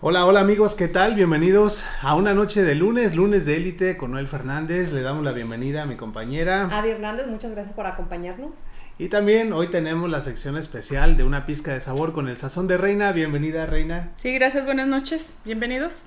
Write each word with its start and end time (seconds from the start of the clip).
Hola, 0.00 0.26
hola 0.26 0.38
amigos, 0.38 0.76
¿qué 0.76 0.86
tal? 0.86 1.16
Bienvenidos 1.16 1.82
a 2.02 2.14
una 2.14 2.32
noche 2.32 2.62
de 2.62 2.76
lunes, 2.76 3.16
lunes 3.16 3.44
de 3.46 3.56
élite 3.56 3.96
con 3.96 4.12
Noel 4.12 4.28
Fernández. 4.28 4.92
Le 4.92 5.02
damos 5.02 5.24
la 5.24 5.32
bienvenida 5.32 5.82
a 5.82 5.86
mi 5.86 5.96
compañera. 5.96 6.68
Adi 6.70 6.90
Hernández, 6.90 7.26
muchas 7.26 7.50
gracias 7.50 7.74
por 7.74 7.84
acompañarnos. 7.84 8.52
Y 8.96 9.08
también 9.08 9.52
hoy 9.52 9.66
tenemos 9.72 10.08
la 10.08 10.20
sección 10.20 10.56
especial 10.56 11.16
de 11.16 11.24
una 11.24 11.46
pizca 11.46 11.72
de 11.72 11.80
sabor 11.80 12.12
con 12.12 12.28
el 12.28 12.36
sazón 12.36 12.68
de 12.68 12.78
Reina. 12.78 13.10
Bienvenida, 13.10 13.66
Reina. 13.66 14.12
Sí, 14.14 14.32
gracias, 14.32 14.64
buenas 14.64 14.86
noches, 14.86 15.36
bienvenidos. 15.44 16.02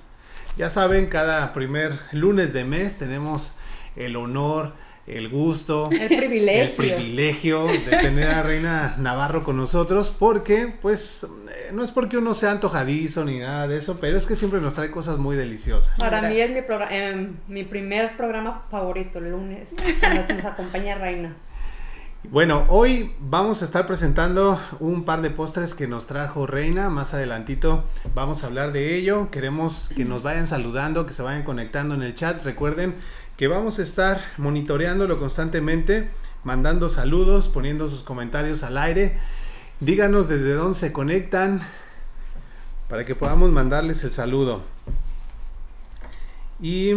Ya 0.56 0.70
saben, 0.70 1.08
cada 1.08 1.52
primer 1.52 2.00
lunes 2.12 2.54
de 2.54 2.64
mes 2.64 2.96
tenemos 2.96 3.52
el 3.94 4.16
honor, 4.16 4.72
el 5.06 5.28
gusto, 5.28 5.90
el 5.90 6.08
privilegio. 6.08 6.62
el 6.62 6.70
privilegio 6.70 7.66
de 7.66 7.96
tener 8.00 8.30
a 8.30 8.42
Reina 8.42 8.94
Navarro 8.98 9.42
con 9.42 9.56
nosotros, 9.56 10.14
porque, 10.16 10.72
pues, 10.80 11.24
eh, 11.24 11.70
no 11.72 11.82
es 11.82 11.90
porque 11.90 12.18
uno 12.18 12.34
sea 12.34 12.52
antojadizo 12.52 13.24
ni 13.24 13.38
nada 13.38 13.66
de 13.66 13.78
eso, 13.78 13.98
pero 14.00 14.16
es 14.16 14.26
que 14.26 14.36
siempre 14.36 14.60
nos 14.60 14.74
trae 14.74 14.90
cosas 14.90 15.18
muy 15.18 15.36
deliciosas. 15.36 15.98
Para 15.98 16.22
mí 16.22 16.38
es 16.38 16.50
mi, 16.50 16.60
em, 16.90 17.36
mi 17.48 17.64
primer 17.64 18.16
programa 18.16 18.62
favorito, 18.70 19.18
el 19.18 19.30
lunes, 19.30 19.70
cuando 20.00 20.34
nos 20.34 20.44
acompaña 20.44 20.94
Reina. 20.96 21.34
Bueno, 22.30 22.66
hoy 22.68 23.12
vamos 23.18 23.62
a 23.62 23.64
estar 23.64 23.84
presentando 23.84 24.60
un 24.78 25.04
par 25.04 25.22
de 25.22 25.30
postres 25.30 25.74
que 25.74 25.88
nos 25.88 26.06
trajo 26.06 26.46
Reina. 26.46 26.88
Más 26.88 27.14
adelantito 27.14 27.84
vamos 28.14 28.44
a 28.44 28.46
hablar 28.46 28.70
de 28.70 28.94
ello. 28.94 29.28
Queremos 29.32 29.90
que 29.96 30.04
nos 30.04 30.22
vayan 30.22 30.46
saludando, 30.46 31.04
que 31.04 31.12
se 31.12 31.22
vayan 31.22 31.42
conectando 31.42 31.96
en 31.96 32.02
el 32.02 32.14
chat. 32.14 32.44
Recuerden 32.44 32.94
que 33.36 33.48
vamos 33.48 33.78
a 33.78 33.82
estar 33.82 34.20
monitoreándolo 34.36 35.18
constantemente, 35.18 36.10
mandando 36.44 36.88
saludos, 36.88 37.48
poniendo 37.48 37.88
sus 37.88 38.02
comentarios 38.02 38.62
al 38.62 38.78
aire. 38.78 39.18
Díganos 39.80 40.28
desde 40.28 40.54
dónde 40.54 40.78
se 40.78 40.92
conectan 40.92 41.62
para 42.88 43.04
que 43.04 43.14
podamos 43.14 43.50
mandarles 43.50 44.04
el 44.04 44.12
saludo. 44.12 44.62
Y 46.60 46.92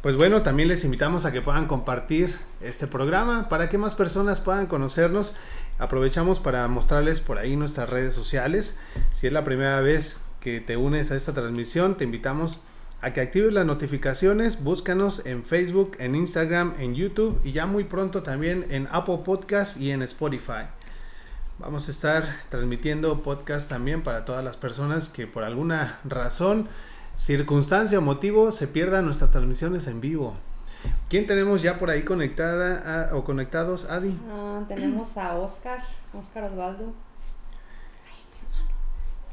pues 0.00 0.16
bueno, 0.16 0.42
también 0.42 0.68
les 0.68 0.84
invitamos 0.84 1.26
a 1.26 1.32
que 1.32 1.42
puedan 1.42 1.66
compartir 1.66 2.34
este 2.62 2.86
programa 2.86 3.50
para 3.50 3.68
que 3.68 3.76
más 3.76 3.94
personas 3.94 4.40
puedan 4.40 4.66
conocernos. 4.66 5.34
Aprovechamos 5.78 6.40
para 6.40 6.66
mostrarles 6.68 7.20
por 7.20 7.38
ahí 7.38 7.56
nuestras 7.56 7.90
redes 7.90 8.14
sociales. 8.14 8.78
Si 9.12 9.26
es 9.26 9.32
la 9.32 9.44
primera 9.44 9.80
vez 9.80 10.20
que 10.40 10.60
te 10.60 10.78
unes 10.78 11.10
a 11.10 11.16
esta 11.16 11.34
transmisión, 11.34 11.96
te 11.96 12.04
invitamos 12.04 12.62
a 13.02 13.12
que 13.12 13.20
actives 13.20 13.52
las 13.52 13.66
notificaciones. 13.66 14.62
Búscanos 14.62 15.22
en 15.26 15.44
Facebook, 15.44 15.96
en 15.98 16.14
Instagram, 16.14 16.74
en 16.78 16.94
YouTube 16.94 17.40
y 17.44 17.52
ya 17.52 17.66
muy 17.66 17.84
pronto 17.84 18.22
también 18.22 18.66
en 18.70 18.88
Apple 18.90 19.20
Podcast 19.24 19.78
y 19.80 19.90
en 19.90 20.02
Spotify. 20.02 20.66
Vamos 21.58 21.88
a 21.88 21.90
estar 21.90 22.24
transmitiendo 22.48 23.22
podcast 23.22 23.68
también 23.68 24.02
para 24.02 24.24
todas 24.24 24.42
las 24.44 24.56
personas 24.56 25.08
que 25.10 25.26
por 25.26 25.44
alguna 25.44 25.98
razón 26.04 26.68
circunstancia 27.18 27.98
o 27.98 28.02
motivo 28.02 28.50
se 28.52 28.66
pierdan 28.66 29.04
nuestras 29.04 29.30
transmisiones 29.30 29.86
en 29.86 30.00
vivo. 30.00 30.34
¿Quién 31.10 31.26
tenemos 31.26 31.60
ya 31.60 31.78
por 31.78 31.90
ahí 31.90 32.02
conectada 32.04 33.10
a- 33.10 33.14
o 33.16 33.24
conectados, 33.24 33.84
Adi? 33.90 34.16
Ah, 34.30 34.60
tenemos 34.66 35.14
a 35.18 35.34
Oscar, 35.36 35.80
Oscar 36.18 36.44
Osvaldo. 36.44 36.94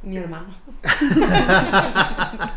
Mi 0.07 0.17
hermano. 0.17 0.47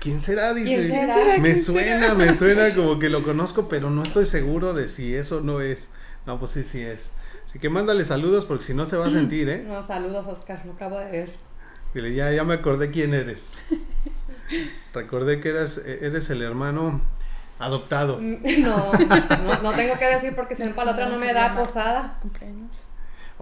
¿Quién 0.00 0.20
será? 0.20 0.52
Dice. 0.54 0.66
¿Quién 0.88 0.90
será? 1.06 1.38
Me 1.38 1.52
¿Quién 1.52 1.64
suena, 1.64 2.00
será? 2.08 2.14
me 2.14 2.34
suena 2.34 2.74
como 2.74 2.98
que 2.98 3.08
lo 3.10 3.22
conozco, 3.22 3.68
pero 3.68 3.90
no 3.90 4.02
estoy 4.02 4.26
seguro 4.26 4.72
de 4.74 4.88
si 4.88 5.14
eso 5.14 5.40
no 5.42 5.60
es. 5.60 5.88
No, 6.26 6.38
pues 6.38 6.52
sí, 6.52 6.62
sí 6.64 6.80
es. 6.82 7.12
Así 7.46 7.58
que 7.58 7.68
mándale 7.68 8.04
saludos 8.04 8.46
porque 8.46 8.64
si 8.64 8.74
no 8.74 8.86
se 8.86 8.96
va 8.96 9.06
a 9.06 9.10
sentir, 9.10 9.48
¿eh? 9.48 9.64
No, 9.66 9.86
saludos, 9.86 10.26
Oscar, 10.26 10.62
lo 10.64 10.72
acabo 10.72 10.98
de 10.98 11.10
ver. 11.10 11.30
Dile, 11.94 12.14
ya, 12.14 12.32
ya 12.32 12.44
me 12.44 12.54
acordé 12.54 12.90
quién 12.90 13.14
eres. 13.14 13.52
Recordé 14.94 15.40
que 15.40 15.50
eras, 15.50 15.78
eh, 15.78 16.00
eres 16.02 16.30
el 16.30 16.42
hermano 16.42 17.00
adoptado. 17.58 18.18
Mm, 18.20 18.62
No, 18.62 18.92
no, 18.92 19.62
no 19.62 19.72
tengo 19.72 19.98
que 19.98 20.06
decir 20.06 20.34
porque 20.34 20.56
si 20.56 20.62
no 20.64 20.74
para 20.74 20.86
la 20.86 20.92
otra 20.92 21.08
no 21.08 21.18
me 21.18 21.32
da 21.32 21.56
posada. 21.56 22.18
Cumpleaños. 22.22 22.74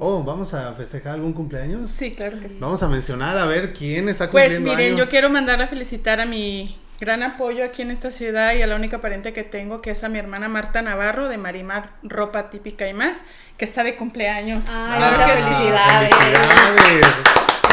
Oh, 0.01 0.23
¿vamos 0.23 0.55
a 0.55 0.73
festejar 0.75 1.15
algún 1.15 1.33
cumpleaños? 1.33 1.89
Sí, 1.91 2.13
claro 2.13 2.39
que 2.41 2.49
sí. 2.49 2.57
Vamos 2.61 2.83
a 2.83 2.89
mencionar 2.89 3.37
a 3.37 3.47
ver 3.47 3.73
quién 3.73 4.09
está 4.09 4.31
Pues 4.31 4.45
cumpliendo 4.55 4.71
miren, 4.77 4.95
años. 4.95 5.07
yo 5.07 5.11
quiero 5.11 5.29
mandar 5.31 5.61
a 5.61 5.67
felicitar 5.67 6.21
a 6.21 6.27
mi 6.27 6.79
gran 7.01 7.23
apoyo 7.23 7.65
aquí 7.65 7.83
en 7.83 7.91
esta 7.91 8.11
ciudad 8.13 8.55
y 8.55 8.63
a 8.63 8.67
la 8.69 8.77
única 8.77 9.01
pariente 9.01 9.33
que 9.33 9.43
tengo, 9.45 9.81
que 9.83 9.91
es 9.91 10.05
a 10.05 10.09
mi 10.09 10.19
hermana 10.19 10.49
Marta 10.49 10.83
Navarro 10.83 11.29
de 11.29 11.37
Marimar 11.39 11.91
Ropa 12.05 12.49
Típica 12.51 12.87
y 12.89 12.95
más, 12.95 13.25
que 13.57 13.65
está 13.65 13.83
de 13.83 13.97
cumpleaños. 13.97 14.67
Ay, 14.69 14.99
Claro 14.99 15.17
que 15.17 15.43
felicidades. 15.43 16.15
felicidades. 16.15 17.07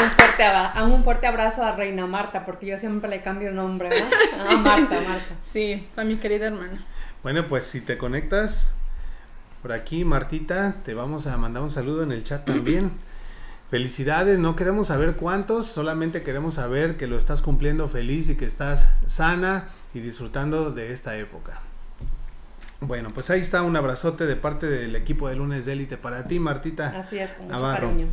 Un 0.04 0.10
fuerte, 0.12 0.44
abra- 0.44 0.84
un 0.84 1.04
fuerte 1.04 1.28
abrazo 1.28 1.64
a 1.64 1.76
Reina 1.76 2.06
Marta, 2.08 2.46
porque 2.46 2.66
yo 2.66 2.78
siempre 2.80 3.10
le 3.10 3.22
cambio 3.22 3.50
el 3.50 3.56
nombre, 3.56 3.90
¿verdad? 3.90 4.08
Ah, 4.50 4.56
Marta, 4.58 4.96
Marta. 5.08 5.36
Sí, 5.42 5.88
a 5.96 6.04
mi 6.04 6.16
querida 6.18 6.48
hermana. 6.48 6.86
Bueno, 7.24 7.48
pues 7.48 7.66
si 7.66 7.82
te 7.82 7.98
conectas 7.98 8.76
por 9.66 9.74
aquí, 9.74 10.06
Martita, 10.06 10.76
te 10.86 10.94
vamos 10.94 11.26
a 11.26 11.36
mandar 11.38 11.64
un 11.64 11.72
saludo 11.72 12.04
en 12.04 12.12
el 12.12 12.24
chat 12.24 12.46
también. 12.46 12.92
Felicidades, 13.72 14.38
no 14.38 14.56
queremos 14.56 14.90
saber 14.90 15.16
cuántos, 15.16 15.66
solamente 15.66 16.22
queremos 16.22 16.54
saber 16.54 16.98
que 16.98 17.08
lo 17.08 17.18
estás 17.18 17.42
cumpliendo 17.42 17.88
feliz 17.88 18.30
y 18.30 18.36
que 18.36 18.46
estás 18.46 18.94
sana 19.08 19.70
y 19.96 20.02
disfrutando 20.02 20.70
de 20.70 20.94
esta 20.94 21.18
época. 21.18 21.62
Bueno, 22.80 23.10
pues 23.12 23.32
ahí 23.32 23.42
está 23.42 23.64
un 23.64 23.76
abrazote 23.76 24.28
de 24.28 24.36
parte 24.36 24.68
del 24.68 24.96
equipo 24.96 25.30
de 25.30 25.36
lunes 25.36 25.66
de 25.66 25.74
élite 25.74 25.98
para 25.98 26.28
ti, 26.28 26.38
Martita. 26.38 27.02
Así 27.02 27.18
es, 27.18 27.32
con 27.32 27.48
mucho 27.48 27.58
Navarro. 27.58 27.88
cariño. 27.88 28.08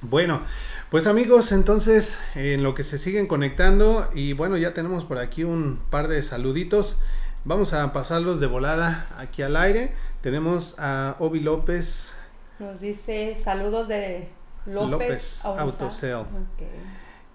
Bueno, 0.00 0.42
pues 0.90 1.06
amigos, 1.06 1.52
entonces 1.52 2.18
en 2.34 2.64
lo 2.64 2.74
que 2.74 2.82
se 2.82 2.98
siguen 2.98 3.28
conectando 3.28 4.10
y 4.12 4.32
bueno, 4.32 4.56
ya 4.56 4.74
tenemos 4.74 5.04
por 5.04 5.18
aquí 5.18 5.44
un 5.44 5.78
par 5.88 6.08
de 6.08 6.20
saluditos. 6.24 6.98
Vamos 7.44 7.72
a 7.72 7.92
pasarlos 7.92 8.38
de 8.38 8.46
volada 8.46 9.06
aquí 9.18 9.42
al 9.42 9.56
aire. 9.56 9.92
Tenemos 10.22 10.76
a 10.78 11.16
Obi 11.18 11.40
López. 11.40 12.14
Nos 12.60 12.80
dice 12.80 13.36
saludos 13.42 13.88
de 13.88 14.28
López, 14.66 15.42
López. 15.44 15.44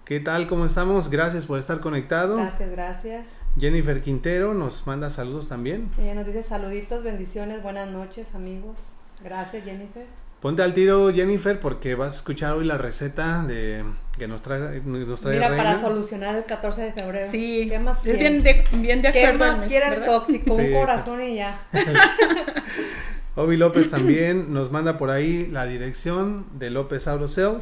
¿Qué 0.06 0.20
tal? 0.20 0.48
¿Cómo 0.48 0.64
estamos? 0.64 1.10
Gracias 1.10 1.44
por 1.44 1.58
estar 1.58 1.80
conectado. 1.80 2.36
Gracias, 2.36 2.70
gracias. 2.70 3.26
Jennifer 3.60 4.00
Quintero 4.00 4.54
nos 4.54 4.86
manda 4.86 5.10
saludos 5.10 5.48
también. 5.48 5.90
Ella 5.98 6.14
nos 6.14 6.24
dice 6.24 6.42
saluditos, 6.44 7.04
bendiciones, 7.04 7.62
buenas 7.62 7.90
noches, 7.90 8.34
amigos. 8.34 8.78
Gracias, 9.22 9.64
Jennifer. 9.64 10.06
Ponte 10.40 10.62
al 10.62 10.72
tiro, 10.72 11.12
Jennifer, 11.12 11.58
porque 11.58 11.94
vas 11.96 12.12
a 12.12 12.16
escuchar 12.16 12.52
hoy 12.52 12.64
la 12.64 12.78
receta 12.78 13.42
de 13.42 13.82
que 14.16 14.28
nos 14.28 14.40
trae, 14.42 14.80
nos 14.84 15.20
trae 15.20 15.34
Mira, 15.34 15.48
Reina. 15.48 15.64
para 15.64 15.80
solucionar 15.80 16.36
el 16.36 16.44
14 16.44 16.80
de 16.82 16.92
febrero. 16.92 17.28
Sí, 17.30 17.66
¿Qué 17.68 17.78
más 17.80 18.06
es 18.06 18.18
bien 18.18 18.42
de, 18.44 18.64
bien 18.72 19.02
de 19.02 19.10
¿Qué 19.12 19.26
acuerdo. 19.26 19.44
al 19.44 19.50
más 19.50 19.58
mes, 19.60 19.68
quiere 19.68 19.94
el 19.96 20.04
tóxico? 20.04 20.56
Sí. 20.56 20.66
Un 20.66 20.72
corazón 20.74 21.22
y 21.22 21.36
ya. 21.36 21.60
Obi 23.34 23.56
López 23.56 23.90
también 23.90 24.52
nos 24.52 24.70
manda 24.70 24.96
por 24.98 25.10
ahí 25.10 25.46
la 25.46 25.66
dirección 25.66 26.46
de 26.58 26.70
López 26.70 27.06
Aurocel. 27.08 27.58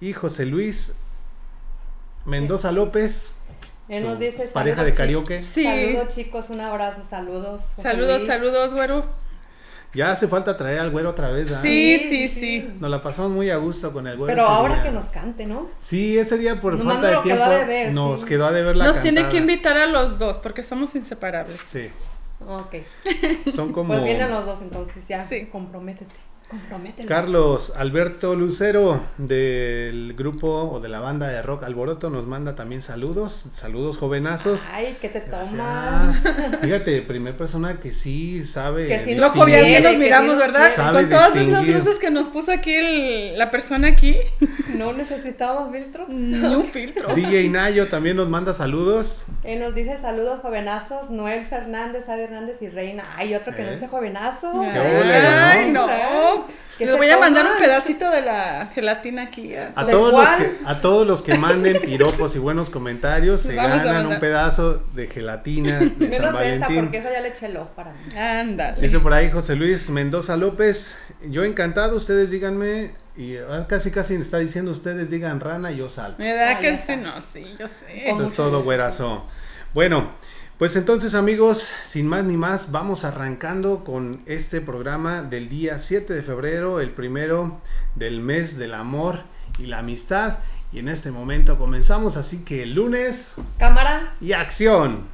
Y 0.00 0.12
José 0.12 0.46
Luis 0.46 0.96
Mendoza 2.24 2.72
López. 2.72 3.32
Él 3.88 4.04
nos 4.04 4.18
dice 4.18 4.44
pareja 4.52 4.82
de 4.82 4.94
karaoke. 4.94 5.38
Sí. 5.38 5.64
Saludos, 5.64 6.14
chicos, 6.14 6.46
un 6.50 6.60
abrazo, 6.60 7.02
saludos. 7.08 7.60
José 7.76 7.82
Saludos, 7.82 8.16
Luis. 8.18 8.26
saludos, 8.26 8.72
güero. 8.72 9.04
Ya 9.94 10.10
hace 10.10 10.26
falta 10.28 10.56
traer 10.56 10.80
al 10.80 10.90
güero 10.90 11.10
otra 11.10 11.28
vez, 11.28 11.52
¿ah? 11.52 11.60
Sí, 11.62 11.98
Sí, 12.08 12.28
sí. 12.28 12.68
Nos 12.80 12.90
la 12.90 13.02
pasamos 13.02 13.30
muy 13.30 13.50
a 13.50 13.56
gusto 13.56 13.92
con 13.92 14.06
el 14.06 14.16
güero. 14.16 14.34
Pero 14.34 14.46
ahora 14.48 14.74
día. 14.74 14.82
que 14.84 14.90
nos 14.90 15.06
cante, 15.06 15.46
¿no? 15.46 15.68
Sí, 15.78 16.18
ese 16.18 16.36
día 16.38 16.60
por 16.60 16.74
Nomás 16.76 16.94
falta 16.94 17.08
de 17.08 17.14
lo 17.14 17.22
quedó 17.22 17.34
tiempo 17.36 17.44
a 17.44 17.58
deber, 17.58 17.92
nos 17.94 18.20
sí. 18.20 18.26
quedó 18.26 18.46
a 18.46 18.52
deber 18.52 18.76
la 18.76 18.84
Nos 18.86 19.00
tiene 19.00 19.18
que 19.18 19.22
cantada. 19.22 19.40
invitar 19.40 19.76
a 19.78 19.86
los 19.86 20.18
dos 20.18 20.38
porque 20.38 20.62
somos 20.62 20.94
inseparables. 20.94 21.58
Sí, 21.58 21.88
Ok. 22.46 22.74
son 23.54 23.72
como 23.72 23.92
Pues 23.94 24.04
vienen 24.04 24.30
los 24.30 24.44
dos 24.44 24.60
entonces, 24.60 25.06
ya. 25.08 25.22
Sí. 25.24 25.46
Comprométete. 25.46 26.12
Carlos 27.08 27.72
Alberto 27.76 28.34
Lucero 28.34 29.00
del 29.18 30.14
grupo 30.14 30.48
o 30.72 30.80
de 30.80 30.88
la 30.88 31.00
banda 31.00 31.28
de 31.28 31.42
rock 31.42 31.64
Alboroto 31.64 32.10
nos 32.10 32.26
manda 32.26 32.54
también 32.54 32.82
saludos, 32.82 33.44
saludos 33.52 33.98
jovenazos. 33.98 34.60
Ay, 34.72 34.96
¿qué 35.00 35.08
te 35.08 35.20
tomas? 35.20 36.26
Fíjate, 36.62 37.02
primer 37.02 37.36
persona 37.36 37.80
que 37.80 37.92
sí 37.92 38.44
sabe. 38.44 38.88
Que 38.88 39.00
sí 39.04 39.18
jovial 39.18 39.64
que 39.64 39.80
nos 39.80 39.92
que 39.92 39.98
miramos, 39.98 40.36
¿verdad? 40.38 40.92
Con 40.92 41.08
todas 41.08 41.36
esas 41.36 41.66
luces 41.66 41.98
que 41.98 42.10
nos 42.10 42.28
puso 42.28 42.52
aquí 42.52 42.72
el- 42.74 43.38
la 43.38 43.50
persona 43.50 43.88
aquí, 43.88 44.16
No 44.74 44.92
necesitábamos 44.92 45.72
filtro. 45.72 46.06
ni 46.08 46.54
un 46.54 46.66
filtro. 46.70 47.14
DJ 47.14 47.48
Nayo 47.48 47.88
también 47.88 48.16
nos 48.16 48.28
manda 48.28 48.52
saludos. 48.54 49.24
Él 49.44 49.60
nos 49.60 49.74
dice 49.74 49.98
saludos 50.00 50.40
jovenazos, 50.40 51.10
Noel 51.10 51.46
Fernández, 51.46 52.08
Adi 52.08 52.22
Hernández 52.22 52.56
y 52.60 52.68
Reina. 52.68 53.04
Ay, 53.16 53.34
otro 53.34 53.54
que 53.54 53.62
¿Eh? 53.62 53.66
no 53.66 53.72
dice 53.72 53.88
jovenazo. 53.88 54.52
Ay, 54.62 55.70
no. 55.72 55.86
¿Qué 56.78 56.86
Les 56.86 56.96
voy 56.96 57.08
a 57.08 57.18
mandar 57.18 57.46
un 57.46 57.56
pedacito 57.58 58.10
de 58.10 58.22
la 58.22 58.70
gelatina 58.74 59.22
aquí. 59.22 59.54
a- 59.54 59.72
A 59.76 59.84
¿De 59.84 59.92
todos, 59.92 60.12
los 60.12 60.28
que, 60.32 60.58
a 60.64 60.80
todos 60.80 61.06
los 61.06 61.22
que 61.22 61.38
manden 61.38 61.80
piropos 61.80 62.34
y 62.34 62.40
buenos 62.40 62.68
comentarios 62.70 63.42
se 63.42 63.54
Vamos 63.54 63.84
ganan 63.84 64.06
un 64.06 64.18
pedazo 64.18 64.82
de 64.92 65.06
gelatina 65.06 65.78
de 65.78 65.88
San 65.88 65.98
Menos 65.98 66.12
esta, 66.12 66.32
Valentín. 66.32 66.80
porque 66.84 66.98
esa 66.98 67.12
ya 67.12 67.20
le 67.20 67.28
eché 67.28 67.48
lo 67.50 67.68
para 67.74 67.92
mí. 67.92 68.16
Ándale. 68.18 68.80
Dice 68.80 68.98
por 68.98 69.12
ahí 69.12 69.30
José 69.30 69.54
Luis 69.54 69.88
Mendoza 69.90 70.36
López. 70.36 70.96
Yo 71.28 71.44
encantado, 71.44 71.96
ustedes 71.96 72.30
díganme 72.30 72.92
Y 73.16 73.36
ah, 73.36 73.66
casi 73.68 73.92
casi 73.92 74.16
está 74.16 74.38
diciendo 74.38 74.72
ustedes 74.72 75.10
digan 75.10 75.38
rana, 75.38 75.70
yo 75.70 75.88
salto. 75.88 76.20
Me 76.20 76.34
da 76.34 76.50
Ah, 76.56 76.58
que 76.58 76.76
sí, 76.76 76.96
no, 76.96 77.22
sí, 77.22 77.54
yo 77.58 77.68
sé. 77.68 78.10
Eso 78.10 78.24
es 78.24 78.32
todo, 78.34 78.64
güerazo. 78.64 79.24
Bueno, 79.72 80.10
pues 80.58 80.76
entonces 80.76 81.14
amigos, 81.14 81.72
sin 81.84 82.06
más 82.06 82.24
ni 82.24 82.36
más, 82.36 82.70
vamos 82.70 83.04
arrancando 83.04 83.82
con 83.82 84.22
este 84.26 84.60
programa 84.60 85.22
del 85.22 85.48
día 85.48 85.80
7 85.80 86.12
de 86.12 86.22
febrero, 86.22 86.80
el 86.80 86.90
primero 86.90 87.58
del 87.96 88.20
mes 88.20 88.56
del 88.56 88.74
amor 88.74 89.22
y 89.58 89.66
la 89.66 89.80
amistad. 89.80 90.38
Y 90.72 90.78
en 90.78 90.88
este 90.88 91.10
momento 91.10 91.58
comenzamos, 91.58 92.16
así 92.16 92.44
que 92.44 92.66
lunes 92.66 93.34
Cámara, 93.58 94.14
y 94.20 94.32
acción. 94.32 95.04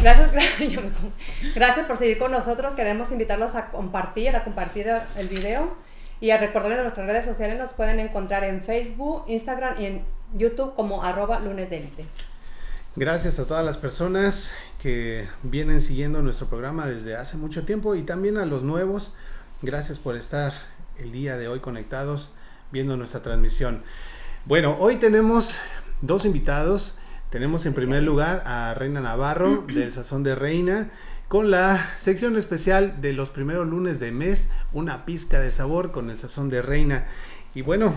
Gracias, 0.00 0.30
gracias 1.54 1.86
por 1.86 1.98
seguir 1.98 2.18
con 2.18 2.30
nosotros. 2.30 2.74
Queremos 2.74 3.10
invitarlos 3.10 3.54
a 3.56 3.70
compartir, 3.70 4.36
a 4.36 4.44
compartir 4.44 4.86
el 5.16 5.28
video 5.28 5.76
y 6.20 6.30
a 6.30 6.38
recordarles 6.38 6.80
nuestras 6.80 7.06
redes 7.06 7.24
sociales. 7.24 7.58
Nos 7.58 7.72
pueden 7.72 7.98
encontrar 7.98 8.44
en 8.44 8.62
Facebook, 8.62 9.24
Instagram 9.26 9.80
y 9.80 9.86
en 9.86 10.04
YouTube 10.32 10.74
como 10.74 11.02
arroba 11.02 11.40
lunes 11.40 11.70
de 11.70 11.78
élite. 11.78 12.06
Gracias 12.96 13.40
a 13.40 13.46
todas 13.46 13.64
las 13.64 13.76
personas 13.76 14.52
que 14.80 15.26
vienen 15.42 15.80
siguiendo 15.80 16.22
nuestro 16.22 16.46
programa 16.46 16.86
desde 16.86 17.16
hace 17.16 17.36
mucho 17.36 17.64
tiempo 17.64 17.96
y 17.96 18.02
también 18.02 18.36
a 18.36 18.46
los 18.46 18.62
nuevos. 18.62 19.14
Gracias 19.62 19.98
por 19.98 20.14
estar 20.14 20.52
el 20.96 21.10
día 21.10 21.36
de 21.36 21.48
hoy 21.48 21.58
conectados 21.58 22.30
viendo 22.70 22.96
nuestra 22.96 23.20
transmisión. 23.20 23.82
Bueno, 24.44 24.76
hoy 24.78 24.96
tenemos 24.96 25.56
dos 26.02 26.24
invitados. 26.24 26.94
Tenemos 27.30 27.66
en 27.66 27.74
primer 27.74 28.04
lugar 28.04 28.44
a 28.46 28.74
Reina 28.74 29.00
Navarro 29.00 29.62
del 29.66 29.92
Sazón 29.92 30.22
de 30.22 30.36
Reina 30.36 30.92
con 31.26 31.50
la 31.50 31.94
sección 31.96 32.36
especial 32.38 33.00
de 33.00 33.12
los 33.12 33.30
primeros 33.30 33.66
lunes 33.66 33.98
de 33.98 34.12
mes, 34.12 34.52
una 34.72 35.04
pizca 35.04 35.40
de 35.40 35.50
sabor 35.50 35.90
con 35.90 36.10
el 36.10 36.18
Sazón 36.18 36.48
de 36.48 36.62
Reina. 36.62 37.06
Y 37.56 37.62
bueno, 37.62 37.92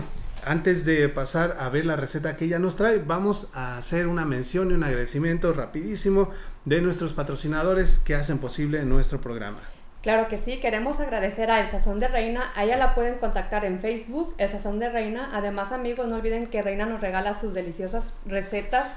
antes 0.48 0.86
de 0.86 1.10
pasar 1.10 1.56
a 1.60 1.68
ver 1.68 1.84
la 1.84 1.96
receta 1.96 2.36
que 2.36 2.46
ella 2.46 2.58
nos 2.58 2.76
trae, 2.76 2.98
vamos 2.98 3.48
a 3.52 3.76
hacer 3.76 4.06
una 4.06 4.24
mención 4.24 4.70
y 4.70 4.74
un 4.74 4.82
agradecimiento 4.82 5.52
rapidísimo 5.52 6.30
de 6.64 6.80
nuestros 6.80 7.12
patrocinadores 7.12 7.98
que 7.98 8.14
hacen 8.14 8.38
posible 8.38 8.82
nuestro 8.86 9.20
programa. 9.20 9.60
Claro 10.00 10.28
que 10.28 10.38
sí, 10.38 10.58
queremos 10.58 11.00
agradecer 11.00 11.50
a 11.50 11.60
El 11.60 11.70
Sazón 11.70 12.00
de 12.00 12.08
Reina. 12.08 12.50
A 12.56 12.64
ella 12.64 12.78
la 12.78 12.94
pueden 12.94 13.18
contactar 13.18 13.66
en 13.66 13.80
Facebook, 13.80 14.34
El 14.38 14.48
Sazón 14.48 14.78
de 14.78 14.88
Reina. 14.88 15.30
Además, 15.34 15.70
amigos, 15.70 16.08
no 16.08 16.16
olviden 16.16 16.46
que 16.46 16.62
Reina 16.62 16.86
nos 16.86 17.02
regala 17.02 17.38
sus 17.38 17.52
deliciosas 17.52 18.14
recetas 18.24 18.88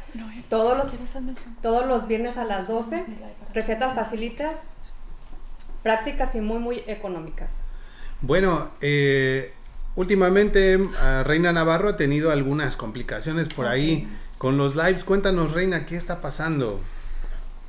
todos 0.48 0.77
los, 0.77 0.94
todos 1.62 1.86
los 1.86 2.07
viernes 2.07 2.38
a 2.38 2.45
las 2.45 2.69
12. 2.69 3.03
Recetas 3.53 3.94
facilitas, 3.94 4.56
prácticas 5.83 6.33
y 6.33 6.39
muy, 6.39 6.59
muy 6.59 6.83
económicas. 6.88 7.50
Bueno, 8.21 8.69
eh, 8.80 9.53
últimamente 9.96 10.80
a 11.00 11.24
Reina 11.24 11.52
Navarro 11.54 11.90
ha 11.90 11.98
tenido 11.98 12.32
algunas 12.32 12.76
complicaciones 12.78 13.50
por 13.50 13.68
ahí 13.68 14.08
con 14.38 14.58
los 14.58 14.76
lives. 14.76 15.04
Cuéntanos, 15.04 15.54
Reina, 15.54 15.86
¿qué 15.86 15.96
está 15.96 16.22
pasando? 16.22 16.82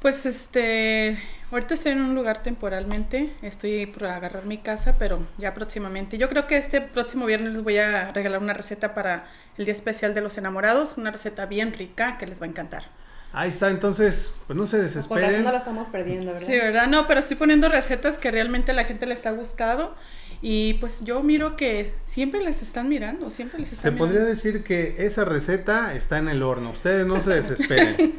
Pues 0.00 0.26
este, 0.26 1.18
ahorita 1.52 1.74
estoy 1.74 1.92
en 1.92 2.00
un 2.00 2.14
lugar 2.16 2.42
temporalmente, 2.42 3.32
estoy 3.40 3.86
por 3.86 4.06
agarrar 4.06 4.46
mi 4.46 4.58
casa, 4.58 4.96
pero 4.98 5.28
ya 5.38 5.54
próximamente. 5.54 6.18
Yo 6.18 6.28
creo 6.28 6.46
que 6.48 6.56
este 6.56 6.80
próximo 6.80 7.24
viernes 7.26 7.54
les 7.54 7.62
voy 7.62 7.78
a 7.78 8.10
regalar 8.12 8.40
una 8.42 8.52
receta 8.52 8.94
para 8.94 9.26
el 9.56 9.64
Día 9.64 9.72
Especial 9.72 10.12
de 10.14 10.20
los 10.20 10.36
Enamorados, 10.38 10.96
una 10.98 11.12
receta 11.12 11.46
bien 11.46 11.72
rica 11.72 12.18
que 12.18 12.26
les 12.26 12.40
va 12.42 12.46
a 12.46 12.48
encantar. 12.48 12.84
Ahí 13.32 13.48
está, 13.48 13.70
entonces, 13.70 14.34
pues 14.46 14.56
no 14.56 14.66
se 14.66 14.76
Por 14.76 14.84
desesperen. 14.84 15.42
no 15.44 15.52
la 15.52 15.58
estamos 15.58 15.88
perdiendo, 15.88 16.32
¿verdad? 16.32 16.46
Sí, 16.46 16.52
¿verdad? 16.58 16.86
No, 16.88 17.06
pero 17.06 17.20
estoy 17.20 17.36
poniendo 17.36 17.68
recetas 17.68 18.18
que 18.18 18.30
realmente 18.30 18.72
a 18.72 18.74
la 18.74 18.84
gente 18.84 19.06
les 19.06 19.24
ha 19.26 19.30
gustado 19.30 19.94
y 20.42 20.74
pues 20.74 21.04
yo 21.04 21.22
miro 21.22 21.56
que 21.56 21.94
siempre 22.04 22.42
les 22.42 22.62
están 22.62 22.88
mirando, 22.88 23.30
siempre 23.30 23.60
les 23.60 23.68
Se 23.68 23.74
están 23.76 23.96
podría 23.96 24.20
mirando. 24.20 24.34
decir 24.34 24.64
que 24.64 24.96
esa 24.98 25.24
receta 25.24 25.94
está 25.94 26.18
en 26.18 26.28
el 26.28 26.42
horno. 26.42 26.70
Ustedes 26.70 27.06
no 27.06 27.20
se 27.20 27.30
desesperen, 27.34 28.14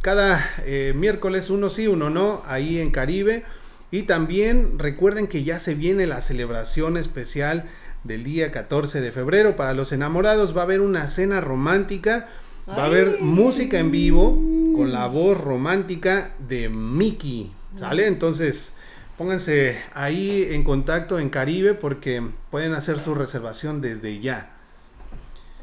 Cada 0.05 0.51
eh, 0.67 0.93
miércoles 0.95 1.49
uno 1.49 1.71
sí, 1.71 1.87
uno 1.87 2.11
no, 2.11 2.43
ahí 2.45 2.79
en 2.79 2.91
Caribe. 2.91 3.45
Y 3.91 4.03
también 4.03 4.79
recuerden 4.79 5.29
que 5.29 5.45
ya 5.45 5.59
se 5.61 5.75
viene 5.75 6.07
la 6.07 6.21
celebración 6.21 6.99
especial 6.99 7.71
del 8.03 8.23
día 8.23 8.53
14 8.53 9.01
de 9.01 9.13
febrero. 9.13 9.57
Para 9.57 9.73
los 9.73 9.93
enamorados 9.93 10.55
va 10.55 10.61
a 10.61 10.65
haber 10.65 10.83
una 10.83 11.09
cena 11.09 11.41
romántica. 11.41 12.29
Va 12.69 12.83
a 12.83 12.85
haber 12.85 13.17
Ay. 13.19 13.25
música 13.25 13.79
en 13.79 13.91
vivo 13.91 14.39
con 14.77 14.93
la 14.93 15.07
voz 15.07 15.41
romántica 15.41 16.33
de 16.39 16.69
Mickey. 16.69 17.51
¿Sale? 17.77 18.07
Entonces, 18.07 18.77
pónganse 19.17 19.79
ahí 19.95 20.49
en 20.51 20.65
contacto 20.65 21.19
en 21.19 21.31
Caribe 21.31 21.73
porque 21.73 22.23
pueden 22.51 22.75
hacer 22.75 23.01
su 23.01 23.15
reservación 23.15 23.81
desde 23.81 24.21
ya. 24.21 24.54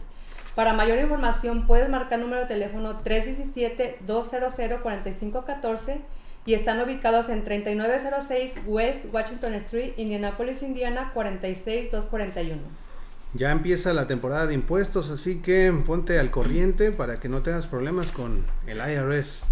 Para 0.55 0.73
mayor 0.73 0.99
información 0.99 1.67
puedes 1.67 1.89
marcar 1.89 2.19
número 2.19 2.41
de 2.41 2.47
teléfono 2.47 3.03
317-200-4514 3.03 5.99
y 6.45 6.53
están 6.53 6.81
ubicados 6.81 7.29
en 7.29 7.45
3906 7.45 8.53
West 8.65 9.05
Washington 9.13 9.53
Street, 9.53 9.93
Indianapolis, 9.97 10.63
Indiana 10.63 11.11
46241. 11.13 12.88
Ya 13.33 13.51
empieza 13.51 13.93
la 13.93 14.07
temporada 14.07 14.47
de 14.47 14.55
impuestos, 14.55 15.11
así 15.11 15.39
que 15.39 15.71
ponte 15.85 16.17
al 16.17 16.31
corriente 16.31 16.91
para 16.91 17.19
que 17.19 17.29
no 17.29 17.43
tengas 17.43 17.67
problemas 17.67 18.11
con 18.11 18.45
el 18.65 18.77
IRS. 18.79 19.43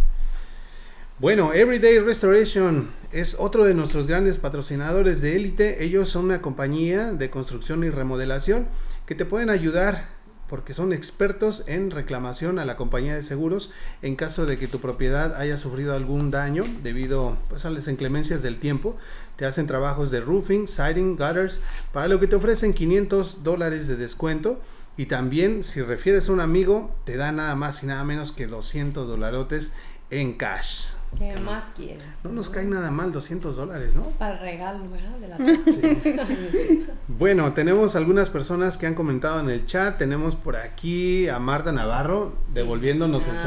Bueno, 1.20 1.54
Everyday 1.54 2.00
Restoration 2.00 2.90
es 3.12 3.36
otro 3.40 3.66
de 3.66 3.74
nuestros 3.74 4.08
grandes 4.08 4.40
patrocinadores 4.40 5.22
de 5.22 5.36
élite. 5.36 5.84
Ellos 5.84 6.10
son 6.10 6.26
una 6.26 6.42
compañía 6.42 7.12
de 7.12 7.30
construcción 7.30 7.84
y 7.84 7.90
remodelación 7.90 8.68
que 9.06 9.16
te 9.16 9.26
pueden 9.26 9.50
ayudar 9.50 10.06
porque 10.50 10.74
son 10.74 10.94
expertos 10.94 11.64
en 11.68 11.92
reclamación 11.92 12.60
a 12.60 12.66
la 12.66 12.78
compañía 12.78 13.16
de 13.16 13.24
seguros 13.24 13.72
en 14.02 14.16
caso 14.16 14.46
de 14.46 14.58
que 14.58 14.68
tu 14.68 14.80
propiedad 14.80 15.36
haya 15.36 15.58
sufrido 15.58 15.94
algún 15.94 16.32
daño 16.32 16.64
debido 16.84 17.38
pues, 17.50 17.66
a 17.66 17.70
las 17.70 17.88
inclemencias 17.88 18.42
del 18.42 18.60
tiempo. 18.60 18.96
Te 19.38 19.46
hacen 19.46 19.68
trabajos 19.68 20.12
de 20.12 20.20
roofing, 20.20 20.68
siding, 20.68 21.16
gutters, 21.16 21.62
para 21.94 22.08
lo 22.08 22.20
que 22.20 22.28
te 22.28 22.36
ofrecen 22.36 22.74
500 22.74 23.44
dólares 23.44 23.88
de 23.88 23.96
descuento. 23.96 24.60
Y 24.98 25.06
también, 25.06 25.64
si 25.64 25.82
refieres 25.82 26.28
a 26.28 26.34
un 26.34 26.42
amigo, 26.42 26.96
te 27.06 27.18
da 27.18 27.32
nada 27.32 27.56
más 27.56 27.84
y 27.84 27.86
nada 27.86 28.04
menos 28.04 28.32
que 28.32 28.48
200 28.48 29.08
dolarotes 29.08 29.74
en 30.10 30.34
cash. 30.34 30.88
¿Qué 31.18 31.36
más 31.40 31.66
quieren? 31.76 32.00
No 32.24 32.32
nos 32.32 32.50
cae 32.50 32.66
nada 32.66 32.92
mal 32.92 33.12
200 33.12 33.56
dólares, 33.56 33.96
¿no? 33.96 34.04
Para 34.20 34.34
el 34.34 34.40
regalo, 34.40 34.84
¿verdad? 34.90 35.18
De 35.20 36.16
la 36.16 36.86
bueno, 37.08 37.54
tenemos 37.54 37.96
algunas 37.96 38.30
personas 38.30 38.78
que 38.78 38.88
han 38.88 38.94
comentado 38.94 39.40
en 39.40 39.50
el 39.50 39.66
chat. 39.66 39.98
Tenemos 39.98 40.36
por 40.36 40.58
aquí 40.58 41.28
a 41.30 41.40
Marta 41.40 41.72
Navarro 41.72 42.34
devolviéndonos 42.54 43.26
el 43.28 43.38
ah, 43.38 43.44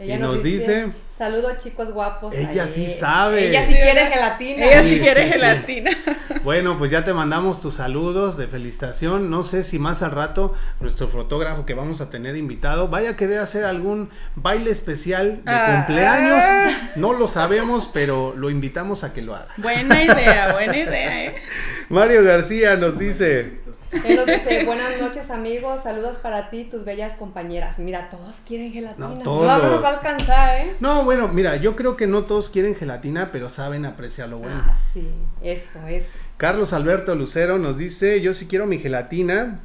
y 0.00 0.16
nos 0.16 0.42
dice 0.42 0.92
Saludos 1.20 1.58
chicos 1.62 1.92
guapos. 1.92 2.34
Ella 2.34 2.66
sí 2.66 2.88
sabe. 2.88 3.48
Ella 3.48 3.66
sí 3.66 3.74
quiere 3.74 4.06
gelatina. 4.06 4.64
Ella 4.64 4.82
sí, 4.82 5.00
quiere 5.00 5.28
gelatina. 5.28 5.90
Bueno, 6.42 6.78
pues 6.78 6.90
ya 6.90 7.04
te 7.04 7.12
mandamos 7.12 7.60
tus 7.60 7.74
saludos 7.74 8.38
de 8.38 8.46
felicitación. 8.46 9.28
No 9.28 9.42
sé 9.42 9.62
si 9.62 9.78
más 9.78 10.00
al 10.00 10.12
rato 10.12 10.54
nuestro 10.80 11.08
fotógrafo 11.08 11.66
que 11.66 11.74
vamos 11.74 12.00
a 12.00 12.08
tener 12.08 12.34
invitado 12.36 12.88
vaya 12.88 13.10
a 13.10 13.16
querer 13.16 13.40
hacer 13.40 13.66
algún 13.66 14.08
baile 14.36 14.70
especial 14.70 15.42
de 15.44 15.52
ah. 15.52 15.84
cumpleaños. 15.86 16.96
No 16.96 17.12
lo 17.12 17.28
sabemos, 17.28 17.90
pero 17.92 18.32
lo 18.34 18.48
invitamos 18.48 19.04
a 19.04 19.12
que 19.12 19.20
lo 19.20 19.34
haga. 19.34 19.52
Buena 19.58 20.02
idea, 20.02 20.54
buena 20.54 20.74
idea. 20.78 21.24
¿eh? 21.26 21.34
Mario 21.90 22.24
García 22.24 22.76
nos 22.76 22.98
dice, 22.98 23.60
él 23.92 24.16
nos 24.16 24.26
dice, 24.26 24.64
buenas 24.64 25.00
noches 25.00 25.30
amigos, 25.30 25.82
saludos 25.82 26.18
para 26.18 26.48
ti, 26.50 26.64
tus 26.64 26.84
bellas 26.84 27.16
compañeras. 27.16 27.78
Mira, 27.78 28.08
todos 28.08 28.36
quieren 28.46 28.72
gelatina. 28.72 29.08
No, 29.08 29.18
todos. 29.18 29.46
no 29.46 29.70
nos 29.70 29.82
va 29.82 29.88
a 29.88 29.94
alcanzar, 29.94 30.56
¿eh? 30.58 30.74
No, 30.80 31.04
bueno, 31.04 31.28
mira, 31.28 31.56
yo 31.56 31.74
creo 31.74 31.96
que 31.96 32.06
no 32.06 32.24
todos 32.24 32.50
quieren 32.50 32.76
gelatina, 32.76 33.30
pero 33.32 33.48
saben 33.48 33.84
apreciar 33.84 34.28
lo 34.28 34.38
bueno. 34.38 34.62
Ah, 34.64 34.76
sí, 34.92 35.08
eso, 35.42 35.86
es. 35.88 36.04
Carlos 36.36 36.72
Alberto 36.72 37.14
Lucero 37.14 37.58
nos 37.58 37.76
dice, 37.76 38.20
yo 38.20 38.32
sí 38.32 38.46
quiero 38.46 38.66
mi 38.66 38.78
gelatina, 38.78 39.60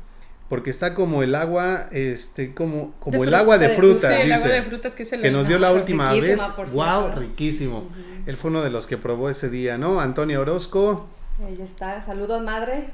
porque 0.50 0.72
está 0.72 0.94
como 0.94 1.24
el 1.24 1.36
agua, 1.36 1.88
este, 1.92 2.54
como, 2.54 2.94
como 3.00 3.24
el 3.24 3.34
agua 3.34 3.58
de 3.58 3.70
fruta, 3.70 4.10
sí, 4.10 4.22
el 4.24 4.34
agua 4.34 4.48
de 4.48 4.64
frutas 4.64 4.96
que, 4.96 5.04
es 5.04 5.14
el 5.14 5.22
que 5.22 5.32
nos 5.32 5.48
dio 5.48 5.60
la 5.60 5.72
última 5.72 6.12
vez. 6.14 6.42
Wow, 6.74 7.12
riquísimo. 7.16 7.90
Él 8.26 8.38
fue 8.38 8.50
uno 8.50 8.64
de 8.64 8.72
los 8.72 8.88
que 8.88 8.98
probó 8.98 9.30
ese 9.30 9.50
día, 9.50 9.78
¿no? 9.78 10.02
Antonio 10.02 10.42
Orozco. 10.42 11.08
Ahí 11.46 11.60
está, 11.62 12.04
saludos 12.06 12.42
madre. 12.44 12.90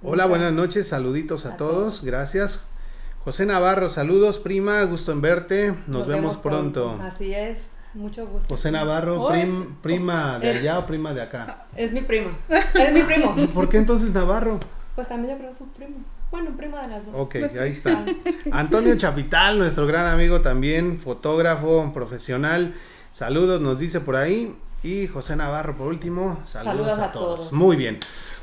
Hola, 0.00 0.26
buenas 0.26 0.52
noches, 0.52 0.86
saluditos 0.86 1.44
a, 1.44 1.56
todos. 1.56 2.04
gracias. 2.04 2.64
José 3.24 3.46
Navarro, 3.46 3.90
saludos, 3.90 4.38
prima, 4.38 4.84
gusto 4.84 5.10
en 5.10 5.20
verte, 5.20 5.74
nos, 5.88 6.06
vemos, 6.06 6.36
pronto. 6.36 6.96
Así 7.02 7.34
es, 7.34 7.58
mucho 7.94 8.24
gusto. 8.24 8.46
José 8.48 8.70
Navarro, 8.70 9.20
oh, 9.20 9.32
prima 9.82 10.38
de 10.38 10.50
allá 10.50 10.78
o 10.78 10.86
prima 10.86 11.12
de 11.14 11.22
acá. 11.22 11.66
Es 11.76 11.92
mi 11.92 12.02
prima, 12.02 12.30
es 12.48 12.92
mi 12.92 13.02
primo. 13.02 13.34
¿Por 13.52 13.68
qué 13.68 13.78
entonces 13.78 14.12
Navarro? 14.12 14.60
Pues 14.94 15.08
también 15.08 15.34
yo 15.34 15.38
creo 15.38 15.50
que 15.50 15.52
es 15.52 15.58
su 15.58 15.68
primo. 15.72 15.96
Bueno, 16.30 16.56
prima 16.56 16.82
de 16.82 16.88
las 16.88 17.04
dos. 17.04 17.14
Ok, 17.16 17.36
pues 17.40 17.58
ahí 17.58 17.72
está. 17.72 18.04
Antonio 18.52 18.96
Chapital, 18.96 19.58
nuestro 19.58 19.84
gran 19.88 20.06
amigo 20.06 20.42
también, 20.42 21.00
fotógrafo 21.00 21.90
profesional. 21.92 22.76
Saludos, 23.10 23.60
nos 23.60 23.80
dice 23.80 23.98
por 23.98 24.14
ahí. 24.14 24.54
Y 24.84 25.08
José 25.08 25.34
Navarro, 25.34 25.76
por 25.76 25.88
último, 25.88 26.40
saludos, 26.44 27.00
a, 27.00 27.10
todos. 27.10 27.52
Muy 27.52 27.74
bien. 27.74 27.98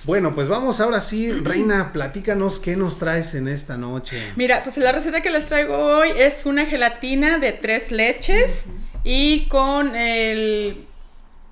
Bueno, 0.05 0.35
pues 0.35 0.47
vamos 0.47 0.81
ahora 0.81 1.01
sí, 1.01 1.31
Reina, 1.31 1.91
platícanos 1.91 2.59
qué 2.59 2.75
nos 2.75 2.99
traes 2.99 3.33
en 3.33 3.47
esta 3.47 3.75
noche. 3.75 4.21
Mira, 4.35 4.63
pues 4.63 4.77
la 4.77 4.91
receta 4.91 5.21
que 5.21 5.31
les 5.31 5.47
traigo 5.47 5.75
hoy 5.75 6.11
es 6.15 6.45
una 6.45 6.67
gelatina 6.67 7.39
de 7.39 7.53
tres 7.53 7.91
leches 7.91 8.65
y 9.03 9.47
con 9.47 9.95
el 9.95 10.85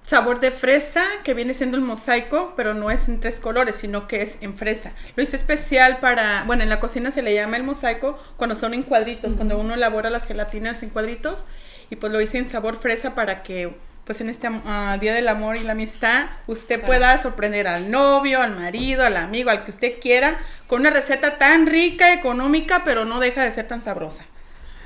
sabor 0.05 0.39
de 0.39 0.51
fresa 0.51 1.03
que 1.23 1.33
viene 1.33 1.55
siendo 1.55 1.77
el 1.77 1.83
mosaico, 1.83 2.53
pero 2.55 2.75
no 2.75 2.91
es 2.91 3.09
en 3.09 3.19
tres 3.19 3.39
colores, 3.39 3.77
sino 3.77 4.07
que 4.07 4.21
es 4.21 4.37
en 4.41 4.55
fresa. 4.55 4.93
Lo 5.15 5.23
hice 5.23 5.35
especial 5.35 5.99
para, 5.99 6.43
bueno, 6.45 6.61
en 6.61 6.69
la 6.69 6.79
cocina 6.79 7.09
se 7.09 7.23
le 7.23 7.33
llama 7.33 7.57
el 7.57 7.63
mosaico 7.63 8.19
cuando 8.37 8.53
son 8.53 8.75
en 8.75 8.83
cuadritos, 8.83 9.33
cuando 9.33 9.57
uno 9.57 9.73
elabora 9.73 10.11
las 10.11 10.27
gelatinas 10.27 10.83
en 10.83 10.91
cuadritos 10.91 11.45
y 11.89 11.95
pues 11.95 12.13
lo 12.13 12.21
hice 12.21 12.37
en 12.37 12.47
sabor 12.47 12.75
fresa 12.77 13.15
para 13.15 13.41
que 13.41 13.73
pues 14.05 14.19
en 14.21 14.29
este 14.29 14.49
ah, 14.65 14.97
Día 14.99 15.13
del 15.13 15.27
Amor 15.27 15.57
y 15.57 15.63
la 15.63 15.71
Amistad, 15.71 16.25
usted 16.47 16.81
pueda 16.81 17.17
sorprender 17.17 17.67
al 17.67 17.89
novio, 17.89 18.41
al 18.41 18.55
marido, 18.55 19.05
al 19.05 19.15
amigo, 19.15 19.49
al 19.49 19.63
que 19.63 19.71
usted 19.71 19.99
quiera, 20.01 20.37
con 20.67 20.81
una 20.81 20.89
receta 20.89 21.37
tan 21.37 21.67
rica, 21.67 22.13
económica, 22.13 22.83
pero 22.83 23.05
no 23.05 23.19
deja 23.19 23.43
de 23.43 23.51
ser 23.51 23.67
tan 23.67 23.81
sabrosa. 23.81 24.25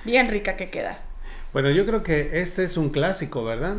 Bien 0.04 0.30
rica 0.30 0.56
que 0.56 0.70
queda. 0.70 1.00
Bueno, 1.52 1.72
yo 1.72 1.86
creo 1.86 2.04
que 2.04 2.42
este 2.42 2.64
es 2.64 2.78
un 2.78 2.90
clásico, 2.90 3.44
¿verdad? 3.44 3.78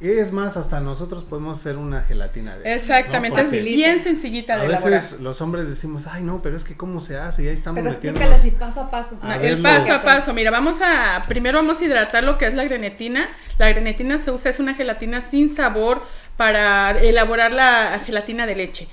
Es 0.00 0.30
más, 0.32 0.56
hasta 0.56 0.78
nosotros 0.80 1.24
podemos 1.24 1.58
hacer 1.58 1.76
una 1.76 2.02
gelatina 2.02 2.56
de 2.56 2.72
Exactamente, 2.72 3.40
es 3.40 3.50
bien 3.50 3.98
sencillita 3.98 4.56
de 4.56 4.64
a 4.64 4.78
veces 4.78 5.20
los 5.20 5.40
hombres 5.40 5.68
decimos, 5.68 6.06
ay 6.06 6.22
no, 6.22 6.40
pero 6.40 6.56
es 6.56 6.64
que 6.64 6.76
cómo 6.76 7.00
se 7.00 7.16
hace 7.16 7.44
y 7.44 7.48
ahí 7.48 7.54
estamos 7.54 7.82
pero 7.82 7.94
metiendo. 7.94 8.22
así 8.22 8.52
paso 8.52 8.82
a 8.82 8.90
paso. 8.90 9.16
el 9.42 9.60
paso 9.60 9.92
a 9.92 10.02
paso, 10.02 10.32
mira, 10.34 10.52
vamos 10.52 10.80
a, 10.80 11.22
primero 11.26 11.58
vamos 11.58 11.80
a 11.80 11.84
hidratar 11.84 12.22
lo 12.22 12.38
que 12.38 12.46
es 12.46 12.54
la 12.54 12.64
grenetina. 12.64 13.26
La 13.58 13.68
grenetina 13.68 14.18
se 14.18 14.30
usa, 14.30 14.50
es 14.50 14.60
una 14.60 14.74
gelatina 14.74 15.20
sin 15.20 15.48
sabor 15.48 16.02
para 16.36 16.90
elaborar 17.02 17.52
la 17.52 18.00
gelatina 18.06 18.46
de 18.46 18.54
leche. 18.54 18.88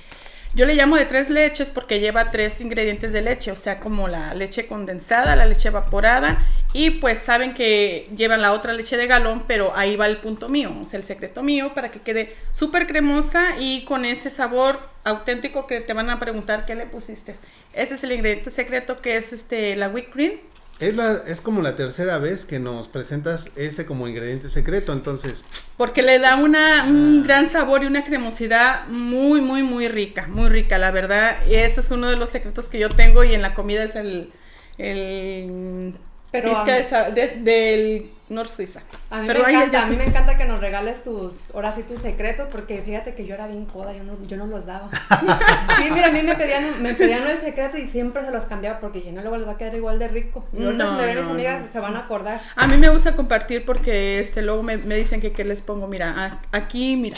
Yo 0.56 0.64
le 0.64 0.74
llamo 0.74 0.96
de 0.96 1.04
tres 1.04 1.28
leches 1.28 1.68
porque 1.68 2.00
lleva 2.00 2.30
tres 2.30 2.62
ingredientes 2.62 3.12
de 3.12 3.20
leche, 3.20 3.50
o 3.50 3.56
sea, 3.56 3.78
como 3.78 4.08
la 4.08 4.32
leche 4.32 4.66
condensada, 4.66 5.36
la 5.36 5.44
leche 5.44 5.68
evaporada 5.68 6.46
y 6.72 6.92
pues 6.92 7.18
saben 7.18 7.52
que 7.52 8.08
llevan 8.16 8.40
la 8.40 8.54
otra 8.54 8.72
leche 8.72 8.96
de 8.96 9.06
galón, 9.06 9.44
pero 9.46 9.76
ahí 9.76 9.96
va 9.96 10.06
el 10.06 10.16
punto 10.16 10.48
mío, 10.48 10.74
o 10.82 10.86
sea, 10.86 10.98
el 10.98 11.04
secreto 11.04 11.42
mío 11.42 11.72
para 11.74 11.90
que 11.90 12.00
quede 12.00 12.34
súper 12.52 12.86
cremosa 12.86 13.58
y 13.60 13.84
con 13.84 14.06
ese 14.06 14.30
sabor 14.30 14.80
auténtico 15.04 15.66
que 15.66 15.82
te 15.82 15.92
van 15.92 16.08
a 16.08 16.18
preguntar 16.18 16.64
qué 16.64 16.74
le 16.74 16.86
pusiste. 16.86 17.36
Ese 17.74 17.96
es 17.96 18.04
el 18.04 18.12
ingrediente 18.12 18.48
secreto 18.48 18.96
que 18.96 19.18
es 19.18 19.34
este 19.34 19.76
la 19.76 19.90
whipped 19.90 20.10
cream 20.10 20.32
Es, 20.78 20.94
la, 20.94 21.22
es 21.26 21.40
como 21.40 21.62
la 21.62 21.74
tercera 21.74 22.18
vez 22.18 22.44
que 22.44 22.58
nos 22.58 22.88
presentas 22.88 23.50
este 23.56 23.86
como 23.86 24.08
ingrediente 24.08 24.50
secreto, 24.50 24.92
entonces... 24.92 25.42
Porque 25.78 26.02
le 26.02 26.18
da 26.18 26.36
una, 26.36 26.84
un 26.84 27.20
ah. 27.22 27.26
gran 27.26 27.46
sabor 27.46 27.82
y 27.82 27.86
una 27.86 28.04
cremosidad 28.04 28.86
muy, 28.88 29.40
muy, 29.40 29.62
muy 29.62 29.88
rica, 29.88 30.26
muy 30.28 30.50
rica, 30.50 30.76
la 30.76 30.90
verdad. 30.90 31.38
Y 31.48 31.54
ese 31.54 31.80
es 31.80 31.90
uno 31.90 32.10
de 32.10 32.16
los 32.16 32.28
secretos 32.28 32.66
que 32.66 32.78
yo 32.78 32.90
tengo 32.90 33.24
y 33.24 33.34
en 33.34 33.40
la 33.40 33.54
comida 33.54 33.84
es 33.84 33.96
el, 33.96 34.32
el 34.76 35.94
pero 36.30 36.64
del 36.64 38.10
Nor 38.28 38.48
Suiza. 38.48 38.82
A 39.08 39.22
mí, 39.22 39.28
me 39.28 39.34
encanta, 39.34 39.82
a 39.82 39.86
mí 39.86 39.96
me 39.96 40.04
encanta 40.04 40.36
que 40.36 40.46
nos 40.46 40.60
regales 40.60 41.04
tus, 41.04 41.34
ahora 41.54 41.72
sí, 41.72 41.84
tus 41.84 42.00
secretos, 42.00 42.48
porque 42.50 42.82
fíjate 42.82 43.14
que 43.14 43.24
yo 43.24 43.34
era 43.34 43.46
bien 43.46 43.66
coda, 43.66 43.92
yo 43.92 44.02
no, 44.02 44.20
yo 44.26 44.36
no 44.36 44.46
los 44.46 44.66
daba. 44.66 44.90
sí, 45.78 45.90
mira, 45.92 46.08
a 46.08 46.10
mí 46.10 46.22
me 46.22 46.34
pedían, 46.34 46.82
me 46.82 46.94
pedían 46.94 47.26
el 47.28 47.38
secreto 47.38 47.78
y 47.78 47.86
siempre 47.86 48.24
se 48.24 48.32
los 48.32 48.44
cambiaba, 48.44 48.80
porque 48.80 49.02
yo 49.02 49.12
no 49.12 49.20
luego 49.20 49.36
les 49.36 49.46
va 49.46 49.52
a 49.52 49.58
quedar 49.58 49.76
igual 49.76 50.00
de 50.00 50.08
rico. 50.08 50.44
Y 50.52 50.58
no, 50.58 50.72
no, 50.72 50.94
me 50.94 51.06
ven 51.06 51.20
mis 51.20 51.28
amigas 51.28 51.70
se 51.70 51.78
van 51.78 51.94
a 51.94 52.00
acordar. 52.00 52.40
A 52.56 52.66
mí 52.66 52.76
me 52.76 52.88
gusta 52.88 53.14
compartir 53.14 53.64
porque 53.64 54.18
este 54.18 54.42
luego 54.42 54.62
me, 54.64 54.76
me 54.76 54.96
dicen 54.96 55.20
que 55.20 55.32
qué 55.32 55.44
les 55.44 55.62
pongo, 55.62 55.86
mira, 55.86 56.40
aquí, 56.50 56.96
mira, 56.96 57.16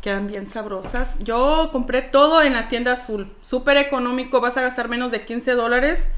quedan 0.00 0.26
bien 0.26 0.46
sabrosas. 0.46 1.16
Yo 1.20 1.70
compré 1.70 2.02
todo 2.02 2.42
en 2.42 2.54
la 2.54 2.68
tienda 2.68 2.92
azul, 2.92 3.32
súper 3.40 3.76
económico, 3.76 4.40
vas 4.40 4.56
a 4.56 4.62
gastar 4.62 4.88
menos 4.88 5.12
de 5.12 5.24
15 5.24 5.52
dólares 5.52 6.08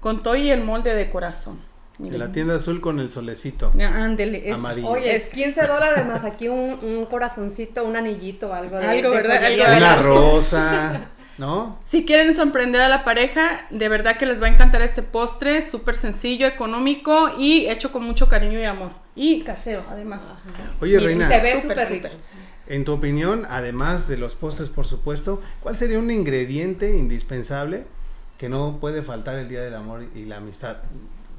con 0.00 0.22
todo 0.22 0.36
y 0.36 0.50
el 0.50 0.62
molde 0.62 0.94
de 0.94 1.10
corazón. 1.10 1.58
En 1.98 2.18
la 2.18 2.30
tienda 2.30 2.56
azul 2.56 2.80
con 2.80 3.00
el 3.00 3.10
solecito. 3.10 3.72
Ándele. 3.80 4.52
Amarillo. 4.52 4.88
Oye, 4.88 5.16
es 5.16 5.30
15 5.30 5.66
dólares 5.66 6.06
más 6.06 6.24
aquí 6.24 6.48
un, 6.48 6.78
un 6.82 7.06
corazoncito, 7.06 7.84
un 7.84 7.96
anillito, 7.96 8.52
algo 8.52 8.76
de 8.76 8.86
Algo, 8.86 9.10
¿verdad? 9.10 9.40
Una 9.76 9.96
rosa, 9.96 11.08
¿no? 11.38 11.78
Si 11.82 12.04
quieren 12.04 12.34
sorprender 12.34 12.82
a 12.82 12.88
la 12.88 13.02
pareja, 13.02 13.66
de 13.70 13.88
verdad 13.88 14.18
que 14.18 14.26
les 14.26 14.42
va 14.42 14.46
a 14.46 14.50
encantar 14.50 14.82
este 14.82 15.02
postre, 15.02 15.62
súper 15.62 15.96
sencillo, 15.96 16.46
económico 16.46 17.30
y 17.38 17.66
hecho 17.68 17.92
con 17.92 18.04
mucho 18.04 18.28
cariño 18.28 18.60
y 18.60 18.64
amor. 18.64 18.90
Y 19.14 19.40
casero, 19.42 19.82
además. 19.88 20.28
Oye, 20.82 21.00
Reina. 21.00 21.28
Se 21.28 21.40
ve 21.40 21.62
súper 21.62 21.78
rico. 21.88 22.08
En 22.68 22.84
tu 22.84 22.92
opinión, 22.92 23.46
además 23.48 24.06
de 24.08 24.18
los 24.18 24.34
postres, 24.34 24.68
por 24.68 24.86
supuesto, 24.86 25.40
¿cuál 25.60 25.76
sería 25.76 25.98
un 25.98 26.10
ingrediente 26.10 26.96
indispensable 26.96 27.84
que 28.38 28.48
no 28.50 28.78
puede 28.80 29.02
faltar 29.02 29.36
el 29.36 29.48
Día 29.48 29.62
del 29.62 29.74
Amor 29.74 30.04
y 30.14 30.26
la 30.26 30.38
Amistad? 30.38 30.78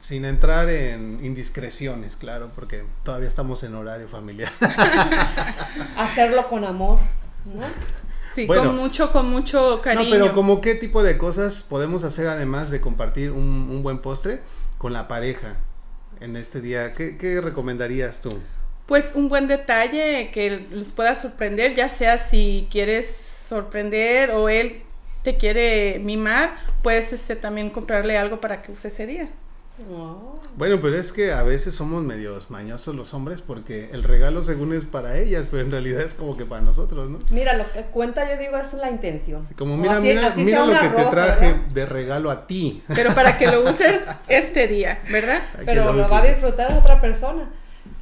Sin 0.08 0.24
entrar 0.24 0.70
en 0.70 1.20
indiscreciones, 1.22 2.16
claro, 2.16 2.50
porque 2.56 2.86
todavía 3.04 3.28
estamos 3.28 3.62
en 3.64 3.76
horario 3.76 4.08
familiar. 4.08 4.54
Hacerlo 5.98 6.48
con 6.48 6.64
amor, 6.64 6.98
¿no? 7.44 7.66
Sí, 8.34 8.48
con 8.48 8.74
mucho, 8.78 9.12
con 9.12 9.30
mucho 9.30 9.82
cariño. 9.82 10.06
No, 10.06 10.10
pero 10.10 10.34
como 10.34 10.62
qué 10.62 10.76
tipo 10.76 11.04
de 11.04 11.18
cosas 11.18 11.62
podemos 11.62 12.06
hacer 12.06 12.30
además 12.30 12.72
de 12.72 12.80
compartir 12.80 13.32
un, 13.32 13.84
buen 13.84 13.98
postre 13.98 14.40
con 14.78 14.94
la 14.94 15.10
pareja 15.10 15.58
en 16.22 16.38
este 16.38 16.62
día? 16.62 16.94
¿Qué, 16.94 17.18
¿Qué, 17.18 17.42
recomendarías 17.42 18.22
tú? 18.22 18.30
Pues 18.86 19.12
un 19.14 19.28
buen 19.28 19.50
detalle 19.50 20.32
que 20.32 20.68
los 20.72 20.94
pueda 20.94 21.16
sorprender, 21.16 21.76
ya 21.76 21.90
sea 21.90 22.18
si 22.18 22.70
quieres 22.72 23.14
sorprender 23.14 24.32
o 24.32 24.48
él 24.48 24.84
te 25.24 25.36
quiere 25.36 26.00
mimar, 26.00 26.60
puedes 26.82 27.12
este, 27.12 27.36
también 27.36 27.70
comprarle 27.70 28.18
algo 28.18 28.40
para 28.40 28.62
que 28.62 28.72
use 28.72 28.88
ese 28.88 29.06
día. 29.06 29.28
Bueno, 30.56 30.80
pero 30.82 30.98
es 30.98 31.14
que 31.14 31.32
a 31.32 31.44
veces 31.44 31.76
somos 31.76 32.04
medios 32.04 32.50
mañosos 32.50 32.96
los 32.96 33.14
hombres 33.14 33.42
porque 33.42 33.90
el 33.92 34.04
regalo 34.04 34.42
según 34.42 34.74
es 34.74 34.86
para 34.86 35.18
ellas, 35.18 35.48
pero 35.50 35.64
en 35.64 35.72
realidad 35.72 36.02
es 36.02 36.14
como 36.14 36.36
que 36.36 36.46
para 36.46 36.62
nosotros, 36.62 37.10
¿no? 37.10 37.20
Mira, 37.30 37.54
lo 37.54 37.72
que 37.72 37.82
cuenta 37.82 38.28
yo 38.30 38.40
digo 38.40 38.58
es 38.58 38.74
la 38.74 38.90
intención. 38.90 39.42
como 39.58 39.78
mira, 39.78 40.00
mira, 40.00 40.34
mira 40.36 40.66
lo 40.66 40.80
que 40.80 40.90
te 40.90 41.06
traje 41.06 41.56
de 41.74 41.86
regalo 41.86 42.32
a 42.32 42.48
ti. 42.48 42.82
Pero 42.96 43.14
para 43.14 43.38
que 43.38 43.48
lo 43.48 43.70
uses 43.70 44.02
este 44.28 44.68
día, 44.68 45.00
¿verdad? 45.12 45.42
pero 45.66 45.94
lo, 45.94 46.10
va 46.10 46.20
a 46.20 46.26
disfrutar 46.26 46.74
otra 46.74 47.00
persona. 47.00 47.50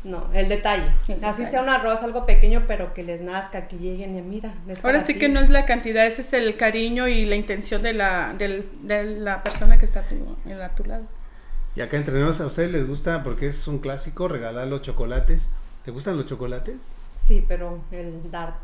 No, 0.04 0.30
el 0.34 0.48
detalle. 0.48 0.92
Así 1.24 1.48
sea 1.48 1.62
un 1.62 1.70
arroz, 1.70 2.04
algo 2.04 2.28
pequeño, 2.28 2.66
pero 2.68 2.94
que 2.94 3.04
les 3.04 3.22
nazca, 3.22 3.68
que 3.68 3.78
lleguen 3.78 4.16
y 4.16 4.22
mira. 4.22 4.54
Ahora 4.84 5.02
sí 5.02 5.18
que 5.18 5.30
no 5.30 5.40
es 5.40 5.50
la 5.50 5.66
cantidad, 5.66 6.06
ese 6.06 6.22
es 6.22 6.32
el 6.34 6.58
cariño 6.58 7.08
y 7.08 7.26
la 7.26 7.36
intención 7.36 7.82
de 7.82 7.94
la, 7.94 8.34
de 8.38 8.64
la 9.20 9.42
persona 9.42 9.80
que 9.80 9.86
está 9.86 10.02
a 10.02 10.76
tu 10.76 10.84
lado. 10.86 11.06
Y 11.76 11.82
acá 11.82 11.98
entre 11.98 12.22
a 12.24 12.28
ustedes 12.30 12.72
les 12.72 12.88
gusta, 12.88 13.24
porque 13.24 13.48
es 13.48 13.68
un 13.68 13.80
clásico, 13.80 14.28
regalar 14.28 14.68
los 14.68 14.82
chocolates. 14.82 15.50
¿Te 15.84 15.92
gustan 15.92 16.18
los 16.18 16.26
chocolates? 16.26 16.78
Sí, 17.28 17.44
pero 17.48 17.80
el 17.92 18.32
dark. 18.32 18.56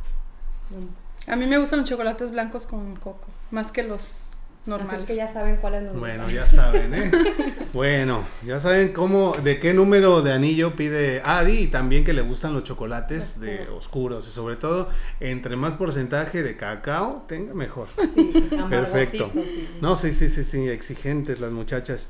A 1.27 1.36
mí 1.36 1.46
me 1.46 1.58
gustan 1.58 1.80
los 1.80 1.89
chocolates 1.89 2.32
blancos 2.32 2.65
con 2.65 2.96
coco, 2.96 3.27
más 3.51 3.72
que 3.72 3.84
los 3.84 4.32
normales. 4.65 5.01
Así 5.01 5.08
que 5.08 5.15
ya 5.15 5.34
saben 5.34 5.58
cuáles 5.58 5.84
nos 5.84 6.00
Bueno, 6.00 6.30
ya 6.30 6.48
saben, 6.48 6.94
¿eh? 6.94 7.12
bueno, 7.74 8.24
ya 8.46 8.60
saben 8.60 8.94
cómo, 8.94 9.36
de 9.43 9.60
qué 9.60 9.74
número 9.74 10.21
de 10.21 10.34
anillo 10.34 10.76
pide 10.76 11.21
Adi 11.24 11.60
y 11.60 11.67
también 11.67 12.04
que 12.04 12.13
le 12.13 12.21
gustan 12.21 12.54
los 12.54 12.63
chocolates 12.63 13.39
de 13.39 13.67
oscuros 13.69 14.28
y 14.28 14.32
sobre 14.32 14.56
todo, 14.56 14.89
entre 15.19 15.56
más 15.56 15.76
porcentaje 15.76 16.43
de 16.43 16.56
cacao 16.56 17.26
tenga, 17.28 17.54
mejor. 17.54 17.88
Sí, 18.15 18.50
Perfecto. 18.69 19.32
No, 19.82 19.95
sí, 19.95 20.13
sí, 20.13 20.30
sí, 20.30 20.43
sí, 20.43 20.69
exigentes 20.69 21.39
las 21.39 21.52
muchachas. 21.52 22.10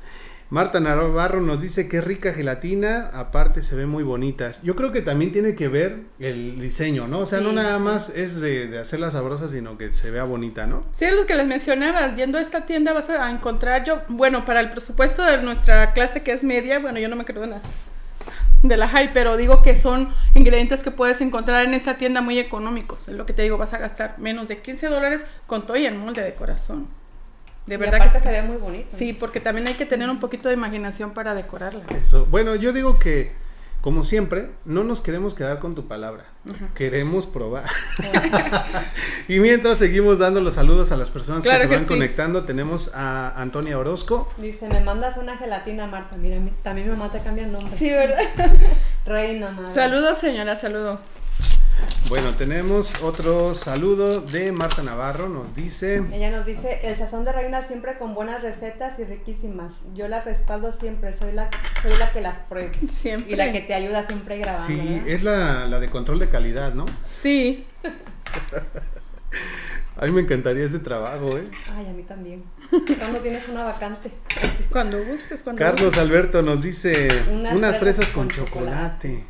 Marta 0.52 0.80
Navarro 0.80 1.40
nos 1.40 1.62
dice 1.62 1.88
que 1.88 2.02
rica 2.02 2.34
gelatina, 2.34 3.08
aparte 3.14 3.62
se 3.62 3.74
ve 3.74 3.86
muy 3.86 4.04
bonitas. 4.04 4.60
Yo 4.62 4.76
creo 4.76 4.92
que 4.92 5.00
también 5.00 5.32
tiene 5.32 5.54
que 5.54 5.68
ver 5.68 6.00
el 6.20 6.56
diseño, 6.56 7.08
¿no? 7.08 7.20
O 7.20 7.24
sea, 7.24 7.40
no 7.40 7.54
nada 7.54 7.78
más 7.78 8.10
es 8.10 8.38
de, 8.38 8.66
de 8.66 8.78
hacerla 8.78 9.10
sabrosa, 9.10 9.48
sino 9.48 9.78
que 9.78 9.94
se 9.94 10.10
vea 10.10 10.24
bonita, 10.24 10.66
¿no? 10.66 10.84
Sí, 10.92 11.06
los 11.10 11.24
que 11.24 11.36
les 11.36 11.46
mencionabas, 11.46 12.16
yendo 12.16 12.36
a 12.36 12.42
esta 12.42 12.66
tienda 12.66 12.92
vas 12.92 13.08
a 13.08 13.30
encontrar 13.30 13.84
yo, 13.84 14.02
bueno, 14.08 14.44
para 14.44 14.60
el 14.60 14.68
presupuesto 14.68 15.24
de 15.24 15.38
nuestra 15.38 15.94
clase 15.94 16.22
que 16.22 16.32
es 16.32 16.44
media, 16.44 16.80
bueno, 16.80 16.98
yo 16.98 17.08
no 17.08 17.16
me 17.16 17.24
creo 17.24 17.46
nada 17.46 17.62
de 18.62 18.76
la 18.76 18.88
high, 18.88 19.14
pero 19.14 19.38
digo 19.38 19.62
que 19.62 19.74
son 19.74 20.10
ingredientes 20.34 20.82
que 20.82 20.90
puedes 20.90 21.22
encontrar 21.22 21.64
en 21.64 21.72
esta 21.72 21.96
tienda 21.96 22.20
muy 22.20 22.38
económicos. 22.38 23.08
Es 23.08 23.16
lo 23.16 23.24
que 23.24 23.32
te 23.32 23.40
digo, 23.40 23.56
vas 23.56 23.72
a 23.72 23.78
gastar 23.78 24.18
menos 24.18 24.48
de 24.48 24.58
15 24.58 24.88
dólares 24.88 25.24
con 25.46 25.66
todo 25.66 25.78
y 25.78 25.86
el 25.86 25.94
molde 25.94 26.22
de 26.22 26.34
corazón. 26.34 26.88
De 27.66 27.76
verdad 27.76 28.02
que 28.02 28.10
se 28.10 28.30
ve 28.30 28.42
muy 28.42 28.56
bonito. 28.56 28.96
Sí, 28.96 29.12
porque 29.12 29.40
también 29.40 29.68
hay 29.68 29.74
que 29.74 29.86
tener 29.86 30.10
un 30.10 30.20
poquito 30.20 30.48
de 30.48 30.54
imaginación 30.54 31.12
para 31.12 31.34
decorarla. 31.34 31.84
Eso. 31.90 32.26
Bueno, 32.26 32.56
yo 32.56 32.72
digo 32.72 32.98
que, 32.98 33.32
como 33.80 34.04
siempre, 34.04 34.48
no 34.64 34.82
nos 34.82 35.00
queremos 35.00 35.34
quedar 35.34 35.60
con 35.60 35.74
tu 35.74 35.86
palabra. 35.86 36.24
Queremos 36.74 37.26
probar. 37.26 37.64
y 39.28 39.38
mientras 39.38 39.78
seguimos 39.78 40.18
dando 40.18 40.40
los 40.40 40.54
saludos 40.54 40.90
a 40.90 40.96
las 40.96 41.10
personas 41.10 41.44
que 41.44 41.56
se 41.56 41.66
van 41.66 41.84
conectando, 41.84 42.44
tenemos 42.44 42.92
a 42.94 43.40
Antonia 43.40 43.78
Orozco. 43.78 44.32
Dice, 44.38 44.68
me 44.68 44.80
mandas 44.80 45.16
una 45.16 45.36
gelatina, 45.36 45.86
Marta. 45.86 46.16
Mira, 46.16 46.38
también 46.62 46.88
mi 46.90 46.96
mamá 46.96 47.12
te 47.12 47.20
cambia 47.20 47.44
el 47.44 47.52
nombre. 47.52 47.76
Sí, 47.76 47.90
¿verdad? 47.90 48.18
Reina, 49.06 49.52
madre. 49.52 49.72
Saludos, 49.72 50.18
señora, 50.18 50.56
saludos. 50.56 51.02
Bueno, 52.08 52.34
tenemos 52.34 53.02
otro 53.02 53.54
saludo 53.54 54.20
de 54.20 54.52
Marta 54.52 54.82
Navarro, 54.82 55.28
nos 55.28 55.54
dice... 55.56 56.02
Ella 56.12 56.30
nos 56.30 56.44
dice, 56.44 56.80
el 56.82 56.96
sazón 56.96 57.24
de 57.24 57.32
reina 57.32 57.66
siempre 57.66 57.96
con 57.96 58.14
buenas 58.14 58.42
recetas 58.42 58.98
y 58.98 59.04
riquísimas. 59.04 59.72
Yo 59.94 60.08
la 60.08 60.20
respaldo 60.20 60.72
siempre, 60.72 61.16
soy 61.16 61.32
la, 61.32 61.48
soy 61.80 61.96
la 61.98 62.10
que 62.10 62.20
las 62.20 62.38
prueba. 62.38 62.70
Siempre. 62.90 63.32
Y 63.32 63.36
la 63.36 63.50
que 63.50 63.62
te 63.62 63.72
ayuda 63.72 64.06
siempre 64.06 64.38
grabando. 64.38 64.66
Sí, 64.66 65.02
es 65.06 65.22
la, 65.22 65.66
la 65.66 65.80
de 65.80 65.88
control 65.88 66.18
de 66.18 66.28
calidad, 66.28 66.74
¿no? 66.74 66.84
Sí. 67.04 67.64
a 69.96 70.04
mí 70.04 70.12
me 70.12 70.20
encantaría 70.20 70.64
ese 70.64 70.80
trabajo, 70.80 71.38
¿eh? 71.38 71.44
Ay, 71.74 71.86
a 71.86 71.92
mí 71.92 72.02
también. 72.02 72.44
Cuando 72.98 73.20
tienes 73.20 73.48
una 73.48 73.64
vacante. 73.64 74.10
Cuando 74.70 74.98
gustes, 74.98 75.42
cuando 75.42 75.58
Carlos 75.58 75.96
Alberto 75.96 76.42
nos 76.42 76.60
dice 76.60 77.08
unas, 77.30 77.78
fresas, 77.78 78.06
con, 78.06 78.28
chocolate. 78.28 79.24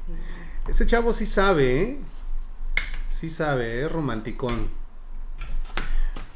Ese 0.69 0.87
chavo 0.87 1.13
sí 1.13 1.27
sabe, 1.27 1.81
¿eh? 1.81 1.99
Sí 3.23 3.31
sabe, 3.31 3.85
es 3.85 3.93
romanticón. 3.93 4.69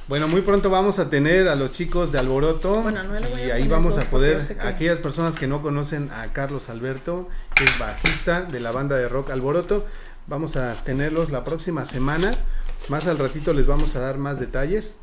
Bueno, 0.06 0.28
muy 0.28 0.42
pronto 0.42 0.70
vamos 0.70 1.00
a 1.00 1.10
tener 1.10 1.48
a 1.48 1.56
los 1.56 1.72
chicos 1.72 2.12
de 2.12 2.20
Alboroto 2.20 2.84
y 3.44 3.50
ahí 3.50 3.66
vamos 3.66 3.98
a 3.98 4.02
poder, 4.02 4.56
aquellas 4.60 5.00
personas 5.00 5.34
que 5.34 5.48
no 5.48 5.62
conocen 5.62 6.12
a 6.12 6.32
Carlos 6.32 6.68
Alberto, 6.68 7.28
que 7.56 7.64
es 7.64 7.76
bajista 7.80 8.42
de 8.42 8.60
la 8.60 8.70
banda 8.70 8.96
de 8.96 9.08
rock 9.08 9.30
Alboroto, 9.30 9.84
vamos 10.28 10.54
a 10.54 10.76
tenerlos 10.84 11.32
la 11.32 11.42
próxima 11.42 11.84
semana. 11.86 12.30
Más 12.88 13.08
al 13.08 13.18
ratito 13.18 13.52
les 13.52 13.66
vamos 13.66 13.96
a 13.96 13.98
dar 13.98 14.16
más 14.16 14.38
detalles. 14.38 14.94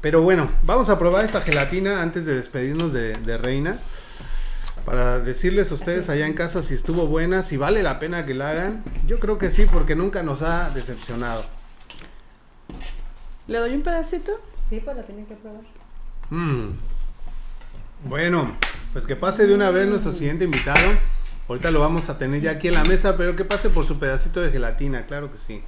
Pero 0.00 0.22
bueno, 0.22 0.50
vamos 0.62 0.88
a 0.88 1.00
probar 1.00 1.24
esta 1.24 1.40
gelatina 1.40 2.00
antes 2.00 2.26
de 2.26 2.36
despedirnos 2.36 2.92
de, 2.92 3.16
de 3.16 3.38
Reina 3.38 3.76
para 4.84 5.18
decirles 5.18 5.70
a 5.70 5.74
ustedes 5.74 6.08
allá 6.08 6.26
en 6.26 6.34
casa 6.34 6.62
si 6.62 6.74
estuvo 6.74 7.06
buena, 7.06 7.42
si 7.42 7.56
vale 7.56 7.82
la 7.82 7.98
pena 7.98 8.24
que 8.24 8.34
la 8.34 8.50
hagan. 8.50 8.84
Yo 9.06 9.18
creo 9.18 9.38
que 9.38 9.50
sí, 9.50 9.66
porque 9.66 9.94
nunca 9.94 10.22
nos 10.22 10.42
ha 10.42 10.70
decepcionado. 10.70 11.44
¿Le 13.46 13.58
doy 13.58 13.74
un 13.74 13.82
pedacito? 13.82 14.40
Sí, 14.68 14.80
pues 14.84 14.96
la 14.96 15.02
tienen 15.02 15.26
que 15.26 15.34
probar. 15.34 15.62
Mm. 16.30 16.70
Bueno, 18.04 18.56
pues 18.92 19.06
que 19.06 19.16
pase 19.16 19.46
de 19.46 19.54
una 19.54 19.70
vez 19.70 19.88
nuestro 19.88 20.12
siguiente 20.12 20.44
invitado. 20.44 20.92
Ahorita 21.48 21.70
lo 21.70 21.80
vamos 21.80 22.08
a 22.08 22.18
tener 22.18 22.40
ya 22.40 22.52
aquí 22.52 22.68
en 22.68 22.74
la 22.74 22.84
mesa, 22.84 23.16
pero 23.16 23.36
que 23.36 23.44
pase 23.44 23.68
por 23.68 23.84
su 23.84 23.98
pedacito 23.98 24.40
de 24.40 24.50
gelatina, 24.50 25.06
claro 25.06 25.30
que 25.30 25.38
sí. 25.38 25.62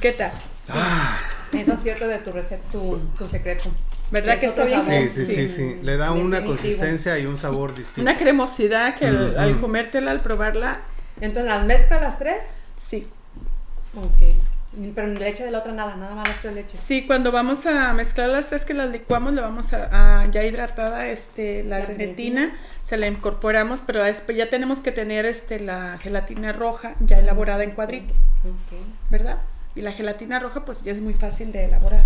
¿Qué 0.00 0.12
tal? 0.12 0.32
Ah, 0.68 1.18
Eso 1.52 1.72
es 1.72 1.82
cierto 1.82 2.08
de 2.08 2.18
tu 2.18 2.32
receta, 2.32 2.62
tu, 2.70 2.98
tu 3.18 3.26
secreto. 3.26 3.70
¿Verdad 4.10 4.38
que 4.38 4.46
está 4.46 4.64
bien? 4.64 4.82
Sí, 5.10 5.24
sí, 5.24 5.26
sí, 5.26 5.48
sí, 5.48 5.78
Le 5.82 5.96
da 5.96 6.12
una 6.12 6.44
consistencia 6.44 7.18
y 7.18 7.26
un 7.26 7.38
sabor 7.38 7.74
distinto. 7.74 8.02
Una 8.02 8.16
cremosidad 8.18 8.94
que 8.94 9.06
al, 9.06 9.38
al 9.38 9.60
comértela, 9.60 10.10
al 10.10 10.20
probarla. 10.20 10.80
Entonces, 11.20 11.50
¿las 11.50 11.64
mezclas 11.64 12.02
las 12.02 12.18
tres? 12.18 12.44
Sí. 12.76 13.06
Ok. 13.94 14.36
Pero 14.94 15.06
leche 15.06 15.44
de 15.44 15.50
la 15.50 15.58
otra 15.58 15.72
nada, 15.72 15.96
nada 15.96 16.14
más 16.14 16.26
las 16.26 16.38
tres 16.38 16.54
leches. 16.54 16.80
Sí, 16.80 17.06
cuando 17.06 17.30
vamos 17.30 17.66
a 17.66 17.92
mezclar 17.92 18.30
las 18.30 18.48
tres 18.48 18.64
que 18.64 18.72
las 18.72 18.90
licuamos, 18.90 19.34
le 19.34 19.42
vamos 19.42 19.74
a, 19.74 20.26
ya 20.30 20.44
hidratada 20.44 21.08
este, 21.08 21.62
la, 21.62 21.82
gelatina, 21.82 22.56
se 22.82 22.96
la 22.96 23.06
incorporamos, 23.06 23.82
pero 23.82 24.02
después 24.02 24.36
ya 24.36 24.48
tenemos 24.48 24.80
que 24.80 24.90
tener 24.90 25.26
este, 25.26 25.60
la 25.60 25.98
gelatina 25.98 26.52
roja 26.52 26.94
ya 27.00 27.18
elaborada 27.18 27.64
en 27.64 27.72
cuadritos, 27.72 28.18
¿verdad? 29.10 29.38
Y 29.74 29.80
la 29.82 29.92
gelatina 29.92 30.38
roja 30.38 30.64
pues 30.64 30.82
ya 30.84 30.92
es 30.92 31.00
muy 31.00 31.14
fácil 31.14 31.52
de 31.52 31.64
elaborar. 31.64 32.04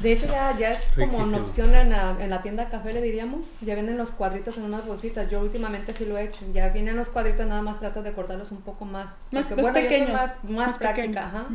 De 0.00 0.12
hecho, 0.12 0.26
ya, 0.26 0.56
ya 0.58 0.72
es 0.72 0.84
como 0.96 1.18
una 1.18 1.38
opción 1.38 1.74
en 1.74 1.90
la, 1.90 2.16
en 2.18 2.30
la, 2.30 2.42
tienda 2.42 2.68
café, 2.68 2.92
le 2.92 3.02
diríamos. 3.02 3.46
Ya 3.60 3.74
vienen 3.74 3.96
los 3.98 4.10
cuadritos 4.10 4.56
en 4.56 4.64
unas 4.64 4.86
bolsitas. 4.86 5.30
Yo 5.30 5.40
últimamente 5.40 5.94
sí 5.94 6.06
lo 6.06 6.16
he 6.18 6.24
hecho. 6.24 6.44
Ya 6.52 6.70
vienen 6.70 6.96
los 6.96 7.08
cuadritos, 7.08 7.46
nada 7.46 7.62
más 7.62 7.78
trato 7.78 8.02
de 8.02 8.12
cortarlos 8.12 8.50
un 8.50 8.62
poco 8.62 8.84
más. 8.84 9.12
Más, 9.30 9.44
pequeños. 9.72 10.12
Más, 10.12 10.44
más, 10.44 10.78
práctica, 10.78 11.26
ajá. 11.26 11.46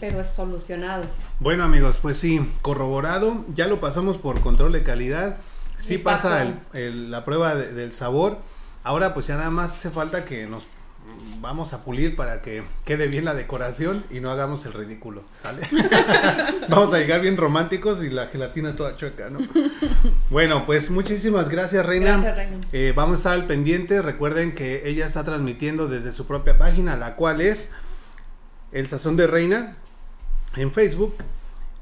Pero 0.00 0.20
es 0.20 0.28
solucionado. 0.30 1.04
Bueno, 1.38 1.62
amigos, 1.62 1.98
pues 2.02 2.16
sí, 2.16 2.40
corroborado. 2.62 3.44
Ya 3.54 3.68
lo 3.68 3.80
pasamos 3.80 4.18
por 4.18 4.40
control 4.40 4.72
de 4.72 4.82
calidad. 4.82 5.36
Sí, 5.78 5.98
pasa 5.98 6.46
el, 6.72 7.10
la 7.10 7.24
prueba 7.24 7.54
del 7.54 7.92
sabor. 7.92 8.38
Ahora, 8.82 9.14
pues 9.14 9.28
ya 9.28 9.36
nada 9.36 9.50
más 9.50 9.72
hace 9.72 9.90
falta 9.90 10.24
que 10.24 10.46
nos 10.46 10.66
vamos 11.40 11.72
a 11.72 11.84
pulir 11.84 12.16
para 12.16 12.42
que 12.42 12.62
quede 12.84 13.08
bien 13.08 13.24
la 13.24 13.34
decoración 13.34 14.04
y 14.10 14.20
no 14.20 14.30
hagamos 14.30 14.64
el 14.66 14.72
ridículo, 14.72 15.22
¿sale? 15.42 15.62
vamos 16.68 16.94
a 16.94 16.98
llegar 16.98 17.20
bien 17.20 17.36
románticos 17.36 18.02
y 18.02 18.10
la 18.10 18.26
gelatina 18.26 18.76
toda 18.76 18.96
chueca, 18.96 19.28
¿no? 19.30 19.40
Bueno, 20.30 20.64
pues 20.66 20.90
muchísimas 20.90 21.48
gracias, 21.48 21.84
Reina. 21.84 22.12
Gracias, 22.12 22.36
Reina. 22.36 22.60
Eh, 22.72 22.92
vamos 22.94 23.14
a 23.14 23.16
estar 23.18 23.32
al 23.32 23.46
pendiente. 23.46 24.00
Recuerden 24.02 24.54
que 24.54 24.88
ella 24.88 25.06
está 25.06 25.24
transmitiendo 25.24 25.88
desde 25.88 26.12
su 26.12 26.26
propia 26.26 26.58
página, 26.58 26.96
la 26.96 27.16
cual 27.16 27.40
es 27.40 27.72
El 28.70 28.88
Sazón 28.88 29.16
de 29.16 29.26
Reina 29.26 29.76
en 30.56 30.72
Facebook. 30.72 31.14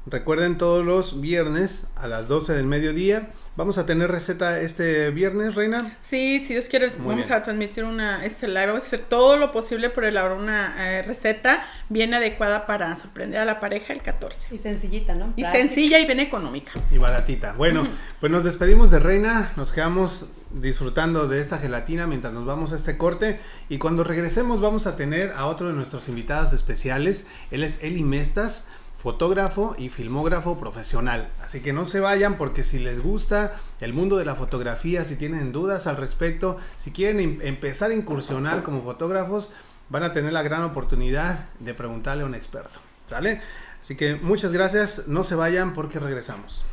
Recuerden 0.07 0.57
todos 0.57 0.83
los 0.83 1.21
viernes 1.21 1.87
a 1.95 2.07
las 2.07 2.27
12 2.27 2.53
del 2.53 2.65
mediodía 2.65 3.29
Vamos 3.57 3.77
a 3.77 3.85
tener 3.85 4.09
receta 4.09 4.61
este 4.61 5.09
viernes, 5.09 5.55
Reina. 5.55 5.97
Sí, 5.99 6.39
si 6.39 6.53
Dios 6.53 6.65
quiere, 6.69 6.87
vamos 6.99 7.31
a 7.31 7.43
transmitir 7.43 7.83
una 7.83 8.23
este 8.25 8.47
live. 8.47 8.67
Vamos 8.67 8.83
a 8.83 8.85
hacer 8.87 9.01
todo 9.01 9.35
lo 9.35 9.51
posible 9.51 9.89
por 9.89 10.05
elaborar 10.05 10.37
una 10.37 10.75
eh, 10.77 11.01
receta 11.01 11.65
bien 11.89 12.13
adecuada 12.13 12.65
para 12.65 12.95
sorprender 12.95 13.41
a 13.41 13.45
la 13.45 13.59
pareja 13.59 13.91
el 13.91 14.01
14. 14.01 14.55
Y 14.55 14.57
sencillita, 14.57 15.15
¿no? 15.15 15.33
Y 15.35 15.43
sencilla 15.43 15.99
y 15.99 16.05
bien 16.05 16.21
económica. 16.21 16.71
Y 16.91 16.97
baratita. 16.97 17.51
Bueno, 17.51 17.85
pues 18.21 18.31
nos 18.31 18.45
despedimos 18.45 18.89
de 18.89 18.99
Reina. 18.99 19.51
Nos 19.57 19.73
quedamos 19.73 20.27
disfrutando 20.53 21.27
de 21.27 21.41
esta 21.41 21.57
gelatina 21.57 22.07
mientras 22.07 22.33
nos 22.33 22.45
vamos 22.45 22.71
a 22.71 22.77
este 22.77 22.97
corte. 22.97 23.41
Y 23.67 23.79
cuando 23.79 24.05
regresemos, 24.05 24.61
vamos 24.61 24.87
a 24.87 24.95
tener 24.95 25.33
a 25.35 25.47
otro 25.47 25.67
de 25.67 25.73
nuestros 25.73 26.07
invitados 26.07 26.53
especiales. 26.53 27.27
Él 27.51 27.65
es 27.65 27.83
Eli 27.83 28.03
Mestas 28.03 28.69
fotógrafo 29.01 29.75
y 29.79 29.89
filmógrafo 29.89 30.59
profesional. 30.59 31.29
Así 31.41 31.61
que 31.61 31.73
no 31.73 31.85
se 31.85 31.99
vayan 31.99 32.37
porque 32.37 32.63
si 32.63 32.77
les 32.77 33.01
gusta 33.01 33.55
el 33.79 33.93
mundo 33.93 34.17
de 34.17 34.25
la 34.25 34.35
fotografía, 34.35 35.03
si 35.03 35.15
tienen 35.15 35.51
dudas 35.51 35.87
al 35.87 35.97
respecto, 35.97 36.57
si 36.77 36.91
quieren 36.91 37.19
em-, 37.19 37.39
empezar 37.41 37.89
a 37.89 37.95
incursionar 37.95 38.61
como 38.61 38.83
fotógrafos, 38.83 39.51
van 39.89 40.03
a 40.03 40.13
tener 40.13 40.33
la 40.33 40.43
gran 40.43 40.63
oportunidad 40.63 41.45
de 41.59 41.73
preguntarle 41.73 42.23
a 42.23 42.27
un 42.27 42.35
experto. 42.35 42.79
¿Sale? 43.09 43.41
Así 43.81 43.95
que 43.95 44.15
muchas 44.15 44.51
gracias, 44.51 45.07
no 45.07 45.23
se 45.23 45.33
vayan 45.33 45.73
porque 45.73 45.99
regresamos. 45.99 46.63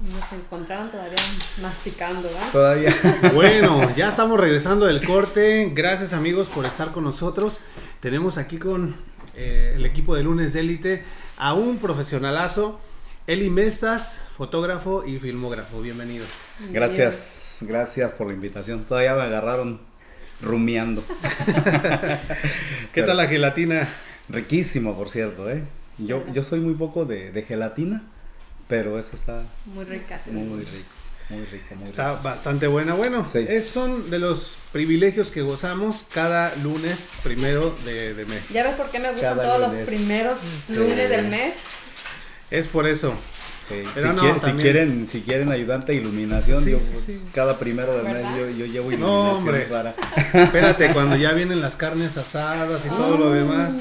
Nos 0.00 0.32
encontraron 0.32 0.90
todavía 0.90 1.16
masticando, 1.62 2.22
¿verdad? 2.22 2.52
Todavía. 2.52 2.94
Bueno, 3.34 3.94
ya 3.96 4.08
estamos 4.08 4.38
regresando 4.38 4.86
del 4.86 5.02
corte. 5.06 5.70
Gracias 5.72 6.12
amigos 6.12 6.48
por 6.48 6.66
estar 6.66 6.90
con 6.90 7.04
nosotros. 7.04 7.60
Tenemos 8.00 8.36
aquí 8.36 8.58
con 8.58 8.96
eh, 9.36 9.74
el 9.76 9.86
equipo 9.86 10.14
de 10.14 10.24
Lunes 10.24 10.54
Élite 10.56 11.04
a 11.36 11.54
un 11.54 11.78
profesionalazo, 11.78 12.80
Eli 13.26 13.50
Mestas, 13.50 14.20
fotógrafo 14.36 15.04
y 15.04 15.18
filmógrafo. 15.18 15.80
Bienvenido. 15.80 16.24
Gracias, 16.70 17.58
gracias 17.62 18.12
por 18.12 18.28
la 18.28 18.34
invitación. 18.34 18.84
Todavía 18.84 19.14
me 19.14 19.22
agarraron 19.22 19.80
rumiando. 20.40 21.02
¿Qué 22.92 23.02
tal 23.02 23.16
la 23.16 23.26
gelatina? 23.26 23.88
Riquísimo, 24.28 24.96
por 24.96 25.10
cierto, 25.10 25.50
¿eh? 25.50 25.62
Yo, 25.98 26.24
yo 26.32 26.42
soy 26.42 26.60
muy 26.60 26.74
poco 26.74 27.04
de, 27.04 27.44
gelatina, 27.46 28.02
pero 28.68 28.98
eso 28.98 29.16
está 29.16 29.42
muy 29.66 29.84
rica. 29.84 30.20
Muy 30.30 30.64
rico. 30.64 30.95
Muy 31.28 31.44
rico, 31.46 31.74
muy 31.74 31.84
Está 31.84 32.12
bastante 32.12 32.68
buena. 32.68 32.94
Bueno, 32.94 33.26
es, 33.34 33.66
son 33.66 34.10
de 34.10 34.18
los 34.18 34.56
privilegios 34.72 35.28
que 35.30 35.42
gozamos 35.42 36.04
cada 36.12 36.54
lunes 36.56 37.08
primero 37.24 37.74
de, 37.84 38.24
mes. 38.28 38.50
¿Ya 38.50 38.62
ves 38.62 38.74
por 38.76 38.90
qué 38.90 39.00
me 39.00 39.10
gustan 39.10 39.36
todos 39.36 39.60
los 39.60 39.86
primeros 39.86 40.38
lunes 40.68 41.08
del 41.10 41.26
mes? 41.28 41.54
Es 42.50 42.68
por 42.68 42.86
eso. 42.86 43.12
si, 43.68 44.52
quieren, 44.52 45.06
si, 45.08 45.22
quieren, 45.22 45.50
ayudante 45.50 45.92
de 45.92 45.98
iluminación, 45.98 46.64
yo, 46.64 46.78
cada 47.34 47.58
primero 47.58 47.96
del 47.96 48.04
mes 48.04 48.24
yo, 48.56 48.66
llevo 48.66 48.92
iluminación 48.92 49.00
no, 49.00 49.32
hombre. 49.32 49.62
para... 49.62 49.96
Espérate, 50.32 50.92
cuando 50.92 51.16
ya 51.16 51.32
vienen 51.32 51.60
las 51.60 51.74
carnes 51.74 52.16
asadas 52.16 52.86
y 52.86 52.88
todo 52.88 53.16
lo 53.16 53.32
demás. 53.32 53.74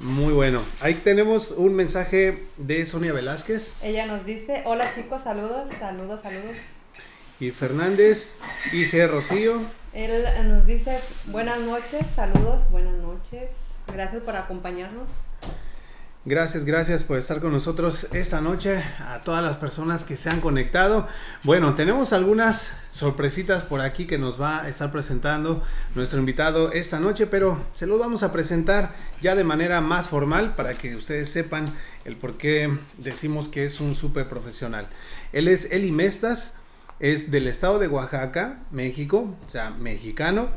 Muy 0.00 0.32
bueno. 0.32 0.62
Ahí 0.80 0.94
tenemos 0.94 1.50
un 1.50 1.74
mensaje 1.74 2.46
de 2.56 2.86
Sonia 2.86 3.12
Velázquez. 3.12 3.74
Ella 3.82 4.06
nos 4.06 4.24
dice, 4.24 4.62
hola 4.64 4.90
chicos, 4.94 5.22
saludos, 5.22 5.68
saludos, 5.78 6.20
saludos. 6.22 6.56
Y 7.38 7.50
Fernández, 7.50 8.36
y 8.72 9.06
Rocío. 9.06 9.60
Él 9.92 10.24
nos 10.48 10.66
dice, 10.66 10.98
buenas 11.26 11.60
noches, 11.60 12.06
saludos, 12.16 12.62
buenas 12.70 12.94
noches. 12.94 13.50
Gracias 13.88 14.22
por 14.22 14.36
acompañarnos. 14.36 15.06
Gracias, 16.26 16.66
gracias 16.66 17.02
por 17.02 17.16
estar 17.16 17.40
con 17.40 17.50
nosotros 17.50 18.06
esta 18.12 18.42
noche, 18.42 18.84
a 18.98 19.22
todas 19.22 19.42
las 19.42 19.56
personas 19.56 20.04
que 20.04 20.18
se 20.18 20.28
han 20.28 20.42
conectado. 20.42 21.08
Bueno, 21.44 21.74
tenemos 21.74 22.12
algunas 22.12 22.70
sorpresitas 22.90 23.62
por 23.62 23.80
aquí 23.80 24.06
que 24.06 24.18
nos 24.18 24.38
va 24.38 24.60
a 24.60 24.68
estar 24.68 24.92
presentando 24.92 25.62
nuestro 25.94 26.18
invitado 26.18 26.72
esta 26.72 27.00
noche, 27.00 27.26
pero 27.26 27.64
se 27.72 27.86
los 27.86 27.98
vamos 27.98 28.22
a 28.22 28.32
presentar 28.32 28.94
ya 29.22 29.34
de 29.34 29.44
manera 29.44 29.80
más 29.80 30.08
formal 30.08 30.54
para 30.54 30.74
que 30.74 30.94
ustedes 30.94 31.30
sepan 31.30 31.72
el 32.04 32.16
por 32.16 32.36
qué 32.36 32.70
decimos 32.98 33.48
que 33.48 33.64
es 33.64 33.80
un 33.80 33.94
súper 33.94 34.28
profesional. 34.28 34.88
Él 35.32 35.48
es 35.48 35.72
Eli 35.72 35.90
Mestas, 35.90 36.56
es 36.98 37.30
del 37.30 37.46
estado 37.46 37.78
de 37.78 37.88
Oaxaca, 37.88 38.58
México, 38.70 39.34
o 39.46 39.50
sea, 39.50 39.70
mexicano 39.70 40.50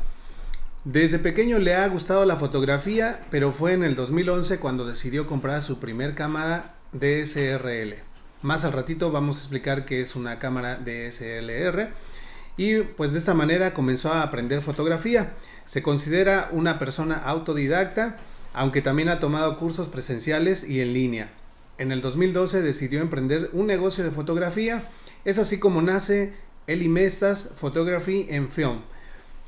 desde 0.84 1.18
pequeño 1.18 1.58
le 1.58 1.74
ha 1.74 1.88
gustado 1.88 2.26
la 2.26 2.36
fotografía, 2.36 3.24
pero 3.30 3.52
fue 3.52 3.72
en 3.72 3.84
el 3.84 3.94
2011 3.94 4.58
cuando 4.58 4.86
decidió 4.86 5.26
comprar 5.26 5.62
su 5.62 5.78
primer 5.78 6.14
cámara 6.14 6.74
DSLR. 6.92 8.02
Más 8.42 8.66
al 8.66 8.72
ratito 8.72 9.10
vamos 9.10 9.38
a 9.38 9.40
explicar 9.40 9.86
qué 9.86 10.02
es 10.02 10.14
una 10.14 10.38
cámara 10.38 10.78
DSLR. 10.78 11.88
Y 12.58 12.80
pues 12.80 13.14
de 13.14 13.18
esta 13.18 13.32
manera 13.32 13.72
comenzó 13.72 14.12
a 14.12 14.20
aprender 14.20 14.60
fotografía. 14.60 15.32
Se 15.64 15.82
considera 15.82 16.50
una 16.52 16.78
persona 16.78 17.16
autodidacta, 17.16 18.18
aunque 18.52 18.82
también 18.82 19.08
ha 19.08 19.20
tomado 19.20 19.58
cursos 19.58 19.88
presenciales 19.88 20.68
y 20.68 20.82
en 20.82 20.92
línea. 20.92 21.30
En 21.78 21.92
el 21.92 22.02
2012 22.02 22.60
decidió 22.60 23.00
emprender 23.00 23.48
un 23.54 23.66
negocio 23.66 24.04
de 24.04 24.10
fotografía. 24.10 24.86
Es 25.24 25.38
así 25.38 25.58
como 25.58 25.80
nace 25.80 26.34
Eli 26.66 26.90
Mestas 26.90 27.54
Photography 27.56 28.28
and 28.30 28.50
Film 28.50 28.80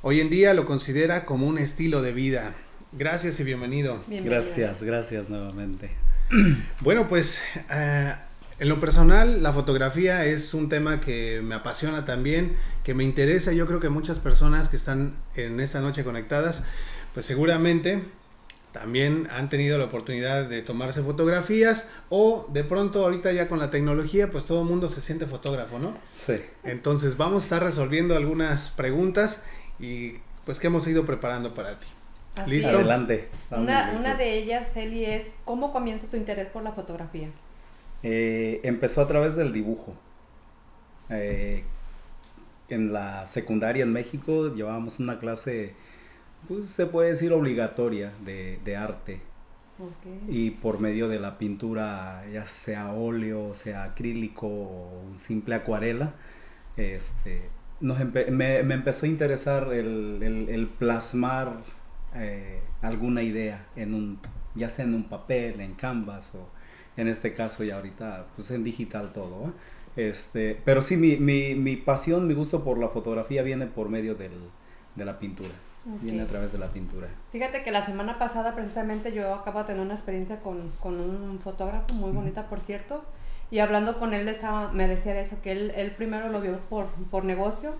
Hoy 0.08 0.20
en 0.20 0.30
día 0.30 0.54
lo 0.54 0.66
considera 0.66 1.24
como 1.24 1.48
un 1.48 1.58
estilo 1.58 2.00
de 2.00 2.12
vida. 2.12 2.54
Gracias 2.92 3.40
y 3.40 3.42
bienvenido. 3.42 4.04
Gracias, 4.06 4.84
gracias 4.84 5.28
nuevamente. 5.28 5.90
Bueno, 6.80 7.08
pues 7.08 7.40
eh, 7.72 8.14
en 8.60 8.68
lo 8.68 8.78
personal 8.78 9.42
la 9.42 9.52
fotografía 9.52 10.24
es 10.24 10.54
un 10.54 10.68
tema 10.68 11.00
que 11.00 11.40
me 11.42 11.56
apasiona 11.56 12.04
también, 12.04 12.54
que 12.84 12.94
me 12.94 13.02
interesa. 13.02 13.52
Yo 13.52 13.66
creo 13.66 13.80
que 13.80 13.88
muchas 13.88 14.20
personas 14.20 14.68
que 14.68 14.76
están 14.76 15.16
en 15.34 15.58
esta 15.58 15.80
noche 15.80 16.04
conectadas, 16.04 16.62
pues 17.12 17.26
seguramente 17.26 18.04
también 18.70 19.26
han 19.32 19.48
tenido 19.48 19.76
la 19.76 19.86
oportunidad 19.86 20.48
de 20.48 20.62
tomarse 20.62 21.02
fotografías 21.02 21.90
o 22.10 22.46
de 22.52 22.62
pronto 22.62 23.02
ahorita 23.02 23.32
ya 23.32 23.48
con 23.48 23.58
la 23.58 23.70
tecnología 23.70 24.30
pues 24.30 24.44
todo 24.44 24.60
el 24.60 24.68
mundo 24.68 24.88
se 24.88 25.00
siente 25.00 25.26
fotógrafo, 25.26 25.80
¿no? 25.80 25.98
Sí. 26.12 26.36
Entonces 26.62 27.16
vamos 27.16 27.42
a 27.42 27.44
estar 27.46 27.62
resolviendo 27.64 28.16
algunas 28.16 28.70
preguntas 28.70 29.44
y 29.78 30.14
pues 30.44 30.58
que 30.58 30.68
hemos 30.68 30.86
ido 30.86 31.04
preparando 31.04 31.54
para 31.54 31.78
ti. 31.78 31.86
¿Listo? 32.46 32.70
Adelante. 32.70 33.28
Una, 33.50 33.94
una, 33.98 34.14
de 34.14 34.38
ellas, 34.38 34.68
Eli, 34.76 35.06
es 35.06 35.24
¿cómo 35.44 35.72
comienza 35.72 36.06
tu 36.06 36.16
interés 36.16 36.48
por 36.48 36.62
la 36.62 36.72
fotografía? 36.72 37.28
Eh, 38.02 38.60
empezó 38.62 39.00
a 39.00 39.08
través 39.08 39.36
del 39.36 39.52
dibujo. 39.52 39.94
Eh, 41.08 41.64
en 42.68 42.92
la 42.92 43.26
secundaria 43.26 43.84
en 43.84 43.92
México 43.92 44.54
llevábamos 44.54 44.98
una 45.00 45.18
clase, 45.18 45.74
pues 46.46 46.68
se 46.68 46.86
puede 46.86 47.10
decir 47.10 47.32
obligatoria 47.32 48.12
de, 48.24 48.58
de 48.64 48.76
arte. 48.76 49.20
Y 50.28 50.52
por 50.52 50.80
medio 50.80 51.06
de 51.06 51.18
la 51.18 51.36
pintura, 51.36 52.24
ya 52.32 52.46
sea 52.46 52.92
óleo, 52.92 53.54
sea 53.54 53.84
acrílico 53.84 54.46
o 54.46 55.02
simple 55.16 55.54
acuarela, 55.54 56.14
este, 56.78 57.50
nos 57.80 57.98
me, 57.98 58.58
empezó 58.58 59.06
a 59.06 59.08
interesar 59.08 59.72
el, 59.72 60.70
plasmar 60.78 61.52
eh, 62.14 62.60
alguna 62.82 63.22
idea 63.22 63.66
en 63.76 63.94
un, 63.94 64.18
ya 64.54 64.70
sea 64.70 64.84
en 64.84 64.94
un 64.94 65.04
papel, 65.04 65.60
en 65.60 65.74
canvas 65.74 66.34
o 66.34 66.48
en 66.96 67.08
este 67.08 67.34
caso 67.34 67.64
ya 67.64 67.76
ahorita 67.76 68.26
pues 68.34 68.50
en 68.50 68.64
digital 68.64 69.12
todo. 69.12 69.52
Este, 69.96 70.60
pero 70.64 70.82
sí, 70.82 70.96
mi, 70.96 71.16
mi, 71.16 71.54
mi, 71.54 71.76
pasión, 71.76 72.26
mi 72.26 72.34
gusto 72.34 72.62
por 72.62 72.78
la 72.78 72.88
fotografía 72.88 73.42
viene 73.42 73.66
por 73.66 73.88
medio 73.88 74.14
del, 74.14 74.32
de 74.94 75.04
la 75.04 75.18
pintura. 75.18 75.50
Viene 76.02 76.22
a 76.22 76.26
través 76.26 76.50
de 76.50 76.58
la 76.58 76.66
pintura. 76.66 77.06
Fíjate 77.30 77.62
que 77.62 77.70
la 77.70 77.86
semana 77.86 78.18
pasada 78.18 78.56
precisamente 78.56 79.12
yo 79.12 79.32
acabo 79.32 79.60
de 79.60 79.66
tener 79.66 79.82
una 79.82 79.94
experiencia 79.94 80.40
con, 80.40 80.72
con 80.80 80.98
un 80.98 81.38
fotógrafo 81.38 81.94
muy 81.94 82.10
bonita, 82.10 82.48
por 82.48 82.60
cierto, 82.60 83.04
y 83.50 83.61
hablando 83.61 83.98
con 83.98 84.14
él 84.14 84.28
estaba, 84.28 84.72
me 84.72 84.88
decía 84.88 85.14
de 85.14 85.22
eso, 85.22 85.37
que 85.42 85.52
él, 85.52 85.72
él 85.76 85.92
primero 85.92 86.28
lo 86.28 86.40
vio 86.40 86.59
por, 86.68 86.87
por 87.11 87.24
negocio, 87.24 87.74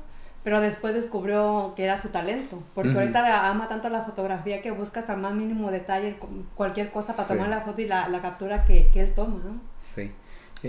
pero 0.45 0.61
después 0.61 0.95
descubrió 0.95 1.73
que 1.75 1.83
era 1.85 2.01
su 2.01 2.09
talento, 2.11 2.63
porque 2.73 2.93
ahorita 2.93 3.51
ama 3.51 3.69
tanto 3.69 3.89
la 3.89 4.05
fotografía 4.05 4.63
que 4.63 4.71
busca 4.71 5.01
hasta 5.01 5.15
el 5.15 5.21
más 5.21 5.35
mínimo 5.35 5.73
detalle, 5.73 6.19
cualquier 6.55 6.93
cosa 6.93 7.17
para 7.17 7.27
tomar 7.27 7.49
la 7.49 7.63
foto 7.63 7.81
y 7.81 7.87
la, 7.87 8.09
la 8.09 8.23
captura 8.23 8.63
que, 8.63 8.89
que, 8.93 9.01
él 9.01 9.13
toma, 9.13 9.41
¿no? 9.45 9.61
Sí. 9.81 10.13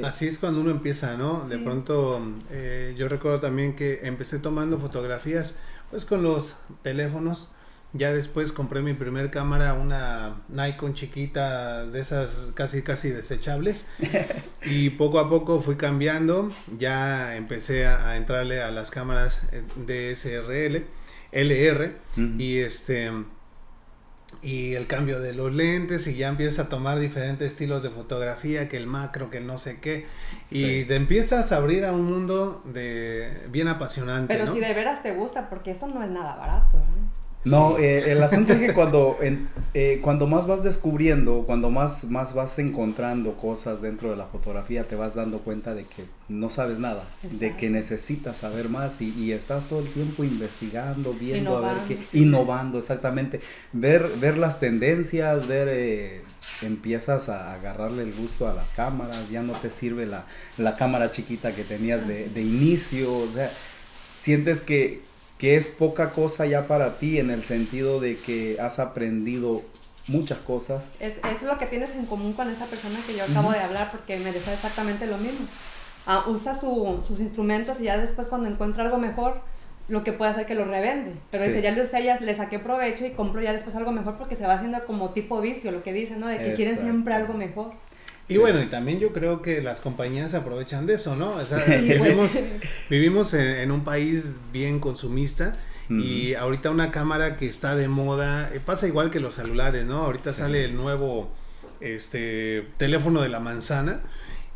Así 0.04 0.28
es 0.28 0.40
cuando 0.40 0.62
uno 0.62 0.72
empieza, 0.72 1.16
¿no? 1.16 1.48
De 1.48 1.60
pronto, 1.60 2.20
eh, 2.50 2.96
yo 2.98 3.08
recuerdo 3.08 3.40
también 3.40 3.76
que 3.76 4.00
empecé 4.04 4.40
tomando 4.40 4.80
fotografías, 4.80 5.58
pues 5.92 6.06
con 6.06 6.24
los 6.24 6.58
teléfonos, 6.82 7.50
ya 7.98 8.14
después 8.14 8.52
compré 8.52 8.82
mi 8.82 8.94
primer 8.94 9.30
cámara, 9.32 9.74
una 9.74 10.42
Nikon 10.50 10.94
chiquita 10.94 11.86
de 11.86 12.00
esas 12.00 12.50
casi 12.54 12.82
casi 12.82 13.10
desechables 13.10 13.88
y 14.66 14.92
poco 14.92 15.20
a 15.20 15.30
poco 15.30 15.60
fui 15.60 15.76
cambiando, 15.76 16.50
ya 16.78 17.36
empecé 17.36 17.88
a, 17.88 18.18
entrarle 18.18 18.62
a 18.62 18.72
las 18.72 18.92
cámaras 18.92 19.48
DSRL, 19.76 20.86
LR 21.32 21.96
y 22.38 22.60
este 22.60 23.12
y 24.42 24.76
el 24.76 24.88
cambio 24.88 25.20
de 25.20 25.34
los 25.34 25.54
lentes 25.54 26.06
y 26.08 26.16
ya 26.16 26.28
empiezas 26.28 26.66
a 26.66 26.70
tomar 26.70 27.00
diferentes 27.00 27.54
estilos 27.54 27.82
de 27.84 27.90
fotografía, 27.90 28.70
que 28.70 28.78
el 28.78 28.86
macro, 28.86 29.30
que 29.30 29.38
el 29.38 29.48
no 29.48 29.58
sé 29.58 29.80
qué, 29.80 30.06
y 30.52 30.84
te 30.84 30.96
empiezas 30.96 31.52
a 31.52 31.58
abrir 31.58 31.86
a 31.86 31.92
un 31.92 32.04
mundo 32.04 32.62
de 32.66 33.48
bien 33.50 33.68
apasionante. 33.68 34.34
Pero 34.34 34.54
si 34.54 34.60
de 34.60 34.74
veras 34.74 35.02
te 35.02 35.14
gusta, 35.14 35.50
porque 35.50 35.72
esto 35.72 35.88
no 35.88 36.04
es 36.04 36.12
nada 36.12 36.36
barato. 36.36 36.78
¿eh? 36.78 37.17
No, 37.50 37.78
eh, 37.78 38.12
el 38.12 38.22
asunto 38.24 38.54
es 38.54 38.60
que 38.60 38.74
cuando, 38.76 39.18
eh, 39.74 40.00
cuando 40.02 40.28
más 40.28 40.48
vas 40.48 40.64
descubriendo, 40.64 41.44
cuando 41.46 41.70
más, 41.70 42.06
más 42.06 42.34
vas 42.34 42.60
encontrando 42.60 43.34
cosas 43.38 43.82
dentro 43.82 44.10
de 44.10 44.18
la 44.18 44.26
fotografía, 44.26 44.84
te 44.84 44.96
vas 44.96 45.16
dando 45.16 45.40
cuenta 45.40 45.74
de 45.74 45.86
que 45.86 46.06
no 46.30 46.50
sabes 46.50 46.80
nada, 46.80 47.06
de 47.24 47.56
que 47.56 47.70
necesitas 47.70 48.38
saber 48.38 48.70
más 48.70 49.02
y, 49.02 49.32
estás 49.32 49.66
todo 49.66 49.80
el 49.80 49.88
tiempo 49.88 50.24
investigando, 50.24 51.14
viendo, 51.14 51.58
a 51.58 51.74
ver 51.74 51.78
qué, 51.88 51.98
innovando, 52.20 52.80
exactamente, 52.80 53.40
ver, 53.72 54.10
ver 54.20 54.38
las 54.38 54.60
tendencias, 54.60 55.48
ver, 55.48 55.68
eh, 55.70 56.22
empiezas 56.62 57.30
a 57.30 57.54
agarrarle 57.54 58.04
el 58.04 58.14
gusto 58.14 58.48
a 58.48 58.54
las 58.54 58.70
cámaras, 58.70 59.30
ya 59.30 59.42
no 59.42 59.54
te 59.54 59.70
sirve 59.70 60.06
la, 60.06 60.26
la 60.58 60.76
cámara 60.76 61.12
chiquita 61.12 61.54
que 61.54 61.64
tenías 61.64 62.08
de, 62.08 62.30
de 62.30 62.42
inicio, 62.42 63.14
o 63.14 63.28
sea, 63.34 63.50
sientes 64.14 64.62
que, 64.62 65.07
que 65.38 65.56
es 65.56 65.68
poca 65.68 66.10
cosa 66.12 66.46
ya 66.46 66.68
para 66.68 66.98
ti 66.98 67.20
en 67.20 67.30
el 67.30 67.44
sentido 67.44 68.00
de 68.00 68.18
que 68.18 68.58
has 68.60 68.80
aprendido 68.80 69.62
muchas 70.08 70.40
cosas. 70.40 70.88
Es, 71.00 71.16
es 71.18 71.44
lo 71.44 71.58
que 71.58 71.66
tienes 71.66 71.92
en 71.92 72.06
común 72.06 72.34
con 72.34 72.50
esa 72.50 72.66
persona 72.66 73.00
que 73.06 73.16
yo 73.16 73.24
acabo 73.24 73.52
de 73.52 73.60
hablar 73.60 73.92
porque 73.92 74.18
me 74.18 74.32
decía 74.32 74.54
exactamente 74.54 75.06
lo 75.06 75.18
mismo. 75.18 75.46
Ah, 76.06 76.26
usa 76.28 76.58
sus 76.60 77.20
instrumentos 77.20 77.80
y 77.80 77.84
ya 77.84 77.98
después 77.98 78.28
cuando 78.28 78.48
encuentra 78.48 78.84
algo 78.84 78.98
mejor, 78.98 79.42
lo 79.90 80.04
que 80.04 80.14
puede 80.14 80.32
hacer 80.32 80.46
que 80.46 80.56
lo 80.56 80.66
revende. 80.66 81.16
Pero 81.32 81.44
dice, 81.44 81.62
ya 81.62 81.72
le, 81.72 82.26
le 82.26 82.36
saqué 82.36 82.60
provecho 82.60 83.06
y 83.06 83.12
compro 83.12 83.42
ya 83.42 83.54
después 83.54 83.76
algo 83.76 83.92
mejor 83.92 84.18
porque 84.18 84.36
se 84.36 84.48
va 84.48 84.54
haciendo 84.54 84.86
como 84.86 85.12
tipo 85.12 85.42
vicio, 85.42 85.72
lo 85.72 85.84
que 85.84 85.94
dicen, 85.94 86.20
¿no? 86.20 86.28
De 86.28 86.38
que 86.38 86.54
quieren 86.54 86.80
siempre 86.80 87.14
algo 87.14 87.34
mejor. 87.34 87.74
Y 88.30 88.38
bueno, 88.38 88.62
y 88.62 88.66
también 88.66 89.00
yo 89.00 89.14
creo 89.14 89.42
que 89.42 89.62
las 89.62 89.80
compañías 89.80 90.34
aprovechan 90.34 90.86
de 90.86 90.96
eso, 90.96 91.16
¿no? 91.16 91.30
O 91.30 91.46
sea, 91.46 91.64
vivimos, 91.80 92.32
vivimos 92.90 93.34
en, 93.34 93.72
un 93.72 93.84
país 93.84 94.36
bien 94.52 94.80
consumista 94.80 95.56
y 95.90 96.34
ahorita 96.34 96.70
una 96.70 96.92
cámara 96.92 97.38
que 97.38 97.48
está 97.48 97.74
de 97.74 97.88
moda, 97.88 98.52
eh, 98.54 98.60
pasa 98.60 98.88
igual 98.88 99.10
que 99.10 99.22
los 99.22 99.36
celulares, 99.36 99.86
¿no? 99.86 100.04
Ahorita 100.04 100.34
sale 100.34 100.66
el 100.66 100.76
nuevo 100.76 101.32
este 101.80 102.68
teléfono 102.78 103.22
de 103.22 103.30
la 103.30 103.40
manzana 103.40 104.02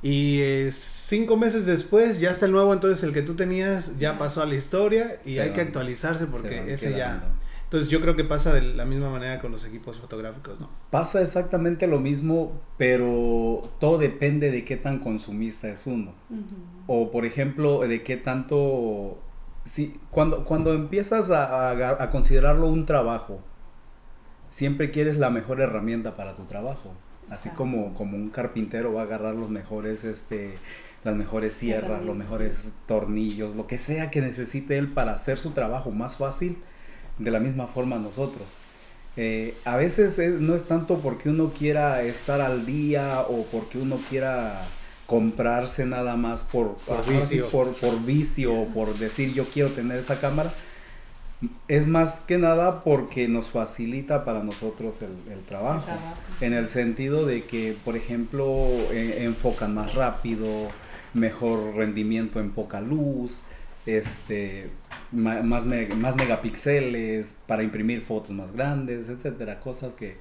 y 0.03 0.41
cinco 0.71 1.37
meses 1.37 1.65
después 1.65 2.19
ya 2.19 2.31
está 2.31 2.47
el 2.47 2.51
nuevo, 2.51 2.73
entonces 2.73 3.01
el 3.03 3.13
que 3.13 3.21
tú 3.21 3.35
tenías 3.35 3.97
ya 3.97 4.17
pasó 4.17 4.41
a 4.41 4.45
la 4.45 4.55
historia 4.55 5.19
y 5.23 5.37
hay 5.37 5.53
que 5.53 5.61
actualizarse 5.61 6.25
porque 6.25 6.73
ese 6.73 6.91
ya... 6.91 7.23
Entonces 7.71 7.89
yo 7.89 8.01
creo 8.01 8.17
que 8.17 8.25
pasa 8.25 8.51
de 8.51 8.61
la 8.61 8.83
misma 8.83 9.09
manera 9.09 9.39
con 9.39 9.53
los 9.53 9.63
equipos 9.63 9.95
fotográficos, 9.95 10.59
¿no? 10.59 10.69
Pasa 10.89 11.21
exactamente 11.21 11.87
lo 11.87 12.01
mismo, 12.01 12.51
pero 12.77 13.61
todo 13.79 13.97
depende 13.97 14.51
de 14.51 14.65
qué 14.65 14.75
tan 14.75 14.99
consumista 14.99 15.69
es 15.69 15.87
uno. 15.87 16.11
O 16.87 17.11
por 17.11 17.25
ejemplo, 17.25 17.79
de 17.87 18.03
qué 18.03 18.17
tanto... 18.17 19.17
Si, 19.63 19.97
cuando, 20.09 20.43
cuando 20.43 20.73
empiezas 20.73 21.31
a, 21.31 22.09
considerarlo 22.11 22.67
un 22.67 22.85
trabajo, 22.85 23.39
siempre 24.49 24.91
quieres 24.91 25.17
la 25.17 25.29
mejor 25.29 25.61
herramienta 25.61 26.13
para 26.17 26.35
tu 26.35 26.43
trabajo. 26.43 26.91
Así 27.29 27.47
como, 27.51 27.93
como 27.93 28.17
un 28.17 28.31
carpintero 28.31 28.91
va 28.91 29.03
a 29.03 29.05
agarrar 29.05 29.35
los 29.35 29.49
mejores, 29.49 30.03
este, 30.03 30.55
las 31.05 31.15
mejores 31.15 31.53
sierras, 31.53 32.03
los 32.03 32.17
mejores 32.17 32.73
tornillos, 32.85 33.55
lo 33.55 33.65
que 33.65 33.77
sea 33.77 34.11
que 34.11 34.19
necesite 34.19 34.77
él 34.77 34.89
para 34.89 35.13
hacer 35.13 35.37
su 35.37 35.51
trabajo 35.51 35.91
más 35.91 36.17
fácil 36.17 36.57
de 37.17 37.31
la 37.31 37.39
misma 37.39 37.67
forma 37.67 37.97
nosotros. 37.97 38.47
Eh, 39.17 39.55
a 39.65 39.75
veces 39.75 40.17
no 40.39 40.55
es 40.55 40.65
tanto 40.65 40.99
porque 40.99 41.29
uno 41.29 41.51
quiera 41.57 42.01
estar 42.01 42.39
al 42.39 42.65
día 42.65 43.21
o 43.27 43.45
porque 43.51 43.77
uno 43.77 43.99
quiera 44.09 44.61
comprarse 45.05 45.85
nada 45.85 46.15
más 46.15 46.45
por, 46.45 46.75
por, 46.75 47.05
vicio. 47.05 47.49
por, 47.49 47.73
por 47.73 48.01
vicio 48.05 48.53
o 48.53 48.67
por 48.67 48.97
decir 48.97 49.33
yo 49.33 49.45
quiero 49.45 49.69
tener 49.69 49.99
esa 49.99 50.21
cámara. 50.21 50.53
Es 51.67 51.87
más 51.87 52.19
que 52.27 52.37
nada 52.37 52.83
porque 52.83 53.27
nos 53.27 53.49
facilita 53.49 54.23
para 54.23 54.43
nosotros 54.43 54.99
el, 55.01 55.41
trabajo, 55.43 55.87
En 56.39 56.53
el 56.53 56.69
sentido 56.69 57.25
de 57.25 57.43
que, 57.43 57.75
por 57.83 57.97
ejemplo, 57.97 58.45
e, 58.91 59.23
enfocan 59.23 59.73
más 59.73 59.95
rápido, 59.95 60.47
mejor 61.15 61.75
rendimiento 61.75 62.39
en 62.39 62.51
poca 62.51 62.79
luz, 62.79 63.41
este, 63.87 64.69
más, 65.11 65.65
más 65.65 66.15
megapíxeles 66.15 67.35
para 67.47 67.63
imprimir 67.63 68.01
fotos 68.01 68.31
más 68.31 68.51
grandes, 68.51 69.09
etcétera, 69.09 69.59
cosas 69.59 69.93
que, 69.93 70.17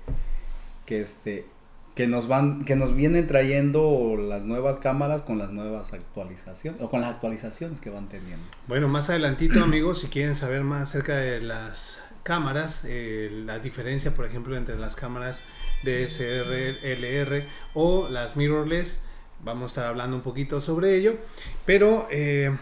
que, 0.86 1.00
este, 1.00 1.46
que, 1.94 2.06
nos 2.06 2.26
van, 2.26 2.64
que 2.64 2.76
nos 2.76 2.94
vienen 2.94 3.26
trayendo 3.26 4.16
las 4.16 4.44
nuevas 4.44 4.78
cámaras 4.78 5.22
con 5.22 5.38
las 5.38 5.50
nuevas 5.50 5.92
actualizaciones, 5.92 6.82
o 6.82 6.90
con 6.90 7.00
las 7.00 7.10
actualizaciones 7.10 7.80
que 7.80 7.90
van 7.90 8.08
teniendo. 8.08 8.44
Bueno, 8.66 8.88
más 8.88 9.10
adelantito 9.10 9.62
amigos, 9.64 10.00
si 10.00 10.08
quieren 10.08 10.34
saber 10.34 10.62
más 10.62 10.88
acerca 10.88 11.16
de 11.16 11.40
las 11.40 12.00
cámaras, 12.22 12.84
eh, 12.84 13.30
la 13.46 13.58
diferencia 13.58 14.14
por 14.14 14.26
ejemplo 14.26 14.56
entre 14.56 14.78
las 14.78 14.94
cámaras 14.94 15.42
DSLR 15.84 17.46
o 17.74 18.08
las 18.08 18.36
mirrorless, 18.36 19.02
vamos 19.42 19.62
a 19.62 19.66
estar 19.68 19.86
hablando 19.86 20.16
un 20.16 20.22
poquito 20.22 20.60
sobre 20.60 20.96
ello, 20.96 21.16
pero 21.64 22.06
eh, 22.10 22.54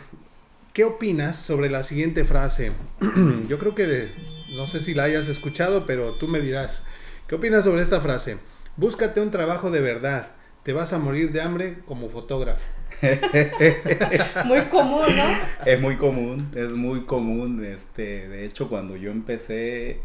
¿Qué 0.79 0.85
opinas 0.85 1.35
sobre 1.35 1.71
la 1.71 1.83
siguiente 1.83 2.25
frase? 2.25 2.71
Yo 3.49 3.59
creo 3.59 3.75
que 3.75 4.07
no 4.55 4.69
sé 4.69 4.79
si 4.79 4.95
la 4.95 5.03
hayas 5.03 5.27
escuchado, 5.27 5.85
pero 5.87 6.12
tú 6.12 6.29
me 6.29 6.41
dirás. 6.41 6.87
¿Qué 7.27 7.35
opinas 7.35 7.64
sobre 7.64 7.83
esta 7.83 8.01
frase? 8.01 8.38
Búscate 8.77 9.21
un 9.21 9.33
trabajo 9.33 9.73
de 9.73 9.81
verdad. 9.81 10.31
Te 10.62 10.73
vas 10.73 10.93
a 10.93 11.01
morir 11.01 11.33
de 11.33 11.41
hambre 11.41 11.79
como 11.85 12.09
fotógrafo. 12.11 12.62
muy 14.45 14.61
común, 14.67 15.07
¿no? 15.17 15.67
Es 15.67 15.81
muy 15.81 15.97
común, 15.97 16.38
es 16.55 16.71
muy 16.71 17.07
común. 17.07 17.64
Este, 17.64 18.29
de 18.29 18.45
hecho, 18.45 18.69
cuando 18.69 18.95
yo 18.95 19.11
empecé, 19.11 20.01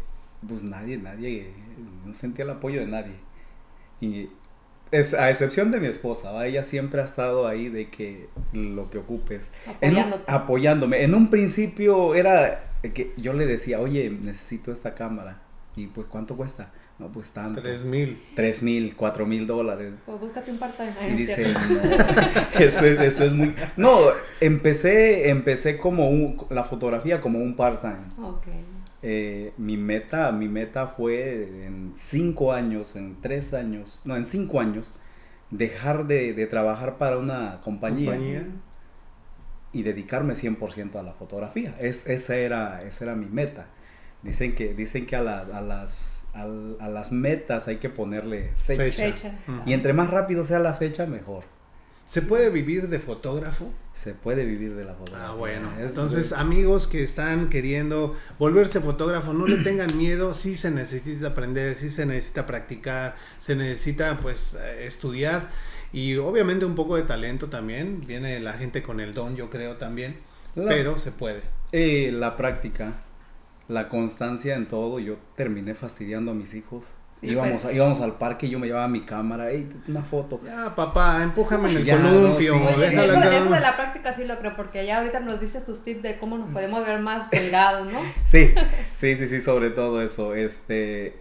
pues 0.48 0.64
nadie, 0.64 0.96
nadie, 0.98 1.52
no 2.04 2.12
sentía 2.14 2.46
el 2.46 2.50
apoyo 2.50 2.80
de 2.80 2.86
nadie. 2.88 3.14
Y 4.00 4.28
es, 4.94 5.14
a 5.14 5.30
excepción 5.30 5.70
de 5.70 5.80
mi 5.80 5.86
esposa, 5.86 6.46
ella 6.46 6.62
siempre 6.62 7.00
ha 7.00 7.04
estado 7.04 7.46
ahí 7.46 7.68
de 7.68 7.88
que 7.88 8.28
lo 8.52 8.90
que 8.90 8.98
ocupes. 8.98 9.50
apoyándome. 10.26 11.02
En 11.02 11.14
un 11.14 11.30
principio 11.30 12.14
era 12.14 12.72
que 12.82 13.12
yo 13.16 13.32
le 13.32 13.46
decía, 13.46 13.80
oye, 13.80 14.10
necesito 14.10 14.72
esta 14.72 14.94
cámara. 14.94 15.42
Y 15.76 15.88
pues, 15.88 16.06
¿cuánto 16.06 16.36
cuesta? 16.36 16.70
No, 16.98 17.10
pues 17.10 17.32
tanto. 17.32 17.60
Tres 17.60 17.84
mil. 17.84 18.22
Tres 18.36 18.62
mil, 18.62 18.94
cuatro 18.94 19.26
mil 19.26 19.48
dólares. 19.48 19.94
Pues 20.06 20.20
búscate 20.20 20.52
un 20.52 20.58
part-time. 20.58 20.92
Y 21.08 21.12
dice, 21.16 21.42
eso, 22.58 22.86
es, 22.86 23.00
eso 23.00 23.24
es 23.24 23.32
muy... 23.32 23.52
No, 23.76 23.98
empecé, 24.40 25.28
empecé 25.30 25.76
como 25.76 26.08
un, 26.08 26.46
la 26.50 26.62
fotografía 26.62 27.20
como 27.20 27.40
un 27.40 27.56
part-time. 27.56 28.04
Eh, 29.04 29.52
mi 29.58 29.76
meta, 29.76 30.32
mi 30.32 30.48
meta 30.48 30.86
fue 30.88 31.66
en 31.66 31.92
cinco 31.94 32.52
años, 32.52 32.96
en 32.96 33.20
tres 33.20 33.54
años, 33.54 34.00
no, 34.04 34.16
en 34.16 34.26
cinco 34.26 34.60
años, 34.60 34.94
dejar 35.50 36.06
de, 36.06 36.32
de 36.34 36.46
trabajar 36.46 36.98
para 36.98 37.18
una 37.18 37.60
compañía, 37.62 38.12
Compañía. 38.12 38.46
y 39.72 39.82
dedicarme 39.82 40.34
100% 40.34 40.96
a 40.96 41.02
la 41.02 41.12
fotografía. 41.12 41.74
Es, 41.80 42.06
esa, 42.06 42.36
era, 42.36 42.82
esa 42.82 43.04
era 43.04 43.14
mi 43.14 43.26
meta. 43.26 43.66
Dicen 44.22 44.54
que, 44.54 44.72
dicen 44.74 45.04
que 45.06 45.16
a, 45.16 45.20
la- 45.22 45.40
a 45.40 45.60
las, 45.60 46.26
a 46.32 46.46
las 46.88 47.12
metas 47.12 47.68
hay 47.68 47.76
que 47.76 47.90
ponerle 47.90 48.52
fecha. 48.56 48.82
Fecha. 48.84 49.12
Fecha. 49.12 49.38
Ujú. 49.48 49.60
Y 49.66 49.72
entre 49.74 49.92
más 49.92 50.10
rápido 50.10 50.44
sea 50.44 50.60
la 50.60 50.72
fecha, 50.74 51.06
mejor. 51.06 51.44
¿Se 52.06 52.22
puede 52.22 52.50
vivir 52.50 52.88
de 52.88 52.98
fotógrafo? 52.98 53.72
Se 53.94 54.12
puede 54.12 54.44
vivir 54.44 54.74
de 54.74 54.84
la 54.84 54.94
fotografía. 54.94 55.28
Ah, 55.30 55.34
bueno. 55.34 55.70
Es- 55.80 55.90
Entonces, 55.90 56.32
amigos 56.32 56.86
que 56.86 57.02
están 57.02 57.48
queriendo 57.48 58.14
volverse 58.38 58.80
fotógrafo, 58.80 59.32
no 59.32 59.46
le 59.46 59.56
tengan 59.62 59.96
miedo. 59.96 60.34
Sí 60.34 60.56
se 60.56 60.70
necesita 60.70 61.28
aprender, 61.28 61.76
sí 61.76 61.88
se 61.90 62.04
necesita 62.04 62.46
practicar, 62.46 63.16
se 63.38 63.56
necesita, 63.56 64.18
pues, 64.20 64.54
eh, 64.60 64.86
estudiar. 64.86 65.50
Y 65.92 66.16
obviamente 66.16 66.64
un 66.64 66.74
poco 66.74 66.96
de 66.96 67.02
talento 67.04 67.48
también. 67.48 68.00
Viene 68.06 68.38
la 68.40 68.52
gente 68.54 68.82
con 68.82 69.00
el 69.00 69.14
don, 69.14 69.36
yo 69.36 69.48
creo 69.48 69.76
también. 69.76 70.16
La- 70.56 70.68
Pero 70.68 70.98
se 70.98 71.10
puede. 71.12 71.40
Eh, 71.72 72.10
la 72.12 72.36
práctica, 72.36 72.94
la 73.68 73.88
constancia 73.88 74.56
en 74.56 74.66
todo. 74.66 74.98
Yo 74.98 75.16
terminé 75.36 75.74
fastidiando 75.74 76.32
a 76.32 76.34
mis 76.34 76.52
hijos. 76.54 76.84
Íbamos, 77.32 77.64
a- 77.64 77.72
íbamos 77.72 78.00
al 78.00 78.12
parque 78.18 78.46
y 78.46 78.50
yo 78.50 78.58
me 78.58 78.66
llevaba 78.66 78.88
mi 78.88 79.00
cámara. 79.02 79.50
"Ey, 79.50 79.68
una 79.88 80.02
foto. 80.02 80.40
Ya, 80.44 80.74
papá, 80.74 81.22
empújame 81.22 81.70
en 81.70 81.76
el 81.78 81.84
Ya, 81.84 81.96
no, 81.98 82.08
columpio. 82.08 82.54
sí. 82.78 82.82
Eso, 82.84 83.22
eso 83.22 83.50
de 83.50 83.60
la 83.60 83.76
práctica 83.76 84.12
sí 84.14 84.24
lo 84.24 84.38
creo, 84.38 84.54
porque 84.56 84.84
ya 84.86 84.98
ahorita 84.98 85.20
nos 85.20 85.40
dices 85.40 85.64
tus 85.64 85.82
tips 85.84 86.02
de 86.02 86.18
cómo 86.18 86.38
nos 86.38 86.50
podemos 86.50 86.86
ver 86.86 87.00
más 87.00 87.30
delgados, 87.30 87.90
¿no? 87.92 88.00
Sí, 88.24 88.54
sí, 88.94 89.16
sí, 89.16 89.28
sí, 89.28 89.40
sobre 89.40 89.70
todo 89.70 90.02
eso. 90.02 90.34
Este, 90.34 91.18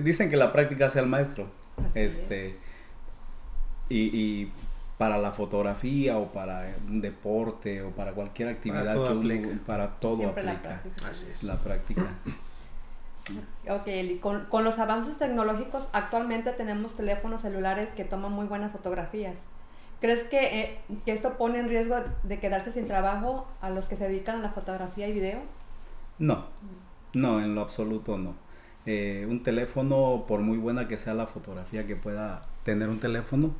dicen 0.00 0.30
que 0.30 0.36
la 0.36 0.52
práctica 0.52 0.88
sea 0.88 1.02
el 1.02 1.08
maestro. 1.08 1.48
Así 1.84 2.00
es. 2.00 2.18
este, 2.18 2.56
y, 3.88 3.98
y 4.16 4.52
para 4.96 5.18
la 5.18 5.32
fotografía 5.32 6.16
o 6.18 6.32
para 6.32 6.72
un 6.88 7.00
deporte 7.00 7.82
o 7.82 7.90
para 7.90 8.12
cualquier 8.12 8.48
actividad 8.48 8.94
todo 8.94 9.06
que 9.06 9.12
uno- 9.12 9.20
aplica. 9.48 9.64
para 9.66 9.88
todo 9.88 10.16
Siempre 10.18 10.44
la 10.44 10.52
aplica. 10.52 10.80
práctica. 10.82 11.08
Así 11.10 11.26
es. 11.28 11.42
La 11.42 11.56
práctica. 11.56 12.06
Ok, 13.68 13.86
Eli, 13.86 14.18
con, 14.18 14.44
con 14.46 14.64
los 14.64 14.78
avances 14.78 15.16
tecnológicos, 15.16 15.88
actualmente 15.92 16.52
tenemos 16.52 16.94
teléfonos 16.94 17.40
celulares 17.40 17.88
que 17.90 18.04
toman 18.04 18.32
muy 18.32 18.46
buenas 18.46 18.72
fotografías. 18.72 19.36
¿Crees 20.00 20.24
que, 20.24 20.60
eh, 20.60 20.78
que 21.06 21.12
esto 21.12 21.38
pone 21.38 21.58
en 21.58 21.68
riesgo 21.68 21.96
de 22.24 22.38
quedarse 22.38 22.72
sin 22.72 22.86
trabajo 22.86 23.48
a 23.62 23.70
los 23.70 23.86
que 23.86 23.96
se 23.96 24.06
dedican 24.06 24.40
a 24.40 24.42
la 24.42 24.50
fotografía 24.50 25.08
y 25.08 25.12
video? 25.12 25.40
No, 26.18 26.44
no, 27.14 27.40
en 27.40 27.54
lo 27.54 27.62
absoluto 27.62 28.18
no. 28.18 28.34
Eh, 28.86 29.26
un 29.26 29.42
teléfono, 29.42 30.24
por 30.28 30.40
muy 30.40 30.58
buena 30.58 30.88
que 30.88 30.98
sea 30.98 31.14
la 31.14 31.26
fotografía 31.26 31.86
que 31.86 31.96
pueda 31.96 32.44
tener 32.64 32.90
un 32.90 33.00
teléfono, 33.00 33.54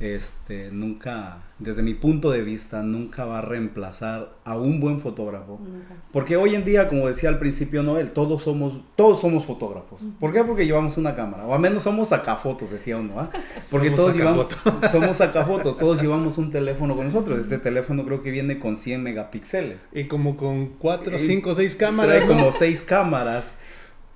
este, 0.00 0.70
nunca, 0.70 1.38
desde 1.58 1.82
mi 1.82 1.94
punto 1.94 2.30
de 2.30 2.42
vista, 2.42 2.82
nunca 2.82 3.24
va 3.24 3.38
a 3.38 3.40
reemplazar 3.42 4.34
a 4.44 4.56
un 4.56 4.80
buen 4.80 5.00
fotógrafo. 5.00 5.58
Nunca. 5.62 5.94
Porque 6.12 6.36
hoy 6.36 6.54
en 6.54 6.64
día, 6.64 6.88
como 6.88 7.06
decía 7.06 7.28
al 7.28 7.38
principio 7.38 7.82
Noel, 7.82 8.10
todos 8.10 8.42
somos, 8.42 8.80
todos 8.96 9.20
somos 9.20 9.44
fotógrafos. 9.44 10.02
¿Por 10.20 10.32
qué? 10.32 10.44
Porque 10.44 10.66
llevamos 10.66 10.96
una 10.98 11.14
cámara. 11.14 11.46
O 11.46 11.54
al 11.54 11.60
menos 11.60 11.82
somos 11.82 12.08
sacafotos, 12.08 12.70
decía 12.70 12.96
uno, 12.96 13.20
¿ah? 13.20 13.30
Porque 13.70 13.88
Somos 13.88 13.96
todos 14.00 14.16
llevamos, 14.16 14.46
sacafotos. 14.48 14.90
somos 14.92 15.16
sacafotos, 15.16 15.78
todos 15.78 16.02
llevamos 16.02 16.38
un 16.38 16.50
teléfono 16.50 16.94
con 16.96 17.06
nosotros. 17.06 17.38
Este 17.40 17.58
teléfono 17.58 18.04
creo 18.04 18.22
que 18.22 18.30
viene 18.30 18.58
con 18.58 18.76
100 18.76 19.02
megapíxeles. 19.02 19.88
Y 19.92 20.04
como 20.04 20.36
con 20.36 20.66
cuatro, 20.78 21.16
Eh, 21.16 21.18
cinco, 21.18 21.54
seis 21.54 21.76
Trae 21.76 21.90
cámaras. 21.90 22.22
¿no? 22.22 22.28
como 22.28 22.52
seis 22.52 22.82
cámaras. 22.82 23.54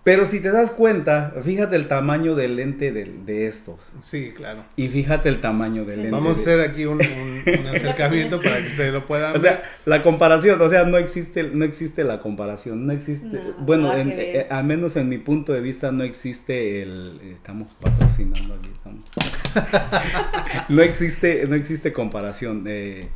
Pero 0.03 0.25
si 0.25 0.41
te 0.41 0.51
das 0.51 0.71
cuenta, 0.71 1.35
fíjate 1.43 1.77
el 1.77 1.87
tamaño 1.87 2.35
del 2.35 2.57
lente 2.57 2.91
de, 2.91 3.47
estos. 3.47 3.93
Sí, 4.01 4.33
claro. 4.35 4.65
Y 4.75 4.89
fíjate 4.89 5.29
el 5.29 5.43
tamaño 5.43 5.85
del 5.85 5.99
lente. 5.99 6.11
Vamos 6.13 6.39
a 6.39 6.41
hacer 6.41 6.61
aquí 6.63 6.87
un, 6.87 6.99
un- 7.03 7.61
un 7.61 7.67
acercamiento 7.77 8.41
para 8.41 8.57
que 8.63 8.69
ustedes 8.69 8.95
lo 8.95 9.07
puedan 9.07 9.37
O 9.37 9.41
sea, 9.41 9.63
la 9.85 10.03
comparación, 10.03 10.59
o 10.63 10.69
sea, 10.71 10.85
no 10.85 10.97
existe, 10.97 11.43
no 11.43 11.67
existe 11.67 12.03
la 12.05 12.21
comparación, 12.21 12.87
no 12.87 12.95
existe, 12.95 13.27
No, 13.27 13.53
bueno, 13.59 13.93
en- 13.95 14.11
eh, 14.11 14.47
al 14.49 14.65
menos 14.65 14.97
en 14.97 15.09
mi 15.11 15.19
punto 15.19 15.53
de 15.53 15.61
vista 15.61 15.93
no 15.93 16.03
existe 16.03 16.83
el, 16.83 17.21
eh, 17.23 17.33
estamos 17.33 17.75
patrocinando 17.75 18.55
aquí, 18.55 18.71
estamos. 18.73 19.05
no 20.71 20.81
existe, 20.83 21.47
no 21.47 21.55
existe 21.57 21.93
comparación, 21.93 22.65
eh, 22.67 23.09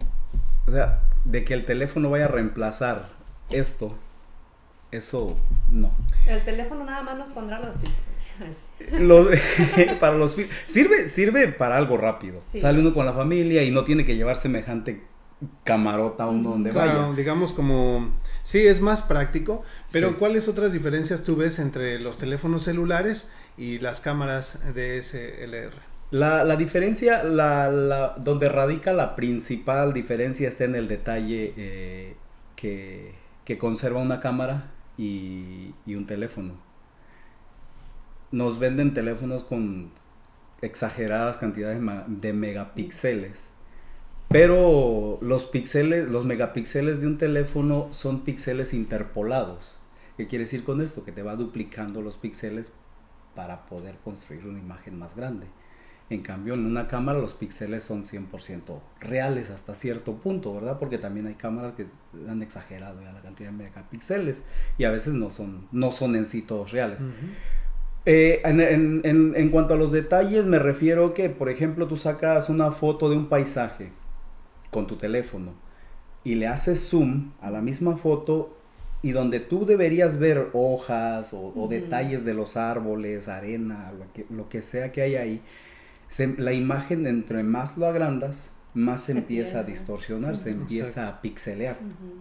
o 0.66 0.70
sea, 0.72 1.00
de 1.24 1.44
que 1.44 1.54
el 1.54 1.64
teléfono 1.64 2.10
vaya 2.10 2.26
a 2.26 2.28
reemplazar 2.28 3.08
esto, 3.50 3.96
eso 4.96 5.36
no. 5.70 5.92
El 6.26 6.44
teléfono 6.44 6.84
nada 6.84 7.02
más 7.02 7.16
nos 7.18 7.28
pondrá 7.30 7.60
los 7.60 7.70
filtros. 7.80 8.14
Los, 9.00 9.28
para 10.00 10.16
los 10.16 10.36
sirve, 10.66 11.06
sirve 11.06 11.48
para 11.48 11.76
algo 11.76 11.96
rápido. 11.96 12.40
Sí. 12.50 12.58
Sale 12.60 12.80
uno 12.80 12.92
con 12.92 13.06
la 13.06 13.12
familia 13.12 13.62
y 13.62 13.70
no 13.70 13.84
tiene 13.84 14.04
que 14.04 14.16
llevar 14.16 14.36
semejante 14.36 15.04
camarota 15.62 16.24
a 16.24 16.28
uno 16.28 16.50
donde 16.50 16.70
Claro, 16.70 17.02
vaya. 17.02 17.16
digamos 17.16 17.52
como, 17.52 18.10
sí, 18.42 18.66
es 18.66 18.80
más 18.80 19.02
práctico, 19.02 19.62
pero 19.92 20.10
Sí. 20.10 20.16
¿cuáles 20.18 20.48
otras 20.48 20.72
diferencias 20.72 21.22
tú 21.22 21.36
ves 21.36 21.58
entre 21.60 22.00
los 22.00 22.18
teléfonos 22.18 22.64
celulares 22.64 23.30
y 23.56 23.78
las 23.78 24.00
cámaras 24.00 24.60
DSLR? 24.74 25.72
La, 26.10 26.42
la 26.44 26.56
diferencia, 26.56 27.22
la, 27.24 27.70
la- 27.70 28.14
donde 28.18 28.48
radica 28.48 28.92
la 28.92 29.14
principal 29.16 29.92
diferencia 29.92 30.48
está 30.48 30.64
en 30.64 30.74
el 30.74 30.88
detalle 30.88 31.52
eh, 31.56 32.16
que, 32.56 33.14
que 33.44 33.58
conserva 33.58 34.00
una 34.00 34.18
cámara 34.20 34.70
y, 34.96 35.74
y 35.86 35.94
un 35.94 36.06
teléfono. 36.06 36.54
Nos 38.30 38.58
venden 38.58 38.94
teléfonos 38.94 39.44
con 39.44 39.90
exageradas 40.62 41.36
cantidades 41.36 41.80
de 42.06 42.32
megapíxeles. 42.32 43.50
Pero 44.28 45.18
los 45.20 45.44
píxeles, 45.44 46.08
los 46.08 46.24
megapíxeles 46.24 47.00
de 47.00 47.06
un 47.06 47.18
teléfono 47.18 47.88
son 47.92 48.24
píxeles 48.24 48.74
interpolados. 48.74 49.78
¿Qué 50.16 50.26
quiere 50.26 50.44
decir 50.44 50.64
con 50.64 50.80
esto? 50.80 51.04
Que 51.04 51.12
te 51.12 51.22
va 51.22 51.36
duplicando 51.36 52.02
los 52.02 52.16
píxeles 52.16 52.72
para 53.34 53.66
poder 53.66 53.96
construir 54.02 54.46
una 54.46 54.58
imagen 54.58 54.98
más 54.98 55.14
grande. 55.14 55.46
En 56.10 56.20
cambio, 56.20 56.52
en 56.54 56.66
una 56.66 56.86
cámara 56.86 57.18
los 57.18 57.32
píxeles 57.34 57.82
son 57.82 58.02
100% 58.04 58.78
reales 59.00 59.50
hasta 59.50 59.74
cierto 59.74 60.14
punto, 60.16 60.54
¿verdad? 60.54 60.78
Porque 60.78 60.98
también 60.98 61.26
hay 61.26 61.34
cámaras 61.34 61.72
que 61.74 61.86
han 62.28 62.42
exagerado 62.42 63.00
ya 63.02 63.10
la 63.12 63.20
cantidad 63.22 63.50
de 63.50 63.56
megapíxeles 63.56 64.42
y 64.76 64.84
a 64.84 64.90
veces 64.90 65.14
no 65.14 65.30
son, 65.30 65.66
no 65.72 65.92
son 65.92 66.14
en 66.14 66.26
sí 66.26 66.42
todos 66.42 66.72
reales. 66.72 67.00
Eh, 68.06 68.42
en, 68.44 68.60
en- 68.60 69.00
en- 69.04 69.32
en 69.34 69.48
cuanto 69.48 69.74
a 69.74 69.76
los 69.78 69.90
detalles, 69.92 70.44
me 70.46 70.58
refiero 70.58 71.14
que, 71.14 71.30
por 71.30 71.48
ejemplo, 71.48 71.88
tú 71.88 71.96
sacas 71.96 72.50
una 72.50 72.70
foto 72.70 73.08
de 73.08 73.16
un 73.16 73.28
paisaje 73.30 73.90
con 74.70 74.86
tu 74.86 74.96
teléfono 74.96 75.52
y 76.22 76.34
le 76.34 76.46
haces 76.48 76.86
zoom 76.90 77.32
a 77.40 77.50
la 77.50 77.62
misma 77.62 77.96
foto 77.96 78.58
y 79.00 79.12
donde 79.12 79.40
tú 79.40 79.64
deberías 79.66 80.18
ver 80.18 80.48
hojas 80.52 81.32
o, 81.34 81.52
detalles 81.68 82.24
de 82.26 82.34
los 82.34 82.56
árboles, 82.58 83.28
arena, 83.28 83.92
lo 83.98 84.12
que, 84.12 84.26
lo 84.30 84.48
que 84.50 84.60
sea 84.62 84.92
que 84.92 85.02
hay 85.02 85.16
ahí, 85.16 85.42
se- 86.08 86.34
la 86.38 86.52
imagen 86.52 87.06
entre 87.06 87.42
más 87.42 87.76
lo 87.76 87.86
agrandas, 87.86 88.52
más 88.74 89.02
se, 89.02 89.12
Se 89.12 89.18
empieza 89.18 89.60
a 89.60 89.62
distorsionar, 89.64 90.36
se 90.36 90.50
empieza 90.50 91.00
Exacto. 91.02 91.18
a 91.18 91.20
pixelear 91.22 91.76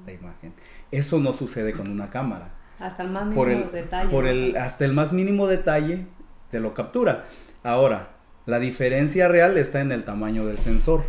la 0.05 0.11
imagen. 0.11 0.53
Eso 0.91 1.19
no 1.19 1.33
sucede 1.33 1.73
con 1.73 1.89
una 1.89 2.09
cámara 2.11 2.49
Hasta 2.79 3.01
el 3.03 3.09
más 3.09 3.23
mínimo 3.23 3.41
por 3.41 3.49
el, 3.49 3.71
detalle. 3.71 4.09
por 4.11 4.23
¿no? 4.25 4.29
el 4.29 4.57
hasta 4.57 4.85
el 4.85 4.93
más 4.93 5.13
mínimo 5.13 5.47
detalle 5.47 6.05
te 6.51 6.59
lo 6.59 6.73
captura. 6.75 7.25
Ahora, 7.63 8.09
la 8.45 8.59
diferencia 8.59 9.27
real 9.27 9.57
está 9.57 9.81
en 9.81 9.91
el 9.91 10.03
tamaño 10.03 10.45
del 10.45 10.59
sensor. 10.59 11.03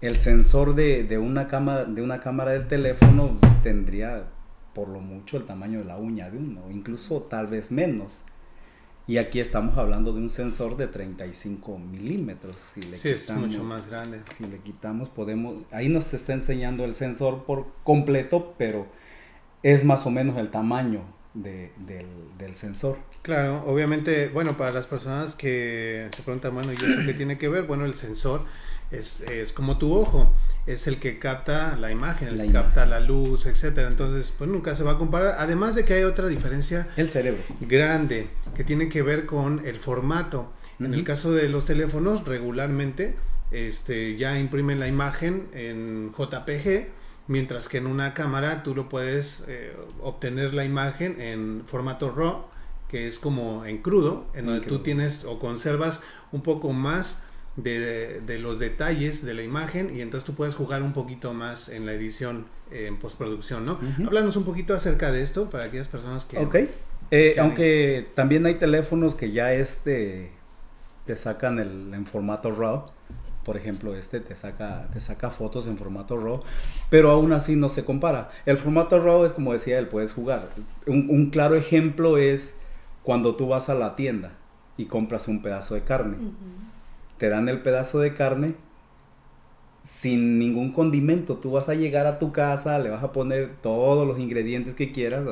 El 0.00 0.16
sensor 0.18 0.74
de, 0.74 1.04
de 1.04 1.18
una 1.18 1.46
cámara 1.46 1.84
de 1.84 2.02
una 2.02 2.20
cámara 2.20 2.52
del 2.52 2.66
teléfono 2.68 3.38
tendría 3.62 4.24
por 4.74 4.88
lo 4.88 5.00
mucho 5.00 5.36
el 5.36 5.44
tamaño 5.44 5.78
de 5.78 5.84
la 5.84 5.96
uña 5.96 6.30
de 6.30 6.36
uno, 6.38 6.62
incluso 6.70 7.22
tal 7.22 7.46
vez 7.46 7.70
menos. 7.70 8.24
Y 9.06 9.18
aquí 9.18 9.38
estamos 9.38 9.76
hablando 9.76 10.12
de 10.14 10.20
un 10.20 10.30
sensor 10.30 10.76
de 10.78 10.86
35 10.86 11.78
milímetros. 11.78 12.56
Si 12.72 12.80
le 12.82 12.96
Sí, 12.96 13.10
es 13.10 13.22
quitamos- 13.22 13.48
mucho 13.48 13.62
más 13.64 13.86
grande. 13.86 14.22
si 14.36 14.44
le 14.46 14.58
quitamos 14.60 15.08
podemos 15.10 15.64
ahí 15.72 15.88
nos 15.90 16.14
está 16.14 16.32
enseñando 16.32 16.84
el 16.84 16.94
sensor 16.94 17.44
por 17.44 17.66
completo 17.82 18.54
pero 18.56 18.86
es 19.62 19.84
más 19.84 20.06
o 20.06 20.10
menos 20.10 20.38
el 20.38 20.48
tamaño 20.50 21.02
de- 21.34 21.72
del, 21.86 22.06
del 22.38 22.56
sensor 22.56 22.96
Claro, 23.22 23.64
obviamente, 23.66 24.28
bueno, 24.28 24.54
para 24.58 24.70
las 24.70 24.86
personas 24.86 25.34
que 25.34 26.08
se 26.14 26.22
preguntan, 26.22 26.52
bueno, 26.54 26.72
¿y 26.72 26.76
eso 26.76 27.00
qué 27.06 27.14
tiene 27.14 27.38
que 27.38 27.48
ver? 27.48 27.62
Bueno, 27.64 27.86
el 27.86 27.94
sensor 27.94 28.44
es, 28.98 29.20
es 29.22 29.52
como 29.52 29.78
tu 29.78 29.94
ojo, 29.94 30.32
es 30.66 30.86
el 30.86 30.98
que 30.98 31.18
capta 31.18 31.76
la 31.76 31.90
imagen, 31.90 32.28
el 32.28 32.38
La 32.38 32.44
que 32.44 32.52
capta 32.52 32.86
la 32.86 33.00
luz, 33.00 33.46
etcétera. 33.46 33.88
Entonces, 33.88 34.32
pues 34.36 34.48
nunca 34.48 34.74
se 34.74 34.84
va 34.84 34.92
a 34.92 34.98
comparar. 34.98 35.36
Además 35.38 35.74
de 35.74 35.84
que 35.84 35.94
hay 35.94 36.04
otra 36.04 36.28
diferencia 36.28 36.88
el 36.96 37.10
cerebro 37.10 37.42
grande 37.60 38.28
que 38.56 38.64
tiene 38.64 38.88
que 38.88 39.02
ver 39.02 39.26
con 39.26 39.64
el 39.66 39.78
formato. 39.78 40.52
En 40.80 40.92
el 40.92 41.04
caso 41.04 41.32
de 41.32 41.48
los 41.48 41.66
teléfonos, 41.66 42.24
regularmente 42.24 43.14
este, 43.52 44.16
ya 44.16 44.38
imprimen 44.38 44.80
la 44.80 44.88
imagen 44.88 45.46
en 45.52 46.12
JPG 46.12 46.88
mientras 47.26 47.68
que 47.68 47.78
en 47.78 47.86
una 47.86 48.14
cámara 48.14 48.62
tú 48.62 48.74
lo 48.74 48.88
puedes 48.88 49.44
eh, 49.48 49.74
obtener 50.02 50.54
la 50.54 50.64
imagen 50.64 51.20
en 51.20 51.62
formato 51.66 52.10
RAW, 52.10 52.46
que 52.88 53.06
es 53.06 53.18
como 53.18 53.64
en 53.64 53.78
crudo, 53.78 54.26
en 54.34 54.46
donde 54.46 54.66
tú 54.66 54.80
tienes 54.80 55.24
o 55.24 55.38
conservas 55.38 56.00
un 56.32 56.42
poco 56.42 56.72
más 56.72 57.22
de, 57.56 58.38
los 58.40 58.58
detalles 58.58 59.24
de 59.24 59.34
la 59.34 59.42
imagen 59.42 59.94
y 59.96 60.00
entonces 60.00 60.26
tú 60.26 60.34
puedes 60.34 60.54
jugar 60.54 60.82
un 60.82 60.92
poquito 60.92 61.32
más 61.32 61.68
en 61.68 61.86
la 61.86 61.92
edición 61.92 62.46
en 62.70 62.98
postproducción, 62.98 63.64
¿no? 63.64 63.78
Háblanos 64.06 64.36
un 64.36 64.44
poquito 64.44 64.74
acerca 64.74 65.12
de 65.12 65.22
esto 65.22 65.50
para 65.50 65.64
aquellas 65.64 65.88
personas 65.88 66.24
que... 66.24 66.38
Ok, 66.38 66.56
eh, 67.10 67.36
aunque 67.38 68.08
también 68.14 68.46
hay 68.46 68.54
teléfonos 68.54 69.14
que 69.14 69.30
ya 69.30 69.52
este 69.52 70.32
te 71.06 71.16
sacan 71.16 71.58
el, 71.58 71.92
en 71.92 72.06
formato 72.06 72.50
RAW, 72.50 72.86
por 73.44 73.56
ejemplo, 73.58 73.94
este 73.94 74.20
te 74.20 74.34
saca, 74.34 74.88
te 74.92 75.00
saca 75.00 75.30
fotos 75.30 75.66
en 75.66 75.76
formato 75.76 76.18
RAW, 76.18 76.42
pero 76.88 77.10
aún 77.10 77.32
así 77.32 77.56
no 77.56 77.68
se 77.68 77.84
compara. 77.84 78.30
El 78.46 78.56
formato 78.56 78.98
RAW 78.98 79.26
es 79.26 79.32
como 79.32 79.52
decía 79.52 79.78
él, 79.78 79.88
puedes 79.88 80.12
jugar. 80.12 80.48
Un, 80.86 81.30
claro 81.30 81.54
ejemplo 81.54 82.16
es 82.16 82.56
cuando 83.02 83.36
tú 83.36 83.46
vas 83.48 83.68
a 83.68 83.74
la 83.74 83.96
tienda 83.96 84.32
y 84.78 84.86
compras 84.86 85.28
un 85.28 85.42
pedazo 85.42 85.74
de 85.74 85.82
carne. 85.82 86.16
Te 87.18 87.28
dan 87.28 87.48
el 87.48 87.62
pedazo 87.62 88.00
de 88.00 88.12
carne 88.12 88.54
sin 89.84 90.38
ningún 90.38 90.72
condimento. 90.72 91.36
Tú 91.36 91.52
vas 91.52 91.68
a 91.68 91.74
llegar 91.74 92.06
a 92.06 92.18
tu 92.18 92.32
casa, 92.32 92.78
le 92.78 92.90
vas 92.90 93.04
a 93.04 93.12
poner 93.12 93.56
todos 93.60 94.06
los 94.06 94.18
ingredientes 94.18 94.74
que 94.74 94.92
quieras. 94.92 95.24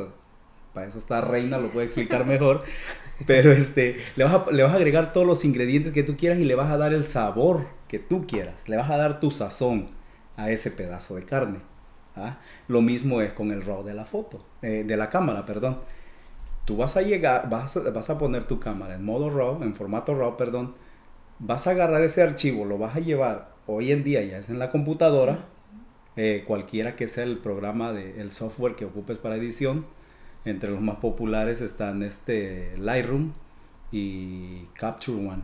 Para 0.75 0.87
eso 0.87 0.99
está 0.99 1.21
Reina, 1.21 1.59
lo 1.59 1.71
puede 1.71 1.87
explicar 1.87 2.27
mejor. 2.27 2.61
Pero 3.27 3.53
este, 3.53 3.97
le 4.17 4.25
vas, 4.25 4.35
a, 4.35 4.51
le 4.51 4.63
vas 4.63 4.73
a 4.73 4.77
agregar 4.77 5.13
todos 5.13 5.27
los 5.27 5.45
ingredientes 5.45 5.93
que 5.93 6.03
tú 6.03 6.17
quieras 6.17 6.39
y 6.39 6.45
le 6.45 6.55
vas 6.55 6.71
a 6.71 6.77
dar 6.77 6.93
el 6.93 7.05
sabor 7.05 7.67
que 7.89 7.99
tú 7.99 8.27
quieras. 8.27 8.69
Le 8.69 8.77
vas 8.77 8.91
a 8.91 8.97
dar 8.97 9.21
tu 9.21 9.31
sazón 9.31 9.89
a 10.37 10.51
ese 10.51 10.71
pedazo 10.71 11.17
de 11.17 11.25
carne. 11.25 11.61
¿ah? 12.17 12.39
Lo 12.69 12.81
mismo 12.81 13.21
es 13.21 13.33
con 13.33 13.53
el 13.53 13.63
RAW 13.63 13.85
de 13.85 13.95
la 13.95 14.05
foto, 14.05 14.45
eh, 14.63 14.85
de 14.87 14.97
la 14.97 15.09
cámara, 15.09 15.45
perdón. 15.45 15.81
Tú 16.65 16.77
vas 16.77 16.97
a 16.97 17.03
llegar, 17.03 17.49
vas 17.51 17.79
vas 17.93 18.11
a 18.11 18.19
poner 18.19 18.45
tu 18.45 18.61
cámara 18.61 18.95
en 18.95 19.05
modo 19.05 19.31
RAW, 19.31 19.63
en 19.63 19.75
formato 19.75 20.15
RAW, 20.15 20.37
perdón. 20.37 20.75
Vas 21.45 21.67
a 21.67 21.71
agarrar 21.71 22.03
ese 22.03 22.23
archivo, 22.23 22.65
lo 22.65 22.79
vas 22.79 22.95
a 22.95 23.01
llevar, 23.01 23.51
hoy 23.67 23.91
en 23.91 24.05
día 24.05 24.23
ya 24.23 24.39
es 24.39 24.49
en 24.49 24.61
la 24.61 24.71
computadora, 24.71 25.49
eh, 26.15 26.45
cualquiera 26.47 26.95
que 26.95 27.09
sea 27.09 27.25
el 27.25 27.39
programa, 27.39 27.93
de, 27.93 28.21
el 28.21 28.31
software 28.31 28.77
que 28.77 28.85
ocupes 28.85 29.19
para 29.19 29.35
edición 29.35 29.85
entre 30.45 30.71
los 30.71 30.81
más 30.81 30.99
populares 30.99 31.61
están 31.61 32.05
este 32.05 32.77
Lightroom 32.79 33.33
y 33.91 34.67
Capture 34.75 35.19
One. 35.19 35.43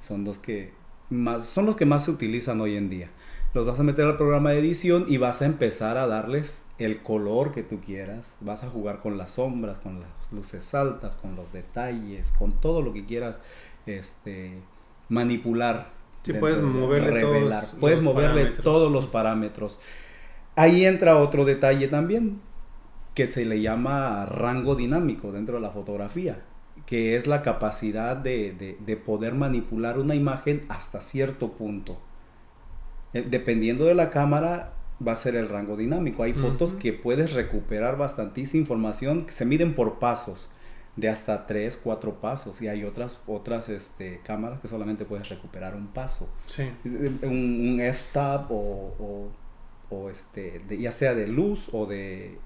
Son 0.00 0.24
los 0.24 0.38
que 0.38 0.72
más, 1.10 1.46
son 1.46 1.66
los 1.66 1.76
que 1.76 1.84
más 1.84 2.06
se 2.06 2.12
utilizan 2.12 2.62
hoy 2.62 2.76
en 2.76 2.88
día. 2.88 3.10
Los 3.52 3.66
vas 3.66 3.78
a 3.78 3.82
meter 3.82 4.06
al 4.06 4.16
programa 4.16 4.52
de 4.52 4.60
edición 4.60 5.04
y 5.08 5.18
vas 5.18 5.42
a 5.42 5.44
empezar 5.44 5.98
a 5.98 6.06
darles 6.06 6.64
el 6.78 7.02
color 7.02 7.52
que 7.52 7.62
tú 7.62 7.82
quieras. 7.82 8.34
Vas 8.40 8.64
a 8.64 8.70
jugar 8.70 9.00
con 9.00 9.18
las 9.18 9.32
sombras, 9.32 9.76
con 9.76 10.00
las 10.00 10.32
luces 10.32 10.74
altas, 10.74 11.16
con 11.16 11.36
los 11.36 11.52
detalles, 11.52 12.32
con 12.32 12.52
todo 12.52 12.80
lo 12.80 12.94
que 12.94 13.04
quieras 13.04 13.40
este, 13.84 14.54
manipular. 15.08 15.92
puedes 16.40 16.60
moverle, 16.60 17.20
todos, 17.20 17.76
puedes 17.80 18.00
moverle 18.00 18.46
todos 18.46 18.90
los 18.90 19.06
parámetros. 19.06 19.80
Ahí 20.56 20.84
entra 20.84 21.16
otro 21.16 21.44
detalle 21.44 21.88
también 21.88 22.40
que 23.14 23.28
se 23.28 23.44
le 23.44 23.60
llama 23.60 24.26
rango 24.26 24.74
dinámico 24.74 25.32
dentro 25.32 25.56
de 25.56 25.60
la 25.60 25.70
fotografía, 25.70 26.42
que 26.84 27.16
es 27.16 27.26
la 27.26 27.42
capacidad 27.42 28.16
de, 28.16 29.00
poder 29.04 29.34
manipular 29.34 29.98
una 29.98 30.14
imagen 30.14 30.64
hasta 30.68 31.00
cierto 31.00 31.52
punto. 31.52 31.98
Eh, 33.12 33.24
dependiendo 33.28 33.84
de 33.84 33.94
la 33.94 34.10
cámara, 34.10 34.74
va 35.06 35.12
a 35.12 35.16
ser 35.16 35.36
el 35.36 35.48
rango 35.48 35.76
dinámico. 35.76 36.24
Hay 36.24 36.32
fotos 36.32 36.72
que 36.72 36.92
puedes 36.92 37.32
recuperar 37.32 37.96
bastantísima 37.96 38.60
información, 38.60 39.26
que 39.26 39.32
se 39.32 39.44
miden 39.44 39.74
por 39.74 40.00
pasos, 40.00 40.50
de 40.96 41.08
hasta 41.08 41.46
3, 41.46 41.78
4 41.82 42.20
pasos, 42.20 42.62
y 42.62 42.68
hay 42.68 42.84
otras, 42.84 43.20
otras 43.26 43.68
este, 43.68 44.20
cámaras 44.24 44.60
que 44.60 44.68
solamente 44.68 45.04
puedes 45.04 45.28
recuperar 45.28 45.74
un 45.74 45.88
paso. 45.88 46.28
Un, 47.22 47.80
f-stop 47.80 48.50
o, 48.50 49.30
o, 49.90 50.10
este, 50.10 50.62
ya 50.78 50.92
sea 50.92 51.14
de 51.14 51.26
luz 51.26 51.68
o 51.72 51.86
de 51.86 52.38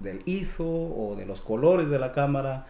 del 0.00 0.22
ISO 0.26 0.66
o 0.66 1.14
de 1.16 1.26
los 1.26 1.40
colores 1.40 1.88
de 1.88 1.98
la 1.98 2.12
cámara, 2.12 2.66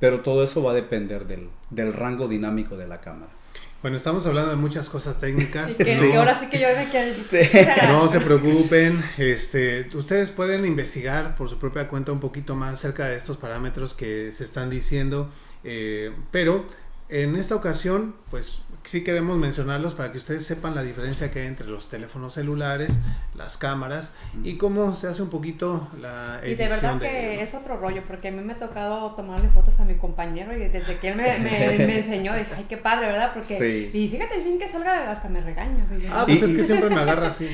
pero 0.00 0.20
todo 0.20 0.42
eso 0.44 0.62
va 0.62 0.72
a 0.72 0.74
depender 0.74 1.26
del, 1.26 1.48
del 1.70 1.92
rango 1.92 2.28
dinámico 2.28 2.76
de 2.76 2.86
la 2.86 3.00
cámara. 3.00 3.32
Bueno, 3.80 3.96
estamos 3.96 4.26
hablando 4.26 4.50
de 4.50 4.56
muchas 4.56 4.88
cosas 4.88 5.20
técnicas. 5.20 5.74
Que, 5.78 6.16
ahora 6.16 6.40
sí 6.40 6.48
que 6.48 6.58
yo 6.58 6.66
me 6.74 7.88
No 7.88 8.10
se 8.10 8.20
preocupen. 8.20 9.02
Este, 9.18 9.88
ustedes 9.94 10.32
pueden 10.32 10.64
investigar 10.66 11.36
por 11.36 11.48
su 11.48 11.58
propia 11.58 11.86
cuenta 11.86 12.10
un 12.10 12.18
poquito 12.18 12.56
más 12.56 12.74
acerca 12.74 13.06
de 13.06 13.14
estos 13.14 13.36
parámetros 13.36 13.94
que 13.94 14.32
se 14.32 14.44
están 14.44 14.68
diciendo. 14.68 15.30
Eh, 15.62 16.12
pero 16.32 16.66
en 17.08 17.36
esta 17.36 17.54
ocasión, 17.54 18.16
pues 18.30 18.62
sí 18.88 19.04
queremos 19.04 19.36
mencionarlos 19.36 19.94
para 19.94 20.12
que 20.12 20.18
ustedes 20.18 20.46
sepan 20.46 20.74
la 20.74 20.82
diferencia 20.82 21.30
que 21.30 21.40
hay 21.40 21.46
entre 21.46 21.66
los 21.66 21.90
teléfonos 21.90 22.32
celulares, 22.34 23.00
las 23.34 23.58
cámaras 23.58 24.14
y 24.44 24.56
cómo 24.56 24.96
se 24.96 25.08
hace 25.08 25.22
un 25.22 25.28
poquito 25.28 25.88
la 26.00 26.40
edición. 26.42 26.52
Y 26.52 26.54
de 26.54 26.68
verdad 26.68 26.98
que 26.98 27.42
es 27.42 27.54
otro 27.54 27.76
rollo, 27.76 28.02
porque 28.06 28.28
a 28.28 28.32
mí 28.32 28.42
me 28.42 28.54
ha 28.54 28.58
tocado 28.58 29.14
tomarle 29.14 29.50
fotos 29.50 29.78
a 29.78 29.84
mi 29.84 29.96
compañero 29.96 30.56
y 30.56 30.68
desde 30.68 30.96
que 30.96 31.08
él 31.08 31.16
me, 31.16 31.38
me, 31.38 31.98
enseñó, 31.98 32.34
dije, 32.34 32.50
ay, 32.56 32.66
qué 32.66 32.78
padre, 32.78 33.08
¿verdad? 33.08 33.32
Porque, 33.34 33.90
y 33.92 34.08
fíjate, 34.08 34.36
el 34.36 34.44
fin 34.44 34.58
que 34.58 34.68
salga, 34.68 35.10
hasta 35.10 35.28
me 35.28 35.42
regaña. 35.42 35.86
Ah, 36.10 36.24
pues 36.26 36.42
es 36.42 36.56
que 36.56 36.64
siempre 36.64 36.88
me 36.88 37.00
agarra 37.00 37.28
así. 37.28 37.48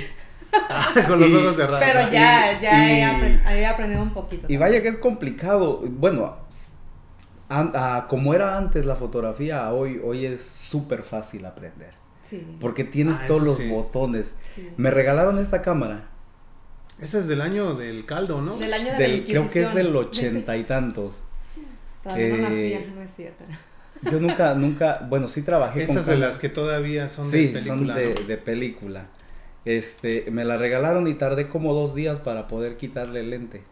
con 1.08 1.18
los 1.18 1.32
ojos 1.32 1.56
cerrados. 1.56 1.84
Pero 1.84 2.12
ya, 2.12 2.60
ya 2.60 3.52
he, 3.52 3.66
aprendido 3.66 4.02
un 4.02 4.14
poquito. 4.14 4.46
Y 4.48 4.56
vaya 4.56 4.80
que 4.82 4.88
es 4.88 4.96
complicado. 4.96 5.82
Bueno, 5.84 6.36
como 8.08 8.34
era 8.34 8.56
antes 8.56 8.84
la 8.86 8.96
fotografía, 8.96 9.72
hoy, 9.72 10.00
hoy 10.02 10.26
es 10.26 10.42
súper 10.42 11.02
fácil 11.02 11.46
aprender. 11.46 11.92
Porque 12.60 12.84
tienes 12.84 13.16
ah, 13.20 13.24
todos 13.26 13.42
los 13.42 13.68
botones. 13.68 14.34
Me 14.76 14.90
regalaron 14.90 15.38
esta 15.38 15.62
cámara. 15.62 16.08
Ese 17.00 17.20
es 17.20 17.28
del 17.28 17.40
año 17.40 17.74
del 17.74 18.06
caldo, 18.06 18.40
¿no? 18.40 18.56
Del 18.56 18.72
año 18.72 18.96
del, 18.96 19.24
Creo 19.24 19.50
que 19.50 19.62
es 19.62 19.74
del 19.74 19.94
ochenta 19.94 20.56
y 20.56 20.64
tantos. 20.64 21.20
Todavía 22.02 22.36
no 22.36 22.48
eh, 22.48 22.92
no 22.94 23.02
es 23.02 23.10
cierto. 23.14 23.44
Yo 24.02 24.20
nunca, 24.20 24.54
nunca, 24.54 25.06
bueno, 25.08 25.28
sí 25.28 25.42
trabajé 25.42 25.84
Estas 25.84 26.06
de 26.06 26.18
las 26.18 26.38
que 26.38 26.48
todavía 26.48 27.08
son 27.08 27.30
de 27.30 27.48
película. 27.48 27.60
Sí, 27.60 27.68
son 27.68 27.86
de, 27.86 28.14
de, 28.26 28.36
película. 28.36 29.06
Este, 29.64 30.30
me 30.30 30.44
la 30.44 30.58
regalaron 30.58 31.06
y 31.06 31.14
tardé 31.14 31.48
como 31.48 31.72
dos 31.72 31.94
días 31.94 32.18
para 32.20 32.46
poder 32.46 32.76
quitarle 32.76 33.20
el 33.20 33.30
lente. 33.30 33.62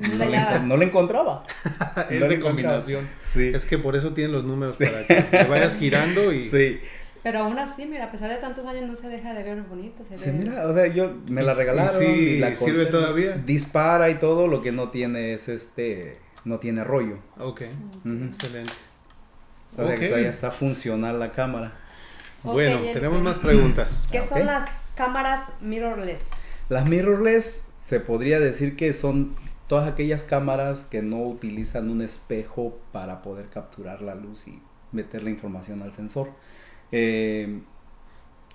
No, 0.00 0.76
le, 0.76 0.86
encontraba. 0.86 1.44
es 2.10 2.28
de 2.28 2.40
combinación. 2.40 3.08
Es 3.34 3.66
que 3.66 3.78
por 3.78 3.96
eso 3.96 4.14
tienen 4.14 4.32
los 4.32 4.44
números 4.44 4.76
para 4.76 5.06
que 5.06 5.22
te 5.22 5.44
vayas 5.44 5.76
girando 5.76 6.32
y. 6.32 6.42
Sí. 6.42 6.80
Pero 7.22 7.40
aún 7.40 7.58
así, 7.58 7.84
mira, 7.84 8.06
a 8.06 8.10
pesar 8.10 8.30
de 8.30 8.36
tantos 8.36 8.66
años 8.66 8.88
no 8.88 8.96
se 8.96 9.08
deja 9.08 9.34
de 9.34 9.42
ver 9.42 9.60
bonito. 9.62 10.02
Se 10.08 10.16
sí, 10.16 10.30
mira, 10.30 10.66
o 10.66 10.72
sea, 10.72 10.86
yo 10.86 11.16
me 11.28 11.42
la 11.42 11.52
regalaron 11.52 12.02
y, 12.02 12.38
la 12.38 12.54
sirve 12.56 12.86
todavía. 12.86 13.32
Dispara 13.36 14.08
y 14.08 14.14
todo, 14.14 14.48
lo 14.48 14.62
que 14.62 14.72
no 14.72 14.88
tiene 14.88 15.34
es 15.34 15.48
este, 15.48 16.16
no 16.44 16.58
tiene 16.58 16.82
rollo. 16.82 17.18
Ok, 17.38 17.62
excelente. 18.04 18.72
O 19.76 19.86
sea, 19.86 19.96
que 19.96 20.08
todavía 20.08 20.30
está 20.30 20.50
funcional 20.50 21.18
la 21.18 21.30
cámara. 21.32 21.72
bueno, 22.42 22.80
tenemos 22.92 23.20
más 23.20 23.36
preguntas. 23.36 24.04
¿Qué 24.10 24.26
son 24.26 24.46
las 24.46 24.70
cámaras 24.94 25.42
mirrorless? 25.60 26.20
Las 26.70 26.88
mirrorless 26.88 27.68
se 27.84 28.00
podría 28.00 28.40
decir 28.40 28.76
que 28.76 28.94
son 28.94 29.34
todas 29.70 29.88
aquellas 29.88 30.24
cámaras 30.24 30.86
que 30.86 31.00
no 31.00 31.22
utilizan 31.22 31.90
un 31.90 32.02
espejo 32.02 32.76
para 32.90 33.22
poder 33.22 33.46
capturar 33.50 34.02
la 34.02 34.16
luz 34.16 34.48
y 34.48 34.60
meter 34.90 35.22
la 35.22 35.30
información 35.30 35.80
al 35.80 35.92
sensor. 35.92 36.32
Eh, 36.90 37.60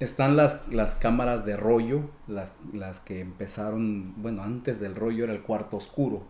están 0.02 0.36
las, 0.36 0.68
las 0.68 0.94
cámaras 0.96 1.46
de 1.46 1.56
rollo, 1.56 2.02
las, 2.28 2.52
las, 2.74 3.00
que 3.00 3.22
empezaron, 3.22 4.22
bueno, 4.22 4.44
antes 4.44 4.82
del 4.82 4.94
rollo 4.94 5.24
era 5.24 5.32
el 5.32 5.42
cuarto 5.42 5.78
oscuro. 5.78 6.28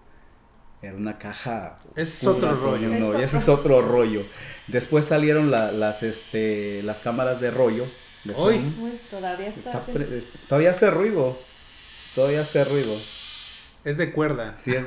Era 0.84 0.96
una 0.96 1.18
caja. 1.18 1.78
Es 1.96 2.24
otro 2.24 2.56
rollo. 2.56 2.90
No, 3.00 3.16
ese 3.16 3.38
es 3.38 3.50
otro 3.50 3.82
rollo. 3.82 4.22
Después 4.68 5.06
salieron 5.06 5.50
las, 5.50 6.04
este, 6.04 6.84
las 6.84 7.00
cámaras 7.00 7.42
de 7.42 7.50
rollo. 7.50 7.86
Hoy. 8.36 8.62
todavía 9.10 9.52
Todavía 10.48 10.70
hace 10.70 10.92
ruido. 10.92 11.36
Todavía 12.14 12.42
hace 12.42 12.64
ruido. 12.66 12.96
Es 13.86 13.98
de 13.98 14.12
cuerda. 14.12 14.56
Sí, 14.58 14.74
es, 14.74 14.84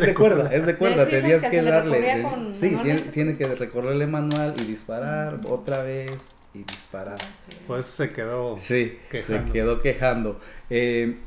de 0.00 0.14
cuerda, 0.16 0.54
es 0.54 0.64
de 0.64 0.76
cuerda. 0.76 1.06
Tenías 1.08 1.42
que, 1.42 1.60
darle. 1.60 2.24
sí, 2.50 2.78
tiene, 3.12 3.36
que 3.36 3.46
recorrerle 3.48 4.06
manual 4.06 4.54
y 4.62 4.64
disparar 4.64 5.40
otra 5.48 5.82
vez 5.82 6.30
y 6.54 6.58
disparar. 6.58 7.18
Pues 7.66 7.86
se 7.86 8.12
quedó. 8.12 8.56
Sí, 8.58 8.96
se 9.10 9.42
quedó 9.52 9.80
quejando. 9.80 10.40
Eh, 10.70 11.18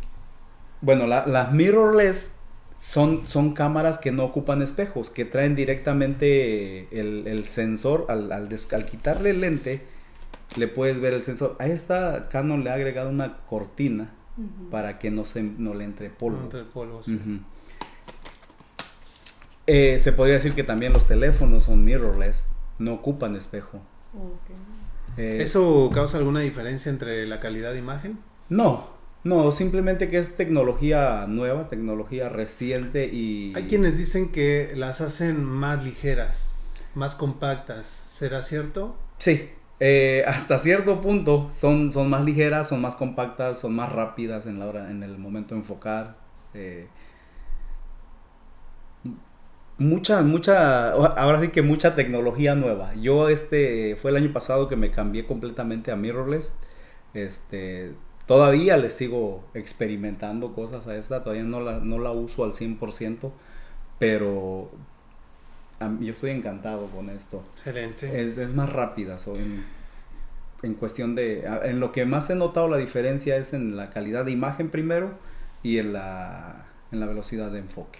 bueno, 0.80 1.06
las 1.06 1.52
mirrorless 1.52 2.36
son, 2.80 3.28
son 3.28 3.54
cámaras 3.54 3.98
que 3.98 4.14
no 4.14 4.24
ocupan 4.24 4.62
espejos, 4.62 5.10
que 5.10 5.26
traen 5.26 5.54
directamente 5.54 6.88
el, 6.98 7.46
sensor. 7.46 8.06
Al, 8.08 8.32
al, 8.32 8.48
al 8.72 8.86
quitarle 8.86 9.32
el 9.32 9.42
lente, 9.42 9.82
le 10.56 10.70
puedes 10.70 11.02
ver 11.02 11.14
el 11.14 11.24
sensor. 11.24 11.58
A 11.60 11.68
esta 11.68 12.30
Canon 12.30 12.64
le 12.64 12.70
ha 12.70 12.76
agregado 12.76 13.10
una 13.10 13.40
cortina 13.48 14.12
para 14.72 15.00
que 15.00 15.12
no, 15.12 15.26
se, 15.26 15.44
no 15.44 15.74
le 15.74 15.84
entre 15.84 16.10
polvo. 16.10 16.38
No 16.38 16.44
entre 16.44 16.64
polvo, 16.64 17.04
sí. 17.04 17.16
Ujú. 17.16 17.40
Eh, 19.68 19.98
se 20.00 20.12
podría 20.12 20.36
decir 20.36 20.54
que 20.54 20.64
también 20.64 20.94
los 20.94 21.08
teléfonos 21.08 21.64
son 21.64 21.84
mirrorless, 21.84 22.48
no 22.78 22.94
ocupan 22.94 23.36
espejo. 23.36 23.82
Eh, 25.18 25.40
¿Eso 25.42 25.90
causa 25.94 26.18
alguna 26.18 26.42
diferencia 26.42 26.90
entre 26.90 27.26
la 27.26 27.40
calidad 27.40 27.74
de 27.74 27.80
imagen? 27.80 28.20
No, 28.50 28.90
no, 29.24 29.52
simplemente 29.52 30.08
que 30.08 30.20
es 30.20 30.36
tecnología 30.36 31.26
nueva, 31.28 31.68
tecnología 31.68 32.30
reciente 32.30 33.06
y... 33.12 33.54
Hay 33.56 33.64
quienes 33.64 33.98
dicen 33.98 34.32
que 34.32 34.74
las 34.76 35.02
hacen 35.02 35.44
más 35.44 35.84
ligeras, 35.84 36.60
más 36.94 37.16
compactas. 37.16 38.04
¿Será 38.08 38.44
cierto? 38.44 38.96
Sí, 39.18 39.50
eh, 39.80 40.24
hasta 40.28 40.60
cierto 40.60 41.02
punto 41.02 41.50
son, 41.52 41.92
son 41.92 42.10
más 42.10 42.24
ligeras, 42.26 42.70
son 42.70 42.82
más 42.82 42.96
compactas, 42.96 43.60
son 43.60 43.76
más 43.76 43.92
rápidas 43.92 44.46
en, 44.46 44.60
la 44.60 44.68
hora, 44.68 44.90
en 44.92 45.04
el 45.04 45.18
momento 45.18 45.56
de 45.56 45.62
enfocar. 45.62 46.18
eh, 46.54 46.88
mucha, 49.78 50.22
mucha, 50.22 50.92
ahora 50.92 51.42
sí 51.42 51.50
que 51.50 51.62
mucha 51.62 51.96
tecnología 51.96 52.56
nueva. 52.56 52.94
Yo 52.96 53.30
este, 53.30 53.96
fue 53.98 54.12
el 54.12 54.18
año 54.18 54.34
pasado 54.34 54.68
que 54.68 54.76
me 54.76 54.92
cambié 54.92 55.26
completamente 55.26 55.92
a 55.92 55.96
mirrorless. 55.96 56.54
Este, 57.14 57.94
todavía 58.28 58.78
le 58.78 58.90
sigo 58.90 59.46
experimentando 59.54 60.54
cosas 60.54 60.88
a 60.88 60.96
esta, 60.98 61.24
todavía 61.24 61.44
no 61.44 61.62
la, 61.62 61.80
no 61.80 62.00
la 62.00 62.12
uso 62.12 62.44
al 62.44 62.54
100%, 62.54 63.32
pero 64.00 64.72
yo 66.00 66.14
estoy 66.14 66.32
encantado 66.32 66.88
con 66.88 67.10
esto. 67.10 67.44
Excelente. 67.54 68.26
Es, 68.26 68.38
es 68.38 68.54
más 68.54 68.72
rápida, 68.72 69.18
so, 69.18 69.36
en, 69.36 69.66
en 70.64 70.74
cuestión 70.76 71.16
de... 71.16 71.46
En 71.64 71.80
lo 71.80 71.92
que 71.92 72.06
más 72.06 72.30
he 72.30 72.36
notado 72.36 72.68
la 72.68 72.78
diferencia 72.78 73.36
es 73.38 73.54
en 73.54 73.76
la 73.76 73.90
calidad 73.90 74.26
de 74.26 74.32
imagen 74.32 74.70
primero 74.70 75.18
y 75.64 75.80
en 75.80 75.94
la, 75.94 76.66
en 76.92 77.00
la 77.00 77.06
velocidad 77.06 77.52
de 77.52 77.60
enfoque. 77.60 78.00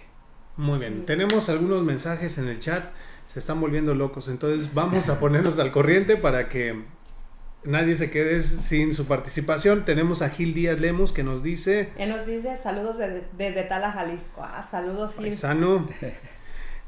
Muy 0.56 0.78
bien. 0.78 1.04
Tenemos 1.04 1.48
algunos 1.48 1.82
mensajes 1.82 2.38
en 2.38 2.48
el 2.48 2.60
chat. 2.60 2.84
Se 3.28 3.40
están 3.40 3.60
volviendo 3.60 3.94
locos. 3.94 4.28
Entonces 4.28 4.72
vamos 4.72 5.08
a 5.08 5.20
ponernos 5.20 5.58
al 5.58 5.70
corriente 5.70 6.16
para 6.16 6.48
que 6.48 6.82
nadie 7.64 7.96
se 7.96 8.10
quede 8.10 8.42
sin 8.42 8.94
su 8.94 9.06
participación. 9.06 9.84
Tenemos 9.84 10.22
a 10.22 10.30
Gil 10.30 10.54
Díaz 10.54 10.80
Lemos 10.80 11.12
que 11.12 11.22
nos 11.22 11.42
dice... 11.42 11.90
Él 11.98 12.08
nos 12.08 12.26
dice 12.26 12.56
saludos 12.62 12.98
desde, 12.98 13.24
desde 13.36 13.64
Tala, 13.64 13.92
Jalisco. 13.92 14.42
Ah, 14.42 14.66
saludos, 14.70 15.12
Gil. 15.14 15.26
Paisano. 15.26 15.86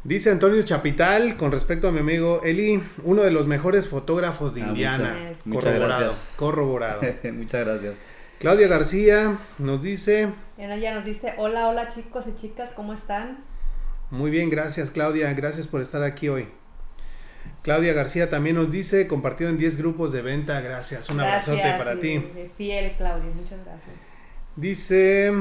Dice 0.08 0.30
Antonio 0.30 0.62
Chapital 0.62 1.36
con 1.36 1.52
respecto 1.52 1.86
a 1.88 1.92
mi 1.92 1.98
amigo 2.00 2.40
Eli, 2.42 2.82
uno 3.04 3.22
de 3.22 3.30
los 3.30 3.46
mejores 3.46 3.88
fotógrafos 3.88 4.54
de 4.54 4.62
Ah, 4.62 4.68
Indiana. 4.68 5.16
muchas- 5.20 5.46
muchas 5.46 5.64
corroborado. 5.64 6.00
gracias. 6.04 6.34
Corroborado. 6.38 7.00
Muchas 7.34 7.66
gracias. 7.66 7.94
Claudia 8.38 8.68
García 8.68 9.36
nos 9.58 9.82
dice, 9.82 10.28
Él 10.56 10.70
ella 10.72 10.94
nos 10.94 11.04
dice, 11.04 11.34
hola, 11.36 11.68
hola 11.68 11.88
chicos 11.88 12.24
y 12.26 12.40
chicas, 12.40 12.70
¿cómo 12.74 12.94
están? 12.94 13.44
muy 14.10 14.30
bien, 14.30 14.48
gracias 14.48 14.90
Claudia, 14.90 15.30
gracias 15.34 15.66
por 15.66 15.82
estar 15.82 16.02
aquí 16.02 16.30
hoy. 16.30 16.48
Claudia 17.62 17.92
García 17.92 18.30
también 18.30 18.56
nos 18.56 18.70
dice, 18.70 19.06
compartido 19.08 19.50
en 19.50 19.58
10 19.58 19.76
grupos 19.76 20.12
de 20.12 20.22
venta, 20.22 20.58
gracias, 20.62 21.10
un 21.10 21.20
abrazote 21.20 21.60
para 21.76 21.94
y- 21.96 21.98
ti. 22.00 22.24
Fiel, 22.56 22.92
Claudia, 22.96 23.30
muchas 23.34 23.58
gracias. 23.62 23.96
Dice, 24.56 25.32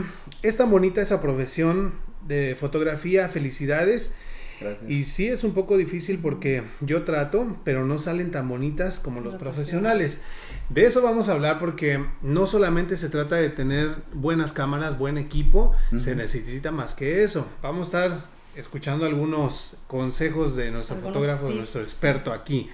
es 0.44 0.58
tan 0.58 0.70
bonita 0.70 1.00
esa 1.02 1.22
profesión 1.22 1.94
de 2.28 2.58
fotografía, 2.60 3.30
felicidades. 3.30 4.14
Gracias. 4.60 4.90
Y 4.90 5.04
sí 5.04 5.28
es 5.28 5.44
un 5.44 5.54
poco 5.54 5.78
difícil 5.78 6.20
porque 6.20 6.64
yo 6.82 7.04
trato, 7.04 7.58
pero 7.64 7.86
no 7.86 8.00
salen 8.00 8.32
tan 8.32 8.50
bonitas 8.50 9.00
como 9.00 9.22
los 9.22 9.36
profesionales. 9.36 10.22
De 10.70 10.86
eso 10.86 11.02
vamos 11.02 11.30
a 11.30 11.34
hablar 11.34 11.60
porque 11.60 12.04
no 12.22 12.46
solamente 12.46 12.98
se 12.98 13.10
trata 13.10 13.36
de 13.36 13.50
tener 13.50 13.96
buenas 14.14 14.52
cámaras, 14.52 14.98
buen 14.98 15.18
equipo, 15.18 15.76
se 15.98 16.16
necesita 16.16 16.72
más 16.72 16.94
que 16.94 17.24
eso. 17.24 17.48
Vamos 17.62 17.94
a 17.94 18.06
estar 18.06 18.26
escuchando 18.56 19.06
algunos 19.06 19.78
consejos 19.88 20.56
de 20.56 20.72
nuestro 20.72 20.96
Algunos 20.96 21.14
fotógrafo, 21.14 21.50
de 21.50 21.56
nuestro 21.56 21.82
experto 21.82 22.34
aquí. 22.34 22.70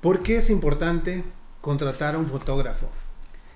¿Por 0.00 0.22
qué 0.22 0.36
es 0.36 0.50
importante 0.50 1.24
contratar 1.60 2.14
a 2.14 2.18
un 2.18 2.28
fotógrafo? 2.28 2.88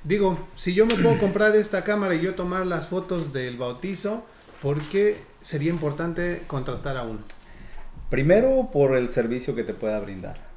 Digo, 0.02 0.38
si 0.56 0.74
yo 0.74 0.86
me 0.86 0.94
puedo 0.94 1.18
comprar 1.20 1.54
esta 1.54 1.84
cámara 1.84 2.14
y 2.14 2.20
yo 2.20 2.34
tomar 2.34 2.66
las 2.66 2.88
fotos 2.88 3.32
del 3.32 3.58
bautizo, 3.58 4.24
¿por 4.62 4.80
qué 4.80 5.18
sería 5.40 5.70
importante 5.70 6.42
contratar 6.46 6.96
a 6.96 7.02
uno? 7.02 7.20
Primero, 8.10 8.70
por 8.72 8.96
el 8.96 9.08
servicio 9.08 9.54
que 9.54 9.64
te 9.64 9.74
pueda 9.74 10.00
brindar. 10.00 10.48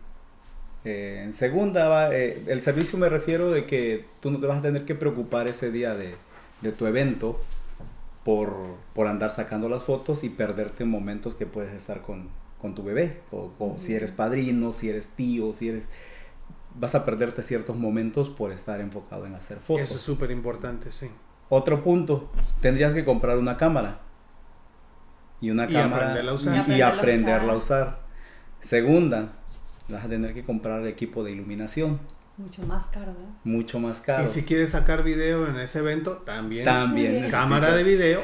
Eh, 0.83 1.21
en 1.23 1.33
segunda, 1.33 2.15
eh, 2.15 2.43
el 2.47 2.61
servicio 2.61 2.97
me 2.97 3.09
refiero 3.09 3.51
de 3.51 3.65
que 3.65 4.05
tú 4.19 4.31
no 4.31 4.39
te 4.39 4.47
vas 4.47 4.59
a 4.59 4.61
tener 4.61 4.85
que 4.85 4.95
preocupar 4.95 5.47
ese 5.47 5.71
día 5.71 5.93
de, 5.93 6.15
de 6.61 6.71
tu 6.71 6.87
evento 6.87 7.39
por, 8.23 8.55
por 8.93 9.07
andar 9.07 9.31
sacando 9.31 9.69
las 9.69 9.83
fotos 9.83 10.23
y 10.23 10.29
perderte 10.29 10.85
momentos 10.85 11.35
que 11.35 11.45
puedes 11.45 11.73
estar 11.73 12.01
con, 12.01 12.29
con 12.59 12.73
tu 12.73 12.83
bebé. 12.83 13.19
O, 13.31 13.51
o 13.59 13.77
si 13.77 13.93
eres 13.93 14.11
padrino, 14.11 14.73
si 14.73 14.89
eres 14.89 15.07
tío, 15.07 15.53
si 15.53 15.69
eres... 15.69 15.87
Vas 16.73 16.95
a 16.95 17.03
perderte 17.03 17.43
ciertos 17.43 17.75
momentos 17.75 18.29
por 18.29 18.53
estar 18.53 18.79
enfocado 18.79 19.25
en 19.25 19.35
hacer 19.35 19.57
fotos. 19.57 19.85
Eso 19.85 19.95
es 19.97 20.01
súper 20.01 20.31
importante, 20.31 20.91
sí. 20.93 21.09
Otro 21.49 21.83
punto, 21.83 22.31
tendrías 22.61 22.93
que 22.93 23.03
comprar 23.03 23.37
una 23.37 23.57
cámara. 23.57 23.99
Y 25.41 25.49
una 25.49 25.65
Y 25.69 25.73
cámara 25.73 26.03
aprenderla 26.03 26.31
a 26.31 26.35
usar. 26.35 26.69
y- 26.69 26.81
aprenderla 26.81 27.53
a 27.53 27.55
usar. 27.57 27.99
Segunda, 28.59 29.29
vas 29.89 30.05
a 30.05 30.07
tener 30.07 30.33
que 30.33 30.43
comprar 30.43 30.85
equipo 30.87 31.23
de 31.23 31.31
iluminación, 31.31 31.99
Mucho 32.37 32.61
más 32.63 32.85
caro, 32.87 33.07
¿verdad? 33.13 33.29
mucho 33.43 33.79
más 33.79 34.01
caro. 34.01 34.23
Y 34.23 34.27
si 34.27 34.43
quieres 34.43 34.71
sacar 34.71 35.03
video 35.03 35.47
en 35.47 35.57
ese 35.57 35.79
evento, 35.79 36.17
también. 36.25 36.65
También. 36.65 37.29
Cámara 37.29 37.75
de 37.75 37.83
video. 37.83 38.21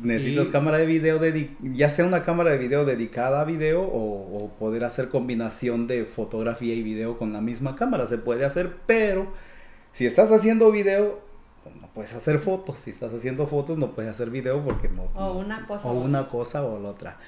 Necesitas 0.00 0.46
y- 0.46 0.50
cámara 0.50 0.78
de 0.78 0.86
video, 0.86 1.20
ya 1.60 1.90
sea 1.90 2.06
una 2.06 2.22
cámara 2.22 2.50
de 2.52 2.58
video 2.58 2.86
dedicada 2.86 3.42
a 3.42 3.44
video 3.44 3.82
o, 3.82 4.44
o 4.44 4.52
poder 4.54 4.84
hacer 4.84 5.10
combinación 5.10 5.86
de 5.86 6.06
fotografía 6.06 6.74
y 6.74 6.82
video 6.82 7.18
con 7.18 7.32
la 7.34 7.42
misma 7.42 7.76
cámara. 7.76 8.06
Se 8.06 8.16
puede 8.16 8.44
hacer, 8.46 8.74
pero 8.86 9.30
si 9.92 10.06
estás 10.06 10.32
haciendo 10.32 10.70
video, 10.72 11.20
puedes 11.94 12.14
hacer 12.14 12.38
fotos. 12.38 12.78
Si 12.78 12.90
estás 12.90 13.12
haciendo 13.12 13.46
fotos, 13.46 13.78
no 13.78 13.92
puedes 13.92 14.10
hacer 14.10 14.30
video 14.30 14.62
porque 14.62 14.88
no. 14.88 15.04
O 15.14 15.20
no- 15.20 15.32
una 15.40 15.66
cosa 15.66 15.88
O 15.88 15.92
una 15.92 16.28
cosa 16.28 16.62
o 16.64 16.80
la 16.80 16.88
otra. 16.90 17.18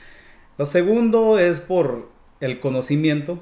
Lo 0.59 0.67
segundo 0.67 1.39
es 1.39 1.61
por 1.61 2.09
el 2.41 2.61
conocimiento 2.61 3.39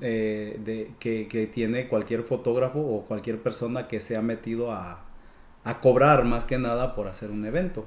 eh, 0.00 0.58
de, 0.64 0.92
que, 0.98 1.28
que 1.28 1.46
tiene 1.46 1.88
cualquier 1.88 2.22
fotógrafo 2.24 2.80
o 2.80 3.04
cualquier 3.06 3.42
persona 3.42 3.86
que 3.88 4.00
se 4.00 4.16
ha 4.16 4.22
metido 4.22 4.72
a, 4.72 5.04
a 5.64 5.80
cobrar 5.80 6.24
más 6.24 6.46
que 6.46 6.58
nada 6.58 6.94
por 6.94 7.08
hacer 7.08 7.30
un 7.30 7.44
evento. 7.46 7.86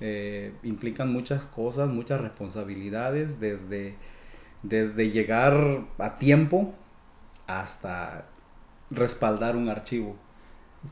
Eh, 0.00 0.52
implican 0.64 1.12
muchas 1.12 1.46
cosas, 1.46 1.88
muchas 1.88 2.20
responsabilidades, 2.20 3.38
desde, 3.40 3.94
desde 4.62 5.10
llegar 5.10 5.84
a 5.98 6.16
tiempo 6.16 6.74
hasta 7.46 8.26
respaldar 8.90 9.56
un 9.56 9.68
archivo. 9.68 10.16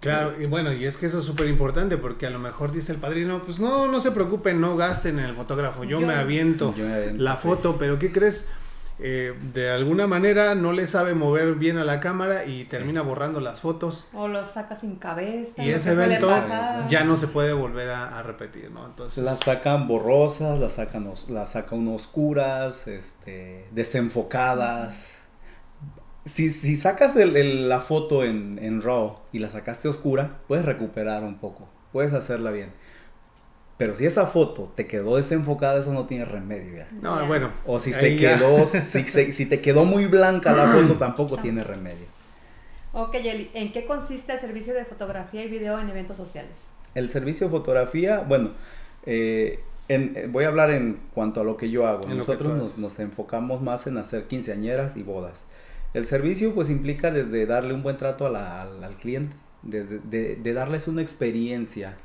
Claro, 0.01 0.41
y 0.41 0.47
bueno, 0.47 0.73
y 0.73 0.85
es 0.85 0.97
que 0.97 1.07
eso 1.07 1.21
es 1.21 1.25
súper 1.27 1.47
importante 1.49 1.97
porque 1.97 2.27
a 2.27 2.31
lo 2.31 2.39
mejor 2.39 2.73
dice 2.73 2.93
el 2.93 2.99
padrino, 2.99 3.43
pues 3.45 3.61
no, 3.61 3.87
no 3.87 4.01
se 4.01 4.11
preocupen, 4.11 4.61
no 4.61 4.77
gasten 4.77 5.19
en 5.19 5.27
el 5.27 5.35
fotógrafo, 5.35 5.85
yo, 5.85 6.01
Yo- 6.01 6.07
me 6.07 6.15
aviento 6.15 6.75
Yo 6.77 6.85
me 6.87 6.95
aviento, 6.95 7.23
la 7.23 7.37
sí. 7.37 7.43
foto, 7.49 7.77
pero 7.79 7.99
¿qué 7.99 8.11
crees? 8.11 8.49
Eh, 9.05 9.35
de 9.55 9.71
alguna 9.71 10.07
manera 10.07 10.55
no 10.55 10.73
le 10.73 10.87
sabe 10.87 11.15
mover 11.15 11.55
bien 11.55 11.77
a 11.79 11.83
la 11.85 11.99
cámara 11.99 12.45
y 12.45 12.65
termina 12.67 13.01
borrando 13.03 13.41
las 13.41 13.61
fotos 13.61 14.09
O 14.13 14.29
lo 14.29 14.45
saca 14.47 14.77
sin 14.77 14.97
cabeza. 14.97 15.63
y 15.65 15.71
ese 15.71 15.93
evento 15.93 16.29
ya 16.89 17.03
no 17.03 17.17
se 17.17 17.27
puede 17.27 17.53
volver 17.53 17.89
a, 17.91 18.19
a 18.19 18.23
repetir, 18.23 18.71
¿no? 18.71 18.87
Entonces, 18.87 19.25
Las 19.25 19.41
sacan 19.41 19.89
borrosas, 19.89 20.61
las 20.61 20.75
sacan, 20.75 21.07
os- 21.09 21.29
las 21.31 21.53
sacan 21.53 21.89
oscuras, 21.89 22.87
este, 22.87 23.67
desenfocadas. 23.73 25.19
Si, 26.25 26.51
si 26.53 26.77
sacas 26.77 27.17
el- 27.17 27.37
el- 27.37 27.69
la 27.69 27.81
foto 27.81 28.25
en, 28.25 28.59
en 28.63 28.81
RAW 28.81 29.17
y 29.33 29.41
la 29.41 29.51
sacaste 29.51 29.89
oscura, 29.89 30.39
puedes 30.47 30.65
recuperar 30.65 31.25
un 31.25 31.39
poco, 31.39 31.69
puedes 31.93 32.13
hacerla 32.13 32.51
bien. 32.53 32.71
Pero 33.77 33.95
si 33.97 34.07
esa 34.07 34.27
foto 34.27 34.73
te 34.77 34.87
quedó 34.87 35.17
desenfocada, 35.17 35.79
eso 35.81 35.93
no 35.93 36.07
tiene 36.07 36.25
remedio 36.25 36.77
ya. 36.77 36.89
no, 37.01 37.27
bueno. 37.27 37.51
O 37.67 37.81
si 37.81 37.93
se 37.93 38.17
quedó, 38.17 38.67
si, 38.67 38.81
se- 39.09 39.33
si 39.33 39.47
te 39.47 39.61
quedó 39.61 39.85
muy 39.85 40.07
blanca 40.07 40.53
la 40.53 40.69
foto, 40.69 40.95
tampoco 40.95 41.37
tiene 41.43 41.65
remedio. 41.65 42.07
Ok, 42.93 43.17
Yeli, 43.17 43.51
¿en 43.55 43.73
qué 43.73 43.87
consiste 43.87 44.35
el 44.35 44.39
servicio 44.39 44.75
de 44.75 44.85
fotografía 44.85 45.45
y 45.45 45.49
video 45.49 45.81
en 45.81 45.89
eventos 45.89 46.17
sociales? 46.19 46.53
El 46.95 47.09
servicio 47.11 47.47
de 47.47 47.51
fotografía, 47.51 48.21
bueno, 48.21 48.51
eh, 49.07 49.59
en- 49.89 50.13
eh, 50.15 50.29
voy 50.31 50.45
a 50.45 50.49
hablar 50.49 50.71
en 50.71 51.01
cuanto 51.15 51.41
a 51.41 51.45
lo 51.45 51.57
que 51.57 51.71
yo 51.71 51.89
hago. 51.89 52.05
En 52.09 52.19
Nosotros 52.19 52.55
nos, 52.55 52.79
nos 52.79 52.99
enfocamos 53.01 53.63
más 53.63 53.87
en 53.89 53.97
hacer 53.97 54.27
quinceañeras 54.29 54.97
y 54.97 55.03
bodas. 55.03 55.47
El 55.95 56.07
servicio 56.07 56.55
pues 56.55 56.71
implica 56.71 57.11
desde 57.11 57.45
darle 57.47 57.75
un 57.75 57.83
buen 57.83 57.97
trato 57.97 58.27
al, 58.27 58.97
cliente, 58.99 59.37
desde 59.63 59.99
de, 60.01 60.37
de 60.37 60.53
darles 60.53 60.89
una 60.89 61.03
experiencia 61.03 61.97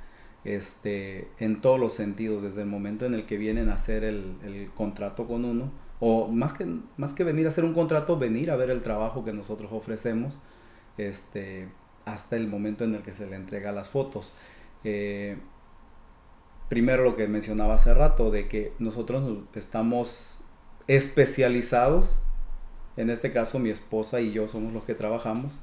este, 0.44 1.28
en 1.40 1.62
todos 1.62 1.80
los 1.80 1.94
sentidos, 1.94 2.44
desde 2.44 2.62
el 2.62 2.68
momento 2.68 3.06
en 3.06 3.14
el 3.14 3.26
que 3.26 3.38
vienen 3.38 3.70
a 3.70 3.74
hacer 3.76 4.04
el, 4.04 4.36
el 4.44 4.70
contrato 4.74 5.28
con 5.28 5.46
uno, 5.46 5.72
o 6.00 6.28
más 6.28 6.54
que, 6.54 6.66
más 6.98 7.14
que 7.14 7.24
venir 7.24 7.46
a 7.46 7.50
hacer 7.50 7.66
un 7.66 7.74
contrato, 7.74 8.18
venir 8.18 8.52
a 8.52 8.56
ver 8.56 8.70
el 8.70 8.82
trabajo 8.82 9.24
que 9.24 9.34
nosotros 9.34 9.72
ofrecemos, 9.74 10.40
este, 10.98 11.70
hasta 12.06 12.36
el 12.36 12.48
momento 12.48 12.84
en 12.84 12.96
el 12.96 13.04
que 13.04 13.14
se 13.14 13.28
le 13.28 13.36
entrega 13.36 13.72
las 13.72 13.90
fotos. 13.90 14.32
eh, 14.84 15.38
primero 16.70 17.04
lo 17.04 17.16
que 17.16 17.28
mencionaba 17.28 17.76
hace 17.76 17.94
rato, 17.94 18.30
de 18.32 18.48
que 18.48 18.74
nosotros 18.80 19.40
estamos 19.56 20.40
especializados, 20.88 22.22
en 22.98 23.10
este 23.10 23.32
caso 23.32 23.60
mi 23.60 23.70
esposa 23.70 24.20
y 24.22 24.32
yo 24.34 24.48
somos 24.48 24.74
los 24.74 24.84
que 24.84 24.96
trabajamos. 24.96 25.60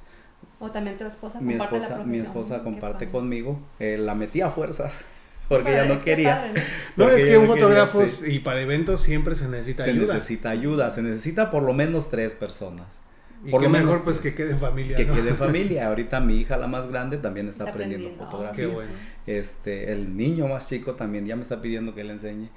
O 0.60 0.70
también 0.70 0.96
tu 0.98 1.04
esposa 1.04 1.40
mi 1.40 1.54
comparte 1.54 1.76
esposa, 1.78 1.98
la 1.98 2.04
Mi 2.04 2.18
profesión. 2.20 2.26
esposa 2.26 2.56
Qué 2.58 2.64
comparte 2.64 3.08
conmigo, 3.10 3.60
eh, 3.80 3.96
la 3.98 4.14
metí 4.14 4.40
a 4.40 4.50
fuerzas, 4.50 5.04
porque 5.48 5.72
ella 5.72 5.84
no 5.86 6.00
quería. 6.00 6.36
padre, 6.36 6.62
¿no? 6.96 7.04
No, 7.06 7.10
es 7.10 7.24
que 7.24 7.38
un 7.38 7.48
no 7.48 7.54
quería, 7.54 7.86
fotógrafo 7.86 8.06
sí. 8.06 8.32
y 8.32 8.38
para 8.40 8.60
eventos 8.60 9.00
siempre 9.00 9.34
se 9.34 9.48
necesita 9.48 9.84
se 9.84 9.90
ayuda. 9.90 10.14
necesita 10.14 10.50
ayuda, 10.50 10.90
se 10.90 11.02
necesita 11.02 11.50
por 11.50 11.62
lo 11.62 11.72
menos 11.74 12.10
tres 12.10 12.34
personas. 12.34 13.00
Y 13.44 13.50
por 13.50 13.60
qué 13.60 13.66
lo 13.66 13.72
menos 13.72 13.88
mejor 13.90 14.04
pues 14.04 14.20
que 14.20 14.34
quede 14.34 14.52
en 14.52 14.58
familia. 14.58 14.96
Que 14.96 15.04
¿no? 15.04 15.14
quede 15.14 15.30
en 15.30 15.36
familia. 15.38 15.88
Ahorita 15.88 16.20
mi 16.20 16.36
hija, 16.38 16.56
la 16.56 16.66
más 16.66 16.88
grande, 16.88 17.18
también 17.18 17.48
está, 17.48 17.64
Está 17.64 17.72
aprendiendo, 17.72 18.08
aprendiendo. 18.08 18.30
fotografía. 18.30 18.66
Qué 18.66 18.72
bueno. 18.74 18.90
Este, 19.26 19.92
el 19.92 20.16
niño 20.16 20.46
más 20.48 20.68
chico 20.68 20.94
también 20.94 21.26
ya 21.26 21.36
me 21.36 21.42
está 21.42 21.60
pidiendo 21.60 21.94
que 21.94 22.04
le 22.04 22.12
enseñe. 22.14 22.48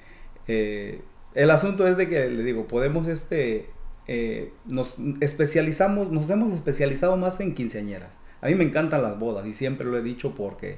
Eh, 0.48 1.02
el 1.36 1.52
asunto 1.52 1.86
es 1.88 1.98
de 1.98 2.08
que, 2.08 2.30
le 2.30 2.42
digo, 2.44 2.68
podemos, 2.68 3.08
este, 3.08 3.70
eh, 4.08 4.54
nos 4.66 4.96
especializamos, 5.20 6.12
nos 6.12 6.30
hemos 6.30 6.54
especializado 6.54 7.18
más 7.18 7.40
en 7.40 7.54
quinceañeras. 7.54 8.18
A 8.42 8.48
mí 8.48 8.56
me 8.56 8.64
encantan 8.64 9.02
las 9.02 9.20
bodas 9.20 9.46
y 9.46 9.54
siempre 9.54 9.88
lo 9.88 9.98
he 9.98 10.02
dicho 10.04 10.34
porque, 10.36 10.78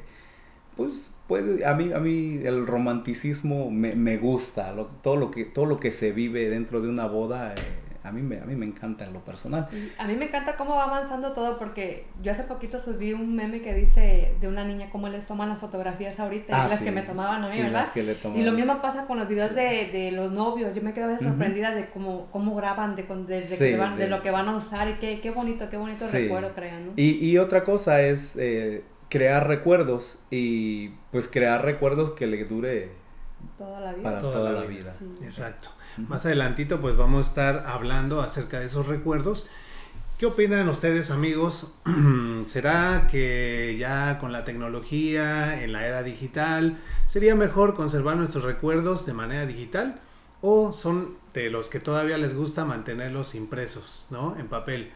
pues, 0.75 1.13
puede, 1.27 1.65
a 1.65 1.73
mí, 1.75 1.91
a 1.93 1.99
mí 1.99 2.41
el 2.43 2.65
romanticismo 2.65 3.69
me, 3.69 3.95
me 3.95 4.17
gusta, 4.17 4.73
todo, 5.03 5.15
lo 5.17 5.29
que, 5.31 5.45
todo 5.45 5.65
lo 5.65 5.79
que 5.79 5.91
se 5.91 6.11
vive 6.11 6.49
dentro 6.49 6.81
de 6.81 6.89
una 6.89 7.05
boda, 7.05 7.53
eh, 7.53 7.57
a, 8.03 8.11
mí 8.11 8.21
me, 8.21 8.39
a 8.39 8.45
mí 8.45 8.55
me 8.55 8.65
encanta 8.65 9.05
en 9.05 9.13
lo 9.13 9.19
personal. 9.23 9.67
A 9.97 10.07
mí 10.07 10.15
me 10.15 10.25
encanta 10.25 10.55
cómo 10.55 10.75
va 10.75 10.85
avanzando 10.85 11.33
todo 11.33 11.57
porque 11.59 12.05
yo 12.21 12.31
hace 12.31 12.43
poquito 12.43 12.79
subí 12.79 13.13
un 13.13 13.35
meme 13.35 13.61
que 13.61 13.73
dice 13.73 14.35
de 14.39 14.47
una 14.47 14.63
niña 14.63 14.89
cómo 14.91 15.09
les 15.09 15.27
toman 15.27 15.49
las 15.49 15.59
fotografías 15.59 16.19
ahorita 16.19 16.63
Ah, 16.63 16.65
y 16.65 16.69
las 16.69 16.79
sí. 16.79 16.85
que 16.85 16.91
me 16.91 17.01
tomaban 17.01 17.43
a 17.43 17.49
mí, 17.49 17.57
Y 17.57 17.61
¿verdad? 17.63 17.81
las 17.81 17.91
que 17.91 18.03
le 18.03 18.15
Y 18.35 18.43
lo 18.43 18.51
mismo 18.53 18.81
pasa 18.81 19.05
con 19.05 19.17
los 19.19 19.27
videos 19.27 19.53
de, 19.53 19.89
de 19.91 20.11
los 20.11 20.31
novios. 20.31 20.73
Yo 20.75 20.81
me 20.81 20.93
quedo 20.93 21.05
a 21.05 21.07
veces 21.09 21.27
sorprendida 21.27 21.75
de 21.75 21.89
cómo, 21.89 22.27
cómo 22.31 22.55
graban, 22.55 22.95
de, 22.95 23.05
con- 23.05 23.25
desde 23.27 23.55
Sí, 23.57 23.71
que 23.71 23.77
van, 23.77 23.97
de... 23.97 24.03
de- 24.05 24.09
lo 24.09 24.21
que 24.21 24.31
van 24.31 24.47
a 24.47 24.55
usar 24.55 24.87
y 24.89 24.93
qué, 24.93 25.19
qué 25.21 25.31
bonito, 25.31 25.69
qué 25.69 25.77
bonito 25.77 26.05
Sí. 26.05 26.19
recuerdo 26.23 26.53
crean, 26.55 26.85
¿no? 26.87 26.93
Y, 26.95 27.25
y 27.25 27.37
otra 27.37 27.63
cosa 27.63 28.01
es 28.01 28.37
eh, 28.37 28.83
crear 29.09 29.47
recuerdos 29.47 30.19
y 30.31 30.89
pues 31.11 31.27
crear 31.27 31.63
recuerdos 31.65 32.11
que 32.11 32.27
le 32.27 32.45
dure 32.45 32.91
Toda 33.57 33.79
la 33.79 33.93
vida. 33.93 34.03
para 34.03 34.19
Toda 34.19 34.33
toda, 34.33 34.51
la 34.51 34.59
la 34.61 34.65
vida. 34.65 34.95
vida. 34.99 35.15
Sí. 35.29 35.41
Más 36.07 36.25
adelantito 36.25 36.79
pues 36.79 36.95
vamos 36.95 37.25
a 37.25 37.29
estar 37.29 37.65
hablando 37.67 38.21
acerca 38.21 38.59
de 38.59 38.67
esos 38.67 38.87
recuerdos. 38.87 39.49
¿Qué 40.19 40.25
opinan 40.25 40.67
ustedes 40.67 41.11
amigos? 41.11 41.73
¿Será 42.45 43.07
que 43.09 43.77
ya 43.79 44.19
con 44.19 44.31
la 44.31 44.43
tecnología, 44.43 45.63
en 45.63 45.71
la 45.71 45.87
era 45.87 46.03
digital, 46.03 46.77
sería 47.07 47.35
mejor 47.35 47.73
conservar 47.73 48.17
nuestros 48.17 48.43
recuerdos 48.43 49.05
de 49.05 49.13
manera 49.13 49.45
digital? 49.45 50.01
¿O 50.41 50.73
son 50.73 51.15
de 51.33 51.49
los 51.49 51.69
que 51.69 51.79
todavía 51.79 52.17
les 52.17 52.35
gusta 52.35 52.65
mantenerlos 52.65 53.35
impresos, 53.35 54.07
¿no? 54.09 54.35
En 54.37 54.47
papel. 54.47 54.91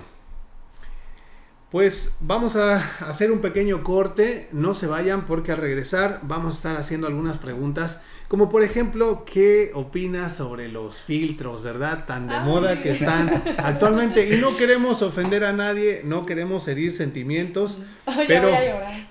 pues 1.70 2.18
vamos 2.22 2.56
a 2.56 2.78
hacer 3.08 3.32
un 3.32 3.40
pequeño 3.40 3.84
corte, 3.84 4.48
no 4.52 4.74
se 4.74 4.88
vayan 4.88 5.26
porque 5.26 5.52
al 5.52 5.58
regresar 5.58 6.22
vamos 6.24 6.54
a 6.54 6.58
estar 6.58 6.78
haciendo 6.78 7.08
algunas 7.08 7.38
preguntas, 7.38 8.02
como 8.28 8.50
por 8.50 8.64
ejemplo, 8.64 9.26
¿qué 9.26 9.72
opinas 9.74 10.36
sobre 10.36 10.68
los 10.68 11.02
filtros, 11.02 11.62
verdad? 11.62 12.06
Tan 12.06 12.28
de 12.28 12.36
Ay. 12.36 12.46
moda 12.46 12.82
que 12.82 12.92
están 12.92 13.44
actualmente 13.58 14.34
y 14.36 14.40
no 14.40 14.58
queremos 14.58 15.02
ofender 15.02 15.44
a 15.44 15.54
nadie, 15.54 16.02
no 16.04 16.26
queremos 16.26 16.68
herir 16.68 16.94
sentimientos, 16.94 17.80
Ay, 18.06 18.26
pero 18.28 18.54
a 18.54 18.60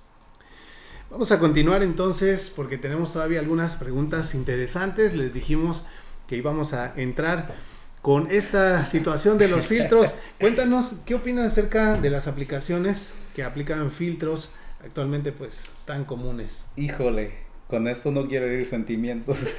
Vamos 1.10 1.30
a 1.30 1.38
continuar 1.38 1.82
entonces 1.82 2.50
porque 2.56 2.78
tenemos 2.78 3.12
todavía 3.12 3.40
algunas 3.40 3.76
preguntas 3.76 4.34
interesantes. 4.34 5.14
Les 5.14 5.34
dijimos 5.34 5.86
que 6.26 6.38
íbamos 6.38 6.72
a 6.72 6.94
entrar 6.98 7.54
con 8.00 8.30
esta 8.30 8.86
situación 8.86 9.36
de 9.36 9.48
los 9.48 9.66
filtros. 9.68 10.14
Cuéntanos, 10.40 10.94
¿qué 11.04 11.16
opinas 11.16 11.48
acerca 11.48 12.00
de 12.00 12.08
las 12.08 12.28
aplicaciones 12.28 13.12
que 13.36 13.44
aplican 13.44 13.90
filtros 13.90 14.52
actualmente 14.82 15.32
pues 15.32 15.68
tan 15.84 16.06
comunes? 16.06 16.64
Híjole, 16.76 17.34
con 17.68 17.88
esto 17.88 18.10
no 18.10 18.26
quiero 18.26 18.46
herir 18.46 18.64
sentimientos. 18.64 19.52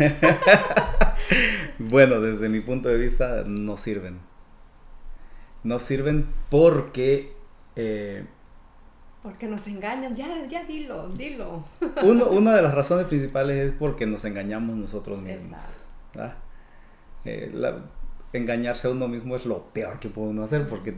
bueno, 1.77 2.19
desde 2.19 2.49
mi 2.49 2.61
punto 2.61 2.89
de 2.89 2.97
vista 2.97 3.43
no 3.45 3.77
sirven. 3.77 4.17
No 5.65 5.79
sirven 5.79 6.27
porque 6.49 7.33
eh, 7.75 8.23
Porque 9.23 9.47
nos 9.47 9.65
engañan. 9.67 10.15
Ya, 10.15 10.27
ya 10.47 10.63
dilo, 10.63 11.09
dilo. 11.09 11.65
uno- 12.03 12.29
una 12.29 12.55
de 12.55 12.61
las 12.61 12.73
razones 12.73 13.07
principales 13.07 13.57
es 13.57 13.73
porque 13.77 14.05
nos 14.05 14.23
engañamos 14.25 14.75
nosotros 14.77 15.23
mismos. 15.23 15.85
Eh, 17.25 17.49
la- 17.53 17.79
engañarse 18.33 18.87
a 18.87 18.91
uno 18.91 19.07
mismo 19.07 19.35
es 19.35 19.45
lo 19.45 19.63
peor 19.73 19.99
que 19.99 20.09
puede 20.09 20.27
uno 20.29 20.43
hacer 20.43 20.67
porque 20.67 20.93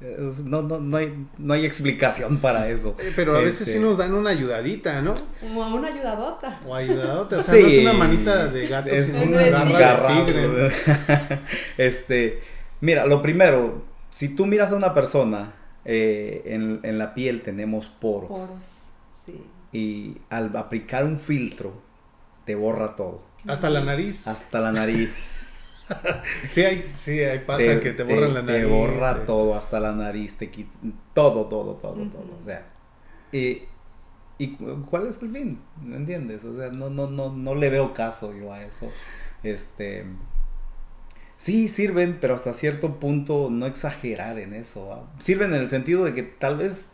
es- 0.00 0.38
no, 0.44 0.62
no, 0.62 0.78
no, 0.80 0.96
hay, 0.96 1.26
no 1.36 1.52
hay 1.52 1.66
explicación 1.66 2.38
para 2.38 2.68
eso. 2.70 2.96
Eh, 2.98 3.12
pero 3.14 3.36
a 3.36 3.40
veces 3.40 3.62
Este, 3.62 3.72
sí 3.74 3.78
nos 3.80 3.98
dan 3.98 4.14
una 4.14 4.30
ayudadita, 4.30 5.02
¿no? 5.02 5.12
Como 5.40 5.66
una 5.74 5.88
ayudadota. 5.88 6.58
O 6.66 6.74
ayudadota, 6.74 7.36
o 7.36 7.42
sea, 7.42 7.60
no 7.60 7.66
es 7.66 7.78
una 7.82 7.92
manita 7.92 8.46
de 8.46 8.66
gato, 8.66 8.88
es 8.88 9.12
sino 9.12 9.36
una 9.36 9.64
garra 9.64 10.14
de 10.14 10.24
tigre. 10.32 10.70
este, 11.76 12.40
mira, 12.80 13.04
lo 13.04 13.20
primero, 13.20 13.82
si 14.10 14.34
tú 14.34 14.46
miras 14.46 14.72
a 14.72 14.76
una 14.76 14.94
persona, 14.94 15.54
eh, 15.84 16.42
en, 16.46 16.80
en 16.82 16.98
la 16.98 17.14
piel 17.14 17.42
tenemos 17.42 17.88
poros, 17.88 18.28
Poros. 18.28 18.50
Sí. 19.24 19.42
y 19.72 20.18
al 20.30 20.54
aplicar 20.56 21.04
un 21.04 21.18
filtro 21.18 21.72
te 22.44 22.54
borra 22.54 22.96
todo, 22.96 23.22
Hasta 23.46 23.70
la 23.70 23.80
nariz. 23.80 24.26
hasta 24.26 24.60
la 24.60 24.72
nariz. 24.72 25.46
Sí, 26.50 26.62
hay, 26.62 26.94
sí, 26.98 27.18
hay 27.18 27.40
pasa 27.40 27.80
que 27.80 27.90
te 27.90 28.04
borran 28.04 28.32
la 28.32 28.42
nariz. 28.42 28.62
Te 28.62 28.72
borra 28.72 29.10
eh. 29.10 29.22
todo, 29.26 29.56
hasta 29.56 29.80
la 29.80 29.92
nariz, 29.92 30.36
te 30.36 30.48
quita 30.48 30.70
todo, 31.14 31.46
todo, 31.46 31.74
todo, 31.74 31.94
todo. 32.06 32.36
O 32.38 32.42
sea, 32.44 32.64
y 33.32 33.62
¿Y 34.38 34.56
cuál 34.88 35.06
es 35.06 35.20
el 35.20 35.32
fin? 35.32 35.60
¿Me 35.82 35.96
entiendes? 35.96 36.44
O 36.46 36.56
sea, 36.56 36.70
no, 36.70 36.88
no, 36.88 37.06
no, 37.08 37.30
no 37.30 37.54
le 37.54 37.68
veo 37.68 37.92
caso 37.92 38.32
yo 38.34 38.52
a 38.54 38.62
eso. 38.62 38.90
Este, 39.42 40.06
sí 41.40 41.68
sirven, 41.68 42.18
pero 42.20 42.34
hasta 42.34 42.52
cierto 42.52 42.98
punto 43.00 43.48
no 43.50 43.64
exagerar 43.66 44.38
en 44.38 44.52
eso. 44.52 45.06
Sirven 45.18 45.54
en 45.54 45.62
el 45.62 45.68
sentido 45.68 46.04
de 46.04 46.12
que 46.12 46.22
tal 46.22 46.58
vez 46.58 46.90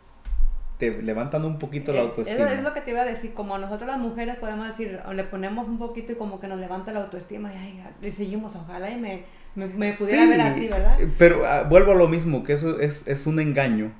te 0.79 1.01
levantan 1.01 1.43
un 1.43 1.57
poquito 1.59 1.91
la 1.91 1.99
Eh, 1.99 2.03
autoestima. 2.03 2.45
Es, 2.51 2.59
es 2.59 2.63
lo 2.63 2.73
que 2.73 2.81
te 2.81 2.91
iba 2.91 3.01
a 3.01 3.05
decir, 3.05 3.33
como 3.33 3.57
nosotros 3.57 3.87
las 3.89 3.99
mujeres 3.99 4.35
podemos 4.37 4.67
decir, 4.67 4.99
o 5.07 5.11
le 5.13 5.23
ponemos 5.23 5.67
un 5.67 5.79
poquito 5.79 6.11
y 6.11 6.15
como 6.15 6.39
que 6.39 6.47
nos 6.47 6.59
levanta 6.59 6.91
la 6.93 7.01
autoestima 7.03 7.51
y 7.53 7.57
ay, 7.57 7.83
le 8.01 8.11
seguimos, 8.11 8.55
ojalá 8.55 8.89
y 8.91 8.97
me, 8.97 9.23
me, 9.55 9.65
me 9.67 9.91
pudiera 9.93 10.23
Sí, 10.23 10.29
ver 10.29 10.41
así, 10.41 10.67
¿verdad? 10.67 10.97
Pero 11.17 11.45
ah, 11.47 11.63
vuelvo 11.63 11.91
a 11.93 11.95
lo 11.95 12.07
mismo, 12.07 12.43
que 12.43 12.53
eso 12.53 12.79
es, 12.79 13.07
es 13.07 13.25
un 13.27 13.39
engaño, 13.39 13.91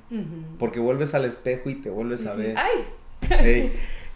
porque 0.58 0.78
vuelves 0.80 1.14
al 1.14 1.24
espejo 1.24 1.68
y 1.68 1.74
te 1.74 1.90
vuelves 1.90 2.24
Y 2.24 2.28
a 2.28 2.34
sí, 2.34 2.38
ver. 2.38 2.54
Ay, 2.56 2.84
Ey, 3.44 3.72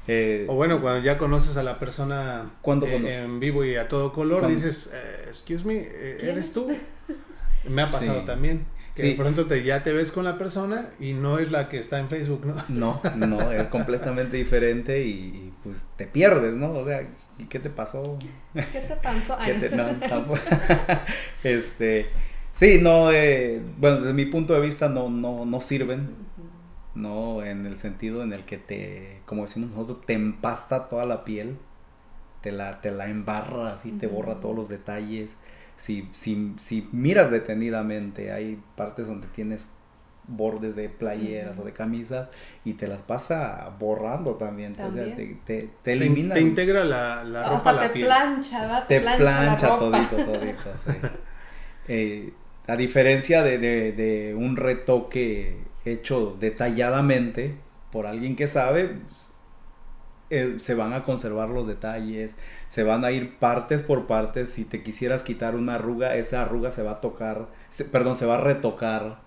eh, 0.09 0.47
O 0.49 0.55
bueno, 0.55 0.81
cuando 0.81 1.03
ya 1.05 1.17
conoces 1.19 1.57
a 1.57 1.63
la 1.63 1.79
persona 1.79 2.51
¿Cuándo, 2.63 2.87
eh, 2.87 2.91
cuándo? 2.91 3.09
en 3.09 3.41
vivo 3.41 3.65
y 3.65 3.77
a 3.77 3.89
todo 3.89 4.13
color, 4.13 4.41
¿Cuándo? 4.41 4.57
dices, 4.57 4.91
eh, 4.95 5.25
excuse 5.29 5.65
me, 5.65 5.77
eh, 5.79 6.17
¿Quién 6.19 6.33
¿eres 6.33 6.47
es 6.47 6.53
tú? 6.53 6.67
Me 7.69 7.83
ha 7.83 7.87
pasado 7.87 8.21
Sí. 8.21 8.27
también. 8.27 8.65
Que 8.95 9.03
Sí. 9.03 9.09
de 9.11 9.15
pronto 9.15 9.47
te, 9.47 9.63
ya 9.63 9.83
te 9.83 9.93
ves 9.95 10.11
con 10.13 10.25
la 10.25 10.37
persona 10.37 10.91
y 11.01 11.15
no 11.15 11.39
es 11.39 11.51
la 11.51 11.69
que 11.71 11.79
está 11.79 11.99
en 11.99 12.09
Facebook, 12.11 12.45
¿no? 12.45 12.57
no, 12.69 13.01
no, 13.27 13.51
es 13.53 13.67
completamente 13.69 14.37
diferente 14.37 15.03
y, 15.05 15.11
y, 15.11 15.53
pues 15.63 15.85
te 15.97 16.07
pierdes, 16.07 16.57
¿no? 16.57 16.73
O 16.73 16.85
sea, 16.85 17.09
¿y 17.39 17.45
qué 17.45 17.59
te 17.59 17.71
pasó? 17.71 18.19
¿qué 18.55 18.63
te 18.81 18.97
pasó? 18.97 19.39
¿Qué 19.43 19.55
te- 19.55 19.75
no. 19.77 19.87
este, 21.43 22.07
sí, 22.53 22.79
no, 22.83 23.11
eh, 23.13 23.61
bueno, 23.79 23.99
desde 24.01 24.13
mi 24.15 24.27
punto 24.27 24.53
de 24.55 24.61
vista 24.61 24.89
no, 24.89 25.09
no, 25.09 25.45
no 25.47 25.61
sirven, 25.61 26.11
no 26.95 27.45
en 27.45 27.67
el 27.67 27.79
sentido 27.79 28.23
en 28.23 28.33
el 28.33 28.45
que 28.45 28.59
te, 28.59 29.23
como 29.27 29.43
decimos 29.43 29.71
nosotros, 29.71 30.05
te 30.07 30.15
empasta 30.15 30.89
toda 30.89 31.07
la 31.07 31.25
piel, 31.25 31.59
te 32.43 32.53
la, 32.53 32.81
te 32.81 32.91
la 32.91 33.09
embarra, 33.09 33.75
así, 33.75 33.93
te 33.93 34.07
borra 34.07 34.41
todos 34.41 34.57
los 34.57 34.69
detalles. 34.69 35.39
Si, 35.77 36.09
si, 36.13 36.55
si 36.59 36.89
miras 36.93 37.31
detenidamente, 37.31 38.33
hay 38.33 38.63
partes 38.77 39.07
donde 39.07 39.29
tienes 39.29 39.69
bordes 40.29 40.77
de 40.77 40.89
playeras 40.89 41.59
o 41.59 41.65
de 41.65 41.73
camisas 41.73 42.29
y 42.65 42.75
te 42.75 42.87
las 42.89 43.03
pasa 43.03 43.71
borrando 43.79 44.37
también, 44.37 44.77
o 44.83 44.91
sea, 44.93 45.15
te, 45.15 45.37
te, 45.47 45.71
te 45.83 45.93
Te, 45.97 46.07
elimina. 46.09 46.35
te 46.35 46.41
integra 46.41 46.85
la, 46.85 47.25
la 47.25 47.45
ropa 47.45 47.71
Hasta 47.71 47.73
a 47.73 47.75
la 47.75 47.85
te 47.85 47.91
piel. 47.93 48.17
plancha, 48.17 48.67
¿va? 48.67 48.87
te 48.87 49.01
plancha, 49.01 49.17
plancha 49.17 49.57
la 49.57 49.79
ropa. 49.79 49.79
todito, 49.79 50.23
todito, 50.23 50.79
sí. 50.79 50.93
Eh, 51.89 52.33
a 52.69 52.77
diferencia 52.77 53.43
de, 53.43 53.59
de- 53.59 53.93
de 53.93 54.35
un 54.35 54.57
retoque 54.57 55.59
hecho 55.85 56.37
detalladamente 56.41 57.57
por 57.91 58.07
alguien 58.07 58.37
que 58.37 58.49
sabe, 58.49 58.85
pues, 58.89 59.29
eh, 60.31 60.57
se 60.61 60.75
van 60.75 60.93
a 60.95 61.05
conservar 61.05 61.51
los 61.51 61.67
detalles, 61.67 62.37
se 62.69 62.83
van 62.83 63.05
a 63.05 63.11
ir 63.13 63.39
partes 63.39 63.83
por 63.83 64.07
partes. 64.07 64.51
Si 64.51 64.65
te 64.65 64.83
quisieras 64.83 65.23
quitar 65.23 65.55
una 65.57 65.75
arruga, 65.75 66.17
esa 66.17 66.43
arruga 66.43 66.71
se 66.71 66.83
va 66.83 66.93
a 66.93 67.01
tocar, 67.01 67.49
se- 67.71 67.85
perdón, 67.85 68.17
se 68.17 68.27
va 68.27 68.37
a 68.37 68.41
retocar 68.41 69.19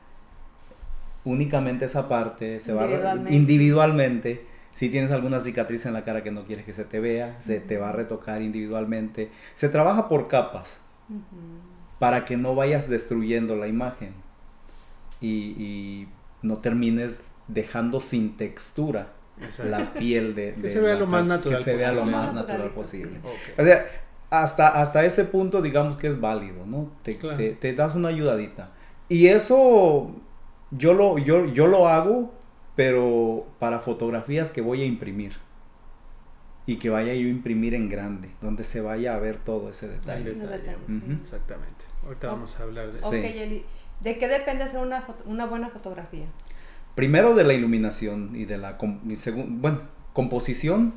únicamente 1.24 1.86
esa 1.86 2.08
parte, 2.08 2.60
se 2.60 2.74
va 2.74 2.84
a 2.84 2.88
Individualmente. 3.34 4.46
Si 4.74 4.90
tienes 4.90 5.12
alguna 5.12 5.40
cicatriz 5.40 5.86
en 5.86 5.94
la 5.94 6.04
cara 6.04 6.22
que 6.24 6.32
no 6.32 6.44
quieres 6.44 6.66
que 6.66 6.74
se 6.74 6.84
te 6.86 7.00
vea, 7.00 7.38
se 7.42 7.60
te 7.62 7.78
va 7.78 7.90
a 7.90 7.92
retocar 7.94 8.42
individualmente. 8.42 9.32
Se 9.54 9.70
trabaja 9.70 10.10
por 10.10 10.28
capas 10.28 10.82
para 12.00 12.26
que 12.26 12.38
no 12.38 12.56
vayas 12.56 12.90
destruyendo 12.90 13.56
la 13.56 13.68
imagen 13.68 14.14
y, 15.22 15.56
y 15.58 16.08
no 16.42 16.58
termines 16.58 17.22
dejando 17.48 18.00
sin 18.02 18.38
textura 18.38 19.14
Exacto. 19.42 19.70
la 19.72 19.94
piel 19.94 20.34
de, 20.36 20.52
de 20.58 20.70
se 20.70 20.80
vea 20.82 20.94
la 20.94 21.00
lo 21.02 21.08
más 21.08 21.28
natural 21.28 21.58
que 21.58 21.64
se 21.64 21.76
vea 21.76 21.92
lo 21.92 22.06
más 22.06 22.34
natural 22.34 22.70
posible 22.72 23.20
Ok. 23.24 23.60
o 23.60 23.64
sea 23.64 23.86
hasta 24.30 24.68
hasta 24.82 25.06
ese 25.06 25.26
punto 25.26 25.62
digamos 25.62 25.98
que 25.98 26.08
es 26.08 26.20
válido 26.20 26.66
no 26.66 26.92
te, 27.04 27.18
Claro. 27.18 27.38
te- 27.38 27.54
te 27.54 27.74
das 27.74 27.96
una 27.96 28.08
ayudadita 28.10 28.72
y 29.10 29.28
eso 29.28 30.16
yo 30.72 30.94
lo 30.94 31.18
yo 31.18 31.46
yo 31.46 31.68
lo 31.68 31.88
hago 31.88 32.34
pero 32.76 33.46
para 33.60 33.80
fotografías 33.80 34.52
que 34.52 34.62
voy 34.62 34.82
a 34.82 34.86
imprimir 34.86 35.34
y 36.66 36.78
que 36.78 36.90
vaya 36.90 37.14
yo 37.14 37.28
a 37.28 37.30
imprimir 37.30 37.74
en 37.76 37.90
grande 37.90 38.32
donde 38.42 38.64
se 38.64 38.82
vaya 38.82 39.16
a 39.16 39.20
ver 39.20 39.38
todo 39.38 39.70
ese 39.70 39.88
detalle 39.88 40.34
detalle. 40.34 40.76
Ujú. 40.88 41.00
sí. 41.08 41.18
Exactamente. 41.22 41.86
Ahorita 42.04 42.28
vamos 42.28 42.60
a 42.60 42.64
hablar 42.64 42.92
de 42.92 42.98
eso. 42.98 43.08
Ok, 43.08 43.14
Sí. 43.14 43.66
¿De 44.02 44.18
qué 44.18 44.28
depende 44.28 44.64
hacer 44.64 44.80
una, 44.80 45.02
foto- 45.02 45.24
una 45.26 45.46
buena 45.46 45.70
fotografía? 45.70 46.26
Primero 46.96 47.36
de 47.36 47.44
la 47.44 47.54
iluminación 47.54 48.36
y 48.36 48.46
de 48.46 48.58
la 48.58 48.78
com- 48.78 49.00
y 49.10 49.16
segun- 49.18 49.60
bueno, 49.62 49.82
composición, 50.14 50.94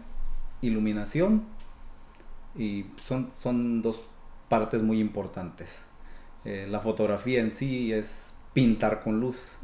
iluminación 0.63 1.45
y 2.57 2.87
son, 2.97 3.31
son 3.37 3.83
dos 3.83 4.01
partes 4.49 4.83
muy 4.83 5.01
importantes. 5.01 5.85
Eh, 6.45 6.67
la 6.71 6.81
fotografía 6.81 7.41
en 7.41 7.51
sí 7.53 7.93
es 7.93 8.37
pintar 8.55 9.03
con 9.03 9.21
luz. 9.21 9.57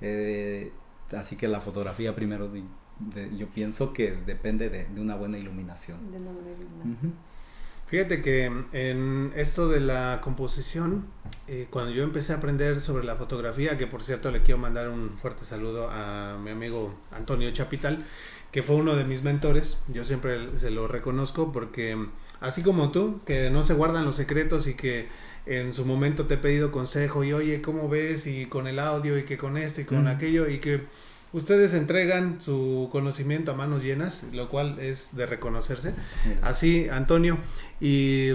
Eh, 0.00 0.72
así 1.16 1.36
que 1.36 1.48
la 1.48 1.60
fotografía 1.60 2.14
primero 2.14 2.48
de- 2.48 2.62
de- 3.00 3.36
yo 3.36 3.48
pienso 3.48 3.92
que 3.92 4.12
depende 4.12 4.70
de, 4.70 4.86
de 4.86 5.00
una 5.00 5.14
buena 5.16 5.38
iluminación. 5.38 6.10
De 6.10 6.18
una 6.18 6.30
buena 6.32 6.50
iluminación. 6.50 7.14
Fíjate 7.90 8.20
que 8.20 8.44
en 8.72 9.32
esto 9.34 9.68
de 9.70 9.80
la 9.80 10.20
composición, 10.22 11.06
eh, 11.46 11.66
cuando 11.70 11.90
yo 11.92 12.02
empecé 12.02 12.34
a 12.34 12.36
aprender 12.36 12.82
sobre 12.82 13.04
la 13.04 13.16
fotografía, 13.16 13.78
que 13.78 13.86
por 13.86 14.02
cierto 14.02 14.30
le 14.30 14.42
quiero 14.42 14.58
mandar 14.58 14.90
un 14.90 15.10
fuerte 15.22 15.46
saludo 15.46 15.88
a 15.90 16.36
mi 16.42 16.50
amigo 16.50 16.94
Antonio 17.12 17.50
Chapital, 17.50 18.04
que 18.52 18.62
fue 18.62 18.76
uno 18.76 18.94
de 18.94 19.04
mis 19.04 19.22
mentores, 19.22 19.78
yo 19.88 20.04
siempre 20.04 20.58
se 20.58 20.70
lo 20.70 20.86
reconozco 20.86 21.50
porque 21.50 21.96
así 22.40 22.62
como 22.62 22.90
tú, 22.90 23.20
que 23.24 23.48
no 23.50 23.64
se 23.64 23.72
guardan 23.72 24.04
los 24.04 24.16
secretos 24.16 24.66
y 24.66 24.74
que 24.74 25.08
en 25.46 25.72
su 25.72 25.86
momento 25.86 26.26
te 26.26 26.34
he 26.34 26.38
pedido 26.38 26.70
consejo 26.70 27.24
y 27.24 27.32
oye, 27.32 27.62
¿cómo 27.62 27.88
ves? 27.88 28.26
Y 28.26 28.44
con 28.46 28.66
el 28.66 28.78
audio 28.78 29.16
y 29.18 29.22
que 29.24 29.38
con 29.38 29.56
esto 29.56 29.80
y 29.80 29.84
con 29.84 30.04
Mm. 30.04 30.08
aquello 30.08 30.46
y 30.46 30.58
que 30.58 30.82
ustedes 31.32 31.74
entregan 31.74 32.40
su 32.40 32.88
conocimiento 32.90 33.52
a 33.52 33.54
manos 33.54 33.82
llenas, 33.82 34.24
lo 34.32 34.48
cual 34.48 34.78
es 34.80 35.14
de 35.16 35.26
reconocerse. 35.26 35.92
Así, 36.42 36.88
Antonio, 36.88 37.38
y 37.80 38.30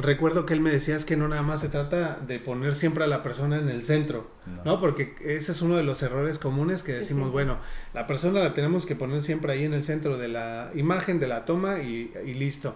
recuerdo 0.00 0.46
que 0.46 0.54
él 0.54 0.60
me 0.60 0.70
decía 0.70 0.96
es 0.96 1.04
que 1.04 1.16
no 1.16 1.26
nada 1.28 1.42
más 1.42 1.60
se 1.60 1.68
trata 1.68 2.18
de 2.26 2.38
poner 2.38 2.74
siempre 2.74 3.04
a 3.04 3.06
la 3.06 3.22
persona 3.22 3.56
en 3.58 3.68
el 3.68 3.82
centro, 3.82 4.30
No. 4.46 4.64
¿no? 4.64 4.80
Porque 4.80 5.14
ese 5.20 5.52
es 5.52 5.60
uno 5.62 5.76
de 5.76 5.82
los 5.82 6.02
errores 6.02 6.38
comunes 6.38 6.82
que 6.82 6.92
decimos, 6.92 7.26
Sí. 7.28 7.32
bueno, 7.32 7.58
la 7.94 8.06
persona 8.06 8.40
la 8.40 8.54
tenemos 8.54 8.86
que 8.86 8.94
poner 8.94 9.22
siempre 9.22 9.52
ahí 9.52 9.64
en 9.64 9.74
el 9.74 9.82
centro 9.82 10.16
de 10.16 10.28
la 10.28 10.70
imagen, 10.74 11.18
de 11.20 11.26
la 11.28 11.44
toma 11.44 11.80
y, 11.80 12.12
y 12.24 12.34
listo. 12.34 12.74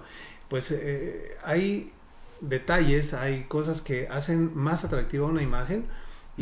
Pues 0.49 0.73
eh, 0.73 1.37
hay 1.45 1.93
detalles, 2.41 3.15
hay 3.15 3.45
cosas 3.49 3.83
que 3.83 4.09
hacen 4.09 4.51
más 4.57 4.85
atractiva 4.85 5.27
una 5.27 5.43
imagen 5.43 5.85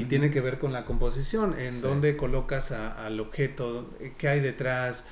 y 0.01 0.05
tiene 0.05 0.31
que 0.31 0.41
ver 0.41 0.59
con 0.59 0.73
la 0.73 0.85
composición, 0.85 1.55
en 1.59 1.73
Sí. 1.73 1.81
dónde 1.81 2.17
colocas 2.17 2.73
a- 2.73 3.05
al 3.07 3.21
objeto, 3.21 3.91
qué 4.19 4.29
hay 4.29 4.41
detrás. 4.41 5.05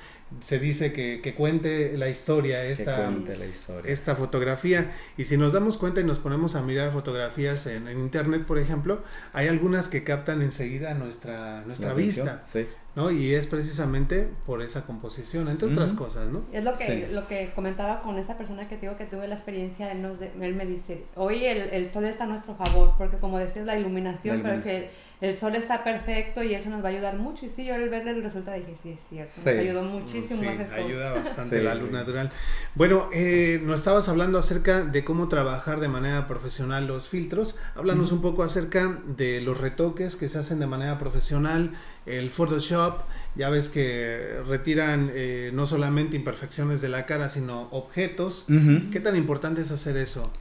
Se 0.43 0.59
dice 0.59 0.91
que, 0.91 1.21
que 1.23 1.35
cuente 1.35 1.97
la 1.97 2.09
historia 2.09 2.65
esta, 2.65 2.97
cuente 3.05 3.37
la 3.37 3.45
historia. 3.45 3.89
esta 3.89 4.13
fotografía. 4.15 4.91
Y 5.17 5.23
si 5.23 5.37
nos 5.37 5.53
damos 5.53 5.77
cuenta 5.77 6.01
y 6.01 6.03
nos 6.03 6.19
ponemos 6.19 6.55
a 6.55 6.61
mirar 6.61 6.91
fotografías 6.91 7.65
en, 7.67 7.87
en 7.87 7.97
internet, 7.99 8.43
por 8.45 8.57
ejemplo, 8.59 9.01
hay 9.31 9.47
algunas 9.47 9.87
que 9.87 10.03
captan 10.03 10.41
enseguida 10.41 10.93
nuestra, 10.95 11.61
nuestra 11.65 11.89
La 11.89 11.93
vista, 11.93 12.43
Sí. 12.45 12.65
¿No? 12.97 13.11
Y 13.11 13.35
es 13.35 13.45
precisamente 13.45 14.27
por 14.47 14.63
esa 14.63 14.85
composición, 14.87 15.47
entre 15.49 15.71
otras 15.71 15.93
cosas, 15.93 16.27
¿no? 16.29 16.41
Es 16.51 16.63
lo 16.63 16.71
que, 16.71 16.77
Sí. 16.85 17.05
lo 17.13 17.27
que 17.27 17.51
comentaba 17.53 18.01
con 18.01 18.17
esta 18.17 18.37
persona 18.39 18.67
que 18.67 18.75
te 18.75 18.81
digo 18.87 18.97
que 18.97 19.05
tuve 19.05 19.27
la 19.27 19.35
experiencia, 19.35 19.91
él, 19.91 20.01
nos 20.01 20.19
de- 20.19 20.31
él 20.41 20.55
me 20.55 20.65
dice, 20.65 21.05
hoy 21.15 21.45
el, 21.45 21.69
el 21.69 21.91
sol 21.91 22.05
está 22.05 22.23
a 22.23 22.27
nuestro 22.27 22.55
favor, 22.55 22.95
porque 22.97 23.17
como 23.17 23.37
decías, 23.37 23.67
la 23.67 23.77
iluminación, 23.77 24.37
La 24.37 24.43
pero 24.43 24.55
es 24.55 24.65
iluminación. 24.65 24.91
que 24.91 25.07
el, 25.27 25.35
sol 25.37 25.55
está 25.55 25.83
perfecto 25.83 26.41
y 26.43 26.53
eso 26.55 26.69
nos 26.71 26.83
va 26.83 26.89
a 26.89 26.91
ayudar 26.91 27.17
mucho. 27.17 27.45
Y 27.45 27.49
sí, 27.49 27.65
yo 27.65 27.75
al 27.75 27.87
verle 27.89 28.11
el 28.11 28.23
resultado 28.23 28.57
dije, 28.57 28.75
sí, 28.81 28.89
es 28.91 28.99
cierto, 29.09 29.31
Sí. 29.31 29.41
nos 29.45 29.57
ayudó 29.59 29.83
muchísimo 29.83 30.41
Sí, 30.41 30.47
ayuda 30.75 31.13
bastante 31.13 31.57
Sí, 31.59 31.63
la 31.63 31.73
sí. 31.73 31.79
luz 31.79 31.91
natural. 31.91 32.31
Bueno, 32.75 33.09
eh, 33.13 33.59
nos 33.63 33.79
estabas 33.79 34.09
hablando 34.09 34.37
acerca 34.39 34.81
de 34.83 35.03
cómo 35.03 35.27
trabajar 35.27 35.79
de 35.79 35.87
manera 35.87 36.27
profesional 36.27 36.87
los 36.87 37.09
filtros. 37.09 37.57
Háblanos 37.75 38.11
un 38.11 38.21
poco 38.23 38.41
acerca 38.43 38.99
de 39.07 39.41
los 39.41 39.59
retoques 39.59 40.15
que 40.15 40.29
se 40.29 40.39
hacen 40.39 40.59
de 40.59 40.67
manera 40.67 40.97
profesional, 40.99 41.73
el 42.07 42.29
Photoshop. 42.29 43.01
Ya 43.35 43.49
ves 43.49 43.69
que 43.69 44.39
retiran 44.47 45.11
eh, 45.13 45.51
no 45.53 45.65
solamente 45.65 46.15
imperfecciones 46.15 46.81
de 46.81 46.89
la 46.89 47.05
cara, 47.05 47.29
sino 47.29 47.67
objetos. 47.71 48.45
¿Qué 48.91 48.99
tan 48.99 49.15
importante 49.15 49.61
es 49.61 49.71
hacer 49.71 49.97
eso? 49.97 50.31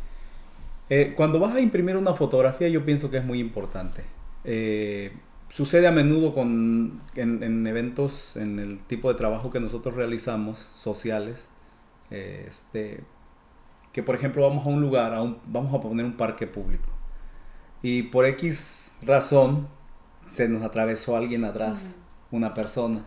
Eh, 0.89 1.14
cuando 1.17 1.39
vas 1.41 1.55
a 1.55 1.61
imprimir 1.61 1.97
una 1.97 2.14
fotografía, 2.14 2.69
yo 2.69 2.85
pienso 2.85 3.11
que 3.11 3.19
es 3.19 3.25
muy 3.25 3.41
importante. 3.41 4.05
Eh, 4.45 5.12
sucede 5.49 5.87
a 5.87 5.93
menudo 5.93 6.33
con, 6.35 7.03
en, 7.17 7.43
en 7.43 7.67
eventos, 7.67 8.37
en 8.37 8.59
el 8.59 8.79
tipo 8.81 9.09
de 9.12 9.19
trabajo 9.19 9.51
que 9.51 9.61
nosotros 9.61 9.95
realizamos, 9.95 10.59
sociales, 10.75 11.49
este, 12.11 13.01
que 13.93 14.03
por 14.03 14.14
ejemplo 14.14 14.43
vamos 14.49 14.64
a 14.64 14.69
un 14.69 14.81
lugar, 14.81 15.12
a 15.14 15.23
un- 15.23 15.39
vamos 15.47 15.75
a 15.75 15.81
poner 15.81 16.07
un 16.07 16.17
parque 16.17 16.47
público, 16.47 16.89
y 17.83 18.05
por 18.05 18.25
X 18.27 18.97
razón 19.03 19.69
se 20.27 20.49
nos 20.49 20.62
atravesó 20.62 21.16
alguien 21.16 21.45
atrás, 21.45 21.97
una 22.31 22.55
persona. 22.55 23.05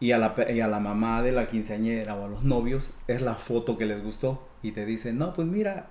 y 0.00 0.12
a, 0.12 0.18
la, 0.18 0.34
y 0.50 0.60
a 0.60 0.68
la 0.68 0.78
mamá 0.80 1.22
de 1.22 1.32
la 1.32 1.46
quinceañera 1.46 2.14
o 2.16 2.24
a 2.24 2.28
los 2.28 2.44
novios 2.44 2.92
es 3.06 3.22
la 3.22 3.34
foto 3.34 3.78
que 3.78 3.86
les 3.86 4.02
gustó 4.02 4.46
y 4.62 4.72
te 4.72 4.84
dicen, 4.84 5.18
no, 5.18 5.32
pues 5.32 5.48
mira, 5.48 5.88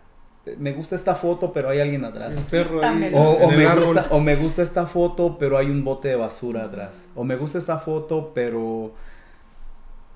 me 0.60 0.74
gusta 0.74 0.96
esta 0.96 1.16
foto, 1.16 1.52
pero 1.54 1.70
hay 1.70 1.80
alguien 1.80 2.06
atrás. 2.06 2.38
El 2.38 2.44
perro 2.44 2.84
ahí. 2.84 3.10
O, 3.14 3.20
o 3.20 3.52
en 3.52 3.52
el 3.52 3.58
me 3.58 3.68
gusta, 3.68 4.08
o 4.12 4.20
me 4.20 4.36
gusta 4.36 4.62
esta 4.62 4.86
foto, 4.86 5.38
pero 5.40 5.58
hay 5.58 5.68
un 5.72 5.84
bote 5.84 6.10
de 6.10 6.16
basura 6.16 6.66
atrás. 6.66 7.10
O 7.16 7.24
me 7.24 7.36
gusta 7.36 7.58
esta 7.58 7.80
foto, 7.80 8.32
pero 8.36 8.94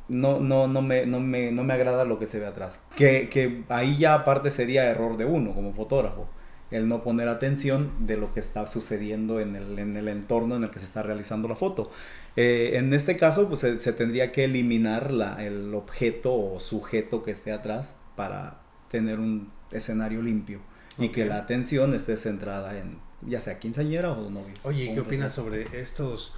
no, 0.07 0.39
no, 0.39 0.67
no, 0.67 0.81
me, 0.81 1.05
no, 1.05 1.19
me, 1.19 1.51
no 1.51 1.63
me 1.63 1.73
agrada 1.73 2.03
lo 2.05 2.19
que 2.19 2.27
se 2.27 2.39
ve 2.39 2.47
atrás. 2.47 2.83
Que, 2.95 3.29
que 3.29 3.63
ahí 3.69 3.97
ya 3.97 4.13
aparte 4.15 4.51
sería 4.51 4.85
error 4.89 5.17
de 5.17 5.25
uno 5.25 5.53
como 5.53 5.73
fotógrafo. 5.73 6.27
El 6.71 6.87
no 6.87 7.03
poner 7.03 7.27
atención 7.27 7.91
de 8.05 8.17
lo 8.17 8.31
que 8.31 8.39
está 8.39 8.67
sucediendo 8.67 9.39
en 9.39 9.55
el, 9.55 9.79
en 9.79 9.97
el 9.97 10.07
entorno 10.07 10.55
en 10.55 10.63
el 10.63 10.69
que 10.69 10.79
se 10.79 10.85
está 10.85 11.01
realizando 11.01 11.47
la 11.47 11.55
foto. 11.55 11.91
Eh, 12.35 12.71
en 12.75 12.93
este 12.93 13.17
caso, 13.17 13.47
pues 13.47 13.61
se, 13.61 13.79
se 13.79 13.93
tendría 13.93 14.31
que 14.31 14.45
eliminar 14.45 15.11
la, 15.11 15.43
el 15.43 15.73
objeto 15.73 16.33
o 16.33 16.59
sujeto 16.59 17.23
que 17.23 17.31
esté 17.31 17.51
atrás 17.51 17.95
para 18.15 18.61
tener 18.89 19.19
un 19.19 19.51
escenario 19.71 20.21
limpio 20.21 20.59
y 20.97 21.09
que 21.09 21.25
la 21.25 21.37
atención 21.37 21.93
esté 21.93 22.17
centrada 22.17 22.77
en 22.77 22.97
ya 23.21 23.41
sea 23.41 23.59
quinceañera 23.59 24.11
o 24.11 24.29
novio. 24.29 24.53
Oye, 24.63 24.85
¿y 24.85 24.89
o 24.89 24.93
qué 24.93 24.99
opinas 25.01 25.33
sobre 25.33 25.67
estos? 25.79 26.33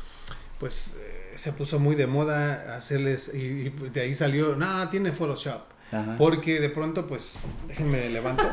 Pues 0.59 0.95
eh, 0.99 1.33
se 1.35 1.53
puso 1.53 1.79
muy 1.79 1.95
de 1.95 2.07
moda 2.07 2.75
hacerles, 2.75 3.31
y, 3.33 3.37
y 3.37 3.69
de 3.69 4.01
ahí 4.01 4.15
salió, 4.15 4.55
no, 4.55 4.89
tiene 4.89 5.11
Photoshop. 5.11 5.61
Ajá. 5.91 6.15
Porque 6.17 6.59
de 6.61 6.69
pronto, 6.69 7.05
pues, 7.07 7.39
déjenme 7.67 8.09
levanto. 8.09 8.43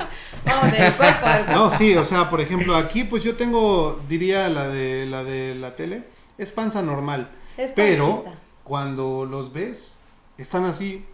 No, 0.44 0.62
del 0.70 0.94
cuerpo, 0.94 1.02
del 1.04 1.44
cuerpo. 1.44 1.52
No, 1.52 1.70
sí, 1.70 1.94
o 1.96 2.04
sea, 2.04 2.28
por 2.28 2.40
ejemplo, 2.40 2.74
aquí, 2.76 3.04
pues 3.04 3.22
yo 3.22 3.36
tengo, 3.36 4.00
diría 4.08 4.48
la 4.48 4.68
de 4.68 5.06
la 5.06 5.22
de 5.24 5.54
la 5.54 5.76
tele, 5.76 6.02
es 6.36 6.50
panza 6.50 6.82
normal. 6.82 7.30
Es 7.56 7.72
pero 7.72 8.24
cuando 8.64 9.24
los 9.24 9.52
ves, 9.52 9.98
están 10.36 10.64
así. 10.64 11.04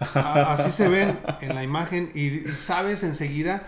a- 0.14 0.52
así 0.52 0.72
se 0.72 0.88
ven 0.88 1.18
en 1.42 1.54
la 1.54 1.62
imagen 1.62 2.10
y, 2.14 2.48
y 2.50 2.56
sabes 2.56 3.02
enseguida 3.02 3.64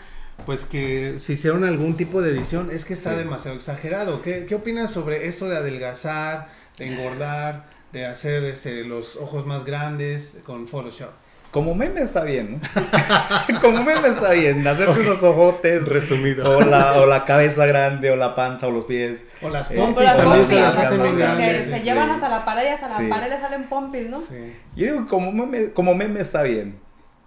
pues 0.47 0.65
que 0.65 1.17
si 1.19 1.35
hicieron 1.35 1.63
algún 1.65 1.97
tipo 1.99 2.23
de 2.23 2.31
edición 2.31 2.71
es 2.73 2.87
que 2.87 2.95
está 2.95 3.11
Sí. 3.11 3.17
demasiado 3.19 3.57
exagerado. 3.57 4.23
¿Qué, 4.23 4.47
qué 4.49 4.55
opinas 4.55 4.91
sobre 4.91 5.29
esto 5.29 5.47
de 5.49 5.59
adelgazar, 5.59 6.49
de 6.79 6.87
engordar, 6.91 7.67
de 7.93 8.07
hacer 8.07 8.43
este 8.45 8.83
los 8.85 9.17
ojos 9.17 9.47
más 9.47 9.65
grandes 9.67 10.41
con 10.47 10.67
Photoshop? 10.67 11.11
Como 11.53 11.75
meme 11.75 12.01
está 12.01 12.25
bien, 12.25 12.59
¿no? 12.61 13.61
Como 13.61 13.85
meme 13.85 14.09
está 14.09 14.33
bien. 14.33 14.67
Hacerte 14.67 15.01
unos 15.03 15.23
ojotes. 15.23 15.87
Resumido. 15.87 16.57
O 16.59 16.63
la, 16.63 16.95
o 16.99 17.07
la 17.07 17.25
cabeza 17.27 17.67
grande, 17.67 18.11
o 18.11 18.17
la 18.17 18.35
panza, 18.35 18.67
o 18.67 18.71
los 18.71 18.87
pies. 18.87 19.23
O 19.43 19.51
las 19.51 19.71
Eh, 19.71 19.75
pompis 19.77 19.95
Pero 19.97 20.05
las 20.07 20.17
también 20.17 20.39
pompis, 20.41 20.57
se 20.57 20.63
las 20.63 20.75
las 20.75 20.85
hacen 20.87 21.03
bien 21.03 21.11
pompis 21.15 21.27
que 21.37 21.43
grandes. 21.45 21.65
se 21.65 21.79
sí. 21.79 21.85
llevan 21.85 22.11
hasta 22.11 22.29
la 22.31 22.45
pared 22.47 22.65
y 22.65 22.69
hasta 22.69 22.89
la 22.89 22.97
Sí. 22.97 23.07
pared 23.09 23.29
le 23.31 23.41
salen 23.41 23.65
pompis, 23.69 24.09
¿no? 24.09 24.19
Sí. 24.19 24.55
Yo 24.77 24.85
digo, 24.95 25.07
como 25.07 25.31
meme, 25.31 25.73
como 25.73 25.95
meme 25.95 26.21
está 26.21 26.43
bien. 26.43 26.75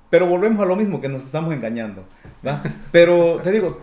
Pero 0.09 0.25
volvemos 0.25 0.63
a 0.63 0.65
lo 0.67 0.75
mismo, 0.75 0.99
que 1.01 1.07
nos 1.07 1.23
estamos 1.23 1.53
engañando. 1.53 2.03
¿va? 2.45 2.63
Pero 2.91 3.39
te 3.43 3.51
digo, 3.51 3.79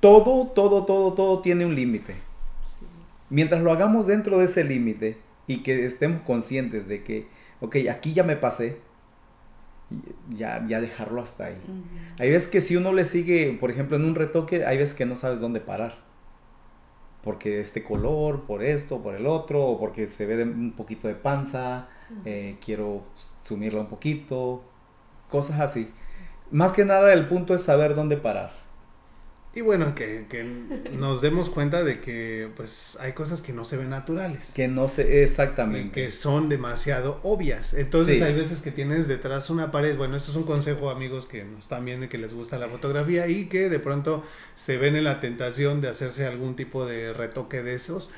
todo, 0.00 0.48
todo, 0.48 0.84
todo, 0.84 1.14
todo 1.14 1.40
tiene 1.40 1.64
un 1.64 1.74
límite. 1.74 2.16
Mientras 3.30 3.62
lo 3.62 3.72
hagamos 3.72 4.06
dentro 4.06 4.38
de 4.38 4.44
ese 4.44 4.62
límite 4.64 5.16
y 5.46 5.62
que 5.62 5.86
estemos 5.86 6.20
conscientes 6.22 6.86
de 6.88 7.02
que, 7.02 7.28
ok, 7.60 7.76
aquí 7.90 8.12
ya 8.12 8.24
me 8.24 8.36
pasé, 8.36 8.78
ya, 10.30 10.64
ya 10.66 10.80
dejarlo 10.80 11.22
hasta 11.22 11.46
ahí. 11.46 11.58
Ujú. 11.64 11.82
Hay 12.18 12.30
veces 12.30 12.48
que 12.48 12.60
si 12.60 12.76
uno 12.76 12.92
le 12.92 13.04
sigue, 13.04 13.56
por 13.58 13.70
ejemplo, 13.70 13.96
en 13.96 14.04
un 14.04 14.14
retoque, 14.14 14.64
hay 14.64 14.78
veces 14.78 14.94
que 14.94 15.06
no 15.06 15.16
sabes 15.16 15.40
dónde 15.40 15.60
parar. 15.60 15.96
Porque 17.22 17.60
este 17.60 17.82
color, 17.84 18.44
por 18.46 18.62
esto, 18.62 19.02
por 19.02 19.14
el 19.14 19.26
otro, 19.26 19.62
o 19.64 19.78
porque 19.78 20.06
se 20.08 20.24
ve 20.26 20.36
de- 20.36 20.44
un 20.44 20.72
poquito 20.72 21.06
de 21.06 21.14
panza, 21.14 21.88
eh, 22.24 22.56
quiero 22.64 23.02
sumirla 23.42 23.80
un 23.80 23.88
poquito, 23.88 24.62
cosas 25.28 25.60
así. 25.60 25.90
Más 26.50 26.72
que 26.72 26.84
nada 26.84 27.12
el 27.12 27.28
punto 27.28 27.54
es 27.54 27.62
saber 27.62 27.94
dónde 27.94 28.16
parar. 28.16 28.52
Y 29.52 29.62
bueno, 29.62 29.96
que, 29.96 30.26
que 30.30 30.44
nos 30.92 31.20
demos 31.20 31.50
cuenta 31.50 31.82
de 31.82 31.98
que 32.00 32.48
pues 32.56 32.96
hay 33.00 33.14
cosas 33.14 33.42
que 33.42 33.52
no 33.52 33.64
se 33.64 33.76
ven 33.76 33.90
naturales. 33.90 34.52
Que 34.54 34.68
no 34.68 34.86
y 34.96 35.00
exactamente. 35.00 35.90
que 35.92 36.10
son 36.12 36.48
demasiado 36.48 37.18
obvias. 37.24 37.74
Entonces 37.74 38.18
Sí. 38.18 38.22
hay 38.24 38.32
veces 38.34 38.62
que 38.62 38.70
tienes 38.70 39.08
detrás 39.08 39.50
una 39.50 39.72
pared. 39.72 39.96
Bueno, 39.96 40.16
esto 40.16 40.30
es 40.30 40.36
un 40.36 40.44
consejo 40.44 40.88
amigos 40.88 41.26
que 41.26 41.42
nos 41.44 41.60
están 41.64 41.84
viendo 41.84 42.06
y 42.06 42.08
que 42.08 42.18
les 42.18 42.32
gusta 42.32 42.58
la 42.58 42.68
fotografía 42.68 43.26
y 43.26 43.46
que 43.46 43.68
de 43.68 43.80
pronto 43.80 44.22
se 44.54 44.76
ven 44.76 44.94
en 44.94 45.02
la 45.02 45.18
tentación 45.18 45.80
de 45.80 45.88
hacerse 45.88 46.26
algún 46.26 46.54
tipo 46.54 46.86
de 46.86 47.12
retoque 47.12 47.64
de 47.64 47.74
esos. 47.74 48.08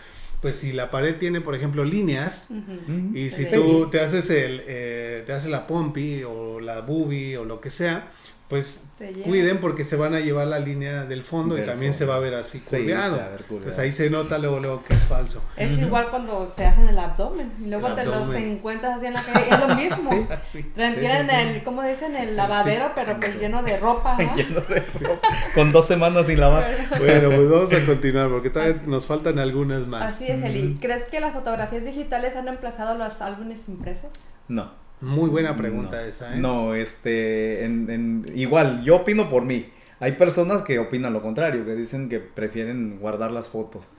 Pues 0.43 0.57
si 0.57 0.73
la 0.73 0.91
pared 0.91 1.17
tiene, 1.17 1.41
por 1.41 1.55
ejemplo, 1.55 1.83
líneas. 1.85 2.49
Ujú. 2.51 3.17
y 3.17 3.31
si 3.31 3.47
Sí. 3.47 3.55
tú 3.55 3.89
te 3.91 4.01
haces 4.01 4.29
el, 4.29 4.63
eh, 4.67 5.23
te 5.25 5.33
haces 5.33 5.51
la 5.51 5.67
pompi 5.67 6.25
o 6.25 6.61
la 6.61 6.81
boobie 6.83 7.39
o 7.39 7.45
lo 7.47 7.61
que 7.63 7.71
sea, 7.71 8.11
pues 8.53 8.85
Te 8.99 9.11
cuiden 9.23 9.63
porque 9.63 9.83
se 9.83 9.97
van 9.97 10.15
a 10.15 10.21
llevar 10.21 10.47
la 10.47 10.59
línea 10.59 11.07
del 11.07 11.23
fondo 11.23 11.57
y 11.57 11.65
también 11.65 11.95
se 11.95 12.05
va 12.05 12.17
a 12.17 12.19
ver 12.19 12.35
así 12.35 12.59
Sí, 12.59 12.77
curveado. 12.77 13.17
ver 13.17 13.45
curveado. 13.45 13.65
Pues 13.65 13.79
ahí 13.79 13.91
se 13.93 14.11
nota 14.11 14.37
luego, 14.37 14.61
luego 14.61 14.85
que 14.85 14.93
es 14.93 15.05
falso. 15.05 15.43
Es 15.57 15.71
igual 15.79 16.11
cuando 16.11 16.53
se 16.55 16.67
hacen 16.67 16.87
el 16.87 16.99
abdomen 16.99 17.51
y 17.65 17.71
luego 17.71 17.89
El 17.89 17.95
te 17.95 18.05
los 18.05 18.35
encuentras 18.35 18.99
así 18.99 19.07
en 19.07 19.15
la 19.15 19.23
calle. 19.23 19.47
Es 19.51 19.59
lo 19.59 19.75
mismo. 19.75 20.29
Sí. 20.45 20.61
Sí, 20.61 20.65
sí, 20.75 21.01
sí. 21.01 21.07
el, 21.07 21.65
¿cómo 21.65 21.83
dicen? 21.83 22.15
El 22.15 22.37
lavadero, 22.37 22.93
pero 22.95 23.19
pues 23.19 23.41
lleno 23.41 23.63
de 23.63 23.79
ropa. 23.79 24.19
¿no? 24.23 24.37
Lleno 24.37 24.61
de 24.61 24.81
ropa, 25.01 25.29
Con 25.55 25.73
dos 25.73 25.87
semanas 25.87 26.27
sin 26.27 26.41
lavar. 26.41 26.77
Bueno, 26.99 27.31
pues 27.31 27.49
vamos 27.49 27.73
a 27.73 27.87
continuar 27.87 28.29
porque 28.29 28.51
todavía 28.51 28.83
nos 28.85 29.07
faltan 29.07 29.39
algunas 29.39 29.87
más. 29.87 30.13
Así 30.13 30.27
es, 30.27 30.45
Eli. 30.45 30.77
¿Crees 30.79 31.05
que 31.11 31.21
las 31.21 31.33
fotografías 31.33 31.87
digitales 31.87 32.37
han 32.37 32.45
reemplazado 32.45 32.99
los 32.99 33.19
álbumes 33.23 33.61
impresos? 33.67 34.11
No. 34.49 34.82
Muy 35.03 35.29
buena 35.29 35.57
pregunta 35.57 35.97
no. 36.01 36.03
esa, 36.09 36.35
¿eh? 36.35 36.39
No, 36.39 36.75
este, 36.75 37.65
en- 37.65 37.91
en- 37.91 38.27
igual, 38.35 38.83
yo 38.83 38.97
opino 38.97 39.29
por 39.29 39.45
mí. 39.45 39.71
Hay 40.01 40.13
personas 40.13 40.63
que 40.63 40.79
opinan 40.79 41.13
lo 41.13 41.21
contrario, 41.23 41.65
que 41.67 41.75
dicen 41.75 42.09
que 42.09 42.19
prefieren 42.21 42.99
guardar 43.01 43.31
las 43.33 43.49
fotos. 43.49 43.91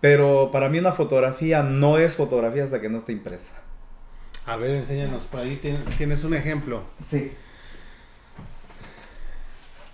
Pero 0.00 0.50
para 0.52 0.68
mí 0.68 0.78
una 0.78 0.92
fotografía 0.92 1.62
no 1.62 1.98
es 1.98 2.14
fotografía 2.16 2.62
hasta 2.64 2.80
que 2.80 2.88
no 2.88 2.98
esté 2.98 3.12
impresa. 3.12 3.52
A 4.46 4.56
ver, 4.56 4.74
enséñanos, 4.76 5.24
por 5.24 5.40
ahí 5.40 5.58
tien- 5.62 5.82
tienes 5.98 6.24
un 6.24 6.34
ejemplo. 6.34 6.82
Sí. 7.02 7.32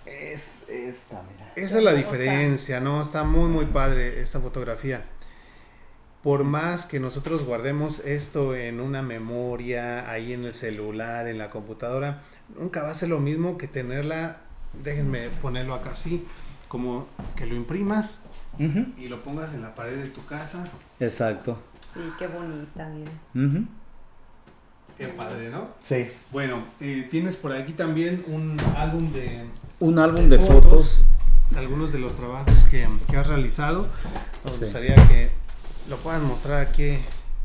Es 0.05 0.63
esta, 0.69 1.23
mira. 1.31 1.51
Esa 1.55 1.77
es 1.79 1.83
la 1.83 1.93
diferencia, 1.93 2.79
¿no? 2.79 3.01
Está 3.01 3.23
muy, 3.23 3.49
muy 3.49 3.65
padre 3.65 4.21
esta 4.21 4.39
fotografía. 4.39 5.03
Por 6.25 6.43
más 6.43 6.87
que 6.87 6.99
nosotros 6.99 7.43
guardemos 7.45 7.99
esto 7.99 8.55
en 8.55 8.79
una 8.81 9.03
memoria, 9.03 10.09
ahí 10.09 10.33
en 10.33 10.43
el 10.43 10.55
celular, 10.55 11.27
en 11.27 11.37
la 11.37 11.51
computadora, 11.51 12.23
nunca 12.59 12.81
va 12.81 12.89
a 12.89 12.95
ser 12.95 13.09
lo 13.09 13.19
mismo 13.19 13.59
que 13.59 13.67
tenerla, 13.67 14.37
déjenme 14.83 15.29
ponerlo 15.43 15.75
acá 15.75 15.91
así, 15.91 16.25
como 16.67 17.05
que 17.35 17.45
lo 17.45 17.53
imprimas 17.55 18.21
y 18.57 19.07
lo 19.07 19.21
pongas 19.21 19.53
en 19.53 19.61
la 19.61 19.75
pared 19.75 19.97
de 20.01 20.07
tu 20.09 20.25
casa. 20.25 20.67
Exacto. 20.99 21.59
Sí, 21.93 21.99
qué 22.17 22.25
bonita, 22.25 22.89
mira. 22.89 23.61
Qué 24.97 25.07
padre, 25.09 25.51
¿no? 25.51 25.67
Sí. 25.79 26.07
Bueno, 26.31 26.63
eh, 26.81 27.07
tienes 27.11 27.35
por 27.35 27.51
aquí 27.53 27.73
también 27.73 28.23
un 28.27 28.57
álbum 28.77 29.11
de 29.11 29.45
Un 29.79 29.99
álbum 29.99 30.27
de 30.27 30.39
Fotos. 30.39 30.63
fotos. 30.63 31.05
algunos 31.55 31.91
de 31.93 31.99
los 31.99 32.15
trabajos 32.15 32.65
que, 32.71 32.87
que 33.11 33.15
has 33.17 33.27
realizado. 33.27 33.87
Nos 34.43 34.55
Sí. 34.55 34.63
gustaría 34.63 34.95
que 35.07 35.29
lo 35.89 35.97
puedas 35.97 36.21
mostrar 36.21 36.61
aquí 36.61 36.97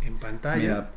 en 0.02 0.16
pantalla. 0.18 0.56
Mira, 0.62 0.90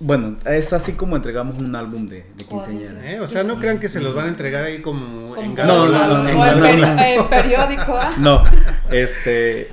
bueno, 0.00 0.36
es 0.44 0.72
así 0.72 0.92
como 0.92 1.16
entregamos 1.16 1.58
un 1.58 1.74
álbum 1.74 2.06
de, 2.06 2.26
de 2.36 2.44
quinceañera. 2.44 3.10
¿Eh? 3.10 3.20
O 3.20 3.28
sea, 3.28 3.42
no 3.44 3.58
crean 3.58 3.78
que 3.80 3.88
se 3.88 4.00
los 4.00 4.14
van 4.14 4.26
a 4.26 4.28
entregar 4.28 4.64
ahí 4.64 4.82
como, 4.82 5.34
Como- 5.34 5.36
en 5.36 5.54
No, 5.54 5.86
no, 5.88 6.22
no, 6.24 6.30
peri- 6.30 7.28
periódico, 7.28 7.96
¿ah? 7.96 8.12
No, 8.18 8.42
este 8.90 9.70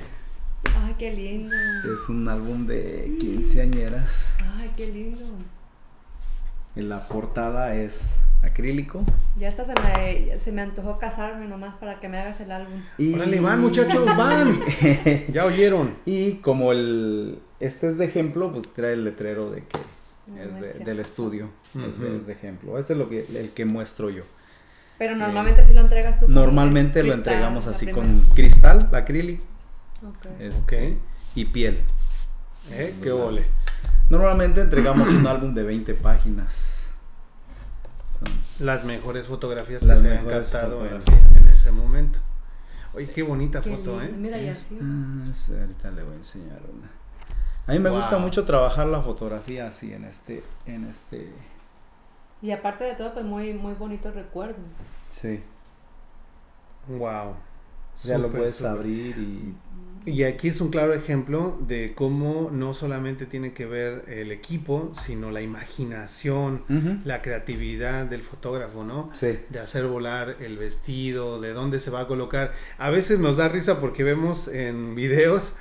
Ay, 0.84 0.94
qué 0.98 1.12
lindo. 1.12 1.52
es 1.54 2.08
un 2.08 2.28
álbum 2.28 2.66
de 2.66 3.16
quinceañeras. 3.20 4.34
Ay, 4.56 4.70
qué 4.76 4.86
lindo. 4.86 5.20
En 6.76 6.88
la 6.88 7.06
portada 7.08 7.74
es 7.74 8.20
acrílico. 8.42 9.02
Ya 9.38 9.48
hasta 9.48 9.64
se 9.66 9.72
me, 9.80 10.38
se 10.38 10.52
me 10.52 10.62
antojó 10.62 10.98
casarme 10.98 11.46
nomás 11.46 11.74
para 11.74 12.00
que 12.00 12.08
me 12.08 12.18
hagas 12.18 12.40
el 12.40 12.50
álbum. 12.50 12.82
Y, 12.98 13.14
Órale, 13.14 13.40
van 13.40 13.60
muchachos, 13.60 14.04
van. 14.16 14.60
ya 15.32 15.44
oyeron. 15.44 15.96
Y 16.06 16.34
como 16.36 16.72
el 16.72 17.38
este 17.60 17.88
es 17.88 17.98
de 17.98 18.06
ejemplo, 18.06 18.50
pues 18.52 18.64
trae 18.74 18.94
el 18.94 19.04
letrero 19.04 19.50
de 19.50 19.62
que 19.64 19.78
No, 20.28 20.42
es 20.42 20.60
de- 20.60 20.84
del 20.84 20.98
estudio. 21.00 21.50
es, 21.74 21.98
de, 22.00 22.16
es 22.16 22.26
de 22.26 22.32
ejemplo. 22.32 22.78
Este 22.78 22.94
es 22.94 22.98
lo 22.98 23.08
que, 23.08 23.26
el 23.36 23.50
que 23.50 23.64
muestro 23.64 24.10
yo. 24.10 24.24
Pero 24.98 25.14
normalmente 25.16 25.64
sí 25.64 25.74
lo 25.74 25.80
entregas 25.82 26.18
tú. 26.20 26.28
Normalmente 26.28 27.02
lo 27.02 27.12
cristal, 27.12 27.18
entregamos 27.34 27.66
la 27.66 27.72
así 27.72 27.86
primera. 27.86 28.06
con 28.08 28.20
cristal, 28.34 28.88
acrílico 28.92 29.42
Ok. 30.08 30.26
este, 30.40 30.88
Ok. 30.92 30.98
y 31.34 31.44
piel. 31.46 31.80
¿Eh? 32.70 32.94
Qué 33.02 33.10
ole. 33.12 33.44
Normalmente 34.08 34.60
entregamos 34.60 35.08
un 35.08 35.26
álbum 35.26 35.54
de 35.54 35.62
20 35.62 35.94
páginas. 35.94 36.90
Son- 38.18 38.66
Las 38.66 38.84
mejores 38.84 39.26
fotografías 39.26 39.82
Las 39.82 40.02
que 40.02 40.08
se 40.08 40.18
han 40.18 40.26
captado 40.26 40.84
en, 40.86 41.02
ese 41.48 41.72
momento. 41.72 42.18
Oye, 42.94 43.10
qué 43.10 43.22
bonita 43.22 43.62
Qué 43.62 43.70
foto, 43.76 43.98
lindo. 44.00 44.14
¿eh? 44.14 44.18
Mira, 44.18 44.38
ya 44.38 44.52
Esta 44.52 44.74
sí. 45.32 45.52
ahorita 45.58 45.90
le 45.92 46.02
voy 46.02 46.12
a 46.12 46.16
enseñar 46.16 46.60
una. 46.72 46.90
A 47.66 47.72
mí 47.72 47.78
me 47.78 47.90
gusta 47.90 48.18
mucho 48.18 48.44
trabajar 48.44 48.86
la 48.88 49.00
fotografía 49.00 49.66
así 49.68 49.92
en 49.94 50.04
este, 50.04 50.42
en 50.66 50.84
este, 50.84 51.32
Y 52.42 52.50
aparte 52.50 52.84
de 52.84 52.94
todo, 52.96 53.14
pues 53.14 53.24
muy, 53.24 53.54
muy 53.54 53.74
bonito 53.74 54.10
recuerdo. 54.10 54.56
sí. 55.10 55.42
Wow. 56.88 57.34
Ya 58.04 58.18
lo 58.18 58.30
puedes 58.32 58.60
abrir 58.64 59.16
y 59.18 59.54
Y 60.04 60.24
aquí 60.24 60.48
es 60.48 60.60
un 60.60 60.70
claro 60.70 60.94
ejemplo 60.94 61.56
de 61.60 61.92
cómo 61.94 62.50
no 62.52 62.74
solamente 62.74 63.24
tiene 63.26 63.52
que 63.52 63.66
ver 63.66 64.04
el 64.08 64.32
equipo, 64.32 64.90
sino 64.94 65.30
la 65.30 65.42
imaginación, 65.42 66.64
la 67.04 67.22
creatividad 67.22 68.06
del 68.06 68.22
fotógrafo, 68.22 68.82
¿no? 68.84 69.10
Sí. 69.14 69.38
De 69.48 69.60
hacer 69.60 69.86
volar 69.86 70.36
el 70.40 70.58
vestido, 70.58 71.40
de 71.40 71.52
dónde 71.52 71.78
se 71.78 71.90
va 71.90 72.00
a 72.00 72.06
colocar. 72.08 72.52
A 72.78 72.90
veces 72.90 73.20
nos 73.20 73.36
da 73.36 73.48
risa 73.48 73.80
porque 73.80 74.02
vemos 74.02 74.48
en 74.48 74.94
videos 74.96 75.54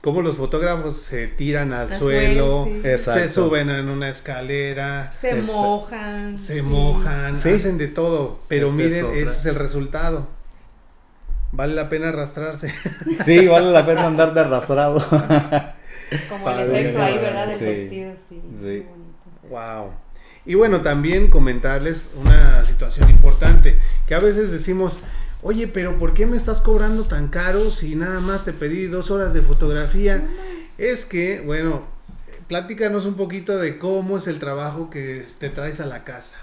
cómo 0.00 0.22
los 0.22 0.36
fotógrafos 0.36 0.96
se 0.98 1.26
tiran 1.26 1.72
al, 1.72 1.88
suelo, 1.88 1.98
suelo, 1.98 2.64
sí. 2.66 2.88
Exacto. 2.88 3.20
se 3.20 3.28
suben 3.30 3.68
en 3.68 3.88
una 3.88 4.08
escalera, 4.08 5.12
Se 5.20 5.30
Este- 5.40 5.52
mojan. 5.52 6.38
se 6.38 6.54
sí. 6.54 6.62
mojan, 6.62 7.36
Sí. 7.36 7.48
hacen 7.48 7.78
de 7.78 7.88
todo, 7.88 8.38
pero 8.46 8.68
Esta 8.68 8.82
es 8.84 9.02
miren, 9.04 9.16
ese 9.26 9.38
es 9.38 9.46
el 9.46 9.56
resultado. 9.56 10.28
Vale 11.52 11.74
la 11.74 11.88
pena 11.88 12.08
arrastrarse. 12.10 12.72
Sí, 13.24 13.46
vale 13.46 13.70
la 13.72 13.84
pena 13.86 14.06
andar 14.06 14.34
de 14.34 14.40
arrastrado. 14.40 15.00
Como 16.28 16.44
Padre, 16.44 16.64
el 16.80 16.86
efecto 16.86 17.02
ahí. 17.02 17.18
¿verdad? 17.18 17.48
Del 17.48 17.58
Sí. 17.58 17.64
vestido, 17.64 18.12
sí. 18.28 18.42
Sí. 18.54 18.86
Wow. 19.50 19.92
Y 20.46 20.54
bueno, 20.54 20.80
también 20.80 21.28
comentarles 21.28 22.10
una 22.16 22.64
situación 22.64 23.10
importante, 23.10 23.78
que 24.06 24.14
a 24.14 24.18
veces 24.18 24.50
decimos, 24.50 24.98
oye, 25.42 25.68
pero 25.68 25.98
¿por 25.98 26.14
qué 26.14 26.24
me 26.26 26.36
estás 26.38 26.60
cobrando 26.62 27.02
tan 27.04 27.28
caro 27.28 27.70
si 27.70 27.94
nada 27.96 28.20
más 28.20 28.44
te 28.46 28.52
pedí 28.54 28.86
dos 28.86 29.10
horas 29.10 29.34
de 29.34 29.42
fotografía? 29.42 30.22
Es 30.78 31.04
que, 31.04 31.42
bueno, 31.44 31.82
platícanos 32.46 33.04
un 33.04 33.14
poquito 33.14 33.58
de 33.58 33.78
cómo 33.78 34.16
es 34.16 34.26
el 34.26 34.38
trabajo 34.38 34.88
que 34.88 35.26
te 35.38 35.50
traes 35.50 35.80
a 35.80 35.86
la 35.86 36.04
casa. 36.04 36.36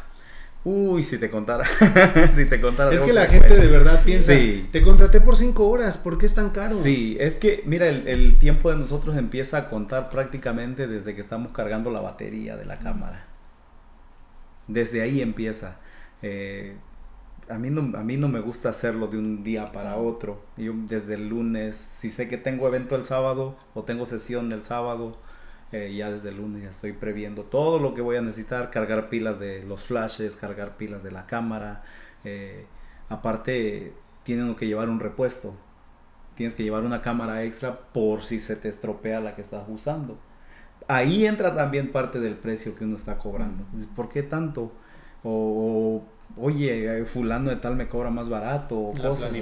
Uy, 0.66 1.04
si 1.04 1.20
te 1.20 1.30
contara. 1.30 1.64
si 2.32 2.46
te 2.46 2.60
contara. 2.60 2.92
Es 2.92 3.02
que 3.04 3.14
la 3.14 3.28
te 3.28 3.34
gente 3.40 3.56
de 3.56 3.68
verdad 3.68 4.02
piensa, 4.04 4.34
Sí. 4.34 4.68
te 4.72 4.82
contraté 4.82 5.22
por 5.22 5.36
cinco 5.38 5.70
horas, 5.70 5.98
¿por 6.00 6.18
qué 6.18 6.26
es 6.26 6.34
tan 6.34 6.50
caro? 6.50 6.74
Sí, 6.74 7.16
es 7.20 7.36
que, 7.36 7.62
mira, 7.66 7.88
el, 7.88 8.08
el 8.08 8.38
tiempo 8.40 8.72
de 8.72 8.78
nosotros 8.78 9.16
empieza 9.16 9.58
a 9.60 9.70
contar 9.70 10.10
prácticamente 10.10 10.88
desde 10.88 11.14
que 11.14 11.22
estamos 11.22 11.52
cargando 11.52 11.92
la 11.92 12.02
batería 12.02 12.58
de 12.58 12.66
la 12.66 12.80
cámara. 12.80 13.28
Desde 14.68 15.02
ahí 15.04 15.22
empieza. 15.22 15.78
Eh, 16.24 16.76
a, 17.48 17.60
mí 17.60 17.70
no, 17.70 17.96
a 17.98 18.04
mí 18.04 18.18
no 18.18 18.28
me 18.28 18.40
gusta 18.40 18.70
hacerlo 18.70 19.06
de 19.08 19.20
un 19.20 19.44
día 19.44 19.72
para 19.72 19.98
otro. 19.98 20.42
Yo 20.58 20.74
desde 20.88 21.14
el 21.14 21.30
lunes, 21.30 21.76
si 21.76 22.10
sé 22.10 22.28
que 22.28 22.38
tengo 22.38 22.68
evento 22.68 22.96
el 22.96 23.04
sábado 23.04 23.56
o 23.76 23.84
tengo 23.84 24.08
sesión 24.08 24.52
el 24.52 24.64
sábado, 24.64 25.18
eh, 25.72 25.94
ya 25.96 26.12
desde 26.12 26.30
el 26.30 26.38
lunes 26.38 26.64
ya 26.64 26.70
estoy 26.70 26.94
previendo 26.94 27.44
todo 27.44 27.80
lo 27.80 27.94
que 27.94 28.02
voy 28.02 28.18
a 28.18 28.22
necesitar, 28.22 28.72
cargar 28.72 29.10
pilas 29.10 29.40
de 29.40 29.64
los 29.64 29.84
flashes, 29.84 30.36
cargar 30.36 30.78
pilas 30.78 31.04
de 31.04 31.12
la 31.12 31.26
cámara. 31.26 31.84
eh, 32.24 32.66
aparte, 33.10 33.94
tienen 34.24 34.56
que 34.56 34.68
llevar 34.68 34.90
un 34.90 35.00
repuesto. 35.00 35.54
Tienes 36.36 36.54
que 36.56 36.64
llevar 36.64 36.84
una 36.84 37.02
cámara 37.02 37.44
extra 37.44 37.80
por 37.94 38.22
si 38.22 38.40
se 38.40 38.56
te 38.56 38.68
estropea 38.70 39.22
la 39.22 39.36
que 39.36 39.42
estás 39.42 39.64
usando. 39.70 40.18
Ahí 40.88 41.26
entra 41.26 41.56
también 41.56 41.92
parte 41.92 42.20
del 42.20 42.36
precio 42.36 42.76
que 42.76 42.84
uno 42.86 42.98
está 42.98 43.18
cobrando. 43.18 43.64
¿Por 43.96 44.10
qué 44.10 44.22
tanto? 44.24 44.72
O, 45.24 46.04
o, 46.38 46.44
oye, 46.46 47.00
eh, 47.00 47.06
fulano 47.06 47.50
de 47.50 47.56
tal 47.56 47.76
me 47.76 47.88
cobra 47.88 48.10
más 48.12 48.30
barato. 48.30 48.78
O 48.78 48.94
La 48.96 49.10
cosas 49.10 49.30
así. 49.30 49.42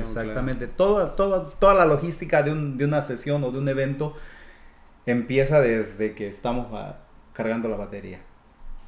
Exactamente. 0.00 0.66
Toda, 0.66 1.16
toda, 1.16 1.48
toda 1.50 1.74
la 1.74 1.86
logística 1.86 2.42
de, 2.42 2.52
un- 2.52 2.76
de 2.76 2.84
una 2.84 3.02
sesión 3.02 3.42
o 3.44 3.50
de 3.52 3.58
un 3.58 3.68
evento 3.68 4.14
empieza 5.06 5.60
desde 5.60 6.14
que 6.14 6.28
estamos 6.28 6.68
cargando 7.32 7.68
la 7.68 7.76
batería. 7.76 8.20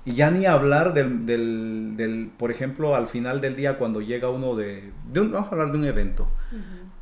Y 0.06 0.12
ya 0.12 0.30
ni 0.30 0.44
hablar 0.44 0.92
del, 0.92 1.24
del, 1.24 1.96
del, 1.96 2.30
por 2.36 2.50
ejemplo, 2.50 2.94
al 2.94 3.06
final 3.06 3.40
del 3.40 3.56
día 3.56 3.78
cuando 3.78 4.02
llega 4.02 4.28
uno 4.28 4.54
de, 4.54 4.92
de 5.10 5.20
un, 5.20 5.32
vamos 5.32 5.48
a 5.48 5.52
hablar 5.52 5.72
de 5.72 5.78
un 5.78 5.84
evento, 5.86 6.28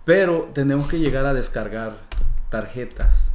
pero 0.04 0.50
tenemos 0.54 0.88
que 0.88 1.00
llegar 1.00 1.26
a 1.26 1.34
descargar 1.34 1.94
tarjetas. 2.48 3.32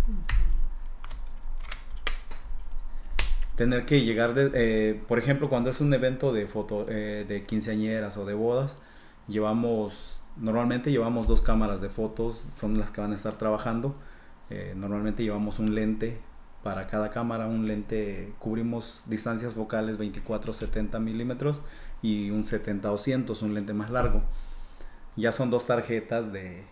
Tener 3.58 3.86
que 3.86 4.02
llegar, 4.02 4.36
de, 4.36 4.52
eh, 4.54 5.02
por 5.08 5.18
ejemplo, 5.20 5.50
cuando 5.50 5.72
es 5.72 5.82
un 5.82 5.94
evento 5.94 6.32
de 6.32 6.46
foto, 6.46 6.86
eh, 6.90 7.26
de 7.28 7.44
quinceañeras 7.44 8.16
o 8.16 8.26
de 8.26 8.36
bodas, 8.36 8.78
llevamos, 9.28 10.22
normalmente 10.38 10.92
llevamos 10.92 11.28
dos 11.28 11.42
cámaras 11.42 11.82
de 11.82 11.90
fotos, 11.90 12.48
son 12.54 12.78
las 12.78 12.92
que 12.92 13.02
van 13.02 13.12
a 13.12 13.16
estar 13.16 13.34
trabajando. 13.34 13.96
Eh, 14.50 14.74
normalmente 14.76 15.24
llevamos 15.24 15.60
un 15.60 15.76
lente 15.76 16.18
para 16.64 16.88
cada 16.88 17.12
cámara, 17.12 17.48
un 17.48 17.68
lente, 17.68 18.34
cubrimos 18.40 19.04
distancias 19.06 19.54
focales 19.54 20.00
24-70 20.00 21.00
milímetros 21.00 21.62
y 22.02 22.30
un 22.32 22.44
70-200, 22.44 23.42
un 23.42 23.54
lente 23.54 23.74
más 23.74 23.90
largo. 23.90 24.22
Ya 25.16 25.32
son 25.32 25.50
dos 25.50 25.66
tarjetas 25.66 26.32
de, 26.32 26.64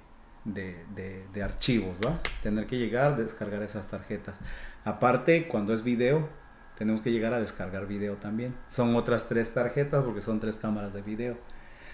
de, 0.44 0.76
de- 0.96 1.26
de 1.34 1.44
archivos, 1.44 1.96
¿va? 2.06 2.20
Tener 2.44 2.68
que 2.68 2.78
llegar, 2.78 3.16
descargar 3.18 3.64
esas 3.64 3.88
tarjetas. 3.88 4.40
Aparte, 4.84 5.48
cuando 5.48 5.74
es 5.74 5.84
video, 5.84 6.30
tenemos 6.78 7.02
que 7.02 7.12
llegar 7.12 7.34
a 7.34 7.40
descargar 7.40 7.88
video 7.88 8.16
también. 8.16 8.56
Son 8.68 8.96
otras 8.96 9.28
tres 9.28 9.54
tarjetas 9.54 10.04
porque 10.04 10.22
son 10.22 10.40
tres 10.40 10.58
cámaras 10.58 10.94
de 10.94 11.02
video. 11.02 11.38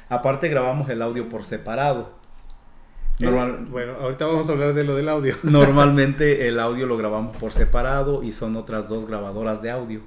Aparte, 0.10 0.50
grabamos 0.50 0.90
el 0.90 1.02
audio 1.02 1.30
por 1.30 1.46
separado. 1.46 2.20
Eh, 3.22 3.26
Normal- 3.26 3.66
bueno, 3.70 3.94
ahorita 4.02 4.26
vamos 4.26 4.50
a 4.50 4.52
hablar 4.54 4.74
de 4.74 4.84
lo 4.84 4.96
del 4.96 5.10
audio. 5.10 5.36
Normalmente 5.44 6.48
el 6.48 6.60
audio 6.60 6.86
lo 6.88 6.98
grabamos 6.98 7.36
por 7.38 7.52
separado 7.52 8.24
y 8.24 8.32
son 8.32 8.56
otras 8.56 8.88
dos 8.90 9.08
grabadoras 9.08 9.62
de 9.62 9.72
audio. 9.72 10.02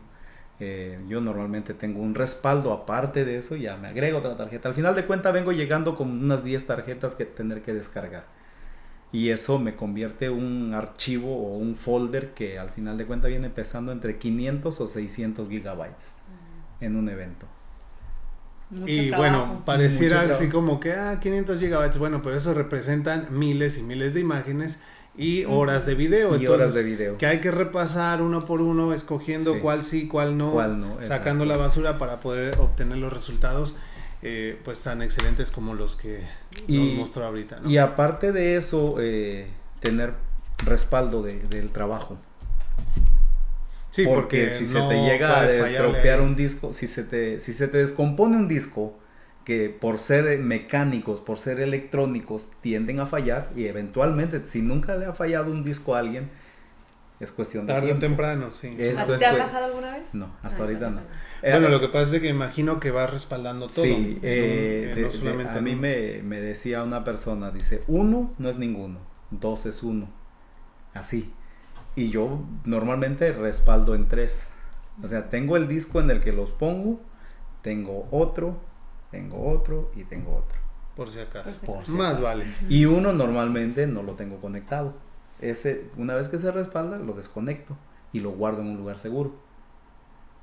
Eh, 0.61 0.97
yo 1.09 1.21
normalmente 1.21 1.75
tengo 1.75 2.01
un 2.01 2.15
respaldo 2.15 2.73
aparte 2.73 3.25
de 3.25 3.39
eso, 3.39 3.57
ya 3.57 3.77
me 3.77 3.89
agrego 3.89 4.19
otra 4.19 4.37
tarjeta. 4.37 4.69
Al 4.69 4.75
final 4.75 4.95
de 4.95 5.05
cuentas 5.05 5.33
vengo 5.33 5.53
llegando 5.53 5.97
con 5.97 6.11
unas 6.11 6.45
10 6.45 6.67
tarjetas 6.67 7.15
que 7.15 7.25
tener 7.25 7.61
que 7.63 7.75
descargar. 7.75 8.25
Y 9.13 9.31
eso 9.31 9.59
me 9.59 9.75
convierte 9.77 10.31
un 10.31 10.73
archivo 10.75 11.37
o 11.37 11.57
un 11.57 11.77
folder 11.77 12.35
que 12.35 12.59
al 12.59 12.71
final 12.71 12.99
de 12.99 13.05
cuentas 13.05 13.31
viene 13.31 13.49
pesando 13.51 13.93
entre 13.93 14.17
500 14.19 14.81
o 14.81 14.87
600 14.87 15.49
gigabytes 15.49 16.13
en 16.81 16.97
un 16.97 17.09
evento. 17.09 17.47
Mucho 18.75 18.93
Y 18.93 19.09
trabajo. 19.09 19.23
bueno, 19.47 19.63
pareciera 19.65 20.23
Mucho 20.23 20.35
así 20.35 20.49
trabajo. 20.49 20.67
como 20.67 20.81
que, 20.81 20.93
ah, 20.93 21.21
500 21.21 21.59
gigabytes, 21.61 21.99
bueno, 21.99 22.21
pero 22.23 22.37
eso 22.37 22.53
representan 22.55 23.29
miles 23.31 23.79
y 23.79 23.83
miles 23.83 24.15
de 24.15 24.21
imágenes 24.21 24.81
y 25.17 25.45
horas 25.45 25.87
de 25.87 25.95
video. 25.95 26.31
Y 26.33 26.41
entonces, 26.41 26.51
horas 26.51 26.75
de 26.75 26.83
video. 26.83 27.17
Que 27.19 27.27
hay 27.27 27.41
que 27.41 27.51
repasar 27.53 28.21
uno 28.21 28.45
por 28.45 28.61
uno, 28.61 28.93
escogiendo 28.93 29.55
Sí. 29.55 29.61
cuál 29.61 29.85
sí, 29.85 30.09
cuál 30.09 30.37
no, 30.37 30.51
Cuál 30.53 30.81
no, 30.81 31.01
sacando 31.01 31.45
la 31.45 31.57
basura 31.57 31.99
para 31.99 32.19
poder 32.21 32.59
obtener 32.59 32.99
los 32.99 33.13
resultados 33.13 33.77
eh, 34.27 34.59
pues 34.65 34.81
tan 34.81 35.03
excelentes 35.03 35.51
como 35.51 35.75
los 35.75 35.97
que 35.97 36.25
Y- 36.67 36.79
nos 36.79 36.95
mostró 36.95 37.27
ahorita. 37.27 37.61
¿no? 37.61 37.69
Y 37.71 37.77
aparte 37.77 38.33
de 38.33 38.57
eso, 38.57 38.97
eh, 38.99 39.47
tener 39.81 40.15
respaldo 40.65 41.23
de- 41.23 41.41
del 41.51 41.71
trabajo. 41.73 42.17
Sí, 43.95 44.05
porque, 44.07 44.51
si 44.51 44.67
se 44.67 44.81
te 44.83 45.01
llega 45.01 45.41
a 45.41 45.47
estropear 45.47 46.21
un 46.21 46.35
disco, 46.37 46.73
si 46.73 46.87
se 46.89 47.05
te, 47.05 47.41
si 47.41 47.53
se 47.53 47.69
te 47.69 47.79
descompone 47.79 48.37
un 48.37 48.49
disco, 48.49 48.95
que 49.45 49.69
por 49.69 49.99
ser 49.99 50.39
mecánicos, 50.39 51.21
por 51.21 51.39
ser 51.39 51.61
electrónicos, 51.61 52.51
tienden 52.63 53.01
a 53.01 53.07
fallar 53.07 53.51
y 53.57 53.67
eventualmente, 53.67 54.47
si 54.47 54.63
nunca 54.63 54.97
le 54.97 55.07
ha 55.07 55.13
fallado 55.13 55.51
un 55.51 55.65
disco 55.65 55.95
a 55.95 55.99
alguien, 55.99 56.31
es 57.21 57.31
cuestión 57.33 57.67
de 57.67 57.73
tarde 57.75 57.93
o 57.93 57.99
temprano, 57.99 58.51
sí. 58.51 58.69
Es- 58.79 58.99
¿A 58.99 59.05
esto 59.05 59.13
ti 59.15 59.19
¿Te 59.21 59.27
ha 59.27 59.39
pasado 59.39 59.67
alguna 59.67 59.93
vez? 59.97 60.15
No, 60.15 60.31
hasta 60.43 60.63
Ah, 60.63 60.67
ahorita 60.67 60.91
no. 60.91 61.01
Eh, 61.43 61.51
Bueno, 61.53 61.69
lo 61.69 61.81
que 61.81 61.89
pasa 61.89 62.17
es 62.17 62.23
que 62.23 62.29
imagino 62.29 62.81
que 62.81 62.91
vas 62.91 63.11
respaldando 63.11 63.67
todo. 63.67 63.83
Sí, 63.83 64.19
eh, 64.23 64.93
de- 64.95 65.03
no 65.03 65.11
de- 65.11 65.13
solamente 65.13 65.59
a 65.59 65.63
mí 65.63 65.75
me, 65.77 66.23
me 66.23 66.41
decía 66.41 66.83
una 66.83 67.05
persona, 67.05 67.51
dice, 67.51 67.83
uno 67.87 68.33
no 68.39 68.49
es 68.49 68.59
ninguno, 68.59 68.99
dos 69.31 69.67
es 69.67 69.83
uno, 69.83 70.09
así. 70.95 71.33
Y 71.97 72.11
yo 72.11 72.41
normalmente 72.65 73.33
respaldo 73.33 73.95
en 73.95 74.09
tres. 74.09 74.51
O 75.03 75.07
sea, 75.07 75.31
tengo 75.31 75.57
el 75.57 75.69
disco 75.69 76.01
en 76.01 76.11
el 76.11 76.21
que 76.21 76.33
los 76.33 76.51
pongo, 76.51 77.01
tengo 77.63 78.09
otro, 78.11 78.59
tengo 79.11 79.51
otro 79.51 79.91
y 79.97 80.05
tengo 80.05 80.37
otro. 80.37 80.59
Por 80.97 81.11
si 81.11 81.19
acaso. 81.21 81.51
Por 81.65 81.85
si 81.85 81.93
Más 81.93 82.13
acaso. 82.15 82.23
vale. 82.23 82.45
Y 82.69 82.85
uno 82.85 83.13
normalmente 83.13 83.87
no 83.87 84.03
lo 84.03 84.15
tengo 84.15 84.41
conectado. 84.41 84.95
Ese, 85.41 85.91
una 85.97 86.15
vez 86.15 86.29
que 86.29 86.39
se 86.39 86.51
respalda, 86.53 86.99
lo 86.99 87.15
desconecto 87.15 87.77
y 88.13 88.21
lo 88.21 88.31
guardo 88.31 88.63
en 88.63 88.69
un 88.69 88.77
lugar 88.77 88.99
seguro. 88.99 89.35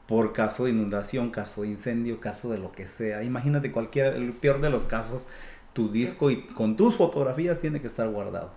Por 0.07 0.33
caso 0.33 0.65
de 0.65 0.71
inundación, 0.71 1.29
caso 1.31 1.61
de 1.61 1.69
incendio, 1.69 2.19
caso 2.19 2.49
de 2.51 2.57
lo 2.57 2.71
que 2.73 2.85
sea. 2.85 3.23
Imagínate 3.23 3.71
cualquier, 3.71 4.15
el 4.15 4.33
peor 4.33 4.59
de 4.59 4.69
los 4.69 4.83
casos, 4.83 5.25
tu 5.71 5.89
disco 5.89 6.29
y 6.29 6.41
con 6.47 6.75
tus 6.75 6.97
fotografías 6.97 7.59
tiene 7.59 7.79
que 7.79 7.87
estar 7.87 8.09
guardado. 8.09 8.51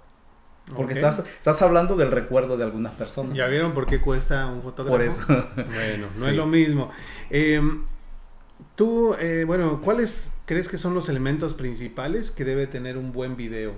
Porque 0.75 0.95
estás, 0.95 1.19
estás 1.19 1.61
hablando 1.63 1.97
del 1.97 2.11
recuerdo 2.11 2.57
de 2.57 2.65
algunas 2.65 2.95
personas. 2.95 3.35
¿Ya 3.35 3.49
vieron 3.49 3.73
por 3.75 3.87
qué 3.87 4.01
cuesta 4.01 4.47
un 4.47 4.63
fotógrafo? 4.63 4.93
Por 4.97 5.03
eso. 5.03 5.27
Bueno, 5.57 6.09
no 6.15 6.25
Sí. 6.25 6.31
es 6.31 6.37
lo 6.37 6.47
mismo. 6.47 6.91
Eh, 7.31 7.61
Tú, 8.77 9.15
eh, 9.21 9.45
bueno, 9.47 9.81
¿cuáles 9.83 10.31
crees 10.47 10.69
que 10.69 10.79
son 10.79 10.95
los 10.95 11.09
elementos 11.09 11.55
principales 11.55 12.31
que 12.31 12.45
debe 12.45 12.67
tener 12.67 12.97
un 12.99 13.13
buen 13.13 13.37
video? 13.37 13.73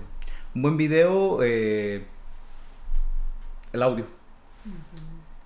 Un 0.55 0.61
buen 0.61 0.77
video, 0.77 1.39
eh, 1.43 2.05
el 3.73 3.83
audio. 3.83 4.05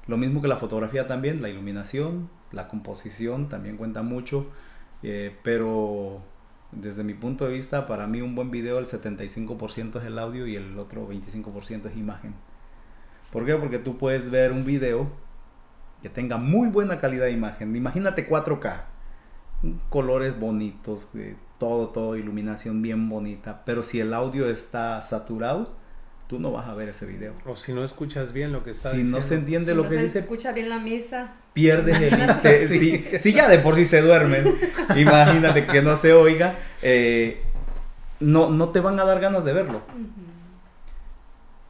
Lo 0.08 0.18
mismo 0.18 0.42
que 0.42 0.48
la 0.48 0.58
fotografía 0.58 1.08
también, 1.08 1.42
la 1.42 1.50
iluminación, 1.50 2.30
la 2.52 2.68
composición 2.68 3.50
también 3.50 3.78
cuenta 3.78 4.04
mucho, 4.04 4.48
eh, 5.04 5.36
pero 5.44 6.22
desde 6.72 7.04
mi 7.04 7.14
punto 7.14 7.46
de 7.46 7.54
vista, 7.54 7.86
para 7.86 8.08
mí 8.08 8.22
un 8.22 8.36
buen 8.36 8.52
video 8.52 8.80
el 8.80 8.86
75% 8.86 10.00
es 10.00 10.06
el 10.06 10.18
audio 10.18 10.48
y 10.48 10.56
el 10.56 10.78
otro 10.80 11.08
25% 11.08 11.88
es 11.88 11.98
imagen. 11.98 12.34
¿Por 13.32 13.46
qué? 13.46 13.56
Porque 13.56 13.80
tú 13.80 13.98
puedes 13.98 14.30
ver 14.30 14.52
un 14.52 14.66
video 14.66 15.10
que 16.02 16.10
tenga 16.10 16.38
muy 16.38 16.70
buena 16.70 16.98
calidad 16.98 17.26
de 17.26 17.32
imagen. 17.32 17.76
Imagínate 17.76 18.28
4K, 18.28 18.84
colores 19.90 20.40
bonitos, 20.40 21.08
todo, 21.58 21.90
todo, 21.90 22.16
iluminación 22.16 22.82
bien 22.82 23.08
bonita. 23.10 23.64
Pero 23.66 23.84
si 23.84 24.00
el 24.00 24.14
audio 24.14 24.50
está 24.50 25.02
saturado, 25.02 25.76
tú 26.32 26.40
no 26.40 26.50
vas 26.54 26.66
a 26.70 26.74
ver 26.74 26.88
ese 26.88 27.06
video. 27.06 27.34
O 27.46 27.58
si 27.58 27.74
no 27.74 27.84
escuchas 27.84 28.32
bien 28.32 28.54
lo 28.54 28.64
que 28.64 28.72
está 28.72 28.92
Si 28.92 29.00
diciendo. 29.00 29.18
no 29.18 29.22
se 29.22 29.36
entiende 29.36 29.74
Si 29.74 29.78
lo 29.78 29.84
no 29.84 29.90
que 29.90 29.98
se 29.98 30.04
dice, 30.04 30.20
escucha 30.20 30.54
bien 30.54 30.70
la 30.70 30.80
misa. 30.80 31.34
pierdes 31.52 32.00
el 32.00 32.18
interés. 32.30 32.70
Si, 32.70 33.04
si 33.20 33.34
ya 33.34 33.50
de 33.50 33.60
por 33.60 33.76
sí 33.76 33.84
se 33.84 34.02
duermen, 34.02 34.56
imagínate 34.96 35.66
que 35.68 35.82
no 35.82 35.98
se 35.98 36.14
oiga, 36.14 36.56
eh, 36.82 37.42
no, 38.22 38.50
no 38.50 38.70
te 38.70 38.80
van 38.80 38.98
a 39.02 39.04
dar 39.04 39.20
ganas 39.20 39.44
de 39.44 39.52
verlo. 39.52 39.82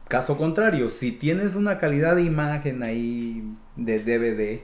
Caso 0.06 0.38
contrario, 0.38 0.88
si 0.90 1.10
tienes 1.10 1.56
una 1.56 1.78
calidad 1.78 2.14
de 2.14 2.22
imagen 2.22 2.84
ahí 2.84 3.42
de 3.74 3.98
DVD, 3.98 4.60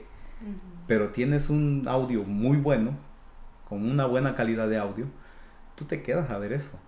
pero 0.87 1.09
tienes 1.09 1.49
un 1.49 1.83
audio 1.89 2.23
muy 2.23 2.55
bueno, 2.55 2.95
con 3.67 3.83
una 3.83 4.05
buena 4.05 4.33
calidad 4.33 4.69
de 4.69 4.77
audio, 4.77 5.07
tú 5.75 5.83
te 5.83 6.01
quedas 6.03 6.31
a 6.31 6.37
ver 6.37 6.53
eso. 6.53 6.79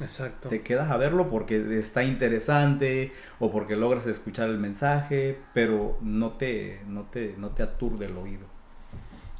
Exacto. 0.00 0.48
Te 0.48 0.62
quedas 0.62 0.90
a 0.90 0.96
verlo 0.96 1.28
porque 1.28 1.78
está 1.78 2.04
interesante 2.04 3.12
o 3.40 3.50
porque 3.50 3.76
logras 3.76 4.06
escuchar 4.06 4.48
el 4.48 4.58
mensaje, 4.58 5.38
pero 5.54 5.98
no 6.02 6.32
te, 6.32 6.80
no 6.86 7.02
te, 7.02 7.34
no 7.36 7.48
te 7.50 7.62
aturde 7.62 8.06
el 8.06 8.16
oído. 8.16 8.46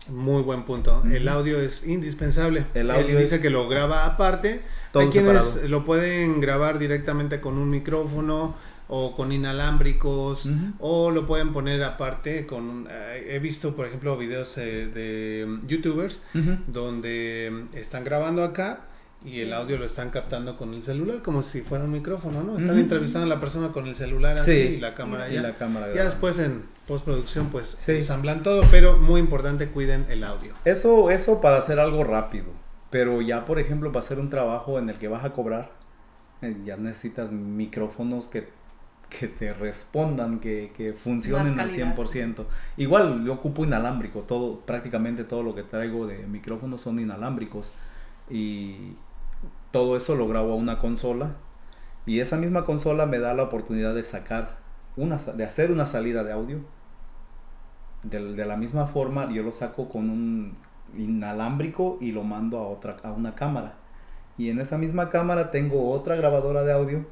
Muy 0.09 0.43
buen 0.43 0.65
punto. 0.65 1.03
El 1.05 1.29
audio 1.29 1.61
es 1.61 1.87
indispensable. 1.87 2.65
El 2.73 2.87
Él 2.87 2.91
audio 2.91 3.19
dice 3.19 3.37
es- 3.37 3.43
que 3.43 3.51
lo 3.51 3.69
graba 3.69 4.07
aparte. 4.07 4.63
Todo 4.91 5.03
Hay 5.03 5.09
quienes 5.11 5.63
lo 5.69 5.85
pueden 5.85 6.41
grabar 6.41 6.79
directamente 6.79 7.41
con 7.43 7.59
un 7.59 7.69
micrófono 7.69 8.57
o 8.91 9.15
con 9.15 9.33
inalámbricos 9.33 10.49
o 10.79 11.11
lo 11.11 11.27
pueden 11.27 11.53
poner 11.53 11.85
aparte 11.85 12.47
con 12.47 12.89
eh, 12.91 13.27
he 13.33 13.39
visto 13.39 13.77
por 13.77 13.85
ejemplo 13.87 14.17
videos 14.17 14.57
eh, 14.57 14.87
de 14.87 15.45
mm, 15.47 15.67
youtubers 15.67 16.23
donde 16.67 17.51
mm, 17.71 17.77
están 17.77 18.03
grabando 18.05 18.43
acá 18.43 18.88
y 19.25 19.41
el 19.41 19.53
audio 19.53 19.77
lo 19.79 19.85
están 19.85 20.11
captando 20.11 20.57
con 20.57 20.75
el 20.75 20.83
celular 20.83 21.23
como 21.23 21.43
si 21.43 21.61
fuera 21.63 21.85
un 21.85 21.91
micrófono, 21.91 22.43
¿no? 22.45 22.57
Están 22.59 22.79
entrevistando 22.79 23.27
a 23.27 23.29
la 23.35 23.41
persona 23.41 23.73
con 23.73 23.87
el 23.87 23.97
celular 23.97 24.35
así 24.35 24.53
Sí. 24.53 24.75
y 24.75 24.81
la 24.81 24.95
cámara 24.95 25.29
Y 25.29 25.35
ya. 25.35 25.43
la 25.43 25.55
cámara 25.57 25.93
Ya 25.93 26.05
después 26.05 26.39
en 26.39 26.65
postproducción 26.87 27.49
pues 27.49 27.77
Sí. 27.79 27.93
ensamblan 27.93 28.43
todo, 28.43 28.63
pero 28.71 28.97
muy 28.97 29.21
importante 29.21 29.69
cuiden 29.69 30.07
el 30.09 30.23
audio. 30.25 30.53
Eso, 30.65 31.11
eso 31.11 31.41
para 31.41 31.59
hacer 31.59 31.81
algo 31.81 32.05
rápido. 32.05 32.47
Pero 32.91 33.21
ya, 33.21 33.45
por 33.45 33.59
ejemplo, 33.59 33.91
para 33.93 34.05
hacer 34.05 34.19
un 34.19 34.31
trabajo 34.31 34.79
en 34.79 34.89
el 34.89 34.97
que 34.97 35.09
vas 35.09 35.25
a 35.25 35.31
cobrar, 35.31 35.73
eh, 36.41 36.57
ya 36.65 36.77
necesitas 36.77 37.31
micrófonos 37.33 38.29
que, 38.29 38.49
que 39.11 39.27
te 39.27 39.53
respondan, 39.53 40.39
que, 40.39 40.71
que 40.77 40.93
funcionen 40.93 41.59
al 41.59 41.69
calidad, 41.71 41.95
100%. 41.97 42.47
Igual 42.77 43.25
yo 43.27 43.33
ocupo 43.35 43.65
inalámbrico, 43.65 44.21
todo, 44.21 44.61
prácticamente 44.61 45.25
todo 45.25 45.43
lo 45.43 45.55
que 45.55 45.65
traigo 45.65 46.07
de 46.07 46.19
micrófonos 46.27 46.81
son 46.81 46.99
inalámbricos. 47.01 47.73
Y 48.31 48.93
todo 49.71 49.97
eso 49.97 50.15
lo 50.15 50.29
grabo 50.29 50.53
a 50.53 50.57
una 50.57 50.79
consola. 50.79 51.37
Y 52.07 52.21
esa 52.21 52.37
misma 52.37 52.65
consola 52.65 53.07
me 53.07 53.19
da 53.19 53.35
la 53.35 53.45
oportunidad 53.45 53.95
de 53.95 54.03
sacar, 54.03 54.59
una, 54.97 55.17
de 55.19 55.45
hacer 55.45 55.71
una 55.71 55.87
salida 55.87 56.25
de 56.25 56.33
audio 56.33 56.61
de, 58.03 58.35
de 58.35 58.45
la 58.45 58.57
misma 58.57 58.87
forma 58.87 59.31
yo 59.31 59.43
lo 59.43 59.53
saco 59.53 59.89
con 59.89 60.11
un 60.11 60.57
inalámbrico 60.97 61.99
y 62.01 62.13
lo 62.13 62.23
mando 62.23 62.59
a 62.59 62.67
otra 62.69 62.97
a 63.03 63.13
una 63.13 63.35
cámara 63.35 63.75
y 64.37 64.51
en 64.51 64.61
esa 64.61 64.79
misma 64.79 65.11
cámara 65.11 65.51
tengo 65.51 65.91
otra 65.91 66.17
grabadora 66.17 66.63
de 66.63 66.73
audio 66.73 67.07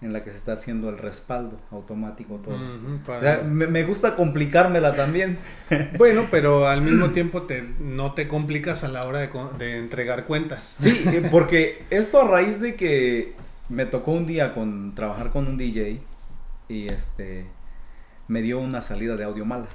en 0.00 0.12
la 0.12 0.22
que 0.22 0.30
se 0.30 0.36
está 0.36 0.52
haciendo 0.52 0.90
el 0.90 0.98
respaldo 0.98 1.58
automático 1.70 2.36
todo. 2.36 2.54
Ujú, 2.56 2.98
para- 3.06 3.18
O 3.18 3.22
sea, 3.22 3.42
me, 3.42 3.66
me 3.66 3.84
gusta 3.84 4.16
complicármela 4.16 4.94
también. 4.94 5.38
Bueno, 5.98 6.26
pero 6.30 6.66
al 6.68 6.82
mismo 6.82 7.10
tiempo 7.10 7.42
te, 7.42 7.62
no 7.80 8.12
te 8.12 8.28
complicas 8.28 8.84
a 8.84 8.88
la 8.88 9.06
hora 9.06 9.20
de 9.58 9.78
entregar 9.78 10.26
cuentas. 10.26 10.62
sí 10.78 11.02
eh, 11.06 11.28
porque 11.30 11.84
esto 11.90 12.20
a 12.20 12.28
raíz 12.28 12.60
de 12.60 12.74
que 12.74 13.34
me 13.70 13.86
tocó 13.86 14.12
un 14.12 14.26
día 14.26 14.52
con 14.54 14.94
trabajar 14.94 15.30
con 15.30 15.46
un 15.46 15.56
DJ 15.56 16.00
y 16.68 16.88
este 16.88 17.46
me 18.28 18.42
dio 18.42 18.58
una 18.60 18.82
salida 18.82 19.16
de 19.16 19.24
audio 19.24 19.44
mala. 19.46 19.68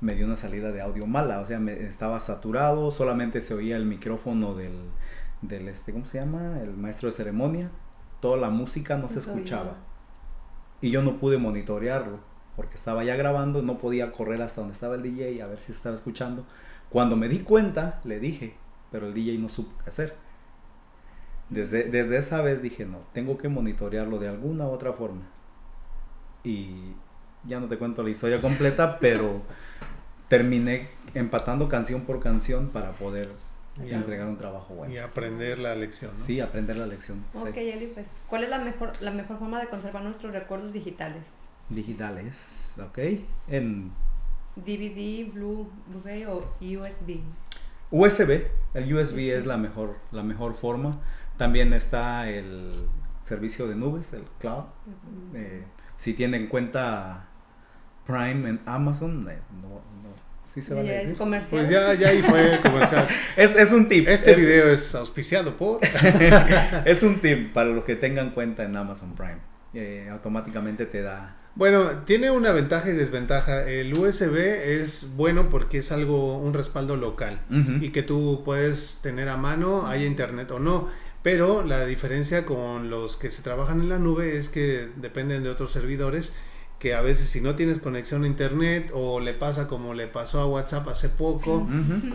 Me 0.00 0.14
dio 0.14 0.26
una 0.26 0.36
salida 0.36 0.72
de 0.72 0.80
audio 0.80 1.06
mala, 1.06 1.40
o 1.40 1.46
sea, 1.46 1.60
me 1.60 1.74
estaba 1.84 2.18
saturado, 2.18 2.90
solamente 2.90 3.40
se 3.40 3.54
oía 3.54 3.76
el 3.76 3.84
micrófono 3.86 4.54
del, 4.54 4.72
del 5.42 5.68
este, 5.68 5.92
¿cómo 5.92 6.06
se 6.06 6.18
llama? 6.18 6.58
El 6.60 6.76
maestro 6.76 7.08
de 7.08 7.12
ceremonia, 7.12 7.70
toda 8.22 8.38
la 8.38 8.48
música 8.48 8.96
no 8.96 9.10
se 9.10 9.16
No 9.16 9.20
se 9.20 9.30
oía. 9.32 9.38
escuchaba. 9.40 9.76
Y 10.80 10.90
yo 10.90 11.02
no 11.02 11.18
pude 11.18 11.38
monitorearlo, 11.38 12.20
porque 12.56 12.76
estaba 12.76 13.04
ya 13.04 13.16
grabando, 13.16 13.62
no 13.62 13.76
podía 13.78 14.12
correr 14.12 14.40
hasta 14.40 14.62
donde 14.62 14.74
estaba 14.74 14.94
el 14.94 15.02
DJ 15.02 15.42
a 15.42 15.46
ver 15.48 15.60
si 15.60 15.66
se 15.66 15.72
estaba 15.72 15.94
escuchando. 15.94 16.46
Cuando 16.88 17.16
me 17.16 17.28
di 17.28 17.40
cuenta, 17.40 18.00
le 18.04 18.20
dije, 18.20 18.54
pero 18.90 19.08
el 19.08 19.14
DJ 19.14 19.38
no 19.38 19.50
supo 19.50 19.76
qué 19.82 19.90
hacer. 19.90 20.16
Desde, 21.50 21.84
desde 21.84 22.16
esa 22.16 22.40
vez 22.42 22.62
dije, 22.62 22.86
no, 22.86 22.98
tengo 23.12 23.36
que 23.36 23.48
monitorearlo 23.48 24.18
de 24.18 24.28
alguna 24.28 24.66
u 24.66 24.70
otra 24.70 24.92
forma. 24.94 25.22
Y 26.44 26.94
ya 27.44 27.60
no 27.60 27.68
te 27.68 27.78
cuento 27.78 28.02
la 28.02 28.10
historia 28.10 28.40
completa, 28.40 28.98
pero 29.00 29.42
terminé 30.28 30.88
empatando 31.14 31.68
canción 31.68 32.02
por 32.02 32.20
canción 32.20 32.68
para 32.68 32.92
poder 32.92 33.30
Ya. 33.84 33.96
entregar 33.96 34.28
un 34.28 34.36
trabajo 34.36 34.74
bueno. 34.74 34.92
Y 34.92 34.98
aprender 34.98 35.58
la 35.58 35.74
lección. 35.74 36.10
¿no? 36.10 36.16
Sí, 36.16 36.40
aprender 36.40 36.76
la 36.76 36.86
lección. 36.86 37.24
sí. 37.32 37.48
Ok, 37.48 37.56
Eli, 37.56 37.86
pues, 37.86 38.06
¿cuál 38.28 38.44
es 38.44 38.50
la 38.50 38.58
mejor, 38.58 38.92
la 39.00 39.10
mejor 39.10 39.38
forma 39.38 39.60
de 39.60 39.68
conservar 39.68 40.02
nuestros 40.02 40.32
recuerdos 40.32 40.72
digitales? 40.72 41.24
Digitales, 41.68 42.76
ok. 42.84 42.98
En 43.48 43.92
DVD, 44.56 45.32
Blu, 45.32 45.70
Blu-ray 45.88 46.24
o 46.26 46.50
USB. 46.60 47.20
USB, 47.90 48.46
el 48.74 48.94
USB 48.94 49.18
es 49.36 49.46
la 49.46 49.56
mejor, 49.56 49.96
la 50.10 50.22
mejor 50.22 50.54
forma. 50.54 51.00
También 51.36 51.72
está 51.72 52.28
el 52.28 52.88
servicio 53.22 53.66
de 53.66 53.74
nubes, 53.74 54.12
el 54.12 54.24
cloud. 54.38 54.64
Eh, 55.34 55.64
si 55.96 56.14
tienen 56.14 56.48
cuenta 56.48 57.26
Prime 58.06 58.48
en 58.48 58.60
Amazon, 58.66 59.28
eh, 59.30 59.38
no, 59.60 59.68
no, 59.68 60.14
sí 60.52 60.60
se 60.62 60.74
¿Ya 60.74 60.80
es 60.96 61.04
decir. 61.04 61.16
comercial? 61.16 61.60
Pues 61.60 61.70
ya, 61.70 61.94
ya 61.94 62.08
ahí 62.08 62.22
fue 62.22 62.60
comercial. 62.62 63.08
Es, 63.36 63.56
es 63.56 63.72
un 63.72 63.88
tip. 63.88 64.08
Este 64.08 64.32
es, 64.32 64.36
video 64.36 64.70
es 64.70 64.94
auspiciado 64.94 65.56
por. 65.56 65.80
es 66.84 67.02
un 67.02 67.20
tip 67.20 67.52
para 67.52 67.70
los 67.70 67.84
que 67.84 67.96
tengan 67.96 68.30
cuenta 68.30 68.64
en 68.64 68.76
Amazon 68.76 69.14
Prime. 69.14 69.38
Eh, 69.74 70.08
automáticamente 70.10 70.84
te 70.86 71.00
da. 71.00 71.36
Bueno, 71.54 72.02
tiene 72.06 72.30
una 72.30 72.52
ventaja 72.52 72.90
y 72.90 72.92
desventaja. 72.92 73.62
El 73.68 73.92
USB 73.96 74.36
es 74.36 75.06
bueno 75.16 75.48
porque 75.50 75.78
es 75.78 75.92
algo, 75.92 76.38
un 76.38 76.54
respaldo 76.54 76.96
local 76.96 77.40
y 77.80 77.90
que 77.90 78.02
tú 78.02 78.40
puedes 78.42 78.98
tener 79.02 79.28
a 79.28 79.36
mano, 79.36 79.86
haya 79.86 80.06
internet 80.06 80.50
o 80.50 80.58
no. 80.58 80.88
Pero 81.22 81.62
la 81.62 81.84
diferencia 81.86 82.46
con 82.46 82.90
los 82.90 83.16
que 83.16 83.30
se 83.30 83.42
trabajan 83.42 83.80
en 83.80 83.90
la 83.90 83.98
nube 83.98 84.36
es 84.38 84.48
que 84.48 84.88
dependen 84.96 85.42
de 85.42 85.50
otros 85.50 85.70
servidores 85.72 86.32
que 86.82 86.94
a 86.94 87.00
veces 87.00 87.28
si 87.28 87.40
no 87.40 87.54
tienes 87.54 87.78
conexión 87.78 88.24
a 88.24 88.26
internet 88.26 88.90
o 88.92 89.20
le 89.20 89.34
pasa 89.34 89.68
como 89.68 89.94
le 89.94 90.08
pasó 90.08 90.40
a 90.40 90.46
WhatsApp 90.46 90.88
hace 90.88 91.08
poco 91.08 91.64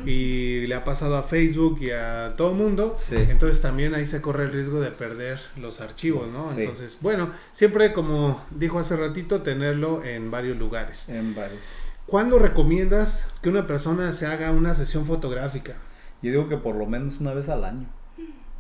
y 0.05 0.67
le 0.67 0.75
ha 0.75 0.83
pasado 0.83 1.15
a 1.15 1.23
Facebook 1.23 1.77
y 1.79 1.91
a 1.91 2.33
todo 2.35 2.51
el 2.51 2.57
mundo, 2.57 2.95
Sí. 2.99 3.15
entonces 3.15 3.61
también 3.61 3.95
ahí 3.95 4.05
se 4.05 4.21
corre 4.21 4.43
el 4.43 4.51
riesgo 4.51 4.81
de 4.81 4.91
perder 4.91 5.39
los 5.55 5.79
archivos, 5.79 6.33
¿no? 6.33 6.51
Sí. 6.51 6.63
Entonces, 6.63 6.97
bueno, 6.99 7.31
siempre 7.53 7.93
como 7.93 8.43
dijo 8.51 8.77
hace 8.77 8.97
ratito, 8.97 9.41
tenerlo 9.41 10.03
en 10.03 10.31
varios 10.31 10.57
lugares. 10.57 11.07
En 11.07 11.33
varios. 11.33 11.61
¿Cuándo 12.05 12.37
recomiendas 12.37 13.25
que 13.41 13.47
una 13.47 13.67
persona 13.67 14.11
se 14.11 14.25
haga 14.25 14.51
una 14.51 14.75
sesión 14.75 15.05
fotográfica? 15.05 15.75
Yo 16.21 16.31
digo 16.31 16.49
que 16.49 16.57
por 16.57 16.75
lo 16.75 16.85
menos 16.87 17.21
una 17.21 17.33
vez 17.33 17.47
al 17.47 17.63
año. 17.63 17.87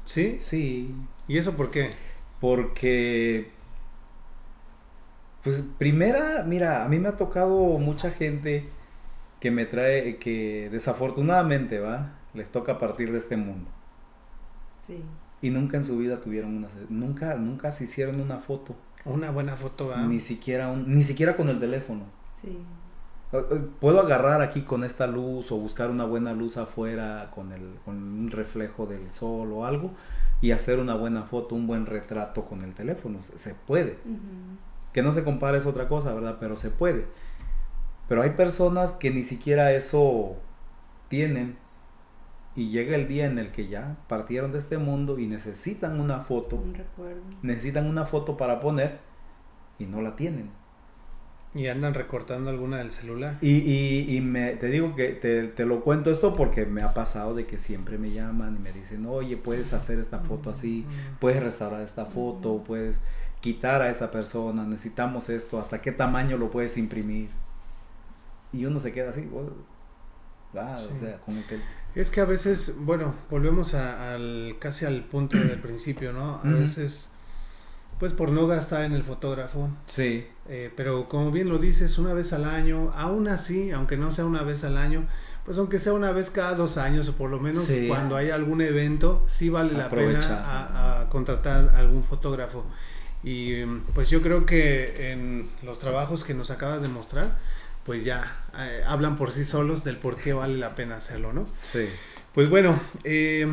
¿Sí? 0.05 0.37
Sí, 0.39 0.95
¿Y 1.27 1.37
eso 1.37 1.51
por 1.57 1.69
qué? 1.69 1.91
Porque, 2.39 3.49
pues 5.47 5.63
primera, 5.77 6.43
mira, 6.45 6.83
a 6.83 6.89
mí 6.89 6.99
me 6.99 7.07
ha 7.07 7.15
tocado 7.15 7.55
mucha 7.79 8.11
gente 8.11 8.69
que 9.39 9.49
me 9.49 9.65
trae, 9.65 10.17
que 10.17 10.67
desafortunadamente, 10.71 11.79
¿va? 11.79 12.15
Les 12.33 12.51
toca 12.51 12.79
partir 12.79 13.13
de 13.13 13.17
este 13.17 13.37
mundo. 13.37 13.71
Sí. 14.85 15.01
Y 15.41 15.49
nunca 15.49 15.77
en 15.77 15.85
su 15.85 15.97
vida 15.97 16.19
tuvieron 16.19 16.57
una, 16.57 16.67
nunca, 16.89 17.35
nunca 17.35 17.71
se 17.71 17.85
hicieron 17.85 18.19
una 18.19 18.39
foto. 18.39 18.75
Una 19.05 19.31
buena 19.31 19.55
foto, 19.55 19.87
¿verdad? 19.87 20.07
Ni 20.07 20.19
siquiera 20.19 20.69
un, 20.69 20.93
ni 20.93 21.03
siquiera 21.03 21.37
con 21.37 21.47
el 21.47 21.61
teléfono. 21.61 22.03
Sí. 22.41 22.59
Puedo 23.79 24.01
agarrar 24.01 24.41
aquí 24.41 24.63
con 24.63 24.83
esta 24.83 25.07
luz 25.07 25.51
o 25.53 25.57
buscar 25.57 25.89
una 25.89 26.03
buena 26.03 26.33
luz 26.33 26.57
afuera 26.57 27.31
con, 27.33 27.53
el, 27.53 27.75
con 27.85 27.95
un 27.95 28.31
reflejo 28.31 28.85
del 28.85 29.13
sol 29.13 29.51
o 29.53 29.65
algo 29.65 29.91
y 30.41 30.51
hacer 30.51 30.79
una 30.79 30.95
buena 30.95 31.23
foto, 31.23 31.55
un 31.55 31.67
buen 31.67 31.85
retrato 31.85 32.43
con 32.43 32.63
el 32.63 32.73
teléfono. 32.73 33.21
Se, 33.21 33.37
se 33.37 33.55
puede. 33.55 33.99
Ujú. 34.05 34.57
Que 34.97 35.03
no 35.03 35.11
se 35.11 35.23
compara 35.23 35.59
es 35.59 35.67
otra 35.67 35.87
cosa, 35.87 36.11
¿verdad? 36.11 36.37
Pero 36.39 36.57
se 36.57 36.71
puede. 36.71 37.05
Pero 38.09 38.23
hay 38.23 38.31
personas 38.31 38.93
que 38.93 39.11
ni 39.11 39.23
siquiera 39.23 39.71
eso 39.73 40.35
tienen. 41.07 41.55
Y 42.55 42.69
llega 42.69 42.95
el 42.95 43.07
día 43.07 43.27
en 43.27 43.37
el 43.37 43.51
que 43.51 43.67
ya 43.67 43.97
partieron 44.07 44.53
de 44.53 44.57
este 44.57 44.79
mundo 44.79 45.19
y 45.19 45.27
necesitan 45.27 45.99
una 45.99 46.21
foto. 46.21 46.55
Un 46.55 46.73
recuerdo. 46.73 47.21
Necesitan 47.43 47.85
una 47.85 48.05
foto 48.05 48.37
para 48.37 48.59
poner 48.59 48.97
y 49.77 49.85
no 49.85 50.01
la 50.01 50.15
tienen. 50.15 50.49
Y 51.53 51.67
andan 51.67 51.93
recortando 51.93 52.49
alguna 52.49 52.77
del 52.77 52.91
celular. 52.91 53.37
Y, 53.41 53.57
y, 53.57 54.17
y 54.17 54.21
me, 54.21 54.55
te 54.55 54.65
digo 54.65 54.95
que 54.95 55.09
te, 55.09 55.43
te, 55.43 55.65
lo 55.67 55.81
cuento 55.83 56.09
esto 56.09 56.33
porque 56.33 56.65
me 56.65 56.81
ha 56.81 56.95
pasado 56.95 57.35
de 57.35 57.45
que 57.45 57.59
siempre 57.59 57.99
me 57.99 58.09
llaman 58.09 58.55
y 58.55 58.59
me 58.59 58.73
dicen, 58.73 59.05
oye, 59.05 59.37
puedes 59.37 59.73
hacer 59.73 59.99
esta 59.99 60.21
foto 60.21 60.49
así, 60.49 60.87
puedes 61.19 61.43
restaurar 61.43 61.81
esta 61.81 62.07
foto, 62.07 62.63
puedes 62.63 62.99
quitar 63.41 63.81
a 63.81 63.89
esa 63.89 64.11
persona, 64.11 64.63
necesitamos 64.63 65.29
esto, 65.29 65.59
hasta 65.59 65.81
qué 65.81 65.91
tamaño 65.91 66.37
lo 66.37 66.49
puedes 66.49 66.77
imprimir. 66.77 67.29
Y 68.51 68.65
uno 68.65 68.79
se 68.79 68.91
queda 68.93 69.09
así, 69.09 69.27
ah, 70.57 70.75
sí. 70.77 70.87
o 70.95 70.99
sea, 70.99 71.17
como 71.25 71.41
que... 71.47 71.59
Es 71.95 72.11
que 72.11 72.21
a 72.21 72.25
veces, 72.25 72.75
bueno, 72.79 73.13
volvemos 73.29 73.73
a, 73.73 74.13
al, 74.13 74.55
casi 74.59 74.85
al 74.85 75.03
punto 75.03 75.37
del 75.37 75.59
principio, 75.59 76.13
¿no? 76.13 76.35
A 76.35 76.41
uh 76.43 76.45
-huh. 76.45 76.59
veces, 76.59 77.11
pues 77.99 78.13
por 78.13 78.29
no 78.29 78.47
gastar 78.47 78.83
en 78.83 78.93
el 78.93 79.03
fotógrafo. 79.03 79.69
Sí. 79.87 80.27
Eh, 80.47 80.71
pero 80.75 81.09
como 81.09 81.31
bien 81.31 81.49
lo 81.49 81.57
dices, 81.57 81.97
una 81.97 82.13
vez 82.13 82.33
al 82.33 82.45
año, 82.45 82.91
aún 82.93 83.27
así, 83.27 83.71
aunque 83.71 83.97
no 83.97 84.11
sea 84.11 84.25
una 84.25 84.43
vez 84.43 84.63
al 84.63 84.77
año, 84.77 85.07
pues 85.45 85.57
aunque 85.57 85.79
sea 85.79 85.93
una 85.93 86.11
vez 86.11 86.29
cada 86.29 86.55
dos 86.55 86.77
años 86.77 87.09
o 87.09 87.13
por 87.13 87.29
lo 87.29 87.39
menos 87.39 87.63
sí. 87.63 87.87
cuando 87.87 88.15
hay 88.15 88.29
algún 88.29 88.61
evento, 88.61 89.23
sí 89.27 89.49
vale 89.49 89.81
Aprovecha. 89.81 90.19
la 90.19 90.27
pena 90.27 90.45
a, 90.45 91.01
a 91.01 91.09
contratar 91.09 91.71
algún 91.75 92.03
fotógrafo. 92.03 92.65
Y 93.27 93.65
pues 93.93 94.09
yo 94.09 94.21
creo 94.21 94.45
que 94.45 95.11
en 95.11 95.49
los 95.61 95.79
trabajos 95.79 96.23
que 96.23 96.33
nos 96.33 96.49
acabas 96.49 96.81
de 96.81 96.87
mostrar, 96.87 97.37
pues 97.83 98.05
ya 98.05 98.23
eh, 98.57 98.83
hablan 98.87 99.17
por 99.17 99.33
sí 99.33 99.43
solos 99.43 99.83
del 99.83 99.97
por 99.97 100.15
qué 100.15 100.31
vale 100.31 100.57
la 100.57 100.75
pena 100.75 100.95
hacerlo, 100.95 101.33
¿no? 101.33 101.45
Sí. 101.59 101.87
Pues 102.33 102.49
bueno, 102.49 102.79
eh, 103.03 103.45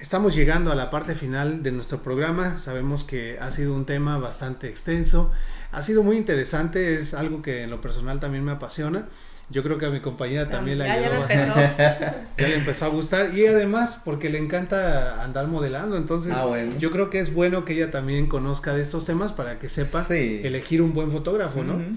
estamos 0.00 0.34
llegando 0.34 0.72
a 0.72 0.74
la 0.74 0.90
parte 0.90 1.14
final 1.14 1.62
de 1.62 1.70
nuestro 1.70 2.02
programa. 2.02 2.58
Sabemos 2.58 3.04
que 3.04 3.38
ha 3.40 3.52
sido 3.52 3.72
un 3.72 3.86
tema 3.86 4.18
bastante 4.18 4.68
extenso. 4.68 5.30
Ha 5.70 5.82
sido 5.82 6.02
muy 6.02 6.16
interesante, 6.16 6.98
es 6.98 7.14
algo 7.14 7.40
que 7.40 7.62
en 7.62 7.70
lo 7.70 7.80
personal 7.80 8.18
también 8.18 8.44
me 8.44 8.50
apasiona. 8.50 9.06
Yo 9.50 9.62
creo 9.62 9.78
que 9.78 9.86
a 9.86 9.90
mi 9.90 10.00
compañera 10.00 10.48
también 10.48 10.78
ya, 10.78 10.86
la 10.86 10.92
ayudó 10.94 11.10
ya 11.10 11.18
bastante. 11.18 12.16
ya 12.38 12.48
le 12.48 12.54
empezó 12.56 12.86
a 12.86 12.88
gustar 12.88 13.36
y 13.36 13.46
además 13.46 14.00
porque 14.04 14.30
le 14.30 14.38
encanta 14.38 15.22
andar 15.22 15.48
modelando. 15.48 15.96
Entonces, 15.96 16.32
ah, 16.34 16.46
bueno. 16.46 16.72
yo 16.78 16.90
creo 16.90 17.10
que 17.10 17.20
es 17.20 17.34
bueno 17.34 17.64
que 17.64 17.74
ella 17.74 17.90
también 17.90 18.26
conozca 18.26 18.74
de 18.74 18.82
estos 18.82 19.04
temas 19.04 19.32
para 19.32 19.58
que 19.58 19.68
sepa 19.68 20.02
sí. 20.02 20.40
elegir 20.42 20.80
un 20.80 20.94
buen 20.94 21.10
fotógrafo, 21.10 21.62
¿no? 21.62 21.74
Uh 21.74 21.80
-huh. 21.80 21.96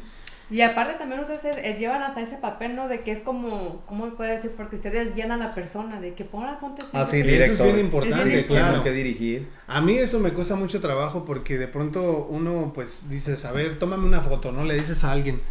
Y 0.49 0.61
aparte 0.61 0.93
también 0.93 1.19
ustedes 1.19 1.57
eh, 1.57 1.75
llevan 1.77 2.01
hasta 2.01 2.21
ese 2.21 2.37
papel, 2.37 2.73
¿no? 2.75 2.87
De 2.87 3.01
que 3.01 3.11
es 3.11 3.19
como, 3.19 3.83
¿cómo 3.85 4.09
puede 4.15 4.31
decir? 4.31 4.53
Porque 4.55 4.77
ustedes 4.77 5.13
llenan 5.13 5.41
a 5.41 5.47
la 5.47 5.51
persona, 5.53 5.99
de 5.99 6.13
que 6.13 6.23
ponga 6.23 6.57
contestación. 6.57 7.01
Ah, 7.01 7.05
sí, 7.05 7.21
director. 7.21 7.53
Eso 7.53 7.65
es 7.65 7.73
bien 7.73 7.85
importante, 7.85 8.39
es 8.39 8.45
claro. 8.45 8.81
que 8.81 8.91
dirigir. 8.91 9.49
A 9.67 9.81
mí 9.81 9.97
eso 9.97 10.19
me 10.19 10.31
cuesta 10.31 10.55
mucho 10.55 10.79
trabajo 10.79 11.25
porque 11.25 11.57
de 11.57 11.67
pronto 11.67 12.27
uno 12.29 12.71
pues 12.73 13.09
dices, 13.09 13.43
a 13.43 13.51
ver, 13.51 13.77
tómame 13.77 14.05
una 14.05 14.21
foto, 14.21 14.53
¿no? 14.53 14.63
Le 14.63 14.75
dices 14.75 15.03
a 15.03 15.11
alguien 15.11 15.41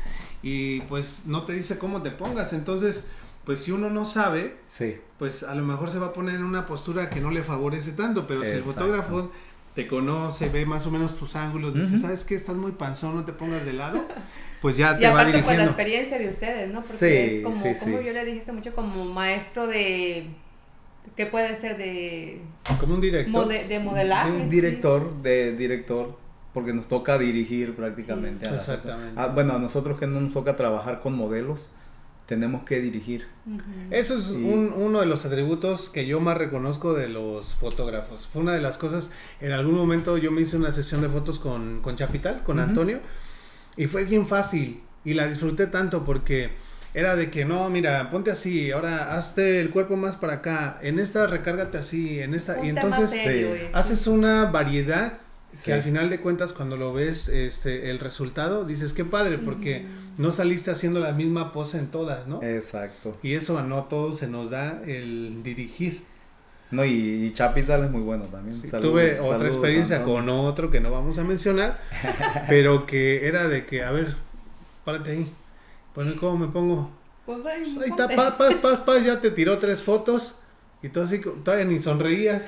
y 0.48 0.80
pues 0.82 1.22
no 1.26 1.42
te 1.42 1.54
dice 1.54 1.76
cómo 1.76 2.02
te 2.02 2.12
pongas, 2.12 2.52
entonces 2.52 3.04
pues 3.44 3.58
si 3.60 3.72
uno 3.72 3.90
no 3.90 4.04
sabe, 4.04 4.54
sí. 4.68 4.96
pues 5.18 5.42
a 5.42 5.56
lo 5.56 5.64
mejor 5.64 5.90
se 5.90 5.98
va 5.98 6.06
a 6.06 6.12
poner 6.12 6.36
en 6.36 6.44
una 6.44 6.66
postura 6.66 7.10
que 7.10 7.20
no 7.20 7.32
le 7.32 7.42
favorece 7.42 7.92
tanto, 7.92 8.28
pero 8.28 8.44
Exacto. 8.44 8.62
si 8.62 8.68
el 8.68 8.74
fotógrafo 8.74 9.32
te 9.74 9.88
conoce, 9.88 10.48
ve 10.48 10.64
más 10.64 10.86
o 10.86 10.92
menos 10.92 11.16
tus 11.18 11.34
ángulos, 11.34 11.74
dice, 11.74 11.96
uh 11.96 11.98
-huh. 11.98 12.02
¿sabes 12.02 12.24
qué? 12.24 12.36
Estás 12.36 12.54
muy 12.54 12.70
panzón, 12.70 13.16
no 13.16 13.24
te 13.24 13.32
pongas 13.32 13.64
de 13.64 13.72
lado. 13.72 14.04
Pues 14.62 14.78
ya 14.78 14.96
te 14.96 15.02
y 15.02 15.04
aparte 15.04 15.32
va 15.32 15.36
dirigiendo. 15.36 15.46
con 15.46 15.56
la 15.58 15.64
experiencia 15.64 16.18
de 16.18 16.28
ustedes, 16.28 16.68
¿no? 16.68 16.80
Porque 16.80 16.92
sí, 16.92 17.36
es 17.36 17.44
como, 17.44 17.62
sí, 17.62 17.68
como 17.78 17.98
sí. 17.98 18.04
yo 18.04 18.12
le 18.12 18.24
dijiste 18.24 18.52
mucho 18.52 18.74
como 18.74 19.04
maestro 19.04 19.66
de 19.66 20.28
¿qué 21.14 21.26
puede 21.26 21.56
ser 21.56 21.76
de 21.76 22.40
como 22.80 22.94
un 22.94 23.00
director 23.02 23.44
mode, 23.44 23.66
de 23.68 23.78
modelaje? 23.78 24.30
Sí, 24.30 24.48
director, 24.48 25.12
sí. 25.14 25.22
de 25.22 25.52
director 25.52 26.18
porque 26.56 26.72
nos 26.72 26.88
toca 26.88 27.18
dirigir 27.18 27.74
prácticamente 27.74 28.46
sí, 28.46 28.50
a 28.50 28.56
Exactamente. 28.56 29.12
Ah, 29.14 29.26
bueno, 29.26 29.52
a 29.52 29.58
nosotros 29.58 29.98
que 29.98 30.06
no 30.06 30.22
nos 30.22 30.32
toca 30.32 30.56
trabajar 30.56 31.00
con 31.00 31.12
modelos, 31.12 31.68
tenemos 32.24 32.62
que 32.62 32.80
dirigir. 32.80 33.26
Uh 33.44 33.58
-huh. 33.58 33.60
Eso 33.90 34.16
es 34.16 34.28
un, 34.28 34.72
uno 34.74 35.00
de 35.00 35.06
los 35.06 35.26
atributos 35.26 35.90
que 35.90 36.06
yo 36.06 36.18
más 36.18 36.38
reconozco 36.38 36.94
de 36.94 37.10
los 37.10 37.56
fotógrafos. 37.56 38.26
Fue 38.32 38.40
una 38.40 38.54
de 38.54 38.62
las 38.62 38.78
cosas, 38.78 39.10
en 39.42 39.52
algún 39.52 39.74
momento 39.74 40.16
yo 40.16 40.30
me 40.30 40.40
hice 40.40 40.56
una 40.56 40.72
sesión 40.72 41.02
de 41.02 41.10
fotos 41.10 41.38
con, 41.38 41.82
con 41.82 41.94
Chapital, 41.96 42.42
con 42.42 42.58
uh 42.58 42.62
-huh. 42.62 42.68
Antonio, 42.70 43.00
y 43.76 43.86
fue 43.86 44.04
bien 44.04 44.26
fácil 44.26 44.80
y 45.04 45.12
la 45.12 45.28
disfruté 45.28 45.66
tanto 45.66 46.06
porque 46.06 46.52
era 46.94 47.16
de 47.16 47.30
que 47.30 47.44
no, 47.44 47.68
mira, 47.68 48.10
ponte 48.10 48.30
así, 48.30 48.70
ahora 48.70 49.14
hazte 49.14 49.60
el 49.60 49.68
cuerpo 49.68 49.96
más 49.98 50.16
para 50.16 50.36
acá, 50.36 50.78
en 50.80 51.00
esta 51.00 51.26
recárgate 51.26 51.76
así, 51.76 52.18
en 52.20 52.32
esta 52.32 52.54
Un 52.54 52.64
y 52.64 52.68
entonces 52.70 53.10
serio, 53.10 53.48
sí, 53.54 53.66
haces 53.74 54.06
una 54.06 54.46
variedad 54.46 55.18
que 55.64 55.72
al 55.72 55.82
final 55.82 56.10
de 56.10 56.20
cuentas 56.20 56.52
cuando 56.52 56.76
lo 56.76 56.92
ves 56.92 57.28
este 57.28 57.90
el 57.90 57.98
resultado 57.98 58.64
dices 58.64 58.92
qué 58.92 59.04
padre 59.04 59.38
porque 59.38 59.80
mm. 59.80 60.22
no 60.22 60.32
saliste 60.32 60.70
haciendo 60.70 61.00
la 61.00 61.12
misma 61.12 61.52
pose 61.52 61.78
en 61.78 61.88
todas, 61.88 62.26
¿no? 62.26 62.42
Exacto. 62.42 63.16
Y 63.22 63.34
eso 63.34 63.58
a 63.58 63.62
no 63.62 63.84
todos 63.84 64.18
se 64.18 64.28
nos 64.28 64.50
da 64.50 64.82
el 64.84 65.42
dirigir. 65.42 66.02
No, 66.70 66.84
y, 66.84 67.26
y 67.26 67.32
Chapital 67.32 67.84
es 67.84 67.90
muy 67.90 68.00
bueno 68.00 68.24
también. 68.24 68.56
Sí, 68.56 68.66
saludos, 68.66 68.90
tuve 68.90 69.12
otra 69.20 69.38
saludos, 69.38 69.46
experiencia 69.52 69.96
Antonio. 69.98 70.26
con 70.26 70.28
otro 70.28 70.70
que 70.70 70.80
no 70.80 70.90
vamos 70.90 71.16
a 71.18 71.24
mencionar, 71.24 71.78
pero 72.48 72.86
que 72.86 73.28
era 73.28 73.46
de 73.46 73.66
que, 73.66 73.84
a 73.84 73.92
ver, 73.92 74.16
párate 74.84 75.12
ahí. 75.12 75.32
Bueno, 75.94 76.12
¿cómo 76.18 76.38
me 76.38 76.52
pongo? 76.52 76.90
Pues 77.24 77.46
ahí, 77.46 77.78
ahí 77.82 77.90
está, 77.90 78.08
paz, 78.08 78.34
paz, 78.36 78.54
paz, 78.56 78.80
paz, 78.80 79.04
ya 79.04 79.20
te 79.20 79.30
tiró 79.30 79.58
tres 79.58 79.82
fotos 79.82 80.38
y 80.82 80.88
todo 80.88 81.04
así, 81.04 81.20
todavía 81.44 81.64
ni 81.64 81.78
sonreías. 81.78 82.46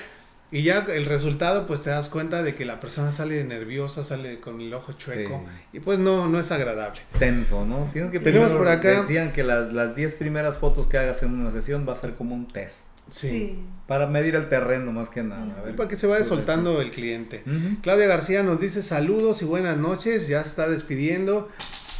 Y 0.50 0.62
ya 0.62 0.86
el 0.88 1.04
resultado, 1.04 1.66
pues 1.66 1.82
te 1.82 1.90
das 1.90 2.08
cuenta 2.08 2.42
de 2.42 2.54
que 2.54 2.64
la 2.64 2.80
persona 2.80 3.12
sale 3.12 3.44
nerviosa, 3.44 4.02
sale 4.02 4.40
con 4.40 4.60
el 4.62 4.72
ojo 4.72 4.92
chueco. 4.92 5.44
Sí. 5.44 5.76
Y 5.76 5.80
pues 5.80 5.98
no, 5.98 6.26
no 6.26 6.40
es 6.40 6.50
agradable. 6.50 7.00
Tenso, 7.18 7.66
¿no? 7.66 7.90
Tienes 7.92 8.10
que 8.10 8.18
Tenemos 8.18 8.52
por 8.52 8.68
acá. 8.68 8.88
Decían 8.90 9.32
que 9.32 9.44
las, 9.44 9.74
las 9.74 9.94
10 9.94 10.14
primeras 10.14 10.56
fotos 10.56 10.86
que 10.86 10.96
hagas 10.96 11.22
en 11.22 11.34
una 11.34 11.52
sesión 11.52 11.86
va 11.86 11.92
a 11.92 11.96
ser 11.96 12.14
como 12.14 12.34
un 12.34 12.48
test. 12.48 12.86
Sí. 13.10 13.28
sí. 13.28 13.58
Para 13.86 14.06
medir 14.06 14.36
el 14.36 14.48
terreno 14.48 14.90
más 14.92 15.10
que 15.10 15.22
nada. 15.22 15.54
A 15.58 15.62
ver, 15.62 15.76
para 15.76 15.88
que 15.88 15.96
se 15.96 16.06
vaya 16.06 16.24
soltando 16.24 16.80
el 16.80 16.92
cliente. 16.92 17.42
Uh 17.46 17.50
-huh. 17.50 17.80
Claudia 17.82 18.06
García 18.06 18.42
nos 18.42 18.58
dice 18.58 18.82
saludos 18.82 19.42
y 19.42 19.44
buenas 19.44 19.76
noches. 19.76 20.28
Ya 20.28 20.42
se 20.42 20.48
está 20.48 20.68
despidiendo. 20.68 21.50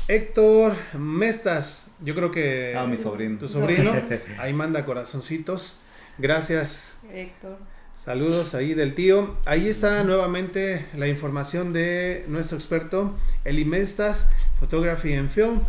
Héctor 0.07 0.73
Mestas, 0.99 1.91
yo 2.03 2.15
creo 2.15 2.31
que. 2.31 2.75
Ah, 2.75 2.87
mi 2.87 2.97
sobrino. 2.97 3.39
Tu 3.39 3.49
sobrino. 3.49 3.93
ahí 4.39 4.55
manda 4.55 4.87
corazoncitos. 4.87 5.77
Gracias. 6.17 6.93
Héctor. 7.13 7.59
Saludos 8.09 8.55
ahí 8.55 8.73
del 8.73 8.95
tío. 8.95 9.37
Ahí 9.45 9.69
está 9.69 10.03
nuevamente 10.03 10.87
la 10.97 11.09
información 11.09 11.75
de 11.75 12.25
nuestro 12.27 12.57
experto, 12.57 13.15
Eli 13.45 13.67
Mestas, 13.67 14.31
Photography 14.61 15.13
and 15.13 15.29
Film. 15.29 15.61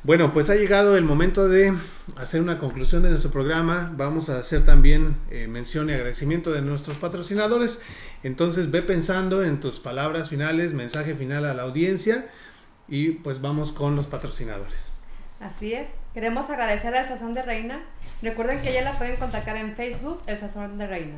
Bueno, 0.02 0.34
pues 0.34 0.50
ha 0.50 0.56
llegado 0.56 0.96
el 0.96 1.04
momento 1.04 1.50
de 1.50 1.74
hacer 2.16 2.42
una 2.42 2.58
conclusión 2.58 3.04
de 3.04 3.10
nuestro 3.10 3.32
programa. 3.32 3.92
Vamos 3.98 4.30
a 4.30 4.40
hacer 4.40 4.64
también 4.64 5.18
eh, 5.30 5.48
mención 5.48 5.90
y 5.90 5.94
agradecimiento 5.94 6.54
de 6.54 6.62
nuestros 6.62 6.96
patrocinadores. 6.96 7.82
Entonces 8.24 8.72
ve 8.72 8.82
pensando 8.82 9.44
en 9.44 9.60
tus 9.60 9.82
palabras 9.82 10.30
finales, 10.30 10.74
mensaje 10.74 11.16
final 11.16 11.46
a 11.46 11.54
la 11.54 11.64
audiencia 11.64 12.30
y 12.88 13.12
pues 13.12 13.42
vamos 13.42 13.74
con 13.74 13.98
los 13.98 14.08
patrocinadores. 14.08 14.90
Así 15.42 15.74
es. 15.74 15.90
Queremos 16.14 16.50
agradecer 16.50 16.96
al 16.96 17.10
Sazón 17.10 17.34
de 17.34 17.42
Reina. 17.42 17.82
Recuerden 18.22 18.62
que 18.62 18.72
ya 18.72 18.82
la 18.84 18.98
pueden 18.98 19.18
contactar 19.18 19.58
en 19.58 19.76
Facebook, 19.76 20.22
el 20.28 20.40
Sazón 20.40 20.78
de 20.78 20.88
Reina. 20.88 21.18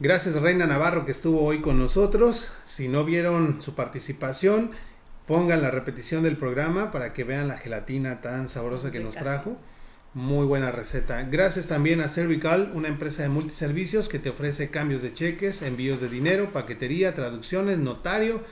Gracias 0.00 0.40
Reina 0.40 0.66
Navarro 0.66 1.04
que 1.04 1.12
estuvo 1.12 1.42
hoy 1.42 1.60
con 1.60 1.78
nosotros. 1.78 2.50
Si 2.64 2.88
no 2.88 3.04
vieron 3.04 3.60
su 3.60 3.74
participación, 3.74 4.70
pongan 5.28 5.60
la 5.60 5.70
repetición 5.70 6.22
del 6.22 6.38
programa 6.38 6.90
para 6.90 7.12
que 7.12 7.22
vean 7.22 7.48
la 7.48 7.58
gelatina 7.58 8.22
tan 8.22 8.48
sabrosa 8.48 8.90
que 8.90 8.98
nos 8.98 9.14
trajo. 9.14 9.58
Muy 10.14 10.46
buena 10.46 10.72
receta. 10.72 11.22
Gracias 11.30 11.68
también 11.68 12.00
a 12.00 12.08
Cervical, 12.08 12.72
una 12.74 12.88
empresa 12.88 13.22
de 13.22 13.28
multiservicios 13.28 14.08
que 14.08 14.18
te 14.18 14.30
ofrece 14.30 14.70
cambios 14.70 15.02
de 15.02 15.12
cheques, 15.12 15.60
envíos 15.60 16.00
de 16.00 16.08
dinero, 16.08 16.46
paquetería, 16.46 17.12
traducciones, 17.12 17.76
notario. 17.76 18.42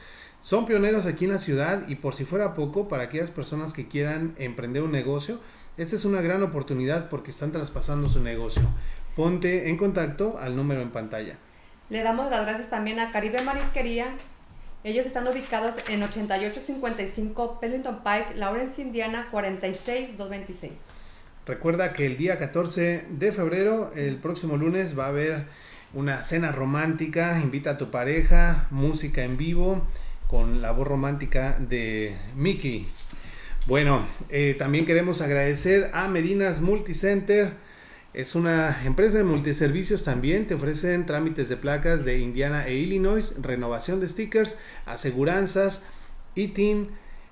Son 0.42 0.66
pioneros 0.66 1.06
aquí 1.06 1.24
en 1.24 1.32
la 1.32 1.38
ciudad 1.38 1.88
y 1.88 1.94
por 1.94 2.14
si 2.14 2.26
fuera 2.26 2.52
poco, 2.52 2.88
para 2.88 3.04
aquellas 3.04 3.30
personas 3.30 3.72
que 3.72 3.88
quieran 3.88 4.34
emprender 4.36 4.82
un 4.82 4.92
negocio, 4.92 5.40
esta 5.78 5.96
es 5.96 6.04
una 6.04 6.20
gran 6.20 6.42
oportunidad 6.42 7.08
porque 7.08 7.30
están 7.30 7.52
traspasando 7.52 8.10
su 8.10 8.22
negocio. 8.22 8.62
Ponte 9.16 9.70
en 9.70 9.78
contacto 9.78 10.38
al 10.38 10.54
número 10.54 10.82
en 10.82 10.90
pantalla. 10.90 11.38
Le 11.88 12.02
damos 12.02 12.30
las 12.30 12.46
gracias 12.46 12.68
también 12.68 13.00
a 13.00 13.12
Caribe 13.12 13.40
Marisquería. 13.42 14.14
Ellos 14.86 15.04
están 15.04 15.26
ubicados 15.26 15.74
en 15.88 16.00
8855 16.00 17.58
Pellington 17.58 18.04
Pike, 18.04 18.36
Lawrence, 18.36 18.80
Indiana 18.80 19.26
46226. 19.32 20.70
Recuerda 21.44 21.92
que 21.92 22.06
el 22.06 22.16
día 22.16 22.38
14 22.38 23.02
de 23.10 23.32
febrero, 23.32 23.90
el 23.96 24.14
próximo 24.14 24.56
lunes, 24.56 24.96
va 24.96 25.06
a 25.06 25.08
haber 25.08 25.46
una 25.92 26.22
cena 26.22 26.52
romántica. 26.52 27.40
Invita 27.42 27.70
a 27.70 27.78
tu 27.78 27.90
pareja, 27.90 28.68
música 28.70 29.24
en 29.24 29.36
vivo 29.36 29.82
con 30.28 30.62
la 30.62 30.70
voz 30.70 30.86
romántica 30.86 31.56
de 31.58 32.14
Mickey. 32.36 32.86
Bueno, 33.66 34.06
eh, 34.28 34.54
también 34.56 34.86
queremos 34.86 35.20
agradecer 35.20 35.90
a 35.94 36.06
Medinas 36.06 36.60
Multicenter. 36.60 37.54
Es 38.16 38.34
una 38.34 38.82
empresa 38.86 39.18
de 39.18 39.24
multiservicios 39.24 40.02
también. 40.02 40.47
Te 40.47 40.55
ofrecen 40.55 41.05
trámites 41.05 41.51
de 41.51 41.59
placas 41.59 42.06
de 42.06 42.18
Indiana 42.18 42.66
e 42.66 42.72
Illinois, 42.72 43.34
renovación 43.43 44.01
de 44.01 44.09
stickers, 44.09 44.56
aseguranzas, 44.86 45.84
ITIN 46.34 46.88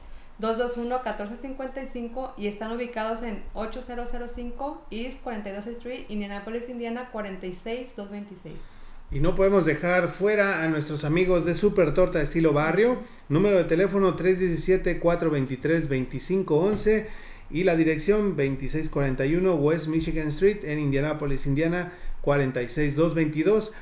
221-1455 0.41 2.31
y 2.37 2.47
están 2.47 2.71
ubicados 2.73 3.25
en 3.25 3.43
8005 3.55 4.87
East 4.91 5.21
42 5.23 5.67
Street, 5.67 6.05
Indianapolis, 6.09 6.69
Indiana 6.69 7.09
46226. 7.13 8.55
Y 9.11 9.21
no 9.21 9.35
podemos 9.35 9.65
dejar 9.65 10.09
fuera 10.09 10.63
a 10.63 10.69
nuestros 10.69 11.03
amigos 11.05 11.45
de 11.45 11.57
Super 11.57 11.93
Torta 11.95 12.21
Estilo 12.21 12.53
Barrio, 12.53 12.99
número 13.29 13.59
de 13.59 13.65
teléfono 13.65 14.17
317-423-2511 14.17 17.07
y 17.51 17.65
la 17.65 17.75
dirección 17.75 18.37
2641 18.37 19.55
West 19.55 19.89
Michigan 19.89 20.29
Street 20.29 20.63
en 20.65 20.79
Indianapolis, 20.79 21.47
Indiana 21.47 21.91
46222. 22.29 23.73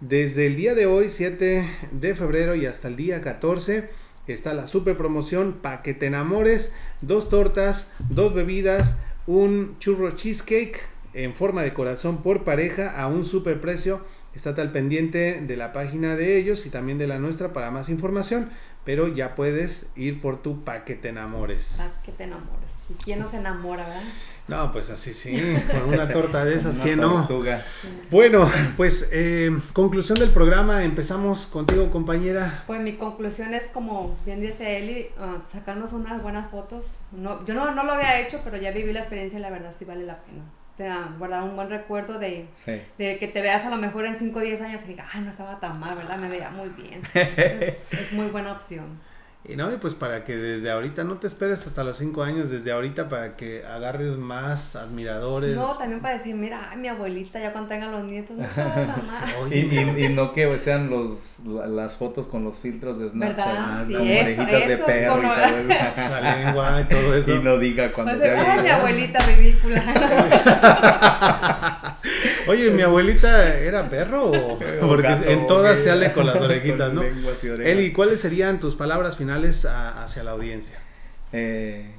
Desde 0.00 0.46
el 0.46 0.56
día 0.56 0.74
de 0.74 0.84
hoy, 0.84 1.08
7 1.08 1.66
de 1.92 2.14
febrero 2.14 2.54
y 2.54 2.66
hasta 2.66 2.88
el 2.88 2.96
día 2.96 3.22
14, 3.22 3.88
está 4.26 4.52
la 4.52 4.66
super 4.66 4.98
promoción 4.98 5.54
para 5.62 5.80
que 5.80 5.94
te 5.94 6.04
enamores. 6.04 6.74
Dos 7.00 7.30
tortas, 7.30 7.94
dos 8.10 8.34
bebidas, 8.34 8.98
un 9.26 9.78
churro 9.78 10.10
cheesecake 10.10 10.80
en 11.14 11.34
forma 11.34 11.62
de 11.62 11.72
corazón 11.72 12.22
por 12.22 12.44
pareja 12.44 13.00
a 13.00 13.06
un 13.06 13.24
super 13.24 13.62
precio. 13.62 14.04
Estate 14.34 14.60
al 14.60 14.72
pendiente 14.72 15.40
de 15.40 15.56
la 15.56 15.72
página 15.72 16.16
de 16.16 16.36
ellos 16.36 16.66
y 16.66 16.70
también 16.70 16.98
de 16.98 17.06
la 17.06 17.18
nuestra 17.18 17.54
para 17.54 17.70
más 17.70 17.88
información. 17.88 18.50
Pero 18.84 19.08
ya 19.08 19.34
puedes 19.34 19.90
ir 19.96 20.20
por 20.20 20.42
tu 20.42 20.64
pa' 20.64 20.84
que 20.84 20.96
te 20.96 21.08
enamores. 21.08 21.76
Pa' 21.78 22.02
que 22.02 22.12
te 22.12 22.24
enamores. 22.24 22.68
¿Y 22.90 23.02
quién 23.02 23.20
no 23.20 23.30
se 23.30 23.38
enamora, 23.38 23.84
verdad? 23.84 24.02
No, 24.48 24.70
pues 24.72 24.90
así 24.90 25.12
sí, 25.12 25.36
con 25.70 25.94
una 25.94 26.08
torta 26.08 26.44
de 26.44 26.54
esas, 26.54 26.78
¿quién 26.78 27.00
no? 27.00 27.28
Bueno, 28.10 28.50
pues 28.76 29.08
eh, 29.12 29.50
conclusión 29.72 30.18
del 30.18 30.30
programa, 30.30 30.84
empezamos 30.84 31.46
contigo 31.46 31.90
compañera. 31.90 32.62
Pues 32.66 32.80
mi 32.80 32.96
conclusión 32.96 33.54
es 33.54 33.64
como 33.64 34.16
bien 34.24 34.40
dice 34.40 34.78
Eli, 34.78 35.08
uh, 35.18 35.40
sacarnos 35.52 35.92
unas 35.92 36.22
buenas 36.22 36.48
fotos. 36.50 36.84
No, 37.10 37.44
yo 37.44 37.54
no, 37.54 37.74
no 37.74 37.82
lo 37.82 37.92
había 37.92 38.20
hecho, 38.20 38.40
pero 38.44 38.56
ya 38.56 38.70
viví 38.70 38.92
la 38.92 39.00
experiencia 39.00 39.38
y 39.38 39.42
la 39.42 39.50
verdad 39.50 39.74
sí 39.76 39.84
vale 39.84 40.06
la 40.06 40.18
pena. 40.18 40.44
Te 40.76 40.90
guardar 41.18 41.42
un 41.42 41.56
buen 41.56 41.70
recuerdo 41.70 42.18
de, 42.18 42.48
de 42.98 43.18
que 43.18 43.28
te 43.28 43.40
veas 43.40 43.64
a 43.64 43.70
lo 43.70 43.78
mejor 43.78 44.04
en 44.04 44.16
5 44.16 44.38
o 44.38 44.42
10 44.42 44.60
años 44.60 44.82
y 44.84 44.88
digas, 44.88 45.06
ay, 45.10 45.22
no 45.22 45.30
estaba 45.30 45.58
tan 45.58 45.80
mal, 45.80 45.96
¿verdad? 45.96 46.18
Me 46.18 46.28
veía 46.28 46.50
muy 46.50 46.68
bien. 46.68 47.00
es 47.14 48.12
muy 48.12 48.26
buena 48.26 48.52
opción. 48.52 49.00
Y 49.48 49.54
no, 49.54 49.72
y 49.72 49.76
pues 49.76 49.94
para 49.94 50.24
que 50.24 50.36
desde 50.36 50.72
ahorita 50.72 51.04
no 51.04 51.18
te 51.18 51.28
esperes 51.28 51.64
hasta 51.68 51.84
los 51.84 51.96
cinco 51.96 52.24
años, 52.24 52.50
desde 52.50 52.72
ahorita 52.72 53.08
para 53.08 53.36
que 53.36 53.64
agarres 53.64 54.16
más 54.16 54.74
admiradores. 54.74 55.54
No, 55.54 55.76
también 55.76 56.00
para 56.00 56.18
decir, 56.18 56.34
mira, 56.34 56.74
mi 56.76 56.88
abuelita 56.88 57.38
ya 57.38 57.52
cuando 57.52 57.68
tenga 57.68 57.86
los 57.86 58.04
nietos, 58.04 58.36
no 58.36 58.44
y, 59.52 59.58
y, 59.58 60.04
y, 60.04 60.08
no 60.08 60.32
que 60.32 60.58
sean 60.58 60.90
los, 60.90 61.38
las 61.44 61.96
fotos 61.96 62.26
con 62.26 62.42
los 62.42 62.58
filtros 62.58 62.98
de 62.98 63.08
Snapchat, 63.08 63.46
¿verdad? 63.46 63.86
Sí, 63.86 63.94
orejitas 63.94 64.68
de 64.68 64.78
perro 64.78 65.22
y 65.22 65.26
todo 65.26 65.58
eso. 65.58 65.68
La 65.96 66.20
lengua 66.20 66.80
y 66.80 66.84
todo 66.84 67.14
eso. 67.14 67.36
Y 67.36 67.38
no 67.38 67.56
diga 67.58 67.92
cuando 67.92 68.18
sea 68.18 68.54
Ay, 68.54 68.62
mi 68.62 68.68
abuelita 68.68 69.24
ridícula. 69.26 69.84
Oye, 72.48 72.70
¿mi 72.70 72.82
abuelita 72.82 73.58
era 73.58 73.88
perro? 73.88 74.30
O... 74.30 74.58
Porque 74.80 75.08
en 75.28 75.46
todas 75.46 75.78
se 75.78 75.86
sale 75.86 76.12
con 76.12 76.26
las 76.26 76.36
orejitas, 76.36 76.92
¿no? 76.92 77.02
Eli, 77.64 77.92
¿cuáles 77.92 78.20
serían 78.20 78.60
tus 78.60 78.76
palabras 78.76 79.16
finales 79.16 79.35
hacia 79.44 80.22
la 80.22 80.32
audiencia? 80.32 80.78
Eh, 81.32 81.92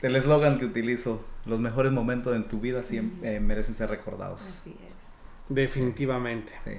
el 0.00 0.16
eslogan 0.16 0.58
que 0.58 0.64
utilizo, 0.64 1.24
los 1.46 1.60
mejores 1.60 1.92
momentos 1.92 2.34
en 2.34 2.48
tu 2.48 2.60
vida 2.60 2.82
siempre, 2.82 3.36
eh, 3.36 3.40
merecen 3.40 3.74
ser 3.74 3.90
recordados. 3.90 4.40
Así 4.40 4.70
es. 4.70 5.54
Definitivamente. 5.54 6.52
Sí. 6.64 6.72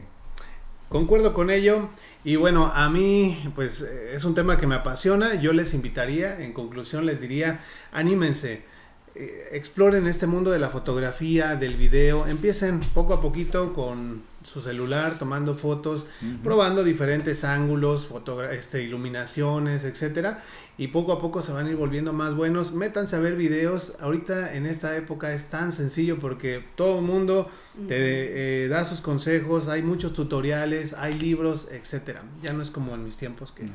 Concuerdo 0.90 1.34
con 1.34 1.50
ello. 1.50 1.90
Y 2.24 2.36
bueno, 2.36 2.72
a 2.74 2.90
mí 2.90 3.52
pues 3.56 3.82
es 3.82 4.24
un 4.26 4.36
tema 4.36 4.58
que 4.58 4.68
me 4.68 4.76
apasiona. 4.76 5.36
Yo 5.36 5.54
les 5.54 5.74
invitaría, 5.74 6.40
en 6.44 6.54
conclusión 6.54 7.06
les 7.06 7.22
diría, 7.22 7.62
anímense 7.92 8.64
eh, 9.16 9.50
exploren 9.52 10.08
este 10.08 10.26
mundo 10.26 10.50
de 10.50 10.58
la 10.58 10.70
fotografía, 10.70 11.56
del 11.56 11.76
video, 11.76 12.26
empiecen 12.28 12.80
poco 12.80 13.14
a 13.14 13.22
poquito 13.22 13.74
con 13.74 14.24
su 14.44 14.62
celular, 14.62 15.18
tomando 15.20 15.56
fotos, 15.56 16.06
probando 16.44 16.84
diferentes 16.84 17.44
ángulos, 17.44 18.10
este, 18.52 18.84
iluminaciones, 18.84 19.84
etcétera, 19.84 20.44
y 20.78 20.88
poco 20.88 21.14
a 21.14 21.20
poco 21.20 21.42
se 21.42 21.52
van 21.52 21.68
a 21.68 21.70
ir 21.70 21.76
volviendo 21.76 22.14
más 22.14 22.36
buenos. 22.36 22.74
Métanse 22.74 23.16
a 23.16 23.20
ver 23.20 23.36
videos. 23.36 23.94
Ahorita 24.00 24.56
en 24.56 24.66
esta 24.66 24.96
época 24.98 25.34
es 25.34 25.48
tan 25.48 25.72
sencillo 25.72 26.20
porque 26.20 26.64
todo 26.76 27.00
el 27.00 27.06
mundo 27.06 27.52
te 27.88 28.66
eh, 28.66 28.68
da 28.68 28.86
sus 28.86 29.02
consejos, 29.02 29.68
hay 29.68 29.84
muchos 29.84 30.14
tutoriales, 30.14 30.94
hay 30.94 31.14
libros, 31.14 31.68
etcétera. 31.72 32.24
Ya 32.42 32.54
no 32.54 32.62
es 32.62 32.70
como 32.70 32.96
en 32.96 33.04
mis 33.04 33.18
tiempos 33.18 33.52
que 33.52 33.68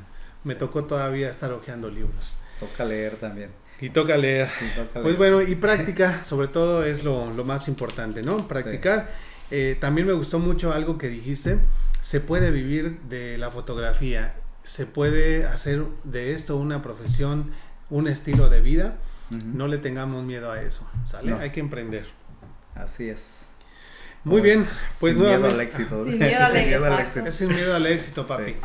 me 0.45 0.55
tocó 0.55 0.85
todavía 0.85 1.31
estar 1.31 1.53
hojeando 1.53 1.89
libros. 1.91 2.37
Toca 2.59 2.85
leer 2.85 3.17
también. 3.17 3.51
Y 3.81 3.91
toca 3.91 4.17
leer. 4.17 4.49
Pues 4.93 5.17
bueno, 5.17 5.41
y 5.41 5.55
práctica, 5.55 6.25
sobre 6.25 6.49
todo, 6.49 6.85
es 6.85 7.05
lo, 7.05 7.27
más 7.45 7.69
importante, 7.69 8.23
¿no? 8.23 8.49
Practicar. 8.49 9.11
Eh, 9.51 9.77
también 9.81 10.07
me 10.07 10.13
gustó 10.13 10.39
mucho 10.39 10.73
algo 10.73 10.99
que 10.99 11.09
dijiste. 11.09 11.59
Se 12.03 12.21
puede 12.21 12.51
vivir 12.51 13.01
de 13.09 13.39
la 13.39 13.51
fotografía. 13.51 14.35
Se 14.63 14.87
puede 14.87 15.47
hacer 15.47 15.85
de 16.05 16.33
esto 16.33 16.57
una 16.57 16.83
profesión, 16.83 17.51
un 17.91 18.09
estilo 18.09 18.49
de 18.49 18.61
vida. 18.61 18.99
No 19.31 19.69
le 19.69 19.77
tengamos 19.77 20.25
miedo 20.25 20.51
a 20.51 20.63
eso, 20.63 20.89
¿sale? 21.05 21.35
Hay 21.35 21.51
que 21.51 21.61
emprender. 21.61 22.07
Así 22.75 23.11
es. 23.11 23.51
Muy 24.25 24.41
bien, 24.41 24.67
pues 24.99 25.15
sin 25.15 25.23
miedo 25.23 25.47
al 25.47 25.61
éxito. 25.61 26.05
Sin 26.09 26.19
miedo 26.19 26.45
al 26.85 26.99
éxito. 27.01 27.27
Es 27.27 27.35
sin 27.35 27.49
miedo 27.49 27.75
al 27.75 27.87
éxito, 27.87 28.27
papi. 28.27 28.57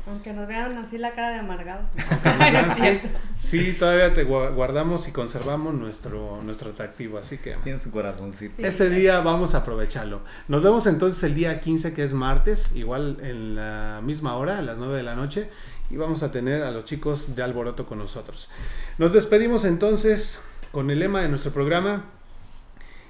Aunque 0.07 0.33
nos 0.33 0.47
vean 0.47 0.77
así 0.77 0.97
la 0.97 1.11
cara 1.13 1.29
de 1.31 1.39
amargados. 1.39 1.87
sí, 2.77 2.99
sí, 3.37 3.73
todavía 3.77 4.13
te 4.13 4.27
gua- 4.27 4.53
guardamos 4.53 5.07
y 5.07 5.11
conservamos 5.11 5.73
nuestro, 5.73 6.41
nuestro 6.43 6.71
atractivo, 6.71 7.17
así 7.17 7.37
que 7.37 7.55
Tiene 7.63 7.79
su 7.79 7.91
corazoncito. 7.91 8.55
Sí. 8.57 8.65
ese 8.65 8.89
día 8.89 9.19
vamos 9.21 9.55
a 9.55 9.59
aprovecharlo. 9.59 10.21
Nos 10.47 10.63
vemos 10.63 10.87
entonces 10.87 11.23
el 11.23 11.35
día 11.35 11.59
15, 11.61 11.93
que 11.93 12.03
es 12.03 12.13
martes, 12.13 12.71
igual 12.75 13.17
en 13.21 13.55
la 13.55 14.01
misma 14.03 14.35
hora, 14.35 14.57
a 14.59 14.61
las 14.61 14.77
9 14.77 14.97
de 14.97 15.03
la 15.03 15.15
noche, 15.15 15.49
y 15.89 15.95
vamos 15.97 16.23
a 16.23 16.31
tener 16.31 16.63
a 16.63 16.71
los 16.71 16.85
chicos 16.85 17.35
de 17.35 17.43
Alboroto 17.43 17.85
con 17.85 17.97
nosotros. 17.99 18.49
Nos 18.97 19.13
despedimos 19.13 19.65
entonces 19.65 20.39
con 20.71 20.89
el 20.91 20.99
lema 20.99 21.21
de 21.21 21.29
nuestro 21.29 21.51
programa, 21.51 22.05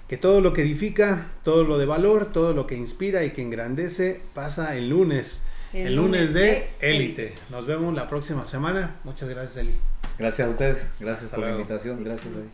que 0.08 0.18
todo 0.18 0.41
lo 0.41 0.54
que 0.54 0.64
edifica, 0.64 1.28
todo 1.44 1.64
lo 1.64 1.78
de 1.78 1.86
valor, 1.86 2.32
todo 2.34 2.54
lo 2.54 2.66
que 2.68 2.76
inspira 2.76 3.24
y 3.24 3.32
que 3.32 3.41
engrandece 3.44 4.22
pasa 4.34 4.76
el 4.76 4.90
lunes. 4.90 5.44
El, 5.74 5.96
lunes 5.96 6.34
de 6.34 6.70
élite. 6.80 7.34
Nos 7.50 7.66
vemos 7.66 7.94
la 7.94 8.08
próxima 8.08 8.46
semana. 8.46 8.96
Muchas 9.04 9.30
gracias, 9.30 9.58
Eli. 9.58 9.76
Gracias 10.18 10.48
a 10.48 10.52
ustedes. 10.52 10.78
Gracias 11.00 11.26
Hasta 11.26 11.36
por 11.36 11.46
luego. 11.46 11.58
la 11.58 11.62
invitación. 11.62 12.04
Gracias. 12.04 12.34
David. 12.34 12.50